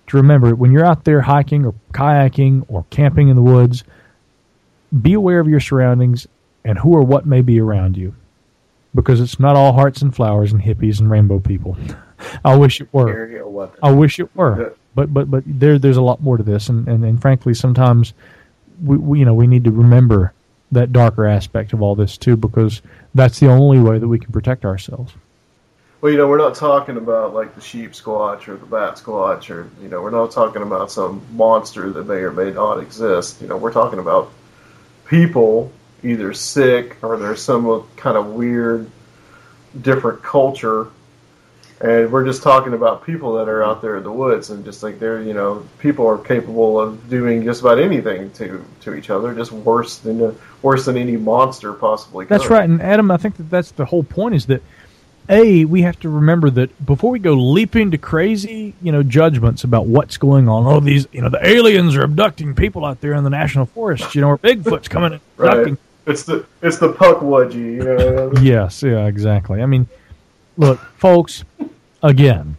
to 0.07 0.17
remember 0.17 0.55
when 0.55 0.71
you're 0.71 0.85
out 0.85 1.03
there 1.03 1.21
hiking 1.21 1.65
or 1.65 1.75
kayaking 1.93 2.65
or 2.67 2.85
camping 2.89 3.27
in 3.27 3.35
the 3.35 3.41
woods, 3.41 3.84
be 5.01 5.13
aware 5.13 5.39
of 5.39 5.47
your 5.47 5.59
surroundings 5.59 6.27
and 6.63 6.79
who 6.79 6.93
or 6.93 7.03
what 7.03 7.25
may 7.25 7.41
be 7.41 7.59
around 7.59 7.97
you 7.97 8.15
because 8.98 9.22
it's 9.22 9.40
not 9.40 9.56
all 9.56 9.74
hearts 9.74 10.02
and 10.02 10.14
flowers 10.14 10.52
and 10.52 10.60
hippies 10.60 10.99
and 10.99 11.10
rainbow 11.10 11.40
people. 11.40 11.78
I 12.44 12.56
wish 12.56 12.82
it 12.82 12.91
were. 12.91 13.69
I 13.84 13.91
wish 13.91 14.19
it 14.19 14.36
were. 14.36 14.76
But 14.95 15.14
but 15.14 15.30
but 15.30 15.44
there 15.45 15.78
there's 15.78 15.98
a 15.98 16.02
lot 16.02 16.19
more 16.19 16.36
to 16.36 16.44
this, 16.44 16.68
and 16.68 16.88
and, 16.88 17.06
and 17.06 17.22
frankly, 17.22 17.53
sometimes 17.53 18.14
we, 18.84 18.98
we 18.98 19.19
you 19.19 19.26
know 19.26 19.36
we 19.36 19.45
need 19.45 19.64
to 19.65 19.72
remember 19.72 20.34
that 20.72 20.91
darker 20.91 21.28
aspect 21.28 21.74
of 21.74 21.82
all 21.84 21.94
this 21.94 22.18
too, 22.18 22.36
because 22.36 22.82
that's 23.14 23.40
the 23.40 23.48
only 23.48 23.80
way 23.80 23.99
that 23.99 24.07
we 24.07 24.18
can 24.18 24.32
protect 24.32 24.65
ourselves. 24.65 25.14
Well, 26.02 26.11
you 26.11 26.18
know, 26.18 26.28
we're 26.28 26.40
not 26.40 26.56
talking 26.56 26.98
about 26.98 27.36
like 27.36 27.53
the 27.53 27.61
sheep 27.61 27.91
squatch 27.91 28.48
or 28.48 28.57
the 28.57 28.65
bat 28.65 28.95
squatch, 28.95 29.52
or 29.52 29.69
you 29.80 29.90
know, 29.90 30.02
we're 30.02 30.10
not 30.10 30.32
talking 30.32 30.64
about 30.64 30.91
some 30.91 31.22
monster 31.34 31.91
that 31.91 32.07
may 32.07 32.15
or 32.15 32.32
may 32.32 32.49
not 32.49 32.80
exist. 32.80 33.44
You 33.44 33.48
know, 33.48 33.57
we're 33.57 33.74
talking 33.74 33.99
about 33.99 34.32
people 35.06 35.72
either 36.03 36.34
sick 36.34 36.98
or 37.02 37.18
there's 37.18 37.41
some 37.41 37.84
kind 37.95 38.18
of 38.18 38.28
weird, 38.28 38.90
different 39.82 40.22
culture. 40.24 40.88
And 41.80 42.11
we're 42.11 42.26
just 42.26 42.41
talking 42.41 42.74
about 42.74 43.06
people 43.06 43.34
that 43.36 43.48
are 43.48 43.64
out 43.64 43.84
there 43.84 43.98
in 43.98 44.03
the 44.03 44.11
woods, 44.11 44.49
and 44.49 44.65
just 44.65 44.82
like 44.82 44.98
they're, 44.98 45.22
you 45.22 45.36
know, 45.36 45.64
people 45.78 46.07
are 46.07 46.18
capable 46.18 46.80
of 46.80 47.07
doing 47.07 47.44
just 47.44 47.61
about 47.61 47.78
anything 47.78 48.32
to 48.32 48.65
to 48.82 48.95
each 48.95 49.11
other, 49.11 49.36
just 49.36 49.52
worse 49.52 49.99
than 49.99 50.36
worse 50.64 50.86
than 50.86 50.98
any 50.98 51.18
monster 51.18 51.74
possibly. 51.74 52.26
Could. 52.26 52.40
That's 52.40 52.49
right, 52.49 52.68
and 52.68 52.82
Adam, 52.82 53.11
I 53.11 53.18
think 53.18 53.38
that 53.38 53.52
that's 53.52 53.72
the 53.72 53.86
whole 53.86 54.03
point 54.03 54.34
is 54.34 54.48
that 54.48 54.64
a 55.30 55.65
we 55.65 55.82
have 55.82 55.99
to 55.99 56.10
remember 56.10 56.49
that 56.49 56.86
before 56.86 57.11
we 57.11 57.19
go 57.19 57.34
leaping 57.34 57.91
to 57.91 57.98
crazy 57.98 58.74
you 58.82 58.91
know 58.91 59.03
judgments 59.03 59.64
about 59.64 59.86
what's 59.86 60.18
going 60.18 60.48
on 60.48 60.65
oh 60.65 60.80
these 60.80 61.07
you 61.11 61.22
know 61.22 61.30
the 61.30 61.45
aliens 61.45 61.95
are 61.95 62.03
abducting 62.03 62.56
people 62.56 62.86
out 62.86 63.02
there 63.02 63.14
in 63.14 63.24
the 63.24 63.30
national 63.30 63.65
forest 63.65 64.15
you 64.15 64.22
know 64.22 64.30
or 64.30 64.38
bigfoot's 64.38 64.88
coming 64.88 65.14
and 65.14 65.22
abducting 65.38 65.74
right. 65.74 65.80
It's 66.07 66.23
the 66.23 66.45
it's 66.61 66.77
the 66.77 66.93
pukwudgie 66.93 67.75
you 67.75 67.84
know 67.84 68.31
yes 68.41 68.81
yeah 68.81 69.07
exactly 69.07 69.61
i 69.61 69.65
mean 69.65 69.88
look, 70.57 70.79
folks, 70.97 71.43
again, 72.03 72.57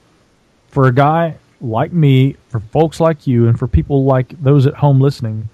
for 0.68 0.86
a 0.86 0.94
guy 0.94 1.36
like 1.60 1.92
me, 1.92 2.36
for 2.48 2.60
folks 2.60 3.00
like 3.00 3.26
you, 3.26 3.48
and 3.48 3.58
for 3.58 3.66
people 3.66 4.04
like 4.04 4.40
those 4.42 4.66
at 4.66 4.74
home 4.74 5.00
listening 5.00 5.48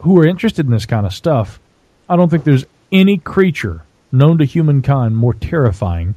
who 0.00 0.18
are 0.18 0.26
interested 0.26 0.66
in 0.66 0.72
this 0.72 0.86
kind 0.86 1.06
of 1.06 1.14
stuff, 1.14 1.60
I 2.08 2.16
don't 2.16 2.28
think 2.28 2.44
there's 2.44 2.66
any 2.90 3.18
creature 3.18 3.84
known 4.10 4.38
to 4.38 4.44
humankind 4.44 5.16
more 5.16 5.32
terrifying 5.32 6.14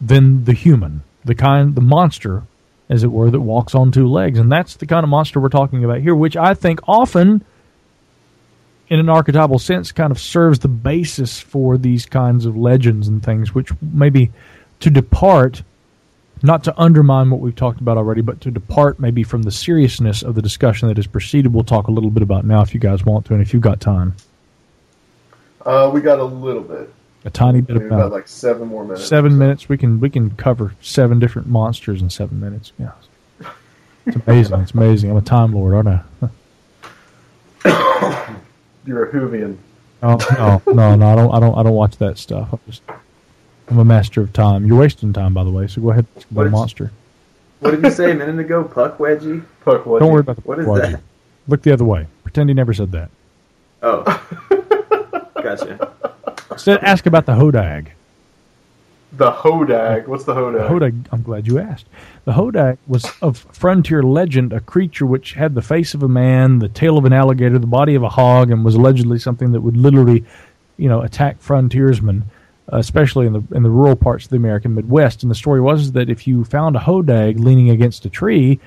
than 0.00 0.44
the 0.44 0.52
human, 0.52 1.02
the 1.24 1.34
kind, 1.34 1.74
the 1.74 1.80
monster, 1.80 2.44
as 2.88 3.02
it 3.02 3.08
were, 3.08 3.30
that 3.30 3.40
walks 3.40 3.74
on 3.74 3.90
two 3.90 4.06
legs. 4.06 4.38
And 4.38 4.50
that's 4.50 4.76
the 4.76 4.86
kind 4.86 5.04
of 5.04 5.10
monster 5.10 5.40
we're 5.40 5.48
talking 5.48 5.84
about 5.84 5.98
here, 5.98 6.14
which 6.14 6.36
I 6.36 6.54
think 6.54 6.80
often, 6.88 7.44
in 8.90 8.98
an 8.98 9.08
archetypal 9.08 9.58
sense, 9.58 9.92
kind 9.92 10.10
of 10.10 10.20
serves 10.20 10.58
the 10.58 10.68
basis 10.68 11.40
for 11.40 11.78
these 11.78 12.04
kinds 12.04 12.44
of 12.44 12.56
legends 12.56 13.06
and 13.08 13.22
things, 13.22 13.54
which 13.54 13.70
maybe 13.80 14.30
to 14.80 14.90
depart 14.90 15.62
not 16.42 16.64
to 16.64 16.80
undermine 16.80 17.30
what 17.30 17.40
we've 17.40 17.54
talked 17.54 17.80
about 17.80 17.96
already, 17.96 18.22
but 18.22 18.40
to 18.40 18.50
depart 18.50 18.98
maybe 18.98 19.22
from 19.22 19.42
the 19.42 19.50
seriousness 19.50 20.22
of 20.22 20.34
the 20.34 20.42
discussion 20.42 20.88
that 20.88 20.96
has 20.96 21.06
proceeded. 21.06 21.52
We'll 21.52 21.64
talk 21.64 21.86
a 21.88 21.90
little 21.90 22.10
bit 22.10 22.22
about 22.22 22.44
now 22.44 22.62
if 22.62 22.74
you 22.74 22.80
guys 22.80 23.04
want 23.04 23.26
to, 23.26 23.34
and 23.34 23.42
if 23.42 23.52
you've 23.52 23.62
got 23.62 23.80
time. 23.80 24.16
Uh, 25.64 25.90
we 25.92 26.00
got 26.00 26.18
a 26.18 26.24
little 26.24 26.62
bit. 26.62 26.92
A 27.26 27.30
tiny 27.30 27.60
bit 27.60 27.74
Maybe 27.76 27.86
about 27.88 27.98
about 28.00 28.12
like 28.12 28.26
seven 28.26 28.66
more 28.68 28.82
minutes. 28.82 29.06
seven 29.06 29.36
minutes. 29.36 29.68
We 29.68 29.76
can 29.76 30.00
we 30.00 30.08
can 30.08 30.30
cover 30.30 30.74
seven 30.80 31.18
different 31.18 31.48
monsters 31.48 32.00
in 32.00 32.08
seven 32.08 32.40
minutes. 32.40 32.72
Yeah, 32.78 32.92
it's 34.06 34.16
amazing. 34.26 34.60
it's 34.60 34.72
amazing. 34.72 35.10
I'm 35.10 35.18
a 35.18 35.20
time 35.20 35.52
lord, 35.52 35.74
aren't 35.74 36.02
I? 37.62 38.30
You're 38.86 39.04
a 39.04 39.12
Whovian. 39.12 39.56
Oh 40.02 40.62
no, 40.66 40.72
no, 40.72 40.96
no! 40.96 41.12
I 41.12 41.16
don't, 41.16 41.34
I 41.34 41.40
don't, 41.40 41.58
I 41.58 41.62
don't 41.62 41.74
watch 41.74 41.96
that 41.98 42.16
stuff. 42.16 42.48
I'm 42.52 42.60
just, 42.66 42.82
I'm 43.68 43.78
a 43.78 43.84
master 43.84 44.20
of 44.22 44.32
time. 44.32 44.64
You're 44.66 44.78
wasting 44.78 45.12
time, 45.12 45.34
by 45.34 45.44
the 45.44 45.50
way. 45.50 45.66
So 45.66 45.82
go 45.82 45.90
ahead, 45.90 46.06
about 46.30 46.50
monster. 46.50 46.90
What 47.60 47.72
did 47.72 47.84
you 47.84 47.90
say 47.90 48.12
a 48.12 48.14
minute 48.14 48.38
ago? 48.38 48.64
Puck 48.64 48.96
wedgie? 48.98 49.44
Puck 49.64 49.84
what? 49.84 49.98
Don't 49.98 50.10
worry 50.10 50.20
about 50.20 50.36
the 50.36 50.42
What 50.42 50.58
is 50.58 50.66
Quadgy. 50.66 50.92
that? 50.92 51.00
Look 51.46 51.62
the 51.62 51.72
other 51.72 51.84
way. 51.84 52.06
Pretend 52.22 52.48
he 52.48 52.54
never 52.54 52.72
said 52.72 52.92
that. 52.92 53.10
Oh. 53.82 54.02
gotcha. 55.42 55.92
Instead, 56.50 56.82
ask 56.82 57.04
about 57.04 57.26
the 57.26 57.32
hodag. 57.32 57.88
The 59.12 59.32
Hodag. 59.32 60.06
What's 60.06 60.24
the 60.24 60.34
Hodag? 60.34 60.68
The 60.68 60.74
hodag. 60.74 61.06
I'm 61.10 61.22
glad 61.22 61.46
you 61.46 61.58
asked. 61.58 61.86
The 62.24 62.32
hodag 62.32 62.78
was 62.86 63.04
of 63.22 63.38
frontier 63.52 64.02
legend, 64.02 64.52
a 64.52 64.60
creature 64.60 65.06
which 65.06 65.32
had 65.32 65.54
the 65.54 65.62
face 65.62 65.94
of 65.94 66.02
a 66.02 66.08
man, 66.08 66.60
the 66.60 66.68
tail 66.68 66.96
of 66.96 67.04
an 67.04 67.12
alligator, 67.12 67.58
the 67.58 67.66
body 67.66 67.96
of 67.96 68.04
a 68.04 68.08
hog, 68.08 68.50
and 68.50 68.64
was 68.64 68.76
allegedly 68.76 69.18
something 69.18 69.50
that 69.52 69.62
would 69.62 69.76
literally, 69.76 70.24
you 70.76 70.88
know, 70.88 71.02
attack 71.02 71.40
frontiersmen, 71.40 72.24
especially 72.68 73.26
in 73.26 73.32
the 73.32 73.42
in 73.52 73.64
the 73.64 73.70
rural 73.70 73.96
parts 73.96 74.26
of 74.26 74.30
the 74.30 74.36
American 74.36 74.76
Midwest. 74.76 75.22
And 75.22 75.30
the 75.30 75.34
story 75.34 75.60
was 75.60 75.92
that 75.92 76.08
if 76.08 76.28
you 76.28 76.44
found 76.44 76.76
a 76.76 76.80
hodag 76.80 77.40
leaning 77.40 77.70
against 77.70 78.04
a 78.04 78.10
tree 78.10 78.60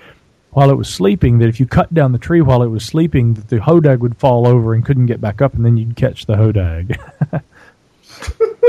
while 0.51 0.69
it 0.69 0.77
was 0.77 0.89
sleeping, 0.89 1.39
that 1.39 1.47
if 1.47 1.59
you 1.59 1.65
cut 1.65 1.93
down 1.93 2.11
the 2.11 2.19
tree 2.19 2.41
while 2.41 2.63
it 2.63 2.67
was 2.67 2.83
sleeping, 2.83 3.33
that 3.35 3.47
the 3.47 3.57
hodag 3.57 3.99
would 3.99 4.17
fall 4.17 4.45
over 4.45 4.73
and 4.73 4.85
couldn't 4.85 5.05
get 5.05 5.21
back 5.21 5.41
up, 5.41 5.53
and 5.53 5.65
then 5.65 5.77
you'd 5.77 5.95
catch 5.95 6.25
the 6.25 6.35
hodag. 6.35 6.97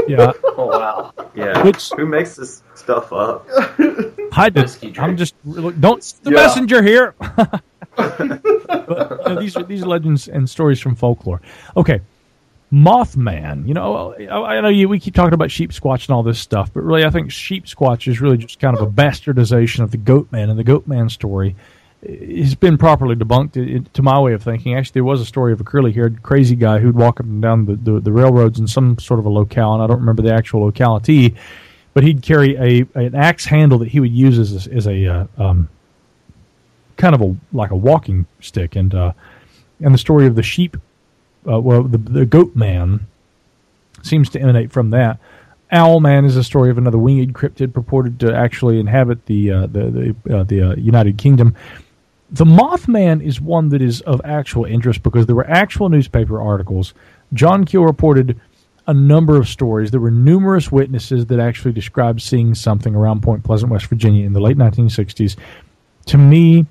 yeah, 0.09 0.33
Oh 0.45 0.67
wow. 0.67 1.13
Yeah. 1.35 1.63
Which- 1.63 1.91
Who 1.97 2.07
makes 2.07 2.37
this 2.37 2.63
stuff 2.75 3.13
up? 3.13 3.47
I 4.37 4.51
just, 4.51 4.83
Whiskey 4.83 4.99
I'm 4.99 5.17
just 5.17 5.35
don't 5.81 6.03
the 6.23 6.31
Yeah. 6.31 6.37
messenger 6.37 6.83
here. 6.83 7.15
but, 7.97 8.19
you 8.21 9.35
know, 9.35 9.41
these 9.41 9.57
are 9.57 9.63
these 9.63 9.83
are 9.83 9.87
legends 9.87 10.29
and 10.29 10.49
stories 10.51 10.81
from 10.81 10.95
folklore. 10.97 11.41
Okay, 11.77 12.01
Mothman. 12.73 13.67
You 13.69 13.75
know, 13.75 14.15
I, 14.19 14.57
I 14.57 14.61
know 14.61 14.69
you, 14.69 14.89
we 14.89 14.99
keep 14.99 15.15
talking 15.15 15.35
about 15.35 15.51
sheep 15.51 15.71
squatch 15.71 16.09
and 16.09 16.15
all 16.15 16.23
this 16.23 16.39
stuff, 16.41 16.73
but 16.73 16.83
really, 16.83 17.05
I 17.05 17.11
think 17.11 17.31
sheep 17.31 17.67
squatch 17.67 18.09
is 18.09 18.21
really 18.21 18.37
just 18.39 18.59
kind 18.59 18.77
of 18.77 18.83
a 18.83 18.91
bastardization 18.91 19.81
of 19.81 19.91
the 19.93 19.97
goat 19.97 20.31
man 20.33 20.51
and 20.51 20.59
the 20.59 20.65
goat 20.65 20.87
man 20.87 21.09
story. 21.09 21.55
It's 22.07 22.55
been 22.55 22.77
properly 22.77 23.17
debunked 23.17 23.57
it, 23.57 23.95
to 23.95 24.03
my 24.03 24.21
way 24.21 24.35
of 24.35 24.43
thinking. 24.43 24.75
Actually, 24.75 24.93
there 24.93 25.05
was 25.05 25.21
a 25.23 25.25
story 25.25 25.53
of 25.55 25.61
a 25.61 25.65
curly-haired 25.65 26.23
crazy 26.23 26.55
guy 26.55 26.79
who'd 26.79 26.97
walk 26.97 27.19
up 27.19 27.27
and 27.27 27.41
down 27.41 27.65
the, 27.65 27.77
the, 27.77 28.01
the 28.01 28.13
railroads 28.13 28.59
in 28.59 28.69
some 28.69 28.99
sort 28.99 29.19
of 29.19 29.27
a 29.27 29.31
locale, 29.31 29.73
and 29.73 29.83
I 29.83 29.87
don't 29.87 30.01
remember 30.01 30.23
the 30.23 30.35
actual 30.35 30.61
locality, 30.61 31.35
but 31.95 32.05
he'd 32.05 32.21
carry 32.21 32.57
a 32.57 32.87
an 32.95 33.15
axe 33.15 33.47
handle 33.47 33.79
that 33.79 33.89
he 33.89 34.01
would 34.01 34.13
use 34.13 34.39
as 34.39 34.67
a, 34.67 34.73
as 34.75 34.87
a 34.87 35.07
uh, 35.07 35.27
um, 35.39 35.69
kind 36.97 37.15
of 37.15 37.23
a 37.23 37.37
like 37.53 37.71
a 37.71 37.77
walking 37.77 38.27
stick, 38.41 38.77
and 38.77 38.95
uh, 38.95 39.13
and 39.81 39.95
the 39.95 39.99
story 39.99 40.27
of 40.27 40.35
the 40.35 40.43
sheep, 40.43 40.77
uh, 41.49 41.61
well, 41.61 41.83
the, 41.85 41.99
the 41.99 42.27
goat 42.27 42.55
man 42.55 43.07
seems 44.03 44.29
to 44.31 44.41
emanate 44.41 44.73
from 44.73 44.91
that. 44.91 45.19
Owl 45.73 46.01
Man 46.01 46.25
is 46.25 46.37
a 46.37 46.45
story 46.45 46.71
of 46.71 46.79
another 46.79 46.99
winged 46.99 47.35
cryptid 47.35 47.73
purported 47.73 48.21
to 48.21 48.35
actually 48.35 48.79
inhabit 48.79 49.27
the 49.27 49.51
uh, 49.51 49.67
the 49.67 50.15
the, 50.25 50.39
uh, 50.39 50.45
the 50.45 50.63
uh, 50.63 50.75
United 50.77 51.19
Kingdom. 51.19 51.57
The 52.31 52.45
Mothman 52.45 53.23
is 53.23 53.41
one 53.41 53.69
that 53.69 53.83
is 53.83 54.01
of 54.03 54.21
actual 54.25 54.65
interest 54.65 55.03
because 55.03 55.27
there 55.27 55.37
were 55.37 55.49
actual 55.49 55.89
newspaper 55.89 56.41
articles. 56.41 56.95
John 57.33 57.65
Keel 57.65 57.85
reported 57.85 58.41
a 58.87 58.95
number 58.95 59.37
of 59.37 59.49
stories. 59.49 59.91
There 59.91 60.01
were 60.01 60.11
numerous 60.11 60.71
witnesses 60.73 61.27
that 61.27 61.39
actually 61.41 61.73
described 61.73 62.21
seeing 62.23 62.55
something 62.55 62.95
around 62.95 63.23
Point 63.23 63.45
Pleasant, 63.45 63.71
West 63.71 63.87
Virginia 63.87 64.27
in 64.27 64.33
the 64.33 64.41
late 64.41 64.57
1960s. 64.57 65.37
To 66.07 66.19
me, 66.19 66.67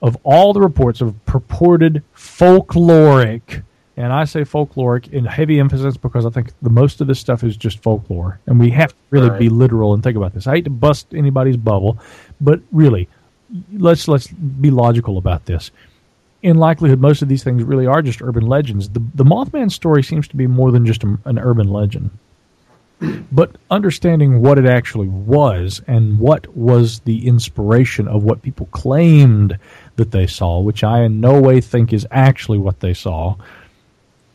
of 0.00 0.16
all 0.24 0.52
the 0.52 0.60
reports 0.60 1.00
of 1.00 1.14
purported 1.26 2.02
folkloric, 2.16 3.62
and 3.96 4.12
I 4.12 4.24
say 4.24 4.40
folkloric 4.40 5.12
in 5.12 5.24
heavy 5.24 5.60
emphasis 5.60 5.96
because 5.96 6.26
I 6.26 6.30
think 6.30 6.48
the 6.62 6.70
most 6.70 7.00
of 7.00 7.06
this 7.06 7.20
stuff 7.20 7.44
is 7.44 7.56
just 7.56 7.80
folklore, 7.82 8.40
and 8.46 8.58
we 8.58 8.70
have 8.70 8.90
to 8.90 8.96
really 9.10 9.30
Right. 9.30 9.38
be 9.38 9.48
literal 9.48 9.94
and 9.94 10.02
think 10.02 10.16
about 10.16 10.34
this. 10.34 10.46
I 10.48 10.56
hate 10.56 10.64
to 10.64 10.70
bust 10.70 11.14
anybody's 11.14 11.56
bubble, 11.56 11.98
but 12.40 12.60
really, 12.72 13.08
let's 13.72 14.08
let's 14.08 14.28
be 14.28 14.70
logical 14.70 15.18
about 15.18 15.46
this. 15.46 15.70
In 16.42 16.56
likelihood, 16.56 17.00
most 17.00 17.22
of 17.22 17.28
these 17.28 17.44
things 17.44 17.62
really 17.62 17.86
are 17.86 18.02
just 18.02 18.22
urban 18.22 18.46
legends. 18.46 18.88
The 18.88 19.02
the 19.14 19.24
Mothman 19.24 19.70
story 19.70 20.02
seems 20.02 20.28
to 20.28 20.36
be 20.36 20.46
more 20.46 20.70
than 20.70 20.86
just 20.86 21.04
a, 21.04 21.18
an 21.24 21.38
urban 21.38 21.68
legend 21.68 22.10
but 23.32 23.56
understanding 23.70 24.40
what 24.40 24.58
it 24.58 24.66
actually 24.66 25.08
was 25.08 25.82
and 25.86 26.18
what 26.18 26.46
was 26.56 27.00
the 27.00 27.26
inspiration 27.26 28.06
of 28.06 28.22
what 28.22 28.42
people 28.42 28.66
claimed 28.66 29.58
that 29.96 30.12
they 30.12 30.26
saw, 30.26 30.60
which 30.60 30.84
I 30.84 31.02
in 31.02 31.20
no 31.20 31.40
way 31.40 31.60
think 31.60 31.92
is 31.92 32.06
actually 32.10 32.58
what 32.58 32.80
they 32.80 32.94
saw. 32.94 33.36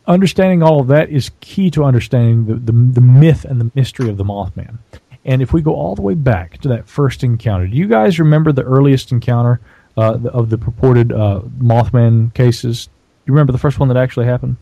Understanding 0.06 0.62
all 0.62 0.80
of 0.80 0.88
that 0.88 1.10
is 1.10 1.30
key 1.40 1.70
to 1.70 1.84
understanding 1.84 2.46
the, 2.46 2.54
the, 2.54 2.72
the 2.72 3.00
myth 3.00 3.44
and 3.44 3.60
the 3.60 3.70
mystery 3.74 4.08
of 4.08 4.16
the 4.16 4.24
Mothman. 4.24 4.78
And 5.28 5.42
if 5.42 5.52
we 5.52 5.60
go 5.60 5.74
all 5.74 5.94
the 5.94 6.00
way 6.00 6.14
back 6.14 6.56
to 6.62 6.68
that 6.68 6.88
first 6.88 7.22
encounter, 7.22 7.66
do 7.66 7.76
you 7.76 7.86
guys 7.86 8.18
remember 8.18 8.50
the 8.50 8.62
earliest 8.62 9.12
encounter 9.12 9.60
uh, 9.94 10.18
of 10.32 10.48
the 10.48 10.56
purported 10.56 11.12
uh, 11.12 11.42
Mothman 11.58 12.32
cases? 12.32 12.86
Do 12.86 12.92
you 13.26 13.34
remember 13.34 13.52
the 13.52 13.58
first 13.58 13.78
one 13.78 13.88
that 13.88 13.98
actually 13.98 14.24
happened? 14.24 14.56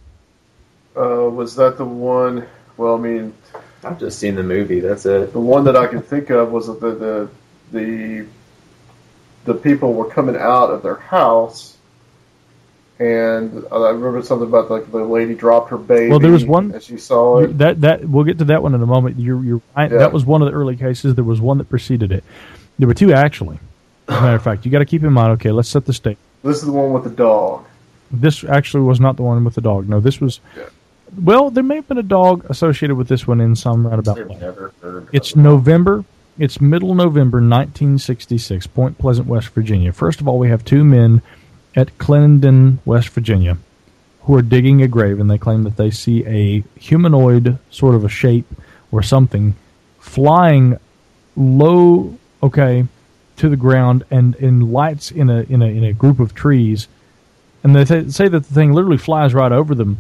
Uh, 0.96 1.30
was 1.30 1.54
that 1.54 1.78
the 1.78 1.84
one? 1.84 2.48
Well, 2.76 2.96
I 2.96 2.98
mean, 2.98 3.32
I've 3.84 4.00
just 4.00 4.18
seen 4.18 4.34
the 4.34 4.42
movie. 4.42 4.80
That's 4.80 5.06
it. 5.06 5.32
the 5.32 5.38
one 5.38 5.62
that 5.64 5.76
I 5.76 5.86
can 5.86 6.02
think 6.02 6.30
of 6.30 6.50
was 6.50 6.66
that 6.66 6.80
the 6.80 6.90
the 6.90 7.28
the, 7.70 8.26
the 9.44 9.54
people 9.54 9.94
were 9.94 10.10
coming 10.10 10.34
out 10.34 10.70
of 10.70 10.82
their 10.82 10.96
house, 10.96 11.75
and 12.98 13.64
I 13.70 13.90
remember 13.90 14.22
something 14.22 14.48
about 14.48 14.70
like 14.70 14.90
the 14.90 15.04
lady 15.04 15.34
dropped 15.34 15.70
her 15.70 15.76
baby. 15.78 16.10
Well, 16.10 16.18
there 16.18 16.30
was 16.32 16.44
one- 16.44 16.72
and 16.72 16.82
she 16.82 16.96
saw 16.96 17.40
it. 17.40 17.58
That 17.58 17.80
that 17.82 18.04
we'll 18.08 18.24
get 18.24 18.38
to 18.38 18.44
that 18.46 18.62
one 18.62 18.74
in 18.74 18.82
a 18.82 18.86
moment. 18.86 19.18
You're 19.18 19.42
you're 19.44 19.60
right. 19.76 19.90
Yeah. 19.90 19.98
That 19.98 20.12
was 20.12 20.24
one 20.24 20.42
of 20.42 20.48
the 20.48 20.54
early 20.54 20.76
cases. 20.76 21.14
There 21.14 21.24
was 21.24 21.40
one 21.40 21.58
that 21.58 21.68
preceded 21.68 22.10
it. 22.12 22.24
There 22.78 22.88
were 22.88 22.94
two 22.94 23.12
actually. 23.12 23.58
As 24.08 24.16
a 24.18 24.20
matter 24.20 24.36
of 24.36 24.42
fact, 24.42 24.64
you 24.64 24.70
got 24.70 24.78
to 24.78 24.84
keep 24.86 25.02
in 25.02 25.12
mind. 25.12 25.32
Okay, 25.32 25.50
let's 25.50 25.68
set 25.68 25.84
the 25.84 25.92
stage. 25.92 26.16
This 26.44 26.58
is 26.58 26.64
the 26.66 26.72
one 26.72 26.92
with 26.92 27.04
the 27.04 27.10
dog. 27.10 27.64
This 28.10 28.44
actually 28.44 28.84
was 28.84 29.00
not 29.00 29.16
the 29.16 29.22
one 29.24 29.42
with 29.44 29.54
the 29.56 29.60
dog. 29.60 29.88
No, 29.88 29.98
this 30.00 30.20
was. 30.20 30.40
Yeah. 30.56 30.64
Well, 31.20 31.50
there 31.50 31.64
may 31.64 31.76
have 31.76 31.88
been 31.88 31.98
a 31.98 32.02
dog 32.02 32.44
associated 32.48 32.94
with 32.96 33.08
this 33.08 33.26
one 33.26 33.40
in 33.40 33.56
some 33.56 33.86
roundabout 33.86 34.18
I've 34.18 34.28
way. 34.28 34.38
never 34.40 34.72
heard. 34.80 35.08
It's. 35.12 35.34
November. 35.36 36.04
It's 36.38 36.60
middle 36.60 36.94
November 36.94 37.38
1966, 37.38 38.66
Point 38.66 38.98
Pleasant, 38.98 39.26
West 39.26 39.48
Virginia. 39.48 39.90
First 39.92 40.20
of 40.20 40.28
all, 40.28 40.38
we 40.38 40.50
have 40.50 40.64
two 40.64 40.84
men 40.84 41.22
at 41.76 41.96
Clarendon, 41.98 42.80
West 42.84 43.10
Virginia, 43.10 43.58
who 44.22 44.34
are 44.34 44.42
digging 44.42 44.82
a 44.82 44.88
grave, 44.88 45.20
and 45.20 45.30
they 45.30 45.38
claim 45.38 45.62
that 45.62 45.76
they 45.76 45.90
see 45.90 46.26
a 46.26 46.64
humanoid 46.78 47.58
sort 47.70 47.94
of 47.94 48.04
a 48.04 48.08
shape 48.08 48.46
or 48.90 49.02
something 49.02 49.54
flying 50.00 50.78
low, 51.36 52.16
okay, 52.42 52.86
to 53.36 53.48
the 53.48 53.56
ground 53.56 54.04
and 54.10 54.34
in 54.36 54.72
lights 54.72 55.10
in 55.10 55.28
a 55.28 55.42
in 55.42 55.60
a 55.60 55.66
in 55.66 55.84
a 55.84 55.92
group 55.92 56.18
of 56.18 56.34
trees, 56.34 56.88
and 57.62 57.76
they 57.76 57.84
th- 57.84 58.10
say 58.10 58.28
that 58.28 58.40
the 58.40 58.54
thing 58.54 58.72
literally 58.72 58.96
flies 58.96 59.34
right 59.34 59.52
over 59.52 59.74
them, 59.74 59.98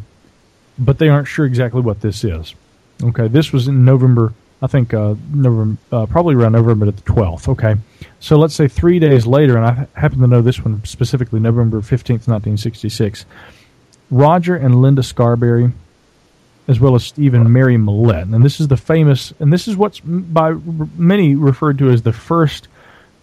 but 0.78 0.98
they 0.98 1.08
aren't 1.08 1.28
sure 1.28 1.44
exactly 1.44 1.82
what 1.82 2.00
this 2.00 2.24
is. 2.24 2.54
Okay, 3.02 3.28
this 3.28 3.52
was 3.52 3.68
in 3.68 3.84
November. 3.84 4.32
I 4.62 4.68
think 4.68 4.94
uh, 4.94 5.14
November, 5.34 5.76
uh, 5.92 6.06
probably 6.06 6.34
around 6.34 6.52
November 6.52 6.86
the 6.86 7.00
twelfth. 7.02 7.48
Okay, 7.48 7.76
so 8.20 8.36
let's 8.36 8.54
say 8.54 8.68
three 8.68 8.98
days 8.98 9.26
later, 9.26 9.56
and 9.56 9.66
I 9.66 10.00
happen 10.00 10.20
to 10.20 10.26
know 10.26 10.42
this 10.42 10.64
one 10.64 10.84
specifically, 10.84 11.40
November 11.40 11.80
fifteenth, 11.82 12.28
nineteen 12.28 12.56
sixty-six. 12.56 13.26
Roger 14.10 14.54
and 14.54 14.80
Linda 14.82 15.02
Scarberry 15.02 15.72
as 16.68 16.80
well 16.80 16.96
as 16.96 17.04
Steve 17.04 17.34
and 17.34 17.52
Mary 17.52 17.76
Millette. 17.76 18.34
And 18.34 18.44
this 18.44 18.58
is 18.58 18.68
the 18.68 18.76
famous, 18.76 19.32
and 19.38 19.52
this 19.52 19.68
is 19.68 19.76
what's 19.76 20.00
by 20.00 20.52
many 20.96 21.36
referred 21.36 21.78
to 21.78 21.90
as 21.90 22.02
the 22.02 22.12
first 22.12 22.68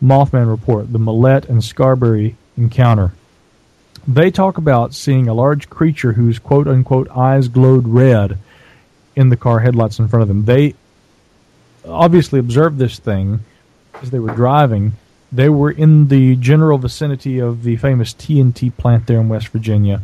Mothman 0.01 0.49
report, 0.49 0.91
the 0.91 0.99
Millette 0.99 1.49
and 1.49 1.63
Scarberry 1.63 2.35
encounter. 2.57 3.13
They 4.07 4.31
talk 4.31 4.57
about 4.57 4.93
seeing 4.93 5.27
a 5.27 5.33
large 5.33 5.69
creature 5.69 6.13
whose 6.13 6.39
quote 6.39 6.67
unquote 6.67 7.09
eyes 7.09 7.47
glowed 7.47 7.87
red 7.87 8.37
in 9.15 9.29
the 9.29 9.37
car 9.37 9.59
headlights 9.59 9.99
in 9.99 10.07
front 10.07 10.21
of 10.21 10.27
them. 10.27 10.45
They 10.45 10.75
obviously 11.85 12.39
observed 12.39 12.77
this 12.77 12.99
thing 12.99 13.41
as 14.03 14.11
they 14.11 14.19
were 14.19 14.35
driving. 14.35 14.93
They 15.31 15.49
were 15.49 15.71
in 15.71 16.09
the 16.09 16.35
general 16.35 16.77
vicinity 16.77 17.39
of 17.39 17.63
the 17.63 17.77
famous 17.77 18.13
TNT 18.13 18.75
plant 18.77 19.07
there 19.07 19.19
in 19.19 19.29
West 19.29 19.47
Virginia 19.47 20.01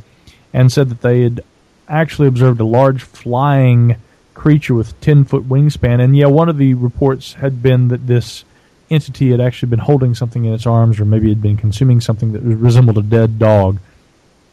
and 0.53 0.71
said 0.71 0.89
that 0.89 1.01
they 1.01 1.21
had 1.21 1.41
actually 1.87 2.27
observed 2.27 2.59
a 2.59 2.65
large 2.65 3.03
flying 3.03 3.97
creature 4.33 4.73
with 4.73 4.99
10 5.01 5.25
foot 5.25 5.47
wingspan. 5.47 6.01
And 6.01 6.15
yeah, 6.15 6.27
one 6.27 6.49
of 6.49 6.57
the 6.57 6.73
reports 6.73 7.33
had 7.33 7.61
been 7.61 7.89
that 7.89 8.07
this 8.07 8.45
entity 8.89 9.29
had 9.29 9.41
actually 9.41 9.69
been 9.69 9.79
holding 9.79 10.15
something 10.15 10.45
in 10.45 10.53
its 10.53 10.65
arms 10.65 10.99
or 10.99 11.05
maybe 11.05 11.29
had 11.29 11.41
been 11.41 11.57
consuming 11.57 12.01
something 12.01 12.31
that 12.31 12.41
resembled 12.41 12.97
a 12.97 13.03
dead 13.03 13.37
dog. 13.37 13.77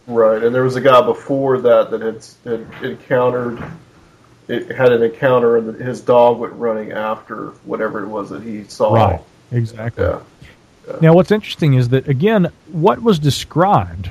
Right, 0.07 0.43
and 0.43 0.55
there 0.55 0.63
was 0.63 0.77
a 0.77 0.81
guy 0.81 1.01
before 1.01 1.61
that 1.63 1.91
that 1.91 2.01
had, 2.01 2.27
had 2.45 2.85
encountered, 2.85 3.63
it 4.47 4.71
had 4.71 4.93
an 4.93 5.03
encounter, 5.03 5.57
and 5.57 5.81
his 5.81 6.01
dog 6.01 6.39
went 6.39 6.53
running 6.53 6.93
after 6.93 7.49
whatever 7.65 8.05
it 8.05 8.09
was 8.09 8.31
that 8.31 8.43
he 8.43 8.65
saw. 8.65 8.95
Right, 8.95 9.21
exactly. 9.51 10.05
Yeah. 10.05 10.21
Now, 11.01 11.15
what's 11.15 11.31
interesting 11.31 11.75
is 11.75 11.89
that, 11.89 12.09
again, 12.09 12.53
what 12.71 13.03
was 13.03 13.19
described, 13.19 14.11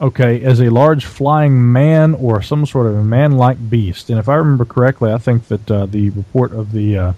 okay, 0.00 0.42
as 0.42 0.60
a 0.60 0.68
large 0.68 1.04
flying 1.04 1.72
man 1.72 2.14
or 2.14 2.42
some 2.42 2.66
sort 2.66 2.86
of 2.88 2.96
a 2.96 3.04
man 3.04 3.32
like 3.32 3.70
beast, 3.70 4.10
and 4.10 4.18
if 4.18 4.28
I 4.28 4.34
remember 4.34 4.64
correctly, 4.64 5.12
I 5.12 5.18
think 5.18 5.48
that 5.48 5.70
uh, 5.70 5.86
the 5.86 6.10
report 6.10 6.52
of 6.52 6.72
the. 6.72 6.98
Uh, 6.98 7.12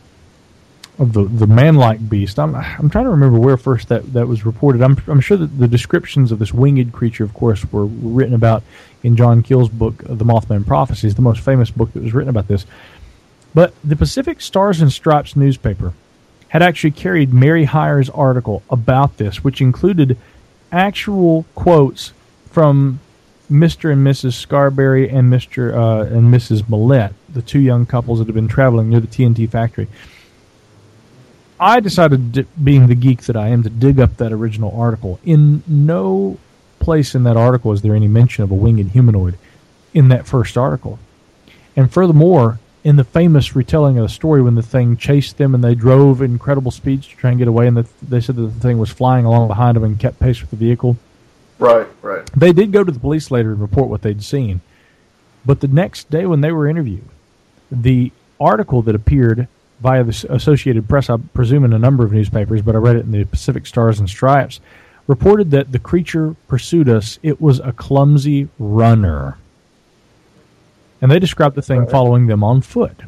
of 0.98 1.14
the, 1.14 1.24
the 1.24 1.46
man-like 1.46 2.10
beast. 2.10 2.38
I'm 2.38 2.54
I'm 2.54 2.90
trying 2.90 3.04
to 3.04 3.10
remember 3.10 3.38
where 3.38 3.56
first 3.56 3.88
that, 3.88 4.12
that 4.12 4.28
was 4.28 4.44
reported. 4.44 4.82
I'm 4.82 4.98
I'm 5.06 5.20
sure 5.20 5.38
that 5.38 5.58
the 5.58 5.66
descriptions 5.66 6.30
of 6.30 6.38
this 6.38 6.52
winged 6.52 6.92
creature, 6.92 7.24
of 7.24 7.32
course, 7.32 7.64
were 7.72 7.86
written 7.86 8.34
about 8.34 8.62
in 9.02 9.16
John 9.16 9.42
Keel's 9.42 9.70
book, 9.70 9.96
The 9.98 10.26
Mothman 10.26 10.66
Prophecies, 10.66 11.14
the 11.14 11.22
most 11.22 11.40
famous 11.40 11.70
book 11.70 11.90
that 11.94 12.02
was 12.02 12.12
written 12.12 12.28
about 12.28 12.48
this. 12.48 12.66
But 13.54 13.72
the 13.82 13.96
Pacific 13.96 14.42
Stars 14.42 14.82
and 14.82 14.92
Stripes 14.92 15.34
newspaper 15.34 15.94
had 16.50 16.62
actually 16.62 16.90
carried 16.90 17.32
Mary 17.32 17.64
Hyre's 17.64 18.10
article 18.10 18.62
about 18.68 19.18
this, 19.18 19.42
which 19.44 19.60
included 19.60 20.18
actual 20.72 21.46
quotes 21.54 22.12
from 22.50 22.98
Mr. 23.48 23.92
and 23.92 24.04
Mrs. 24.04 24.32
Scarberry 24.34 25.08
and 25.08 25.32
Mr. 25.32 25.72
Uh, 25.72 26.12
and 26.12 26.32
Mrs. 26.32 26.62
Millette, 26.62 27.12
the 27.28 27.40
two 27.40 27.60
young 27.60 27.86
couples 27.86 28.18
that 28.18 28.26
had 28.26 28.34
been 28.34 28.48
traveling 28.48 28.90
near 28.90 28.98
the 28.98 29.06
TNT 29.06 29.48
factory. 29.48 29.86
I 31.60 31.78
decided, 31.78 32.48
being 32.62 32.88
the 32.88 32.96
geek 32.96 33.22
that 33.24 33.36
I 33.36 33.48
am, 33.48 33.62
to 33.62 33.70
dig 33.70 34.00
up 34.00 34.16
that 34.16 34.32
original 34.32 34.78
article. 34.78 35.20
In 35.24 35.62
no 35.68 36.38
place 36.80 37.14
in 37.14 37.22
that 37.24 37.36
article 37.36 37.72
is 37.72 37.82
there 37.82 37.94
any 37.94 38.08
mention 38.08 38.42
of 38.42 38.50
a 38.50 38.54
winged 38.54 38.90
humanoid 38.90 39.38
in 39.94 40.08
that 40.08 40.26
first 40.26 40.56
article. 40.56 40.98
And 41.76 41.92
furthermore, 41.92 42.58
in 42.82 42.96
the 42.96 43.04
famous 43.04 43.54
retelling 43.54 43.98
of 43.98 44.04
the 44.04 44.08
story 44.08 44.40
when 44.42 44.54
the 44.54 44.62
thing 44.62 44.96
chased 44.96 45.36
them 45.36 45.54
and 45.54 45.62
they 45.62 45.74
drove 45.74 46.22
incredible 46.22 46.70
speeds 46.70 47.06
to 47.08 47.16
try 47.16 47.30
and 47.30 47.38
get 47.38 47.48
away, 47.48 47.66
and 47.66 47.76
the, 47.76 47.86
they 48.02 48.20
said 48.20 48.36
that 48.36 48.42
the 48.42 48.60
thing 48.60 48.78
was 48.78 48.90
flying 48.90 49.24
along 49.24 49.48
behind 49.48 49.76
them 49.76 49.84
and 49.84 49.98
kept 50.00 50.18
pace 50.18 50.40
with 50.40 50.50
the 50.50 50.56
vehicle. 50.56 50.96
Right, 51.58 51.86
right. 52.00 52.24
They 52.34 52.52
did 52.52 52.72
go 52.72 52.82
to 52.82 52.90
the 52.90 53.00
police 53.00 53.30
later 53.30 53.52
and 53.52 53.60
report 53.60 53.88
what 53.88 54.02
they'd 54.02 54.22
seen. 54.22 54.62
But 55.44 55.60
the 55.60 55.68
next 55.68 56.10
day 56.10 56.26
when 56.26 56.40
they 56.40 56.52
were 56.52 56.66
interviewed, 56.66 57.08
the 57.70 58.12
article 58.40 58.82
that 58.82 58.94
appeared 58.94 59.46
via 59.80 60.04
the 60.04 60.26
Associated 60.30 60.88
Press, 60.88 61.10
I 61.10 61.16
presume 61.16 61.64
in 61.64 61.72
a 61.72 61.78
number 61.78 62.04
of 62.04 62.12
newspapers, 62.12 62.62
but 62.62 62.74
I 62.74 62.78
read 62.78 62.96
it 62.96 63.04
in 63.04 63.12
the 63.12 63.24
Pacific 63.24 63.66
Stars 63.66 63.98
and 63.98 64.08
Stripes, 64.08 64.60
reported 65.06 65.50
that 65.50 65.72
the 65.72 65.78
creature 65.78 66.34
pursued 66.48 66.88
us. 66.88 67.18
It 67.22 67.40
was 67.40 67.60
a 67.60 67.72
clumsy 67.72 68.48
runner. 68.58 69.36
And 71.00 71.10
they 71.10 71.18
described 71.18 71.54
the 71.54 71.62
thing 71.62 71.80
right. 71.80 71.90
following 71.90 72.26
them 72.26 72.44
on 72.44 72.60
foot. 72.60 73.02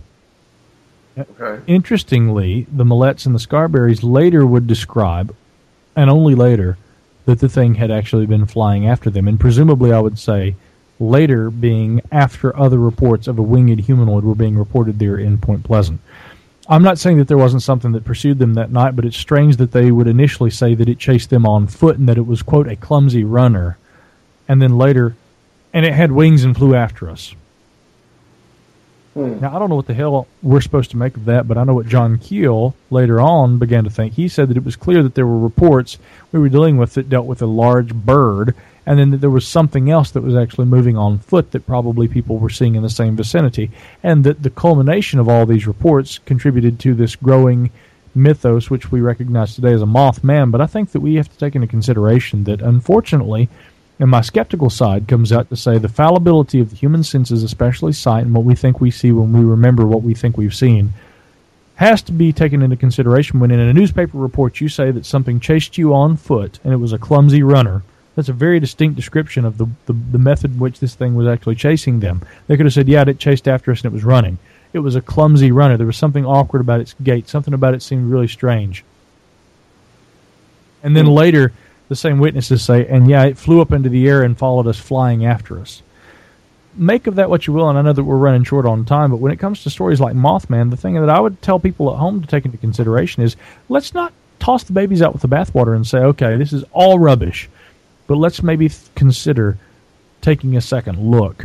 Okay. 1.18 1.62
Interestingly, 1.66 2.66
the 2.72 2.84
Millettes 2.84 3.26
and 3.26 3.34
the 3.34 3.38
Scarberries 3.40 4.02
later 4.02 4.46
would 4.46 4.66
describe, 4.66 5.34
and 5.94 6.08
only 6.08 6.34
later, 6.34 6.78
that 7.26 7.38
the 7.38 7.48
thing 7.48 7.74
had 7.74 7.90
actually 7.90 8.26
been 8.26 8.46
flying 8.46 8.86
after 8.86 9.10
them. 9.10 9.28
And 9.28 9.38
presumably, 9.38 9.92
I 9.92 10.00
would 10.00 10.18
say, 10.18 10.56
later 10.98 11.50
being 11.50 12.00
after 12.10 12.56
other 12.56 12.78
reports 12.78 13.26
of 13.26 13.38
a 13.38 13.42
winged 13.42 13.80
humanoid 13.80 14.24
were 14.24 14.34
being 14.34 14.56
reported 14.56 14.98
there 14.98 15.18
in 15.18 15.38
Point 15.38 15.64
Pleasant. 15.64 16.00
I'm 16.68 16.82
not 16.82 16.98
saying 16.98 17.18
that 17.18 17.28
there 17.28 17.38
wasn't 17.38 17.62
something 17.62 17.92
that 17.92 18.04
pursued 18.04 18.38
them 18.38 18.54
that 18.54 18.70
night, 18.70 18.94
but 18.96 19.04
it's 19.04 19.16
strange 19.16 19.56
that 19.56 19.72
they 19.72 19.90
would 19.90 20.06
initially 20.06 20.50
say 20.50 20.74
that 20.74 20.88
it 20.88 20.98
chased 20.98 21.30
them 21.30 21.44
on 21.44 21.66
foot 21.66 21.98
and 21.98 22.08
that 22.08 22.18
it 22.18 22.26
was, 22.26 22.42
quote, 22.42 22.68
a 22.68 22.76
clumsy 22.76 23.24
runner. 23.24 23.76
And 24.48 24.62
then 24.62 24.78
later, 24.78 25.16
and 25.72 25.84
it 25.84 25.92
had 25.92 26.12
wings 26.12 26.44
and 26.44 26.56
flew 26.56 26.74
after 26.74 27.10
us. 27.10 27.34
Hmm. 29.14 29.40
Now, 29.40 29.54
I 29.54 29.58
don't 29.58 29.68
know 29.68 29.76
what 29.76 29.86
the 29.86 29.94
hell 29.94 30.26
we're 30.42 30.62
supposed 30.62 30.90
to 30.92 30.96
make 30.96 31.16
of 31.16 31.26
that, 31.26 31.46
but 31.46 31.58
I 31.58 31.64
know 31.64 31.74
what 31.74 31.86
John 31.86 32.18
Keel 32.18 32.74
later 32.90 33.20
on 33.20 33.58
began 33.58 33.84
to 33.84 33.90
think. 33.90 34.14
He 34.14 34.28
said 34.28 34.48
that 34.48 34.56
it 34.56 34.64
was 34.64 34.76
clear 34.76 35.02
that 35.02 35.14
there 35.14 35.26
were 35.26 35.38
reports 35.38 35.98
we 36.30 36.40
were 36.40 36.48
dealing 36.48 36.78
with 36.78 36.94
that 36.94 37.10
dealt 37.10 37.26
with 37.26 37.42
a 37.42 37.46
large 37.46 37.94
bird 37.94 38.54
and 38.86 38.98
then 38.98 39.10
that 39.10 39.18
there 39.18 39.30
was 39.30 39.46
something 39.46 39.90
else 39.90 40.10
that 40.10 40.22
was 40.22 40.34
actually 40.34 40.64
moving 40.64 40.96
on 40.96 41.18
foot 41.18 41.52
that 41.52 41.66
probably 41.66 42.08
people 42.08 42.38
were 42.38 42.50
seeing 42.50 42.74
in 42.74 42.82
the 42.82 42.90
same 42.90 43.16
vicinity, 43.16 43.70
and 44.02 44.24
that 44.24 44.42
the 44.42 44.50
culmination 44.50 45.20
of 45.20 45.28
all 45.28 45.46
these 45.46 45.66
reports 45.66 46.18
contributed 46.18 46.80
to 46.80 46.94
this 46.94 47.14
growing 47.14 47.70
mythos, 48.14 48.70
which 48.70 48.90
we 48.90 49.00
recognize 49.00 49.54
today 49.54 49.72
as 49.72 49.82
a 49.82 49.86
Mothman. 49.86 50.50
But 50.50 50.60
I 50.60 50.66
think 50.66 50.90
that 50.92 51.00
we 51.00 51.14
have 51.14 51.30
to 51.30 51.38
take 51.38 51.54
into 51.54 51.66
consideration 51.66 52.44
that, 52.44 52.60
unfortunately, 52.60 53.48
and 54.02 54.10
my 54.10 54.20
skeptical 54.20 54.68
side 54.68 55.06
comes 55.06 55.30
out 55.30 55.48
to 55.48 55.54
say 55.54 55.78
the 55.78 55.88
fallibility 55.88 56.58
of 56.58 56.70
the 56.70 56.76
human 56.76 57.04
senses, 57.04 57.44
especially 57.44 57.92
sight 57.92 58.24
and 58.24 58.34
what 58.34 58.42
we 58.44 58.56
think 58.56 58.80
we 58.80 58.90
see 58.90 59.12
when 59.12 59.32
we 59.32 59.44
remember 59.44 59.86
what 59.86 60.02
we 60.02 60.12
think 60.12 60.36
we've 60.36 60.56
seen, 60.56 60.92
has 61.76 62.02
to 62.02 62.10
be 62.10 62.32
taken 62.32 62.62
into 62.62 62.76
consideration 62.76 63.38
when 63.38 63.52
in 63.52 63.60
a 63.60 63.72
newspaper 63.72 64.18
report 64.18 64.60
you 64.60 64.68
say 64.68 64.90
that 64.90 65.06
something 65.06 65.38
chased 65.38 65.78
you 65.78 65.94
on 65.94 66.16
foot 66.16 66.58
and 66.64 66.72
it 66.72 66.78
was 66.78 66.92
a 66.92 66.98
clumsy 66.98 67.44
runner 67.44 67.84
that's 68.16 68.28
a 68.28 68.32
very 68.32 68.58
distinct 68.58 68.96
description 68.96 69.44
of 69.44 69.56
the, 69.56 69.68
the, 69.86 69.92
the 69.92 70.18
method 70.18 70.54
in 70.54 70.58
which 70.58 70.80
this 70.80 70.96
thing 70.96 71.14
was 71.14 71.28
actually 71.28 71.54
chasing 71.54 72.00
them. 72.00 72.22
They 72.48 72.56
could 72.56 72.66
have 72.66 72.72
said, 72.72 72.88
yeah, 72.88 73.04
it 73.06 73.20
chased 73.20 73.46
after 73.46 73.70
us 73.70 73.84
and 73.84 73.92
it 73.92 73.94
was 73.94 74.02
running. 74.02 74.36
It 74.72 74.80
was 74.80 74.96
a 74.96 75.00
clumsy 75.00 75.52
runner. 75.52 75.76
There 75.76 75.86
was 75.86 75.96
something 75.96 76.26
awkward 76.26 76.60
about 76.60 76.80
its 76.80 76.96
gait. 77.04 77.28
Something 77.28 77.54
about 77.54 77.74
it 77.74 77.82
seemed 77.82 78.10
really 78.10 78.26
strange. 78.26 78.82
And 80.82 80.96
then 80.96 81.06
hmm. 81.06 81.12
later, 81.12 81.52
the 81.92 81.96
same 81.96 82.18
witnesses 82.18 82.62
say, 82.62 82.86
and 82.86 83.06
yeah, 83.06 83.24
it 83.24 83.36
flew 83.36 83.60
up 83.60 83.70
into 83.70 83.90
the 83.90 84.08
air 84.08 84.22
and 84.22 84.38
followed 84.38 84.66
us 84.66 84.78
flying 84.78 85.26
after 85.26 85.60
us. 85.60 85.82
Make 86.74 87.06
of 87.06 87.16
that 87.16 87.28
what 87.28 87.46
you 87.46 87.52
will, 87.52 87.68
and 87.68 87.78
I 87.78 87.82
know 87.82 87.92
that 87.92 88.02
we're 88.02 88.16
running 88.16 88.44
short 88.44 88.64
on 88.64 88.86
time, 88.86 89.10
but 89.10 89.18
when 89.18 89.30
it 89.30 89.38
comes 89.38 89.62
to 89.62 89.68
stories 89.68 90.00
like 90.00 90.14
Mothman, 90.14 90.70
the 90.70 90.76
thing 90.78 90.94
that 90.94 91.10
I 91.10 91.20
would 91.20 91.42
tell 91.42 91.60
people 91.60 91.92
at 91.92 91.98
home 91.98 92.22
to 92.22 92.26
take 92.26 92.46
into 92.46 92.56
consideration 92.56 93.22
is 93.22 93.36
let's 93.68 93.92
not 93.92 94.14
toss 94.38 94.64
the 94.64 94.72
babies 94.72 95.02
out 95.02 95.12
with 95.12 95.20
the 95.20 95.28
bathwater 95.28 95.76
and 95.76 95.86
say, 95.86 95.98
okay, 95.98 96.36
this 96.38 96.54
is 96.54 96.64
all 96.72 96.98
rubbish. 96.98 97.50
But 98.06 98.16
let's 98.16 98.42
maybe 98.42 98.70
th- 98.70 98.80
consider 98.94 99.58
taking 100.22 100.56
a 100.56 100.62
second 100.62 100.98
look 100.98 101.44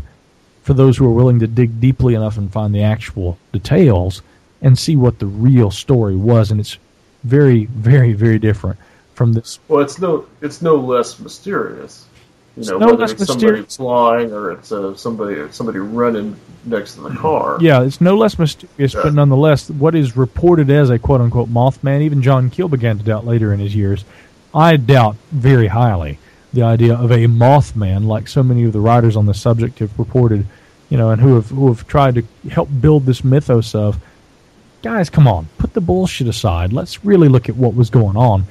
for 0.64 0.74
those 0.74 0.96
who 0.96 1.06
are 1.06 1.14
willing 1.14 1.40
to 1.40 1.48
dig 1.48 1.82
deeply 1.82 2.14
enough 2.14 2.38
and 2.38 2.50
find 2.50 2.74
the 2.74 2.84
actual 2.84 3.38
details 3.52 4.22
and 4.62 4.80
see 4.80 4.96
what 4.96 5.20
the 5.20 5.26
real 5.26 5.72
story 5.72 6.16
was. 6.16 6.52
And 6.52 6.62
it's 6.62 6.78
very, 7.26 7.66
very, 7.66 8.14
very 8.14 8.40
different 8.40 8.80
from 9.18 9.34
this. 9.34 9.60
Well, 9.68 9.82
it's 9.82 10.00
no, 10.00 10.28
it's 10.42 10.62
no 10.62 10.76
less 10.76 11.20
mysterious. 11.20 12.06
You 12.56 12.66
know, 12.66 12.78
no 12.78 12.86
whether 12.88 13.04
it's 13.04 13.20
mysterious. 13.20 13.74
somebody 13.74 14.24
flying 14.24 14.32
or 14.32 14.52
it's 14.52 14.72
uh, 14.72 14.96
somebody 14.96 15.52
somebody 15.52 15.80
running 15.80 16.36
next 16.66 16.96
to 16.96 17.02
the 17.02 17.16
car. 17.16 17.58
Yeah, 17.60 17.84
it's 17.84 18.00
no 18.00 18.16
less 18.16 18.40
mysterious, 18.40 18.94
yeah. 18.94 19.02
but 19.04 19.14
nonetheless, 19.14 19.70
what 19.70 19.96
is 19.96 20.16
reported 20.16 20.70
as 20.70 20.90
a 20.90 21.00
quote 21.00 21.22
unquote 21.22 21.50
Mothman, 21.50 22.02
even 22.02 22.22
John 22.22 22.50
Keel 22.50 22.68
began 22.68 22.98
to 22.98 23.04
doubt 23.04 23.26
later 23.26 23.54
in 23.54 23.60
his 23.60 23.76
years. 23.76 24.06
I 24.54 24.78
doubt 24.78 25.16
very 25.32 25.68
highly 25.68 26.20
the 26.54 26.64
idea 26.64 26.96
of 26.96 27.12
a 27.12 27.28
Mothman, 27.28 28.06
like 28.06 28.28
so 28.28 28.42
many 28.42 28.64
of 28.64 28.74
the 28.74 28.80
writers 28.80 29.16
on 29.16 29.26
the 29.26 29.34
subject 29.34 29.80
have 29.80 29.98
reported, 30.00 30.46
you 30.90 30.98
know, 30.98 31.12
and 31.12 31.22
who 31.22 31.36
have 31.36 31.50
who 31.50 31.68
have 31.68 31.88
tried 31.88 32.16
to 32.16 32.24
help 32.50 32.70
build 32.82 33.06
this 33.06 33.24
mythos 33.24 33.76
of, 33.76 34.00
guys, 34.82 35.10
come 35.10 35.28
on, 35.28 35.48
put 35.58 35.74
the 35.74 35.82
bullshit 35.82 36.28
aside. 36.28 36.74
Let's 36.74 37.04
really 37.06 37.28
look 37.28 37.50
at 37.50 37.56
what 37.56 37.76
was 37.76 37.90
going 37.92 38.18
on. 38.18 38.46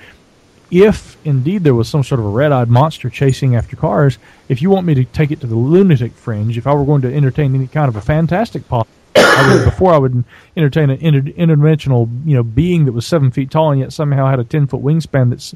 If 0.70 1.16
indeed 1.24 1.62
there 1.62 1.74
was 1.74 1.88
some 1.88 2.02
sort 2.02 2.18
of 2.18 2.26
a 2.26 2.30
red-eyed 2.30 2.68
monster 2.68 3.09
chasing 3.09 3.55
after 3.55 3.76
cars, 3.76 4.18
if 4.48 4.60
you 4.60 4.70
want 4.70 4.86
me 4.86 4.94
to 4.94 5.05
take 5.05 5.30
it 5.30 5.40
to 5.40 5.47
the 5.47 5.55
lunatic 5.55 6.12
fringe, 6.12 6.59
if 6.59 6.66
I 6.66 6.74
were 6.74 6.84
going 6.84 7.02
to 7.02 7.14
entertain 7.14 7.55
any 7.55 7.68
kind 7.68 7.88
of 7.88 7.97
a 7.97 8.01
fantastic 8.01 8.66
possibility, 8.66 8.90
I 9.14 9.55
would, 9.55 9.64
before 9.64 9.93
I 9.94 9.98
would 9.98 10.24
entertain 10.56 10.90
an 10.90 10.98
inter- 11.01 11.32
interdimensional, 11.32 12.09
you 12.26 12.34
know, 12.34 12.43
being 12.43 12.84
that 12.86 12.93
was 12.93 13.06
seven 13.06 13.30
feet 13.30 13.51
tall 13.51 13.70
and 13.70 13.80
yet 13.80 13.93
somehow 13.93 14.28
had 14.28 14.40
a 14.40 14.44
ten 14.44 14.66
foot 14.66 14.82
wingspan 14.82 15.30
that's 15.30 15.55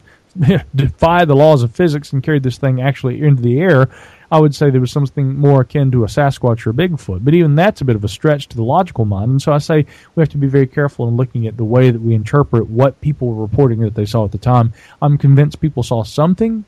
defied 0.74 1.28
the 1.28 1.36
laws 1.36 1.62
of 1.62 1.74
physics 1.74 2.12
and 2.12 2.22
carried 2.22 2.42
this 2.42 2.58
thing 2.58 2.80
actually 2.80 3.22
into 3.22 3.42
the 3.42 3.60
air, 3.60 3.88
I 4.32 4.38
would 4.38 4.54
say 4.54 4.70
there 4.70 4.80
was 4.80 4.92
something 4.92 5.36
more 5.36 5.62
akin 5.62 5.90
to 5.90 6.04
a 6.04 6.06
Sasquatch 6.06 6.66
or 6.66 6.70
a 6.70 6.72
Bigfoot. 6.72 7.24
But 7.24 7.34
even 7.34 7.56
that's 7.56 7.80
a 7.80 7.84
bit 7.84 7.96
of 7.96 8.04
a 8.04 8.08
stretch 8.08 8.48
to 8.48 8.56
the 8.56 8.62
logical 8.62 9.04
mind. 9.04 9.30
And 9.30 9.42
so 9.42 9.52
I 9.52 9.58
say 9.58 9.86
we 10.14 10.20
have 10.20 10.28
to 10.30 10.38
be 10.38 10.46
very 10.46 10.66
careful 10.66 11.08
in 11.08 11.16
looking 11.16 11.46
at 11.46 11.56
the 11.56 11.64
way 11.64 11.90
that 11.90 12.00
we 12.00 12.14
interpret 12.14 12.68
what 12.68 13.00
people 13.00 13.28
were 13.28 13.42
reporting 13.42 13.80
that 13.80 13.94
they 13.94 14.06
saw 14.06 14.24
at 14.24 14.32
the 14.32 14.38
time. 14.38 14.72
I'm 15.02 15.18
convinced 15.18 15.60
people 15.60 15.82
saw 15.82 16.04
something, 16.04 16.64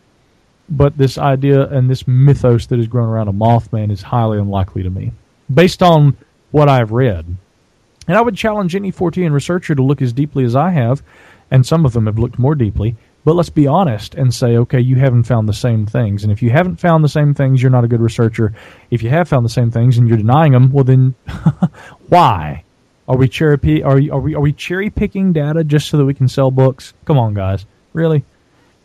but 0.68 0.96
this 0.98 1.18
idea 1.18 1.68
and 1.68 1.88
this 1.88 2.08
mythos 2.08 2.66
that 2.66 2.78
has 2.78 2.88
grown 2.88 3.08
around 3.08 3.28
a 3.28 3.32
Mothman 3.32 3.92
is 3.92 4.02
highly 4.02 4.38
unlikely 4.38 4.82
to 4.82 4.90
me, 4.90 5.12
based 5.52 5.82
on 5.82 6.16
what 6.50 6.68
I've 6.68 6.90
read. 6.90 7.26
And 8.08 8.16
I 8.16 8.20
would 8.20 8.36
challenge 8.36 8.74
any 8.74 8.90
Fortean 8.90 9.32
researcher 9.32 9.76
to 9.76 9.82
look 9.82 10.02
as 10.02 10.12
deeply 10.12 10.44
as 10.44 10.56
I 10.56 10.70
have, 10.70 11.02
and 11.50 11.64
some 11.64 11.84
of 11.84 11.92
them 11.92 12.06
have 12.06 12.18
looked 12.18 12.38
more 12.38 12.56
deeply. 12.56 12.96
But 13.24 13.36
let's 13.36 13.50
be 13.50 13.66
honest 13.66 14.14
and 14.14 14.34
say, 14.34 14.56
okay, 14.56 14.80
you 14.80 14.96
haven't 14.96 15.24
found 15.24 15.48
the 15.48 15.52
same 15.52 15.86
things. 15.86 16.24
And 16.24 16.32
if 16.32 16.42
you 16.42 16.50
haven't 16.50 16.80
found 16.80 17.04
the 17.04 17.08
same 17.08 17.34
things, 17.34 17.62
you're 17.62 17.70
not 17.70 17.84
a 17.84 17.88
good 17.88 18.00
researcher. 18.00 18.52
If 18.90 19.02
you 19.02 19.10
have 19.10 19.28
found 19.28 19.44
the 19.44 19.50
same 19.50 19.70
things 19.70 19.96
and 19.96 20.08
you're 20.08 20.16
denying 20.18 20.52
them, 20.52 20.72
well, 20.72 20.84
then 20.84 21.14
why? 22.08 22.64
Are 23.08 23.16
we 23.16 23.28
cherry 23.28 23.82
are, 23.82 23.96
are 24.12 24.20
we 24.20 24.34
are 24.34 24.40
we 24.40 24.52
cherry 24.52 24.88
picking 24.88 25.32
data 25.32 25.64
just 25.64 25.88
so 25.88 25.96
that 25.98 26.04
we 26.04 26.14
can 26.14 26.28
sell 26.28 26.50
books? 26.50 26.94
Come 27.04 27.18
on, 27.18 27.34
guys, 27.34 27.66
really? 27.92 28.24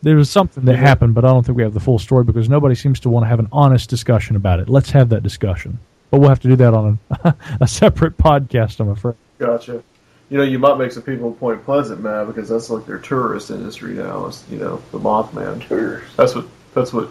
There 0.02 0.16
was 0.16 0.30
something 0.30 0.64
that 0.66 0.76
happened, 0.76 1.14
but 1.14 1.24
I 1.24 1.28
don't 1.28 1.44
think 1.44 1.56
we 1.56 1.64
have 1.64 1.74
the 1.74 1.80
full 1.80 1.98
story 1.98 2.24
because 2.24 2.48
nobody 2.48 2.74
seems 2.74 3.00
to 3.00 3.08
want 3.08 3.24
to 3.24 3.28
have 3.28 3.40
an 3.40 3.48
honest 3.50 3.88
discussion 3.88 4.36
about 4.36 4.60
it. 4.60 4.68
Let's 4.68 4.90
have 4.90 5.08
that 5.08 5.22
discussion, 5.22 5.78
but 6.10 6.20
we'll 6.20 6.28
have 6.28 6.40
to 6.40 6.48
do 6.48 6.56
that 6.56 6.74
on 6.74 6.98
a, 7.10 7.34
a 7.62 7.66
separate 7.66 8.16
podcast. 8.16 8.80
I'm 8.80 8.90
afraid. 8.90 9.16
Gotcha. 9.38 9.82
You 10.30 10.36
know, 10.38 10.44
you 10.44 10.58
might 10.58 10.76
make 10.76 10.92
some 10.92 11.02
people 11.02 11.28
in 11.28 11.34
Point 11.34 11.64
Pleasant 11.64 12.02
mad 12.02 12.26
because 12.26 12.48
that's 12.48 12.68
like 12.68 12.84
their 12.84 12.98
tourist 12.98 13.50
industry 13.50 13.94
now. 13.94 14.26
Is 14.26 14.44
you 14.50 14.58
know 14.58 14.82
the 14.92 14.98
Mothman 14.98 15.66
Tours. 15.66 16.04
That's 16.16 16.34
what 16.34 16.46
that's 16.74 16.92
what 16.92 17.08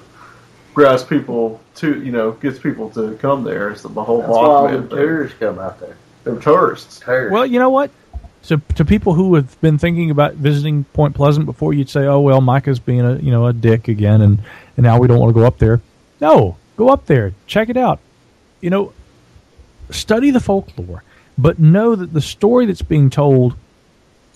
grabs 0.73 1.03
people 1.03 1.59
to 1.75 2.03
you 2.03 2.11
know 2.11 2.33
gets 2.33 2.59
people 2.59 2.89
to 2.91 3.15
come 3.15 3.43
there. 3.43 3.71
It's 3.71 3.81
the 3.81 3.89
whole 3.89 4.19
That's 4.19 4.29
why 4.29 4.37
all 4.37 4.67
Mothman 4.67 4.89
the 4.89 4.95
thing. 4.95 5.05
tours 5.05 5.31
come 5.39 5.59
out 5.59 5.79
there. 5.79 5.97
They're 6.23 6.35
tourists. 6.35 6.99
Tours. 6.99 7.31
Well, 7.31 7.45
you 7.45 7.57
know 7.57 7.71
what? 7.71 7.89
So 8.43 8.57
to 8.75 8.85
people 8.85 9.13
who 9.13 9.33
have 9.35 9.59
been 9.61 9.77
thinking 9.77 10.11
about 10.11 10.35
visiting 10.35 10.83
Point 10.93 11.15
Pleasant 11.15 11.45
before, 11.47 11.73
you'd 11.73 11.89
say, 11.89 12.05
"Oh 12.05 12.19
well, 12.19 12.39
Micah's 12.39 12.79
being 12.79 13.01
a 13.01 13.15
you 13.15 13.31
know 13.31 13.47
a 13.47 13.53
dick 13.53 13.87
again, 13.87 14.21
and 14.21 14.39
and 14.77 14.83
now 14.83 14.99
we 14.99 15.07
don't 15.07 15.19
want 15.19 15.33
to 15.33 15.39
go 15.39 15.45
up 15.45 15.57
there." 15.57 15.81
No, 16.21 16.55
go 16.77 16.89
up 16.89 17.07
there, 17.07 17.33
check 17.47 17.69
it 17.69 17.77
out. 17.77 17.99
You 18.61 18.69
know, 18.69 18.93
study 19.89 20.31
the 20.31 20.39
folklore, 20.39 21.03
but 21.37 21.59
know 21.59 21.95
that 21.95 22.13
the 22.13 22.21
story 22.21 22.65
that's 22.65 22.81
being 22.81 23.09
told 23.09 23.55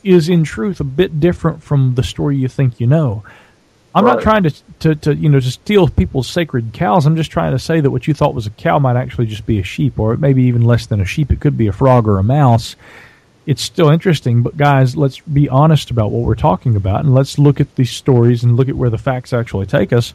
is 0.04 0.30
in 0.30 0.44
truth 0.44 0.80
a 0.80 0.86
bit 0.86 1.20
different 1.20 1.64
from 1.64 1.96
the 1.96 2.04
story 2.04 2.38
you 2.38 2.48
think 2.48 2.80
you 2.80 2.88
know. 2.88 3.24
I'm 3.94 4.06
not 4.06 4.22
trying 4.22 4.44
to, 4.44 4.54
to, 4.80 4.96
to 4.96 5.16
you 5.16 5.28
know 5.28 5.40
to 5.40 5.52
steal 5.52 5.88
people's 5.90 6.30
sacred 6.30 6.72
cows. 6.72 7.06
I'm 7.06 7.18
just 7.18 7.32
trying 7.32 7.52
to 7.52 7.60
say 7.60 7.82
that 7.82 7.92
what 7.92 8.08
you 8.08 8.14
thought 8.14 8.34
was 8.34 8.48
a 8.48 8.52
cow 8.52 8.80
might 8.80 8.96
actually 8.96 9.26
just 9.26 9.46
be 9.46 9.60
a 9.60 9.64
sheep, 9.64 10.00
or 10.00 10.14
it 10.14 10.20
may 10.20 10.32
be 10.32 10.44
even 10.44 10.62
less 10.62 10.86
than 10.86 11.02
a 11.02 11.06
sheep. 11.06 11.32
It 11.32 11.42
could 11.42 11.58
be 11.58 11.68
a 11.68 11.74
frog 11.74 12.08
or 12.08 12.18
a 12.18 12.24
mouse. 12.24 12.78
It's 13.46 13.62
still 13.62 13.90
interesting, 13.90 14.44
but 14.44 14.56
guys, 14.56 14.96
let's 14.96 15.20
be 15.20 15.50
honest 15.50 15.92
about 15.92 16.12
what 16.12 16.26
we're 16.26 16.36
talking 16.36 16.76
about, 16.76 17.04
and 17.04 17.14
let's 17.14 17.38
look 17.38 17.60
at 17.60 17.76
these 17.76 17.90
stories 17.90 18.44
and 18.44 18.56
look 18.56 18.70
at 18.70 18.78
where 18.78 18.90
the 18.90 18.98
facts 18.98 19.34
actually 19.34 19.66
take 19.66 19.92
us, 19.92 20.14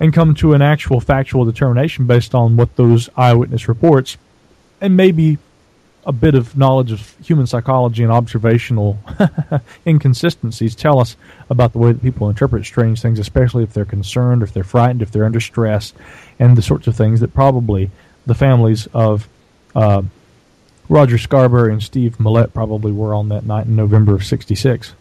and 0.00 0.12
come 0.12 0.34
to 0.36 0.54
an 0.54 0.62
actual 0.62 0.98
factual 0.98 1.44
determination 1.44 2.06
based 2.06 2.34
on 2.34 2.56
what 2.56 2.74
those 2.74 3.08
eyewitness 3.16 3.68
reports, 3.68 4.16
and 4.80 4.96
maybe 4.96 5.38
a 6.06 6.12
bit 6.12 6.34
of 6.34 6.56
knowledge 6.56 6.92
of 6.92 7.16
human 7.22 7.46
psychology 7.46 8.02
and 8.02 8.12
observational 8.12 8.98
inconsistencies 9.86 10.74
tell 10.74 11.00
us 11.00 11.16
about 11.50 11.72
the 11.72 11.78
way 11.78 11.92
that 11.92 12.02
people 12.02 12.28
interpret 12.28 12.64
strange 12.64 13.00
things, 13.00 13.18
especially 13.18 13.62
if 13.62 13.72
they're 13.72 13.84
concerned, 13.84 14.42
if 14.42 14.52
they're 14.52 14.64
frightened, 14.64 15.02
if 15.02 15.10
they're 15.10 15.24
under 15.24 15.40
stress, 15.40 15.92
and 16.38 16.56
the 16.56 16.62
sorts 16.62 16.86
of 16.86 16.96
things 16.96 17.20
that 17.20 17.32
probably 17.34 17.90
the 18.26 18.34
families 18.34 18.86
of 18.92 19.28
uh, 19.74 20.02
Roger 20.88 21.16
Scarberry 21.18 21.72
and 21.72 21.82
Steve 21.82 22.18
Millette 22.18 22.52
probably 22.52 22.92
were 22.92 23.14
on 23.14 23.28
that 23.30 23.44
night 23.46 23.66
in 23.66 23.74
November 23.76 24.14
of 24.14 24.24
'66. 24.24 24.94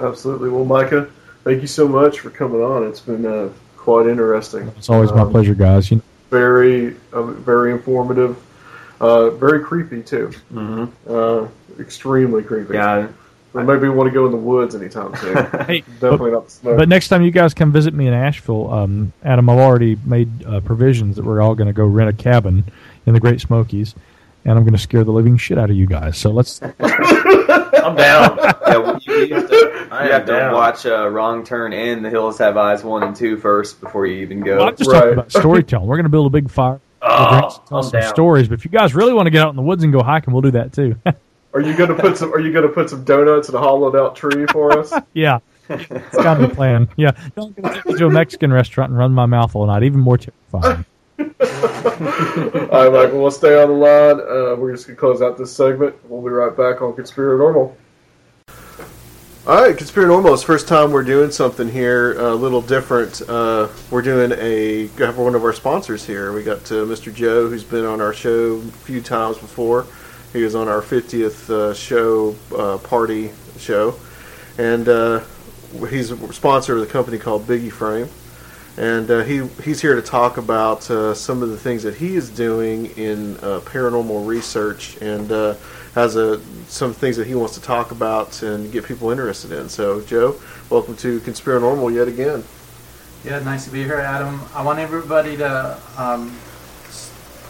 Absolutely. 0.00 0.48
Well, 0.48 0.64
Micah, 0.64 1.08
thank 1.44 1.60
you 1.60 1.66
so 1.66 1.88
much 1.88 2.20
for 2.20 2.30
coming 2.30 2.62
on. 2.62 2.86
It's 2.86 3.00
been 3.00 3.26
uh, 3.26 3.50
quite 3.76 4.06
interesting. 4.06 4.68
It's 4.76 4.88
always 4.88 5.12
my 5.12 5.22
Um, 5.22 5.30
pleasure, 5.30 5.54
guys. 5.54 5.90
You 5.90 5.96
know, 5.98 6.02
Very, 6.30 6.96
uh, 7.12 7.22
very 7.22 7.72
informative. 7.72 8.36
Uh, 9.00 9.30
very 9.30 9.60
creepy 9.64 10.02
too. 10.02 10.32
Mm-hmm. 10.52 10.86
Uh, 11.12 11.48
extremely 11.80 12.42
creepy. 12.42 12.74
Yeah. 12.74 13.08
Or 13.54 13.64
maybe 13.64 13.82
we 13.82 13.90
want 13.90 14.08
to 14.08 14.14
go 14.14 14.26
in 14.26 14.30
the 14.32 14.36
woods 14.38 14.74
anytime 14.74 15.14
soon. 15.16 15.34
hey, 15.66 15.80
Definitely 16.00 16.32
not 16.32 16.44
the 16.44 16.50
smoke. 16.50 16.76
But 16.78 16.88
next 16.88 17.08
time 17.08 17.22
you 17.22 17.30
guys 17.30 17.54
come 17.54 17.72
visit 17.72 17.94
me 17.94 18.06
in 18.06 18.12
Asheville, 18.12 18.70
um, 18.72 19.12
Adam, 19.24 19.48
I've 19.48 19.58
already 19.58 19.96
made 20.04 20.44
uh, 20.44 20.60
provisions 20.60 21.16
that 21.16 21.24
we're 21.24 21.40
all 21.40 21.54
going 21.54 21.66
to 21.66 21.72
go 21.72 21.86
rent 21.86 22.10
a 22.10 22.12
cabin 22.12 22.64
in 23.06 23.14
the 23.14 23.20
Great 23.20 23.40
Smokies, 23.40 23.94
and 24.44 24.58
I'm 24.58 24.64
going 24.64 24.74
to 24.74 24.78
scare 24.78 25.02
the 25.02 25.12
living 25.12 25.38
shit 25.38 25.56
out 25.56 25.70
of 25.70 25.76
you 25.76 25.86
guys. 25.86 26.18
So 26.18 26.30
let's. 26.30 26.60
I'm 27.82 27.96
down. 27.96 28.36
yeah, 28.38 28.76
well, 28.76 28.98
you, 29.00 29.14
you 29.14 29.34
have 29.34 29.48
to, 29.48 29.88
I 29.90 30.04
you 30.06 30.12
am 30.12 30.26
have 30.26 30.26
to 30.26 30.50
watch 30.52 30.84
uh, 30.84 31.08
Wrong 31.08 31.42
Turn 31.42 31.72
and 31.72 32.04
The 32.04 32.10
Hills 32.10 32.36
Have 32.38 32.58
Eyes 32.58 32.84
1 32.84 33.02
and 33.02 33.16
2 33.16 33.38
first 33.38 33.80
before 33.80 34.04
you 34.06 34.16
even 34.20 34.40
go. 34.40 34.58
Well, 34.58 34.68
I'm 34.68 34.76
just 34.76 34.90
Right. 34.90 34.98
talking 35.00 35.12
about 35.14 35.30
storytelling. 35.32 35.86
We're 35.86 35.96
going 35.96 36.04
to 36.04 36.10
build 36.10 36.26
a 36.26 36.30
big 36.30 36.50
fire. 36.50 36.80
We'll 37.02 37.10
Oh, 37.10 37.62
tell 37.68 37.82
some 37.82 38.00
down. 38.00 38.08
stories. 38.14 38.48
But 38.48 38.58
if 38.58 38.64
you 38.64 38.70
guys 38.70 38.94
really 38.94 39.12
want 39.12 39.26
to 39.26 39.30
get 39.30 39.42
out 39.42 39.50
in 39.50 39.56
the 39.56 39.62
woods 39.62 39.84
and 39.84 39.92
go 39.92 40.02
hiking, 40.02 40.32
we'll 40.32 40.42
do 40.42 40.50
that 40.52 40.72
too. 40.72 40.96
Are 41.54 41.60
you 41.60 41.76
going 41.76 41.88
to 41.88 41.94
put 41.94 42.16
some? 42.18 42.32
Are 42.32 42.40
you 42.40 42.52
going 42.52 42.66
to 42.66 42.72
put 42.72 42.90
some 42.90 43.04
donuts 43.04 43.48
in 43.48 43.54
a 43.54 43.58
hollowed 43.58 43.96
out 43.96 44.14
tree 44.14 44.46
for 44.52 44.78
us? 44.78 44.92
yeah, 45.14 45.38
it's 45.70 46.16
kind 46.16 46.42
of 46.42 46.50
the 46.50 46.54
plan. 46.54 46.88
Yeah, 46.96 47.12
don't 47.34 47.56
go 47.60 47.72
take 47.72 47.86
me 47.86 47.94
to 47.96 48.06
a 48.06 48.10
Mexican 48.10 48.52
restaurant 48.52 48.90
and 48.90 48.98
run 48.98 49.12
my 49.12 49.24
mouth 49.26 49.56
all 49.56 49.66
night. 49.66 49.82
Even 49.82 50.00
more 50.00 50.18
terrifying. 50.18 50.84
All 51.18 51.24
right, 51.30 52.92
Michael. 52.92 53.20
We'll 53.22 53.30
stay 53.30 53.60
on 53.60 53.68
the 53.68 53.74
line. 53.74 54.20
Uh, 54.20 54.54
we're 54.56 54.72
just 54.72 54.86
going 54.86 54.96
to 54.96 55.00
close 55.00 55.20
out 55.22 55.36
this 55.38 55.52
segment. 55.54 55.96
We'll 56.08 56.22
be 56.22 56.28
right 56.28 56.56
back 56.56 56.80
on 56.82 56.92
Conspiranormal. 56.92 57.74
All 59.48 59.62
right, 59.62 59.74
Conspiranormal. 59.74 60.34
It's 60.34 60.42
first 60.42 60.68
time 60.68 60.92
we're 60.92 61.02
doing 61.02 61.30
something 61.30 61.70
here 61.70 62.18
a 62.20 62.34
little 62.34 62.60
different. 62.60 63.22
Uh, 63.26 63.68
we're 63.90 64.02
doing 64.02 64.30
a 64.32 64.88
got 64.88 65.16
one 65.16 65.34
of 65.34 65.42
our 65.42 65.54
sponsors 65.54 66.04
here. 66.04 66.34
We 66.34 66.42
got 66.42 66.70
uh, 66.70 66.84
Mr. 66.84 67.14
Joe, 67.14 67.48
who's 67.48 67.64
been 67.64 67.86
on 67.86 68.02
our 68.02 68.12
show 68.12 68.56
a 68.56 68.60
few 68.60 69.00
times 69.00 69.38
before. 69.38 69.86
He 70.34 70.42
was 70.42 70.54
on 70.54 70.68
our 70.68 70.82
50th 70.82 71.48
uh, 71.48 71.72
show 71.72 72.36
uh, 72.54 72.76
party 72.76 73.30
show, 73.56 73.98
and 74.58 74.86
uh, 74.86 75.24
he's 75.88 76.10
a 76.10 76.32
sponsor 76.34 76.74
of 76.74 76.80
the 76.80 76.86
company 76.86 77.16
called 77.16 77.46
Biggie 77.46 77.72
Frame 77.72 78.10
and 78.76 79.10
uh, 79.10 79.24
he 79.24 79.46
he's 79.64 79.80
here 79.80 79.96
to 79.96 80.02
talk 80.02 80.36
about 80.36 80.82
some 80.82 81.42
of 81.42 81.48
the 81.48 81.58
things 81.58 81.82
that 81.84 81.94
he 81.94 82.16
is 82.16 82.28
doing 82.28 82.86
in 82.98 83.34
paranormal 83.36 84.26
research 84.26 84.98
and 85.00 85.56
has 85.98 86.14
a 86.14 86.40
some 86.68 86.92
things 86.92 87.16
that 87.16 87.26
he 87.26 87.34
wants 87.34 87.54
to 87.54 87.60
talk 87.60 87.90
about 87.90 88.42
and 88.42 88.70
get 88.70 88.84
people 88.84 89.10
interested 89.10 89.50
in. 89.50 89.68
So, 89.68 90.00
Joe, 90.02 90.40
welcome 90.70 90.96
to 90.98 91.18
Conspiranormal 91.20 91.92
yet 91.92 92.06
again. 92.06 92.44
Yeah, 93.24 93.40
nice 93.40 93.64
to 93.64 93.70
be 93.72 93.82
here, 93.82 93.98
Adam. 93.98 94.40
I 94.54 94.62
want 94.62 94.78
everybody 94.78 95.36
to 95.38 95.76
um, 95.96 96.38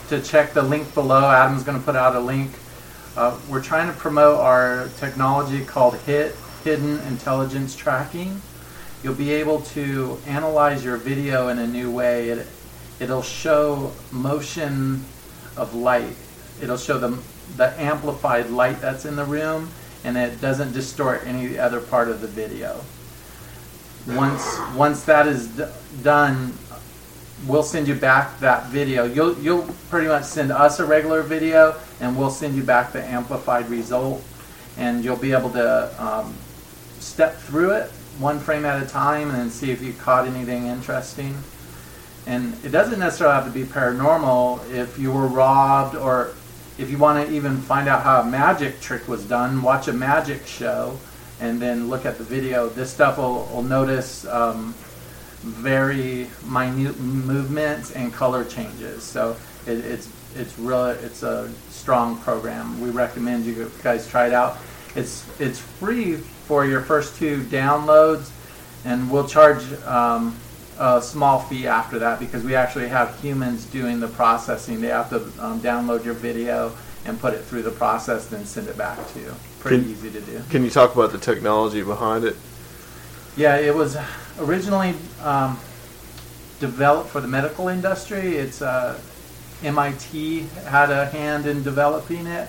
to 0.08 0.22
check 0.22 0.54
the 0.54 0.62
link 0.62 0.94
below. 0.94 1.30
Adam's 1.30 1.62
going 1.62 1.78
to 1.78 1.84
put 1.84 1.94
out 1.94 2.16
a 2.16 2.20
link. 2.20 2.50
Uh, 3.16 3.38
we're 3.50 3.62
trying 3.62 3.92
to 3.92 3.98
promote 3.98 4.40
our 4.40 4.88
technology 4.96 5.62
called 5.64 5.96
HIT, 6.06 6.34
Hidden 6.64 7.00
Intelligence 7.00 7.76
Tracking. 7.76 8.40
You'll 9.02 9.14
be 9.14 9.32
able 9.32 9.60
to 9.76 10.18
analyze 10.26 10.82
your 10.82 10.96
video 10.96 11.48
in 11.48 11.58
a 11.58 11.66
new 11.66 11.90
way. 11.90 12.30
It, 12.30 12.46
it'll 12.98 13.22
show 13.22 13.92
motion 14.10 15.04
of 15.56 15.74
light. 15.74 16.16
It'll 16.62 16.78
show 16.78 16.98
the, 16.98 17.18
the 17.56 17.78
amplified 17.80 18.50
light 18.50 18.80
that's 18.80 19.04
in 19.04 19.16
the 19.16 19.24
room, 19.24 19.70
and 20.04 20.16
it 20.16 20.40
doesn't 20.40 20.72
distort 20.72 21.22
any 21.26 21.58
other 21.58 21.80
part 21.80 22.08
of 22.08 22.20
the 22.20 22.28
video 22.28 22.80
once 24.16 24.58
once 24.74 25.04
that 25.04 25.26
is 25.26 25.48
d- 25.48 25.64
done, 26.02 26.52
we'll 27.46 27.62
send 27.62 27.86
you 27.86 27.94
back 27.94 28.38
that 28.40 28.66
video. 28.66 29.04
You'll 29.04 29.36
you'll 29.38 29.68
pretty 29.90 30.08
much 30.08 30.24
send 30.24 30.50
us 30.50 30.80
a 30.80 30.86
regular 30.86 31.22
video, 31.22 31.76
and 32.00 32.16
we'll 32.16 32.30
send 32.30 32.56
you 32.56 32.62
back 32.62 32.92
the 32.92 33.04
amplified 33.04 33.68
result, 33.68 34.22
and 34.76 35.04
you'll 35.04 35.16
be 35.16 35.32
able 35.32 35.50
to 35.50 36.02
um, 36.02 36.34
step 37.00 37.36
through 37.36 37.72
it 37.72 37.90
one 38.18 38.40
frame 38.40 38.64
at 38.64 38.82
a 38.82 38.86
time 38.86 39.30
and 39.30 39.48
see 39.52 39.70
if 39.70 39.80
you 39.80 39.92
caught 39.92 40.26
anything 40.26 40.66
interesting. 40.66 41.36
And 42.26 42.52
it 42.64 42.70
doesn't 42.70 42.98
necessarily 42.98 43.36
have 43.36 43.44
to 43.44 43.50
be 43.50 43.64
paranormal. 43.64 44.68
If 44.72 44.98
you 44.98 45.12
were 45.12 45.28
robbed, 45.28 45.94
or 45.96 46.34
if 46.78 46.90
you 46.90 46.98
want 46.98 47.26
to 47.26 47.34
even 47.34 47.59
find 47.59 47.88
out 47.88 48.02
how 48.02 48.20
a 48.20 48.24
magic 48.24 48.80
trick 48.80 49.09
was 49.09 49.24
done, 49.24 49.62
watch 49.62 49.88
a 49.88 49.92
magic 49.92 50.46
show 50.46 50.98
and 51.40 51.60
then 51.60 51.88
look 51.88 52.06
at 52.06 52.18
the 52.18 52.24
video. 52.24 52.68
This 52.68 52.92
stuff 52.92 53.18
will, 53.18 53.48
will 53.52 53.62
notice 53.62 54.24
um, 54.26 54.74
very 55.42 56.28
minute 56.44 56.98
movements 56.98 57.92
and 57.92 58.12
color 58.12 58.44
changes. 58.44 59.02
So 59.02 59.36
it, 59.66 59.78
it's 59.78 60.09
it's 60.34 60.59
really 60.59 60.92
it's 60.98 61.22
a 61.22 61.50
strong 61.70 62.18
program. 62.18 62.80
We 62.80 62.90
recommend 62.90 63.44
you 63.44 63.70
guys 63.82 64.09
try 64.09 64.26
it 64.26 64.32
out. 64.32 64.59
It's 64.94 65.26
it's 65.40 65.59
free 65.59 66.16
for 66.16 66.64
your 66.66 66.80
first 66.80 67.16
two 67.16 67.42
downloads, 67.44 68.30
and 68.84 69.10
we'll 69.10 69.28
charge 69.28 69.62
um, 69.84 70.36
a 70.78 71.02
small 71.02 71.40
fee 71.40 71.66
after 71.66 71.98
that 71.98 72.20
because 72.20 72.44
we 72.44 72.55
actually 72.55 72.88
have 72.88 73.20
humans 73.20 73.66
doing 73.66 74.00
the 74.00 74.09
processing. 74.09 74.80
They 74.80 74.88
have 74.88 75.10
to 75.10 75.16
um, 75.42 75.60
download 75.60 76.05
your 76.05 76.14
video 76.14 76.72
and 77.05 77.18
put 77.18 77.34
it 77.34 77.44
through 77.44 77.62
the 77.62 77.70
process, 77.70 78.26
then 78.26 78.44
send 78.44 78.68
it 78.68 78.76
back 78.76 78.98
to 79.12 79.20
you. 79.20 79.34
Pretty 79.60 79.82
Can- 79.82 79.90
easy 79.90 80.10
to 80.10 80.20
do. 80.20 80.42
Can 80.50 80.62
you 80.62 80.70
talk 80.70 80.94
about 80.94 81.10
the 81.10 81.18
technology 81.18 81.82
behind 81.82 82.24
it? 82.24 82.36
Yeah, 83.36 83.56
it 83.56 83.74
was 83.74 83.96
originally 84.38 84.94
um, 85.22 85.59
developed 86.60 87.10
for 87.10 87.20
the 87.20 87.28
medical 87.28 87.68
industry. 87.68 88.36
It's 88.36 88.62
uh, 88.62 88.98
MIT 89.62 90.46
had 90.66 90.90
a 90.90 91.06
hand 91.06 91.46
in 91.46 91.62
developing 91.62 92.26
it, 92.26 92.48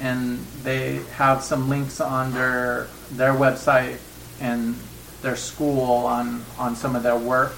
and 0.00 0.38
they 0.62 0.96
have 1.16 1.42
some 1.42 1.68
links 1.68 2.00
on 2.00 2.32
their 2.32 2.88
their 3.12 3.32
website 3.34 3.98
and 4.40 4.74
their 5.20 5.36
school 5.36 6.06
on 6.06 6.44
on 6.58 6.76
some 6.76 6.96
of 6.96 7.02
their 7.02 7.18
work. 7.18 7.54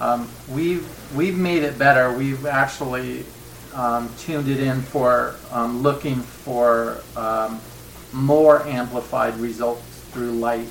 Um, 0.00 0.30
we've 0.48 0.86
we've 1.16 1.36
made 1.36 1.62
it 1.62 1.78
better. 1.78 2.16
We've 2.16 2.46
actually 2.46 3.24
um, 3.74 4.12
tuned 4.18 4.48
it 4.48 4.60
in 4.60 4.82
for 4.82 5.34
um, 5.50 5.82
looking 5.82 6.16
for 6.16 7.00
um, 7.16 7.60
more 8.12 8.64
amplified 8.66 9.36
results 9.38 9.82
through 10.12 10.32
light. 10.32 10.68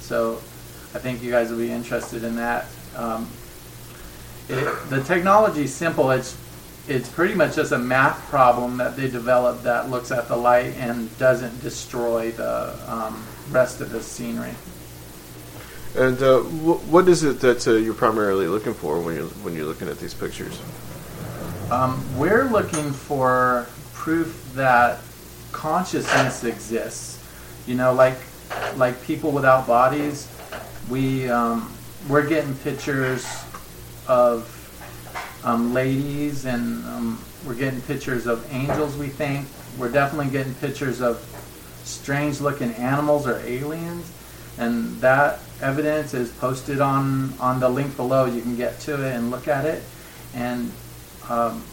So 0.00 0.36
I 0.94 0.98
think 0.98 1.22
you 1.22 1.30
guys 1.30 1.50
will 1.50 1.58
be 1.58 1.70
interested 1.70 2.24
in 2.24 2.36
that. 2.36 2.66
Um, 2.96 3.28
it, 4.48 4.90
the 4.90 5.02
technology 5.02 5.64
is 5.64 5.74
simple. 5.74 6.10
It's 6.10 6.36
it's 6.86 7.08
pretty 7.08 7.34
much 7.34 7.56
just 7.56 7.72
a 7.72 7.78
math 7.78 8.28
problem 8.28 8.76
that 8.76 8.96
they 8.96 9.08
developed 9.08 9.62
that 9.64 9.90
looks 9.90 10.10
at 10.10 10.28
the 10.28 10.36
light 10.36 10.74
and 10.76 11.16
doesn't 11.18 11.62
destroy 11.62 12.30
the 12.32 12.78
um, 12.86 13.24
rest 13.50 13.80
of 13.80 13.90
the 13.90 14.02
scenery. 14.02 14.54
And 15.96 16.20
uh, 16.22 16.40
wh- 16.40 16.92
what 16.92 17.08
is 17.08 17.22
it 17.22 17.40
that 17.40 17.66
uh, 17.68 17.72
you're 17.72 17.94
primarily 17.94 18.48
looking 18.48 18.74
for 18.74 19.00
when 19.00 19.14
you're 19.14 19.28
when 19.44 19.54
you're 19.54 19.66
looking 19.66 19.88
at 19.88 19.98
these 19.98 20.14
pictures? 20.14 20.60
Um, 21.70 22.02
we're 22.18 22.44
looking 22.44 22.90
for 22.92 23.66
proof 23.92 24.50
that 24.54 25.00
consciousness 25.52 26.44
exists. 26.44 27.22
You 27.66 27.76
know, 27.76 27.92
like 27.92 28.18
like 28.76 29.00
people 29.04 29.30
without 29.30 29.66
bodies, 29.66 30.28
we 30.90 31.28
um, 31.28 31.72
we're 32.08 32.26
getting 32.26 32.54
pictures 32.56 33.24
of 34.08 34.50
um, 35.44 35.72
ladies, 35.72 36.44
and 36.44 36.84
um, 36.86 37.24
we're 37.46 37.54
getting 37.54 37.80
pictures 37.82 38.26
of 38.26 38.44
angels. 38.52 38.96
We 38.96 39.08
think 39.08 39.46
we're 39.78 39.92
definitely 39.92 40.30
getting 40.30 40.54
pictures 40.54 41.00
of 41.00 41.22
strange-looking 41.84 42.72
animals 42.74 43.26
or 43.26 43.38
aliens, 43.40 44.10
and 44.58 45.00
that 45.00 45.40
evidence 45.64 46.14
is 46.14 46.30
posted 46.32 46.80
on 46.80 47.32
on 47.40 47.58
the 47.58 47.68
link 47.68 47.96
below. 47.96 48.26
You 48.26 48.42
can 48.42 48.56
get 48.56 48.78
to 48.80 48.94
it 49.06 49.14
and 49.16 49.30
look 49.30 49.48
at 49.48 49.64
it, 49.64 49.82
and 50.34 50.70
um, 51.28 51.64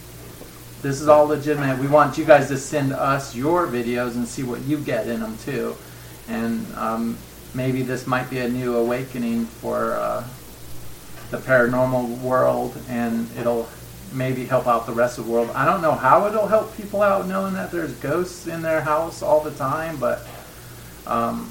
this 0.81 1.01
is 1.01 1.07
all 1.07 1.25
legitimate. 1.25 1.77
We 1.77 1.87
want 1.87 2.17
you 2.17 2.25
guys 2.25 2.47
to 2.47 2.57
send 2.57 2.93
us 2.93 3.35
your 3.35 3.67
videos 3.67 4.15
and 4.15 4.27
see 4.27 4.43
what 4.43 4.61
you 4.61 4.77
get 4.77 5.07
in 5.07 5.19
them 5.19 5.37
too. 5.37 5.75
And 6.27 6.65
um, 6.75 7.17
maybe 7.53 7.83
this 7.83 8.07
might 8.07 8.29
be 8.29 8.39
a 8.39 8.49
new 8.49 8.77
awakening 8.77 9.45
for 9.45 9.93
uh, 9.93 10.23
the 11.29 11.37
paranormal 11.37 12.19
world, 12.19 12.81
and 12.89 13.29
it'll 13.37 13.69
maybe 14.13 14.45
help 14.45 14.67
out 14.67 14.85
the 14.85 14.93
rest 14.93 15.19
of 15.19 15.25
the 15.25 15.31
world. 15.31 15.49
I 15.51 15.65
don't 15.65 15.81
know 15.81 15.93
how 15.93 16.27
it'll 16.27 16.47
help 16.47 16.75
people 16.75 17.01
out 17.01 17.27
knowing 17.27 17.53
that 17.53 17.71
there's 17.71 17.93
ghosts 17.95 18.47
in 18.47 18.61
their 18.61 18.81
house 18.81 19.21
all 19.21 19.41
the 19.41 19.51
time, 19.51 19.97
but 19.97 20.27
um, 21.07 21.49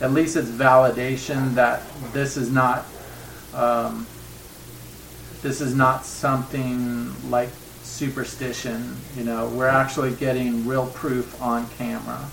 at 0.00 0.12
least 0.12 0.36
it's 0.36 0.48
validation 0.48 1.54
that 1.54 1.82
this 2.12 2.36
is 2.36 2.50
not 2.50 2.84
um, 3.54 4.06
this 5.42 5.60
is 5.60 5.74
not 5.74 6.04
something 6.04 7.12
like 7.30 7.50
superstition. 7.82 8.96
You 9.16 9.24
know, 9.24 9.48
we're 9.48 9.68
actually 9.68 10.14
getting 10.14 10.66
real 10.66 10.86
proof 10.86 11.40
on 11.40 11.68
camera. 11.70 12.28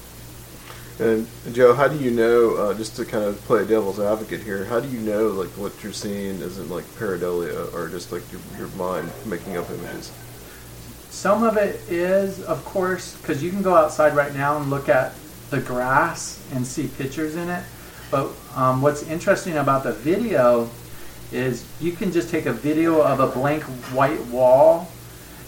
And 1.00 1.28
Joe, 1.52 1.74
how 1.74 1.88
do 1.88 1.98
you 1.98 2.12
know? 2.12 2.56
Uh, 2.56 2.74
just 2.74 2.96
to 2.98 3.06
kind 3.06 3.24
of 3.24 3.40
play 3.42 3.66
devil's 3.66 4.00
advocate 4.00 4.42
here, 4.42 4.66
how 4.66 4.80
do 4.80 4.88
you 4.88 5.00
know 5.00 5.28
like 5.28 5.50
what 5.50 5.84
you're 5.84 5.94
seeing 5.94 6.40
isn't 6.42 6.70
like 6.70 6.86
pareidolia 6.96 7.74
or 7.74 7.90
just 7.90 8.12
like 8.12 8.24
your, 8.32 8.42
your 8.58 8.68
mind 8.70 9.12
making 9.26 9.58
up 9.58 9.70
images? 9.70 10.12
Some 11.10 11.44
of 11.44 11.58
it 11.58 11.82
is, 11.90 12.42
of 12.44 12.64
course, 12.66 13.18
because 13.18 13.44
you 13.44 13.52
can 13.52 13.62
go 13.62 13.76
outside 13.76 14.16
right 14.16 14.34
now 14.34 14.58
and 14.58 14.70
look 14.70 14.90
at 14.90 15.14
the 15.52 15.60
grass 15.60 16.44
and 16.54 16.66
see 16.66 16.88
pictures 16.88 17.36
in 17.36 17.50
it. 17.50 17.64
But 18.10 18.32
um, 18.56 18.82
what's 18.82 19.04
interesting 19.04 19.58
about 19.58 19.84
the 19.84 19.94
video 19.94 20.70
is 21.32 21.66
you 21.80 21.92
can 21.92 22.12
just 22.12 22.30
take 22.30 22.46
a 22.46 22.54
video 22.54 23.02
of 23.02 23.20
a 23.20 23.28
blank 23.28 23.64
white 23.94 24.20
wall, 24.26 24.90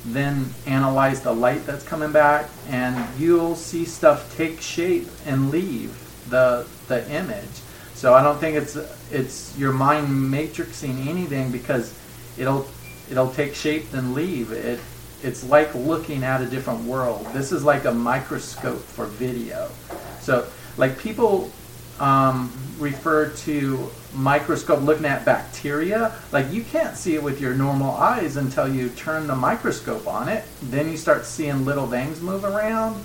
then 0.06 0.46
analyze 0.66 1.22
the 1.22 1.34
light 1.34 1.66
that's 1.66 1.84
coming 1.84 2.12
back, 2.12 2.50
and 2.70 2.96
you'll 3.20 3.56
see 3.56 3.86
stuff 3.86 4.36
take 4.38 4.62
shape 4.62 5.08
and 5.26 5.50
leave 5.50 5.98
the 6.30 6.66
the 6.88 7.10
image. 7.12 7.62
So 7.96 8.14
I 8.14 8.22
don't 8.24 8.40
think 8.40 8.56
it's 8.56 8.78
it's 9.12 9.58
your 9.58 9.74
mind 9.74 10.08
matrixing 10.08 11.08
anything 11.08 11.52
because 11.52 11.98
it'll 12.38 12.68
it'll 13.10 13.32
take 13.32 13.56
shape 13.56 13.92
then 13.92 14.14
leave. 14.14 14.52
It 14.52 14.80
it's 15.24 15.44
like 15.44 15.74
looking 15.74 16.24
at 16.24 16.42
a 16.42 16.46
different 16.46 16.84
world. 16.84 17.26
This 17.34 17.52
is 17.52 17.64
like 17.64 17.86
a 17.86 17.94
microscope 17.94 18.82
for 18.82 19.06
video. 19.06 19.70
So 20.20 20.48
like 20.78 20.98
people 20.98 21.52
um, 22.00 22.52
refer 22.78 23.30
to 23.30 23.90
microscope 24.14 24.82
looking 24.82 25.06
at 25.06 25.26
bacteria. 25.26 26.14
Like 26.32 26.52
you 26.52 26.64
can't 26.64 26.96
see 26.98 27.16
it 27.16 27.24
with 27.24 27.40
your 27.40 27.54
normal 27.54 27.92
eyes 27.92 28.38
until 28.38 28.68
you 28.68 28.90
turn 28.90 29.28
the 29.28 29.36
microscope 29.36 30.08
on 30.08 30.28
it. 30.30 30.46
Then 30.64 30.90
you 30.90 30.98
start 30.98 31.26
seeing 31.26 31.66
little 31.66 31.88
things 31.88 32.22
move 32.22 32.44
around. 32.44 33.04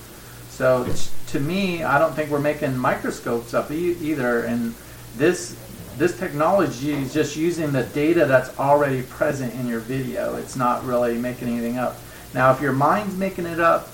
So 0.51 0.93
to 1.28 1.40
me, 1.40 1.85
I 1.85 1.99
don't 1.99 2.15
think 2.15 2.31
we're 2.31 2.40
making 2.40 2.77
microscopes 2.77 3.55
up 3.55 3.70
e- 3.70 3.97
either. 4.01 4.43
And 4.43 4.74
this 5.16 5.57
this 5.99 6.16
technology 6.16 6.93
is 6.93 7.12
just 7.12 7.36
using 7.36 7.73
the 7.73 7.82
data 7.82 8.24
that's 8.24 8.57
already 8.59 9.03
present 9.03 9.53
in 9.55 9.66
your 9.66 9.81
video. 9.81 10.36
It's 10.36 10.55
not 10.55 10.85
really 10.85 11.19
making 11.19 11.49
anything 11.49 11.77
up. 11.77 11.97
Now, 12.34 12.52
if 12.52 12.60
your 12.60 12.72
mind's 12.72 13.16
making 13.16 13.46
it 13.46 13.60
up, 13.60 13.88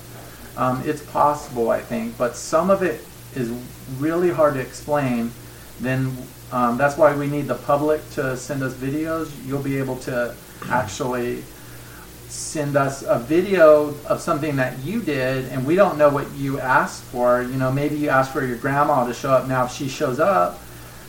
um, 0.57 0.81
it's 0.85 1.01
possible, 1.01 1.69
I 1.69 1.81
think, 1.81 2.17
but 2.17 2.35
some 2.35 2.69
of 2.69 2.83
it 2.83 3.05
is 3.35 3.51
really 3.97 4.31
hard 4.31 4.53
to 4.55 4.59
explain. 4.59 5.31
Then 5.79 6.15
um, 6.51 6.77
that's 6.77 6.97
why 6.97 7.15
we 7.15 7.27
need 7.27 7.47
the 7.47 7.55
public 7.55 8.07
to 8.11 8.37
send 8.37 8.63
us 8.63 8.73
videos. 8.73 9.31
You'll 9.45 9.63
be 9.63 9.77
able 9.77 9.97
to 9.99 10.35
actually 10.69 11.43
send 12.29 12.75
us 12.75 13.03
a 13.03 13.19
video 13.19 13.93
of 14.07 14.21
something 14.21 14.55
that 14.57 14.77
you 14.79 15.01
did, 15.01 15.45
and 15.51 15.65
we 15.65 15.75
don't 15.75 15.97
know 15.97 16.09
what 16.09 16.29
you 16.33 16.59
asked 16.59 17.03
for. 17.03 17.41
You 17.41 17.57
know, 17.57 17.71
maybe 17.71 17.95
you 17.97 18.09
asked 18.09 18.31
for 18.31 18.45
your 18.45 18.57
grandma 18.57 19.05
to 19.05 19.13
show 19.13 19.31
up. 19.31 19.47
Now, 19.47 19.65
if 19.65 19.71
she 19.71 19.87
shows 19.87 20.19
up, 20.19 20.61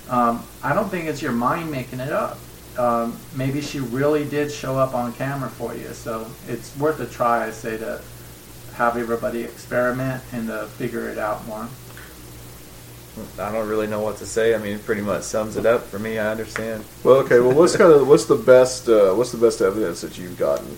um, 0.09 0.45
I 0.63 0.75
don't 0.75 0.89
think 0.89 1.07
it's 1.07 1.23
your 1.23 1.33
mind 1.33 1.71
making 1.71 2.01
it 2.01 2.13
up. 2.13 2.39
Um, 2.79 3.19
maybe 3.35 3.61
she 3.61 3.81
really 3.81 4.25
did 4.25 4.53
show 4.53 4.79
up 4.79 4.95
on 4.95 5.13
camera 5.15 5.49
for 5.49 5.75
you. 5.75 5.93
So 5.95 6.27
it's 6.49 6.77
worth 6.77 7.01
a 7.01 7.07
try, 7.07 7.47
I 7.47 7.51
say, 7.51 7.79
to 7.79 8.01
have 8.75 8.97
everybody 8.97 9.43
experiment 9.43 10.23
and 10.33 10.49
to 10.49 10.67
figure 10.67 11.09
it 11.09 11.19
out 11.19 11.47
more. 11.47 11.69
I 13.39 13.51
don't 13.51 13.67
really 13.67 13.87
know 13.87 14.01
what 14.01 14.19
to 14.19 14.27
say. 14.27 14.55
I 14.55 14.59
mean, 14.59 14.75
it 14.75 14.85
pretty 14.85 15.01
much 15.01 15.23
sums 15.23 15.57
it 15.57 15.65
up 15.65 15.85
for 15.85 15.99
me. 15.99 16.19
I 16.19 16.31
understand. 16.31 16.85
Well, 17.03 17.17
okay. 17.17 17.41
Well, 17.41 17.55
what's 17.55 17.75
kind 17.75 17.91
of 17.91 18.07
what's 18.07 18.27
the 18.27 18.37
best 18.37 18.89
uh, 18.89 19.15
what's 19.15 19.33
the 19.33 19.39
best 19.39 19.63
evidence 19.63 20.03
that 20.03 20.19
you've 20.19 20.37
gotten? 20.39 20.77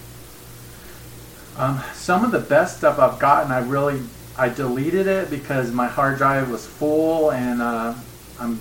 Um, 1.56 1.82
some 1.94 2.24
of 2.24 2.30
the 2.30 2.38
best 2.38 2.78
stuff 2.78 3.00
I've 3.00 3.18
gotten, 3.18 3.50
I 3.50 3.58
really 3.58 4.00
I 4.36 4.48
deleted 4.48 5.08
it 5.08 5.30
because 5.30 5.72
my 5.72 5.88
hard 5.88 6.18
drive 6.18 6.48
was 6.48 6.64
full, 6.64 7.32
and 7.32 7.60
uh, 7.60 7.94
I'm 8.38 8.60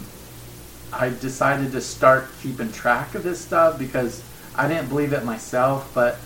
I 0.93 1.09
decided 1.09 1.72
to 1.73 1.81
start 1.81 2.27
keeping 2.41 2.72
track 2.72 3.15
of 3.15 3.23
this 3.23 3.39
stuff 3.39 3.77
because 3.77 4.23
I 4.55 4.68
didn't 4.68 4.89
believe 4.89 5.14
it 5.14 5.23
myself. 5.26 5.91
But 5.93 6.18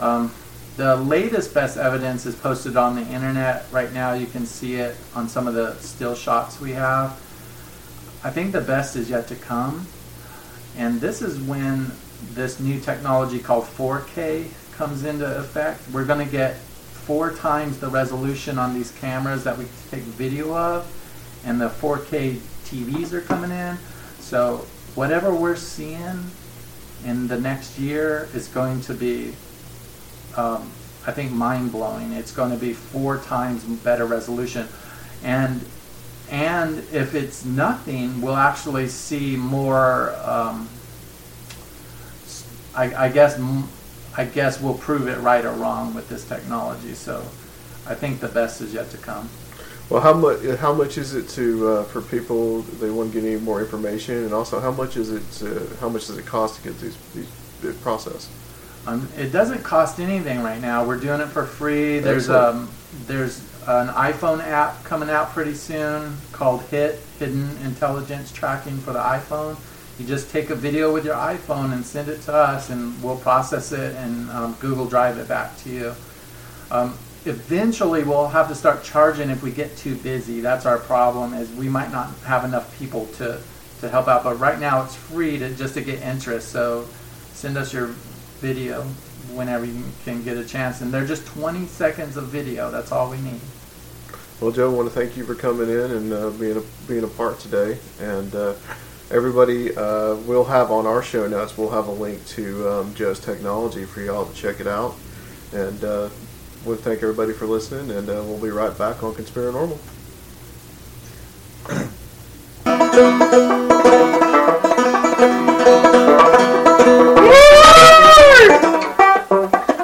um, 0.00 0.32
the 0.76 0.96
latest 0.96 1.52
best 1.52 1.76
evidence 1.76 2.26
is 2.26 2.34
posted 2.34 2.76
on 2.76 2.96
the 2.96 3.02
internet 3.02 3.66
right 3.70 3.92
now. 3.92 4.12
You 4.12 4.26
can 4.26 4.46
see 4.46 4.76
it 4.76 4.96
on 5.14 5.28
some 5.28 5.46
of 5.46 5.54
the 5.54 5.74
still 5.76 6.14
shots 6.14 6.60
we 6.60 6.72
have. 6.72 7.10
I 8.22 8.30
think 8.30 8.52
the 8.52 8.60
best 8.60 8.96
is 8.96 9.08
yet 9.08 9.26
to 9.28 9.34
come, 9.36 9.86
and 10.76 11.00
this 11.00 11.22
is 11.22 11.40
when 11.40 11.90
this 12.34 12.60
new 12.60 12.78
technology 12.78 13.38
called 13.38 13.64
4K 13.64 14.48
comes 14.72 15.04
into 15.04 15.38
effect. 15.38 15.80
We're 15.90 16.04
going 16.04 16.24
to 16.24 16.30
get 16.30 16.56
four 16.56 17.32
times 17.32 17.78
the 17.78 17.88
resolution 17.88 18.58
on 18.58 18.74
these 18.74 18.90
cameras 18.92 19.42
that 19.44 19.56
we 19.56 19.64
take 19.90 20.02
video 20.02 20.54
of, 20.54 20.86
and 21.44 21.60
the 21.60 21.70
4K 21.70 22.36
TVs 22.64 23.12
are 23.12 23.22
coming 23.22 23.50
in. 23.50 23.78
So 24.30 24.58
whatever 24.94 25.34
we're 25.34 25.56
seeing 25.56 26.30
in 27.04 27.26
the 27.26 27.40
next 27.40 27.80
year 27.80 28.28
is 28.32 28.46
going 28.46 28.80
to 28.82 28.94
be, 28.94 29.34
um, 30.36 30.70
I 31.04 31.10
think, 31.10 31.32
mind 31.32 31.72
blowing. 31.72 32.12
It's 32.12 32.30
going 32.30 32.52
to 32.52 32.56
be 32.56 32.72
four 32.72 33.18
times 33.18 33.64
better 33.64 34.06
resolution, 34.06 34.68
and 35.24 35.64
and 36.30 36.78
if 36.92 37.16
it's 37.16 37.44
nothing, 37.44 38.22
we'll 38.22 38.36
actually 38.36 38.86
see 38.86 39.34
more. 39.34 40.14
Um, 40.22 40.68
I, 42.72 43.06
I 43.06 43.08
guess 43.08 43.36
I 44.16 44.26
guess 44.26 44.60
we'll 44.60 44.78
prove 44.78 45.08
it 45.08 45.18
right 45.18 45.44
or 45.44 45.54
wrong 45.54 45.92
with 45.92 46.08
this 46.08 46.24
technology. 46.24 46.94
So 46.94 47.18
I 47.84 47.96
think 47.96 48.20
the 48.20 48.28
best 48.28 48.60
is 48.60 48.72
yet 48.74 48.90
to 48.90 48.96
come. 48.96 49.28
Well, 49.90 50.00
how 50.00 50.12
much? 50.12 50.44
How 50.60 50.72
much 50.72 50.98
is 50.98 51.14
it 51.14 51.28
to 51.30 51.68
uh, 51.68 51.84
for 51.84 52.00
people 52.00 52.62
they 52.62 52.90
want 52.90 53.12
to 53.12 53.20
get 53.20 53.28
any 53.28 53.40
more 53.40 53.60
information, 53.60 54.24
and 54.24 54.32
also 54.32 54.60
how 54.60 54.70
much 54.70 54.96
is 54.96 55.10
it? 55.10 55.28
To, 55.40 55.68
how 55.80 55.88
much 55.88 56.06
does 56.06 56.16
it 56.16 56.24
cost 56.26 56.56
to 56.56 56.62
get 56.62 56.78
these 56.80 56.96
these 57.12 57.28
the 57.60 57.72
process? 57.82 58.30
Um, 58.86 59.08
it 59.18 59.30
doesn't 59.30 59.62
cost 59.64 59.98
anything 59.98 60.42
right 60.42 60.60
now. 60.60 60.84
We're 60.86 60.96
doing 60.96 61.20
it 61.20 61.26
for 61.26 61.44
free. 61.44 61.98
There's 61.98 62.30
Excellent. 62.30 62.56
um, 62.56 62.70
there's 63.06 63.40
an 63.66 63.88
iPhone 63.88 64.40
app 64.40 64.84
coming 64.84 65.10
out 65.10 65.30
pretty 65.30 65.54
soon 65.54 66.16
called 66.30 66.62
HIT 66.70 67.00
Hidden 67.18 67.58
Intelligence 67.64 68.32
Tracking 68.32 68.78
for 68.78 68.92
the 68.92 69.00
iPhone. 69.00 69.58
You 69.98 70.06
just 70.06 70.30
take 70.30 70.50
a 70.50 70.54
video 70.54 70.92
with 70.94 71.04
your 71.04 71.16
iPhone 71.16 71.72
and 71.74 71.84
send 71.84 72.08
it 72.08 72.22
to 72.22 72.32
us, 72.32 72.70
and 72.70 73.02
we'll 73.02 73.18
process 73.18 73.72
it 73.72 73.96
and 73.96 74.30
um, 74.30 74.56
Google 74.60 74.86
Drive 74.86 75.18
it 75.18 75.28
back 75.28 75.58
to 75.58 75.68
you. 75.68 75.94
Um, 76.70 76.96
eventually, 77.24 78.02
we'll 78.02 78.28
have 78.28 78.48
to 78.48 78.54
start 78.54 78.82
charging 78.82 79.30
if 79.30 79.42
we 79.42 79.50
get 79.50 79.76
too 79.76 79.96
busy. 79.96 80.40
That's 80.40 80.66
our 80.66 80.78
problem. 80.78 81.34
Is 81.34 81.50
we 81.52 81.68
might 81.68 81.92
not 81.92 82.14
have 82.26 82.44
enough 82.44 82.76
people 82.78 83.06
to 83.18 83.40
to 83.80 83.88
help 83.88 84.08
out. 84.08 84.24
But 84.24 84.38
right 84.38 84.58
now, 84.58 84.84
it's 84.84 84.94
free 84.94 85.38
to 85.38 85.54
just 85.54 85.74
to 85.74 85.80
get 85.80 86.02
interest. 86.02 86.50
So 86.50 86.86
send 87.32 87.56
us 87.56 87.72
your 87.72 87.86
video 88.40 88.82
whenever 89.34 89.64
you 89.64 89.84
can 90.04 90.22
get 90.22 90.36
a 90.36 90.44
chance. 90.44 90.80
And 90.80 90.92
they're 90.92 91.06
just 91.06 91.26
20 91.26 91.66
seconds 91.66 92.16
of 92.16 92.24
video. 92.28 92.70
That's 92.70 92.92
all 92.92 93.10
we 93.10 93.20
need. 93.20 93.40
Well, 94.40 94.50
Joe, 94.50 94.70
I 94.70 94.74
want 94.74 94.88
to 94.88 94.94
thank 94.94 95.16
you 95.16 95.24
for 95.24 95.34
coming 95.34 95.68
in 95.68 95.90
and 95.90 96.12
uh, 96.12 96.30
being 96.30 96.56
a, 96.56 96.62
being 96.88 97.04
a 97.04 97.08
part 97.08 97.38
today. 97.38 97.78
And 98.00 98.34
uh, 98.34 98.54
everybody, 99.10 99.76
uh, 99.76 100.16
we'll 100.16 100.44
have 100.44 100.70
on 100.70 100.86
our 100.86 101.02
show 101.02 101.28
notes, 101.28 101.58
we'll 101.58 101.70
have 101.70 101.88
a 101.88 101.92
link 101.92 102.24
to 102.28 102.68
um, 102.68 102.94
Joe's 102.94 103.20
technology 103.20 103.84
for 103.84 104.00
y'all 104.00 104.24
to 104.24 104.34
check 104.34 104.60
it 104.60 104.66
out. 104.66 104.96
And 105.52 105.84
we'll 106.64 106.76
thank 106.76 107.02
everybody 107.02 107.32
for 107.32 107.46
listening, 107.46 107.90
and 107.96 108.08
uh, 108.08 108.22
we'll 108.24 108.38
be 108.40 108.50
right 108.50 108.76
back 108.76 109.02
on 109.02 109.14
Conspiranormal. 109.14 109.78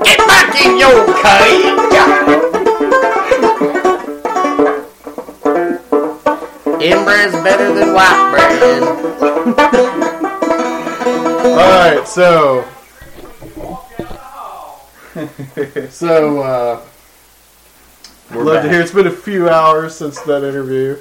Get 0.04 0.18
back 0.26 0.54
in 0.64 0.78
your 0.78 1.06
cage! 1.22 1.76
Inbred's 6.82 7.32
better 7.42 7.72
than 7.74 7.94
white 7.94 8.30
bread. 8.30 8.82
All 11.46 11.70
right, 11.70 12.06
so 12.06 12.64
so 15.90 16.40
uh, 16.42 16.80
We're 18.34 18.44
love 18.44 18.62
to 18.64 18.68
hear. 18.68 18.80
It's 18.80 18.92
been 18.92 19.06
a 19.06 19.10
few 19.10 19.48
hours 19.48 19.94
since 19.94 20.20
that 20.22 20.44
interview. 20.44 20.98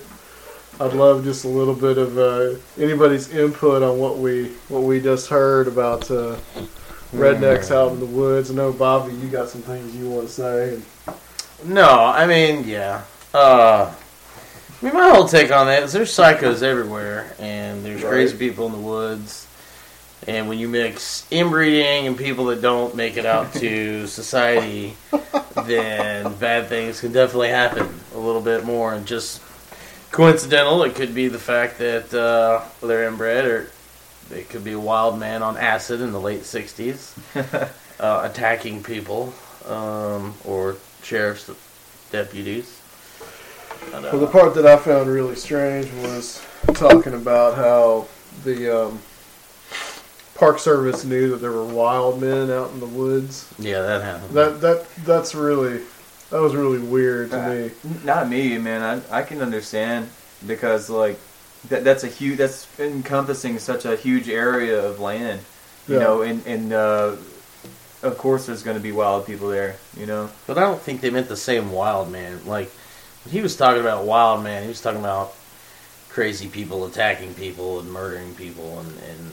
I'd 0.79 0.93
love 0.93 1.23
just 1.23 1.45
a 1.45 1.47
little 1.49 1.73
bit 1.73 1.97
of 1.97 2.17
uh, 2.17 2.55
anybody's 2.81 3.33
input 3.33 3.83
on 3.83 3.97
what 3.99 4.17
we 4.17 4.49
what 4.69 4.83
we 4.83 4.99
just 5.01 5.27
heard 5.27 5.67
about 5.67 6.09
uh, 6.11 6.37
rednecks 7.13 7.71
out 7.71 7.91
in 7.91 7.99
the 7.99 8.05
woods. 8.05 8.51
I 8.51 8.53
know 8.53 8.71
Bobby, 8.71 9.13
you 9.15 9.27
got 9.29 9.49
some 9.49 9.61
things 9.61 9.95
you 9.95 10.09
want 10.09 10.27
to 10.27 10.33
say. 10.33 10.81
No, 11.65 11.89
I 11.89 12.25
mean, 12.25 12.65
yeah. 12.67 13.03
Uh, 13.33 13.93
I 14.81 14.85
mean, 14.85 14.93
my 14.93 15.09
whole 15.09 15.27
take 15.27 15.51
on 15.51 15.67
that 15.67 15.83
is 15.83 15.91
there's 15.93 16.11
psychos 16.15 16.61
everywhere, 16.61 17.33
and 17.39 17.83
there's 17.83 18.03
Right. 18.03 18.09
crazy 18.11 18.37
people 18.37 18.65
in 18.67 18.71
the 18.73 18.77
woods. 18.77 19.44
And 20.27 20.49
when 20.49 20.57
you 20.57 20.67
mix 20.67 21.27
inbreeding 21.31 22.07
and 22.07 22.17
people 22.17 22.45
that 22.45 22.61
don't 22.61 22.95
make 22.95 23.17
it 23.17 23.25
out 23.25 23.53
to 23.55 24.07
society, 24.21 24.95
then 25.65 26.33
bad 26.35 26.67
things 26.67 26.99
can 26.99 27.11
definitely 27.11 27.49
happen 27.49 27.87
a 28.15 28.17
little 28.17 28.41
bit 28.41 28.65
more. 28.65 28.93
And 28.93 29.05
just 29.05 29.41
coincidental, 30.11 30.83
it 30.83 30.95
could 30.95 31.13
be 31.13 31.27
the 31.27 31.39
fact 31.39 31.77
that 31.77 32.13
uh, 32.13 32.61
they're 32.85 33.07
inbred, 33.07 33.45
or 33.45 33.69
it 34.31 34.49
could 34.49 34.63
be 34.63 34.71
a 34.71 34.79
wild 34.79 35.19
man 35.19 35.43
on 35.43 35.57
acid 35.57 36.01
in 36.01 36.11
the 36.11 36.19
late 36.19 36.41
60s 36.41 37.69
uh, 37.99 38.29
attacking 38.29 38.81
people 38.81 39.33
um, 39.67 40.33
or 40.43 40.77
sheriff's 41.03 41.51
deputies. 42.11 42.81
Well, 43.91 44.19
the 44.19 44.27
part 44.27 44.55
that 44.55 44.65
I 44.65 44.77
found 44.77 45.09
really 45.09 45.35
strange 45.35 45.91
was 46.01 46.43
talking 46.73 47.13
about 47.13 47.55
how 47.55 48.07
the 48.43 48.85
um, 48.85 48.99
Park 50.35 50.59
Service 50.59 51.03
knew 51.05 51.29
that 51.31 51.37
there 51.37 51.51
were 51.51 51.65
wild 51.65 52.19
men 52.21 52.51
out 52.51 52.71
in 52.71 52.79
the 52.79 52.85
woods. 52.85 53.51
yeah, 53.57 53.81
that 53.81 54.01
happened. 54.03 54.33
That 54.35 54.61
that 54.61 54.95
that's 55.05 55.33
really 55.33 55.81
that 56.29 56.41
was 56.41 56.55
really 56.55 56.79
weird 56.79 57.31
to 57.31 57.39
Uh, 57.41 57.49
me. 57.49 57.71
Not 58.03 58.29
me, 58.29 58.57
man. 58.57 59.01
I 59.11 59.19
I 59.19 59.23
can 59.23 59.41
understand 59.41 60.09
because 60.45 60.89
like 60.89 61.17
that 61.69 61.83
that's 61.83 62.03
a 62.03 62.07
huge 62.07 62.37
that's 62.37 62.67
encompassing 62.79 63.59
such 63.59 63.85
a 63.85 63.95
huge 63.95 64.27
area 64.29 64.85
of 64.85 64.99
land, 64.99 65.39
you 65.87 65.95
Yeah. 65.95 66.01
know, 66.03 66.21
and 66.21 66.45
and 66.45 66.73
uh, 66.73 67.15
of 68.03 68.17
course 68.17 68.45
there's 68.45 68.61
going 68.61 68.77
to 68.77 68.83
be 68.83 68.91
wild 68.91 69.25
people 69.25 69.47
there, 69.49 69.77
you 69.97 70.05
know. 70.05 70.29
But 70.47 70.57
I 70.57 70.61
don't 70.61 70.81
think 70.81 70.99
they 71.01 71.09
meant 71.09 71.29
the 71.29 71.37
same 71.37 71.71
wild 71.71 72.11
man. 72.11 72.41
Like 72.45 72.69
when 73.23 73.31
he 73.33 73.41
was 73.41 73.55
talking 73.55 73.79
about 73.81 74.03
wild 74.05 74.43
man, 74.43 74.63
he 74.63 74.67
was 74.67 74.81
talking 74.81 74.99
about 74.99 75.33
crazy 76.09 76.47
people 76.49 76.85
attacking 76.85 77.33
people 77.35 77.79
and 77.79 77.89
murdering 77.91 78.35
people, 78.35 78.79
and, 78.79 78.89
and 79.09 79.31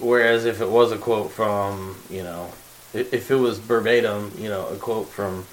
whereas 0.00 0.44
if 0.44 0.60
it 0.60 0.68
was 0.68 0.92
a 0.92 0.98
quote 0.98 1.30
from 1.30 1.96
you 2.10 2.22
know, 2.22 2.50
if, 2.94 3.30
it 3.30 3.34
was 3.34 3.58
verbatim, 3.58 4.32
you 4.38 4.48
know, 4.48 4.66
a 4.68 4.76
quote 4.76 5.08
from 5.08 5.44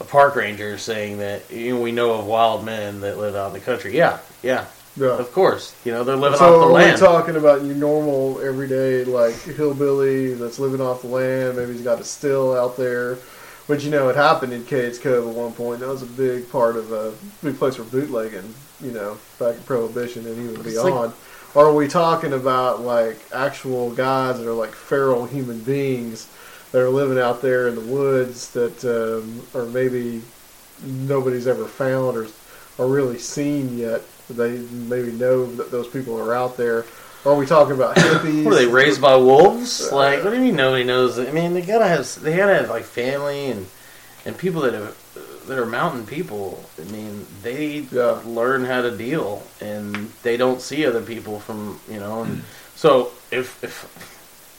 a 0.00 0.04
park 0.04 0.34
ranger 0.36 0.78
saying 0.78 1.18
that 1.18 1.50
you 1.50 1.74
know 1.74 1.80
we 1.80 1.92
know 1.92 2.12
of 2.14 2.26
wild 2.26 2.64
men 2.64 3.00
that 3.00 3.18
live 3.18 3.34
out 3.36 3.48
in 3.48 3.52
the 3.54 3.60
country. 3.60 3.94
Yeah, 3.96 4.18
yeah, 4.42 4.64
Yeah. 4.96 5.18
of 5.18 5.30
course. 5.32 5.74
You 5.84 5.92
know 5.92 6.04
they're 6.04 6.16
living 6.16 6.38
So 6.38 6.46
off 6.46 6.60
the 6.60 6.66
are 6.66 6.68
we 6.68 6.74
land. 6.74 6.98
talking 6.98 7.36
about 7.36 7.62
your 7.64 7.74
normal 7.76 8.40
everyday 8.40 9.04
like 9.04 9.34
hillbilly 9.42 10.34
that's 10.34 10.58
living 10.58 10.80
off 10.80 11.02
the 11.02 11.08
land? 11.08 11.56
Maybe 11.56 11.72
he's 11.72 11.82
got 11.82 12.00
a 12.00 12.04
still 12.04 12.56
out 12.56 12.76
there. 12.76 13.18
But 13.68 13.84
you 13.84 13.90
know, 13.90 14.08
it 14.08 14.16
happened 14.16 14.52
in 14.52 14.64
Cades 14.64 15.00
Cove 15.00 15.28
at 15.28 15.34
one 15.34 15.52
point. 15.52 15.78
That 15.80 15.88
was 15.88 16.02
a 16.02 16.06
big 16.06 16.50
part 16.50 16.76
of 16.76 16.90
a 16.90 17.12
big 17.42 17.56
place 17.58 17.76
for 17.76 17.84
bootlegging. 17.84 18.52
You 18.82 18.90
know, 18.92 19.18
back 19.38 19.56
in 19.56 19.62
Prohibition 19.62 20.26
and 20.26 20.36
even 20.38 20.66
It's 20.66 20.76
like- 20.78 20.86
beyond. 20.86 21.12
Or 21.54 21.66
are 21.66 21.74
we 21.74 21.88
talking 21.88 22.32
about 22.32 22.80
like 22.80 23.18
actual 23.34 23.90
guys 23.92 24.38
that 24.38 24.48
are 24.48 24.54
like 24.54 24.72
feral 24.72 25.26
human 25.26 25.60
beings 25.60 26.28
that 26.72 26.80
are 26.80 26.88
living 26.88 27.18
out 27.18 27.42
there 27.42 27.68
in 27.68 27.74
the 27.74 27.80
woods 27.80 28.50
that 28.52 28.84
um, 28.84 29.42
are 29.60 29.66
maybe 29.66 30.22
nobody's 30.84 31.46
ever 31.46 31.66
found 31.66 32.16
or 32.16 32.26
or 32.78 32.86
really 32.86 33.18
seen 33.18 33.76
yet? 33.76 34.02
They 34.28 34.58
maybe 34.58 35.12
know 35.12 35.46
that 35.56 35.70
those 35.70 35.88
people 35.88 36.18
are 36.20 36.34
out 36.34 36.56
there. 36.56 36.84
Or 37.24 37.32
are 37.32 37.36
we 37.36 37.44
talking 37.46 37.74
about 37.74 37.96
hippies? 37.96 38.44
Were 38.44 38.54
they 38.54 38.66
raised 38.66 39.00
by 39.00 39.16
wolves? 39.16 39.92
Like, 39.92 40.24
what 40.24 40.30
do 40.30 40.36
you 40.36 40.42
mean 40.42 40.56
nobody 40.56 40.84
knows? 40.84 41.18
I 41.18 41.30
mean, 41.32 41.52
they 41.52 41.60
gotta 41.62 41.86
have 41.86 42.20
they 42.22 42.36
gotta 42.36 42.54
have 42.54 42.70
like 42.70 42.84
family 42.84 43.50
and 43.50 43.66
and 44.24 44.38
people 44.38 44.62
that 44.62 44.74
have 44.74 44.96
that 45.46 45.58
are 45.58 45.66
mountain 45.66 46.06
people. 46.06 46.64
I 46.80 46.84
mean, 46.90 47.26
they 47.42 47.86
Yeah. 47.90 48.18
learn 48.24 48.64
how 48.64 48.82
to 48.82 48.90
deal, 48.90 49.42
and 49.60 50.12
they 50.22 50.36
don't 50.36 50.60
see 50.60 50.86
other 50.86 51.02
people 51.02 51.40
from 51.40 51.80
you 51.90 51.98
know. 52.00 52.22
And 52.22 52.42
so 52.76 53.10
if 53.30 53.62
if 53.62 53.86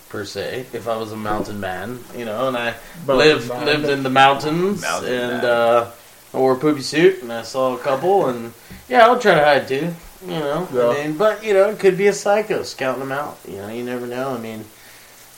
per 0.10 0.26
se, 0.26 0.66
if 0.74 0.88
I 0.88 0.98
was 0.98 1.12
a 1.12 1.18
mountain 1.18 1.60
man, 1.60 2.03
you 2.18 2.26
know, 2.26 2.48
and 2.49 2.58
I 2.58 2.74
lived 3.08 3.49
lived 3.49 3.86
in 3.90 4.03
the 4.03 4.10
mountains 4.10 4.82
Mountain 4.82 5.14
and 5.14 5.44
uh, 5.45 5.86
I 6.34 6.38
wore 6.38 6.53
a 6.53 6.58
poopy 6.58 6.82
suit 6.82 7.22
and 7.22 7.32
I 7.32 7.44
saw 7.44 7.76
a 7.76 7.80
couple 7.80 8.28
and 8.28 8.53
yeah, 8.90 9.06
I'll 9.06 9.20
try 9.20 9.36
to 9.36 9.44
hide 9.44 9.68
too. 9.68 9.94
You 10.24 10.40
know, 10.40 10.68
Yeah. 10.74 10.90
I 10.90 10.94
mean, 11.08 11.18
but 11.18 11.44
you 11.44 11.53
know, 11.53 11.70
it 11.70 11.80
could 11.80 11.98
be 11.98 12.08
a 12.08 12.14
psycho 12.14 12.64
scouting 12.64 12.99
them 12.99 13.12
out. 13.14 13.38
You 13.48 13.58
know, 13.58 13.70
you 13.70 13.84
never 13.84 14.06
know. 14.06 14.34
I 14.36 14.38
mean, 14.38 14.66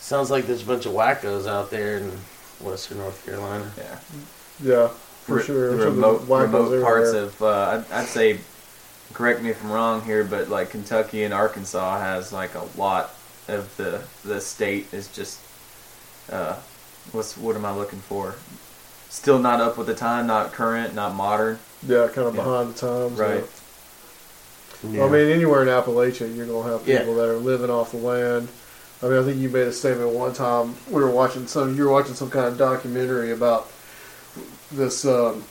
sounds 0.01 0.29
like 0.31 0.45
there's 0.47 0.63
a 0.63 0.65
bunch 0.65 0.85
of 0.87 0.93
wackos 0.93 1.47
out 1.47 1.69
there 1.69 1.97
in 1.99 2.11
Western 2.59 2.97
North 2.97 3.23
Carolina. 3.25 3.71
Yeah. 3.77 3.97
Yeah, 4.61 4.89
for 5.25 5.35
Re- 5.37 5.43
sure. 5.43 5.75
The 5.77 5.85
remote, 5.85 6.21
wackos 6.27 6.41
remote 6.43 6.83
parts 6.83 7.09
everywhere. 7.09 7.25
of, 7.27 7.41
uh, 7.41 7.83
I'd, 7.89 7.91
I'd 8.01 8.07
say, 8.07 8.39
correct 9.13 9.41
me 9.41 9.49
if 9.49 9.63
I'm 9.63 9.71
wrong 9.71 10.01
here, 10.03 10.23
but 10.23 10.49
like 10.49 10.69
Kentucky 10.71 11.23
and 11.23 11.33
Arkansas 11.33 11.99
has 11.99 12.31
like 12.33 12.55
a 12.55 12.65
lot 12.77 13.13
of 13.47 13.75
the 13.77 14.01
the 14.23 14.39
state 14.39 14.93
is 14.93 15.07
just, 15.09 15.39
uh, 16.31 16.55
what's 17.11 17.37
what 17.37 17.55
am 17.55 17.65
I 17.65 17.75
looking 17.75 17.99
for? 17.99 18.35
Still 19.09 19.37
not 19.39 19.61
up 19.61 19.77
with 19.77 19.87
the 19.87 19.93
time, 19.95 20.25
not 20.27 20.53
current, 20.53 20.95
not 20.95 21.13
modern. 21.15 21.59
Yeah, 21.85 22.07
kind 22.07 22.27
of 22.27 22.35
Yeah. 22.35 22.43
behind 22.43 22.73
the 22.73 22.79
times. 22.79 23.19
Right. 23.19 23.43
yeah. 24.89 25.05
I 25.05 25.09
mean, 25.09 25.29
anywhere 25.29 25.61
in 25.61 25.67
Appalachia, 25.67 26.33
you're 26.35 26.45
gonna 26.45 26.69
have 26.71 26.87
Yeah. 26.87 26.99
people 26.99 27.15
that 27.15 27.29
are 27.29 27.37
living 27.37 27.69
off 27.69 27.91
the 27.91 27.97
land. 27.97 28.47
I 29.01 29.07
mean, 29.07 29.19
I 29.19 29.23
think 29.23 29.37
you 29.37 29.49
made 29.49 29.67
a 29.67 29.73
statement 29.73 30.11
one 30.11 30.33
time. 30.33 30.75
We 30.89 31.01
were 31.03 31.09
watching 31.09 31.45
some. 31.47 31.75
You 31.75 31.83
were 31.83 31.91
watching 31.91 32.15
some 32.15 32.29
kind 32.29 32.45
of 32.47 32.57
documentary 32.57 33.31
about 33.31 33.69
this 34.75 35.05
um, 35.05 35.43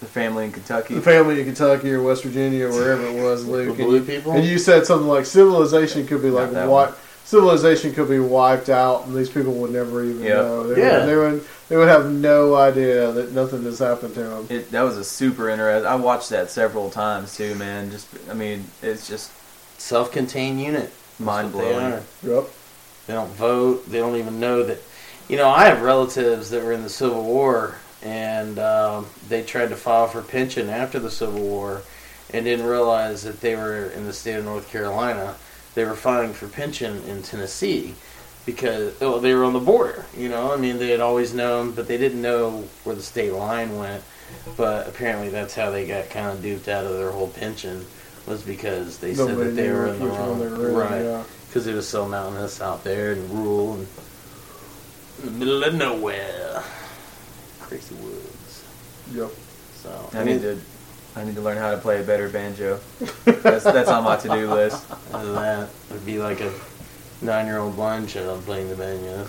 The 0.00 0.06
family 0.06 0.44
in 0.44 0.52
Kentucky. 0.52 0.94
the 0.94 1.00
family 1.02 1.38
in 1.40 1.46
Kentucky 1.46 1.92
or 1.92 2.02
West 2.02 2.24
Virginia 2.24 2.66
or 2.66 2.70
wherever 2.72 3.06
it 3.06 3.22
was, 3.22 3.44
The 3.46 3.50
Luke. 3.52 3.68
And 3.68 3.76
blue 3.78 3.96
you, 3.98 4.02
people. 4.04 4.32
and 4.32 4.44
you 4.44 4.58
said 4.58 4.86
something 4.86 5.08
like 5.08 5.26
civilization 5.26 6.06
could 6.06 6.22
be 6.22 6.30
like 6.30 6.52
Not 6.52 6.54
that 6.54 6.68
white. 6.68 6.94
civilization 7.24 7.94
could 7.94 8.08
be 8.08 8.18
wiped 8.18 8.68
out, 8.68 9.06
and 9.06 9.16
these 9.16 9.30
people 9.30 9.54
would 9.54 9.70
never 9.70 10.04
even 10.04 10.22
Yep. 10.22 10.36
know. 10.36 10.74
They, 10.74 10.80
Yeah. 10.82 10.98
would, 11.00 11.08
they 11.08 11.16
would 11.16 11.44
they 11.70 11.76
would 11.78 11.88
have 11.88 12.10
no 12.12 12.54
idea 12.54 13.10
that 13.12 13.32
nothing 13.32 13.62
has 13.64 13.78
happened 13.78 14.12
to 14.14 14.22
them. 14.22 14.46
It, 14.50 14.70
that 14.72 14.82
was 14.82 14.98
a 14.98 15.04
super 15.04 15.48
interesting. 15.48 15.86
I 15.90 15.94
watched 15.96 16.28
that 16.30 16.50
several 16.50 16.90
times 16.90 17.36
too, 17.36 17.54
man. 17.54 17.90
Just, 17.90 18.06
I 18.30 18.34
mean, 18.34 18.66
it's 18.82 19.08
just 19.08 19.30
Self-contained 19.78 20.60
unit. 20.60 20.90
mind 21.18 21.48
That's 21.48 21.56
what 21.56 21.64
they 21.64 21.72
blowing. 21.72 21.92
are. 21.94 22.02
Yep. 22.22 22.44
They 23.06 23.14
don't 23.14 23.30
vote. 23.32 23.90
They 23.90 23.98
don't 23.98 24.16
even 24.16 24.40
know 24.40 24.62
that. 24.62 24.78
You 25.28 25.36
know, 25.38 25.48
I 25.48 25.64
have 25.66 25.80
relatives 25.82 26.50
that 26.50 26.62
were 26.62 26.72
in 26.72 26.82
the 26.82 26.88
Civil 26.90 27.22
War, 27.24 27.76
and 28.04 28.58
um, 28.58 29.06
they 29.28 29.42
tried 29.42 29.70
to 29.70 29.76
file 29.76 30.06
for 30.06 30.22
pension 30.22 30.68
after 30.68 30.98
the 30.98 31.10
Civil 31.10 31.40
War, 31.40 31.82
and 32.32 32.44
didn't 32.44 32.66
realize 32.66 33.22
that 33.22 33.40
they 33.40 33.56
were 33.56 33.86
in 33.86 34.06
the 34.06 34.12
state 34.12 34.34
of 34.34 34.44
North 34.44 34.70
Carolina. 34.70 35.34
They 35.74 35.84
were 35.84 35.96
filing 35.96 36.32
for 36.32 36.46
pension 36.46 37.02
in 37.04 37.22
Tennessee 37.22 37.94
because 38.46 39.00
oh, 39.00 39.18
they 39.18 39.34
were 39.34 39.44
on 39.44 39.52
the 39.52 39.60
border. 39.60 40.04
You 40.16 40.28
know, 40.28 40.52
I 40.52 40.56
mean, 40.56 40.78
they 40.78 40.90
had 40.90 41.00
always 41.00 41.34
known, 41.34 41.72
but 41.72 41.88
they 41.88 41.98
didn't 41.98 42.22
know 42.22 42.64
where 42.84 42.94
the 42.94 43.02
state 43.02 43.32
line 43.32 43.76
went. 43.76 44.04
But 44.56 44.88
apparently, 44.88 45.28
that's 45.28 45.54
how 45.54 45.70
they 45.70 45.86
got 45.86 46.10
kind 46.10 46.28
of 46.28 46.42
duped 46.42 46.68
out 46.68 46.84
of 46.84 46.92
their 46.96 47.10
whole 47.10 47.28
pension 47.28 47.84
was 48.26 48.42
because 48.42 48.98
they 48.98 49.14
said 49.14 49.36
that 49.36 49.54
they 49.54 49.70
were 49.70 49.88
in 49.88 49.98
the 49.98 50.06
wrong 50.06 50.38
they 50.38 50.48
were 50.48 50.68
in, 50.70 50.74
right 50.74 51.04
yeah. 51.04 51.24
because 51.46 51.66
it 51.66 51.74
was 51.74 51.86
so 51.86 52.08
mountainous 52.08 52.60
out 52.60 52.82
there 52.82 53.12
and 53.12 53.30
rural 53.30 53.74
and 53.74 53.86
in 55.22 55.26
the 55.26 55.44
middle 55.44 55.62
of 55.62 55.74
nowhere, 55.74 56.62
crazy 57.74 57.94
woods. 57.96 58.64
Yep. 59.12 59.30
So 59.82 60.10
I 60.18 60.24
need 60.24 60.40
to, 60.42 60.58
I 61.16 61.24
need 61.24 61.34
to 61.34 61.40
learn 61.40 61.58
how 61.58 61.70
to 61.70 61.78
play 61.78 62.00
a 62.00 62.04
better 62.04 62.28
banjo. 62.28 62.80
That's 63.24 63.64
that's 63.64 63.88
on 63.88 64.04
my 64.04 64.16
to-do 64.16 64.50
list. 64.50 64.86
Other 65.12 65.32
than 65.32 65.42
that, 65.42 65.68
it'd 65.90 66.06
be 66.06 66.18
like 66.18 66.40
a 66.40 66.52
nine-year-old 67.20 67.76
blind 67.76 68.08
child 68.08 68.44
playing 68.44 68.68
the 68.68 68.76
banjo. 68.76 69.28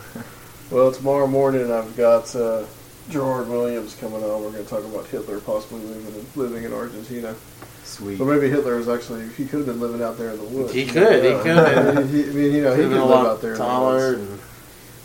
Well, 0.72 0.92
tomorrow 0.92 1.28
morning 1.28 1.72
I've 1.72 1.96
got 1.98 2.34
uh, 2.36 2.66
Gerrard 3.10 3.50
Williams 3.50 3.96
coming 3.96 4.24
on. 4.24 4.44
We're 4.44 4.52
going 4.52 4.64
to 4.64 4.70
talk 4.70 4.84
about 4.86 5.06
Hitler 5.08 5.40
possibly 5.40 5.82
living 5.82 6.16
in, 6.16 6.26
living 6.36 6.64
in 6.64 6.74
Argentina. 6.74 7.36
Sweet. 7.84 8.18
But 8.18 8.26
maybe 8.26 8.50
Hitler 8.50 8.78
was 8.78 8.90
actually 8.90 9.28
he 9.30 9.46
could 9.46 9.60
have 9.60 9.68
been 9.68 9.80
living 9.80 10.02
out 10.02 10.18
there 10.18 10.32
in 10.32 10.38
the 10.38 10.46
woods. 10.46 10.74
He 10.74 10.84
You 10.84 10.92
could, 10.92 11.24
he 11.24 11.32
could 11.44 11.58
I 11.58 11.94
mean, 11.94 12.08
he, 12.08 12.24
I 12.24 12.28
mean, 12.28 12.54
you 12.54 12.62
know, 12.64 12.72
he 12.72 12.84
Could've 12.84 12.90
could 12.90 12.90
been 12.90 12.98
a 12.98 13.06
live 13.06 13.28
out 13.28 13.42
there 13.42 13.56
taller. 13.56 14.14
in 14.14 14.26
the 14.26 14.32
woods. 14.32 14.42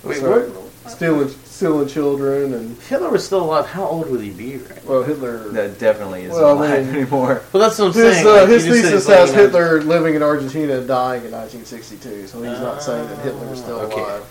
And, 0.02 0.08
wait, 0.10 0.22
right. 0.22 0.48
what? 0.48 0.69
Stealing, 0.88 1.28
stealing 1.44 1.88
children, 1.88 2.54
and 2.54 2.76
Hitler 2.82 3.10
was 3.10 3.24
still 3.24 3.44
alive. 3.44 3.66
How 3.66 3.84
old 3.84 4.10
would 4.10 4.20
he 4.22 4.30
be 4.30 4.56
right 4.56 4.84
well, 4.84 5.02
Hitler. 5.02 5.48
That 5.50 5.78
definitely 5.78 6.22
isn't 6.22 6.34
Well, 6.34 6.58
I 6.62 6.66
alive 6.66 6.86
mean- 6.86 6.96
anymore. 7.02 7.42
Well, 7.52 7.62
that's 7.62 7.78
what 7.78 7.88
I'm 7.88 7.92
His, 7.92 8.14
saying. 8.16 8.26
uh, 8.26 8.30
like, 8.32 8.48
his 8.48 8.66
you 8.66 8.72
just 8.72 8.82
said 8.84 8.90
thesis 8.92 9.06
he's 9.06 9.14
has 9.16 9.30
living 9.30 9.44
in- 9.44 9.50
Hitler 9.50 9.82
living 9.82 10.14
in 10.14 10.22
Argentina 10.22 10.78
and 10.78 10.88
dying 10.88 11.24
in 11.24 11.30
1962, 11.32 12.26
so 12.26 12.42
he's 12.42 12.58
not 12.60 12.82
saying 12.82 13.06
that 13.08 13.18
Hitler 13.18 13.52
is 13.52 13.60
still 13.60 13.80
Okay. 13.80 14.00
alive. 14.00 14.22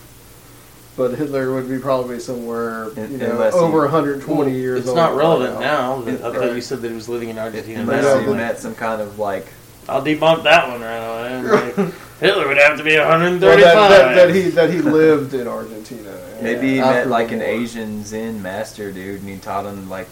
But 0.98 1.12
Hitler 1.16 1.54
would 1.54 1.70
be 1.70 1.78
probably 1.78 2.20
somewhere, 2.20 2.88
you 2.98 3.18
know, 3.18 3.32
unless 3.32 3.54
he- 3.54 3.60
over 3.60 3.84
120 3.86 4.52
years 4.52 4.80
It's 4.82 4.90
old. 4.90 4.98
not 4.98 5.12
by 5.12 5.18
relevant 5.20 5.60
now. 5.62 6.04
I 6.06 6.12
thought 6.14 6.36
Right. 6.36 6.56
you 6.56 6.62
said 6.62 6.82
that 6.82 6.90
he 6.90 6.96
was 6.96 7.08
living 7.08 7.30
in 7.30 7.38
Argentina. 7.38 7.82
Unless 7.82 8.04
now. 8.04 8.16
Yeah, 8.16 8.20
you 8.22 8.28
but- 8.28 8.36
met 8.38 8.60
some 8.60 8.76
kind 8.76 9.02
of 9.02 9.18
like 9.20 9.48
I'll 9.88 10.02
debunk 10.04 10.44
that 10.44 10.68
one 10.68 10.82
right 10.82 10.98
away. 10.98 11.74
Like, 11.78 11.94
Hitler 12.20 12.48
would 12.50 12.58
have 12.58 12.78
to 12.78 12.84
be 12.84 12.98
135. 12.98 13.74
Well, 13.76 13.90
that, 13.90 14.16
that, 14.16 14.28
that 14.28 14.36
he 14.36 14.42
that 14.50 14.70
he 14.72 14.82
lived 14.82 15.34
in 15.34 15.48
Argentina. 15.48 16.10
Maybe 16.42 16.76
he 16.76 16.80
met 16.80 17.08
like 17.08 17.32
an. 17.32 17.42
Asian 17.42 18.04
Zen 18.04 18.42
master 18.42 18.92
dude, 18.92 19.22
and 19.22 19.30
he 19.30 19.38
taught 19.38 19.66
him 19.66 19.90
like 19.90 20.08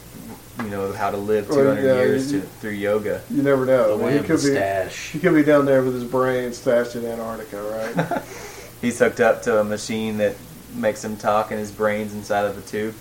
you 0.60 0.70
know 0.70 0.92
how 0.94 1.12
to 1.12 1.18
live 1.18 1.48
200 1.48 1.76
yeah, 1.76 1.94
years 1.96 2.32
you- 2.32 2.42
to, 2.42 2.48
through 2.48 2.72
yoga. 2.72 3.22
You 3.30 3.44
never 3.44 3.66
know. 3.66 3.98
the 3.98 4.04
way 4.04 4.14
he 4.14 4.18
of 4.20 4.28
the 4.28 4.36
could 4.36 4.90
be 4.90 4.96
he 5.12 5.20
could 5.20 5.36
be 5.36 5.44
down 5.44 5.66
there 5.66 5.84
with 5.84 5.94
his 5.94 6.04
brain 6.04 6.54
stashed 6.54 6.96
in 6.96 7.06
Antarctica, 7.06 7.62
right? 7.96 8.22
He's 8.82 9.00
hooked 9.00 9.20
up 9.20 9.42
to 9.44 9.60
a 9.60 9.64
machine 9.64 10.18
that 10.18 10.36
makes 10.74 11.04
him 11.04 11.18
talk, 11.18 11.52
and 11.52 11.60
his 11.60 11.72
brain's 11.72 12.14
inside 12.14 12.46
of 12.46 12.58
a 12.58 12.62
tube. 12.62 12.96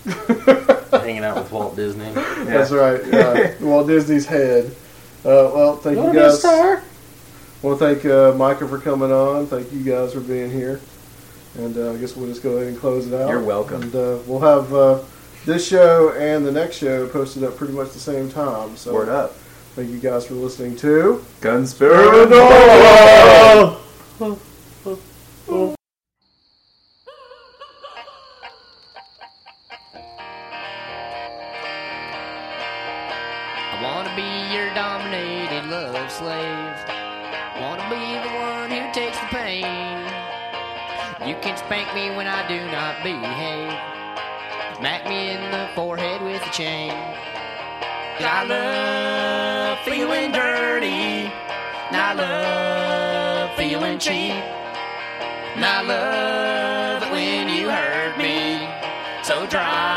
hanging 0.91 1.23
out 1.23 1.37
with 1.37 1.51
Walt 1.51 1.75
Disney. 1.75 2.11
That's 2.11 2.71
right. 2.71 3.01
Yeah. 3.05 3.53
Walt 3.61 3.87
Disney's 3.87 4.25
head. 4.25 4.65
Uh, 5.25 5.51
well, 5.53 5.75
thank 5.77 5.97
you 5.97 6.03
Wanna 6.03 6.13
be 6.13 6.19
a 6.19 6.29
guys. 6.29 6.39
star? 6.39 6.77
I 6.77 7.65
want 7.65 7.79
to 7.79 7.85
thank 7.85 8.05
uh, 8.05 8.33
Micah 8.37 8.67
for 8.67 8.79
coming 8.79 9.11
on. 9.11 9.47
Thank 9.47 9.71
you 9.73 9.83
guys 9.83 10.13
for 10.13 10.19
being 10.19 10.51
here. 10.51 10.79
And 11.57 11.75
uh, 11.77 11.93
I 11.93 11.97
guess 11.97 12.15
we'll 12.15 12.27
just 12.27 12.43
go 12.43 12.57
ahead 12.57 12.67
and 12.67 12.77
close 12.79 13.07
it 13.07 13.13
out. 13.19 13.29
You're 13.29 13.43
welcome. 13.43 13.81
And 13.81 13.95
uh, 13.95 14.19
we'll 14.27 14.39
have 14.41 14.73
uh, 14.73 14.99
this 15.45 15.67
show 15.67 16.11
and 16.13 16.45
the 16.45 16.51
next 16.51 16.77
show 16.77 17.07
posted 17.07 17.43
up 17.43 17.55
pretty 17.57 17.73
much 17.73 17.91
the 17.91 17.99
same 17.99 18.29
time. 18.29 18.77
So 18.77 18.93
Word 18.93 19.09
up. 19.09 19.33
thank 19.75 19.89
you 19.89 19.99
guys 19.99 20.27
for 20.27 20.35
listening 20.35 20.75
to. 20.77 21.23
Conspiracy. 21.41 22.33
I 33.69 33.79
wanna 33.83 34.15
be 34.15 34.53
your 34.53 34.73
dominated 34.73 35.65
love 35.69 36.11
slave. 36.11 36.66
Can 41.41 41.57
spank 41.57 41.93
me 41.93 42.15
when 42.15 42.27
I 42.27 42.47
do 42.47 42.59
not 42.71 43.03
behave. 43.03 43.73
Smack 44.77 45.07
me 45.07 45.31
in 45.31 45.51
the 45.51 45.69
forehead 45.75 46.21
with 46.21 46.41
a 46.45 46.51
chain. 46.51 46.91
I 48.19 48.43
love 48.43 49.79
feeling 49.85 50.31
dirty. 50.31 51.31
And 51.89 51.95
I 51.95 52.13
love 52.13 53.57
feeling 53.57 53.99
cheap. 53.99 54.33
And 55.55 55.65
I 55.65 55.81
love 55.81 57.03
it 57.03 57.11
when 57.11 57.49
you 57.49 57.69
hurt 57.69 58.17
me. 58.17 58.67
So 59.23 59.45
drive 59.47 59.96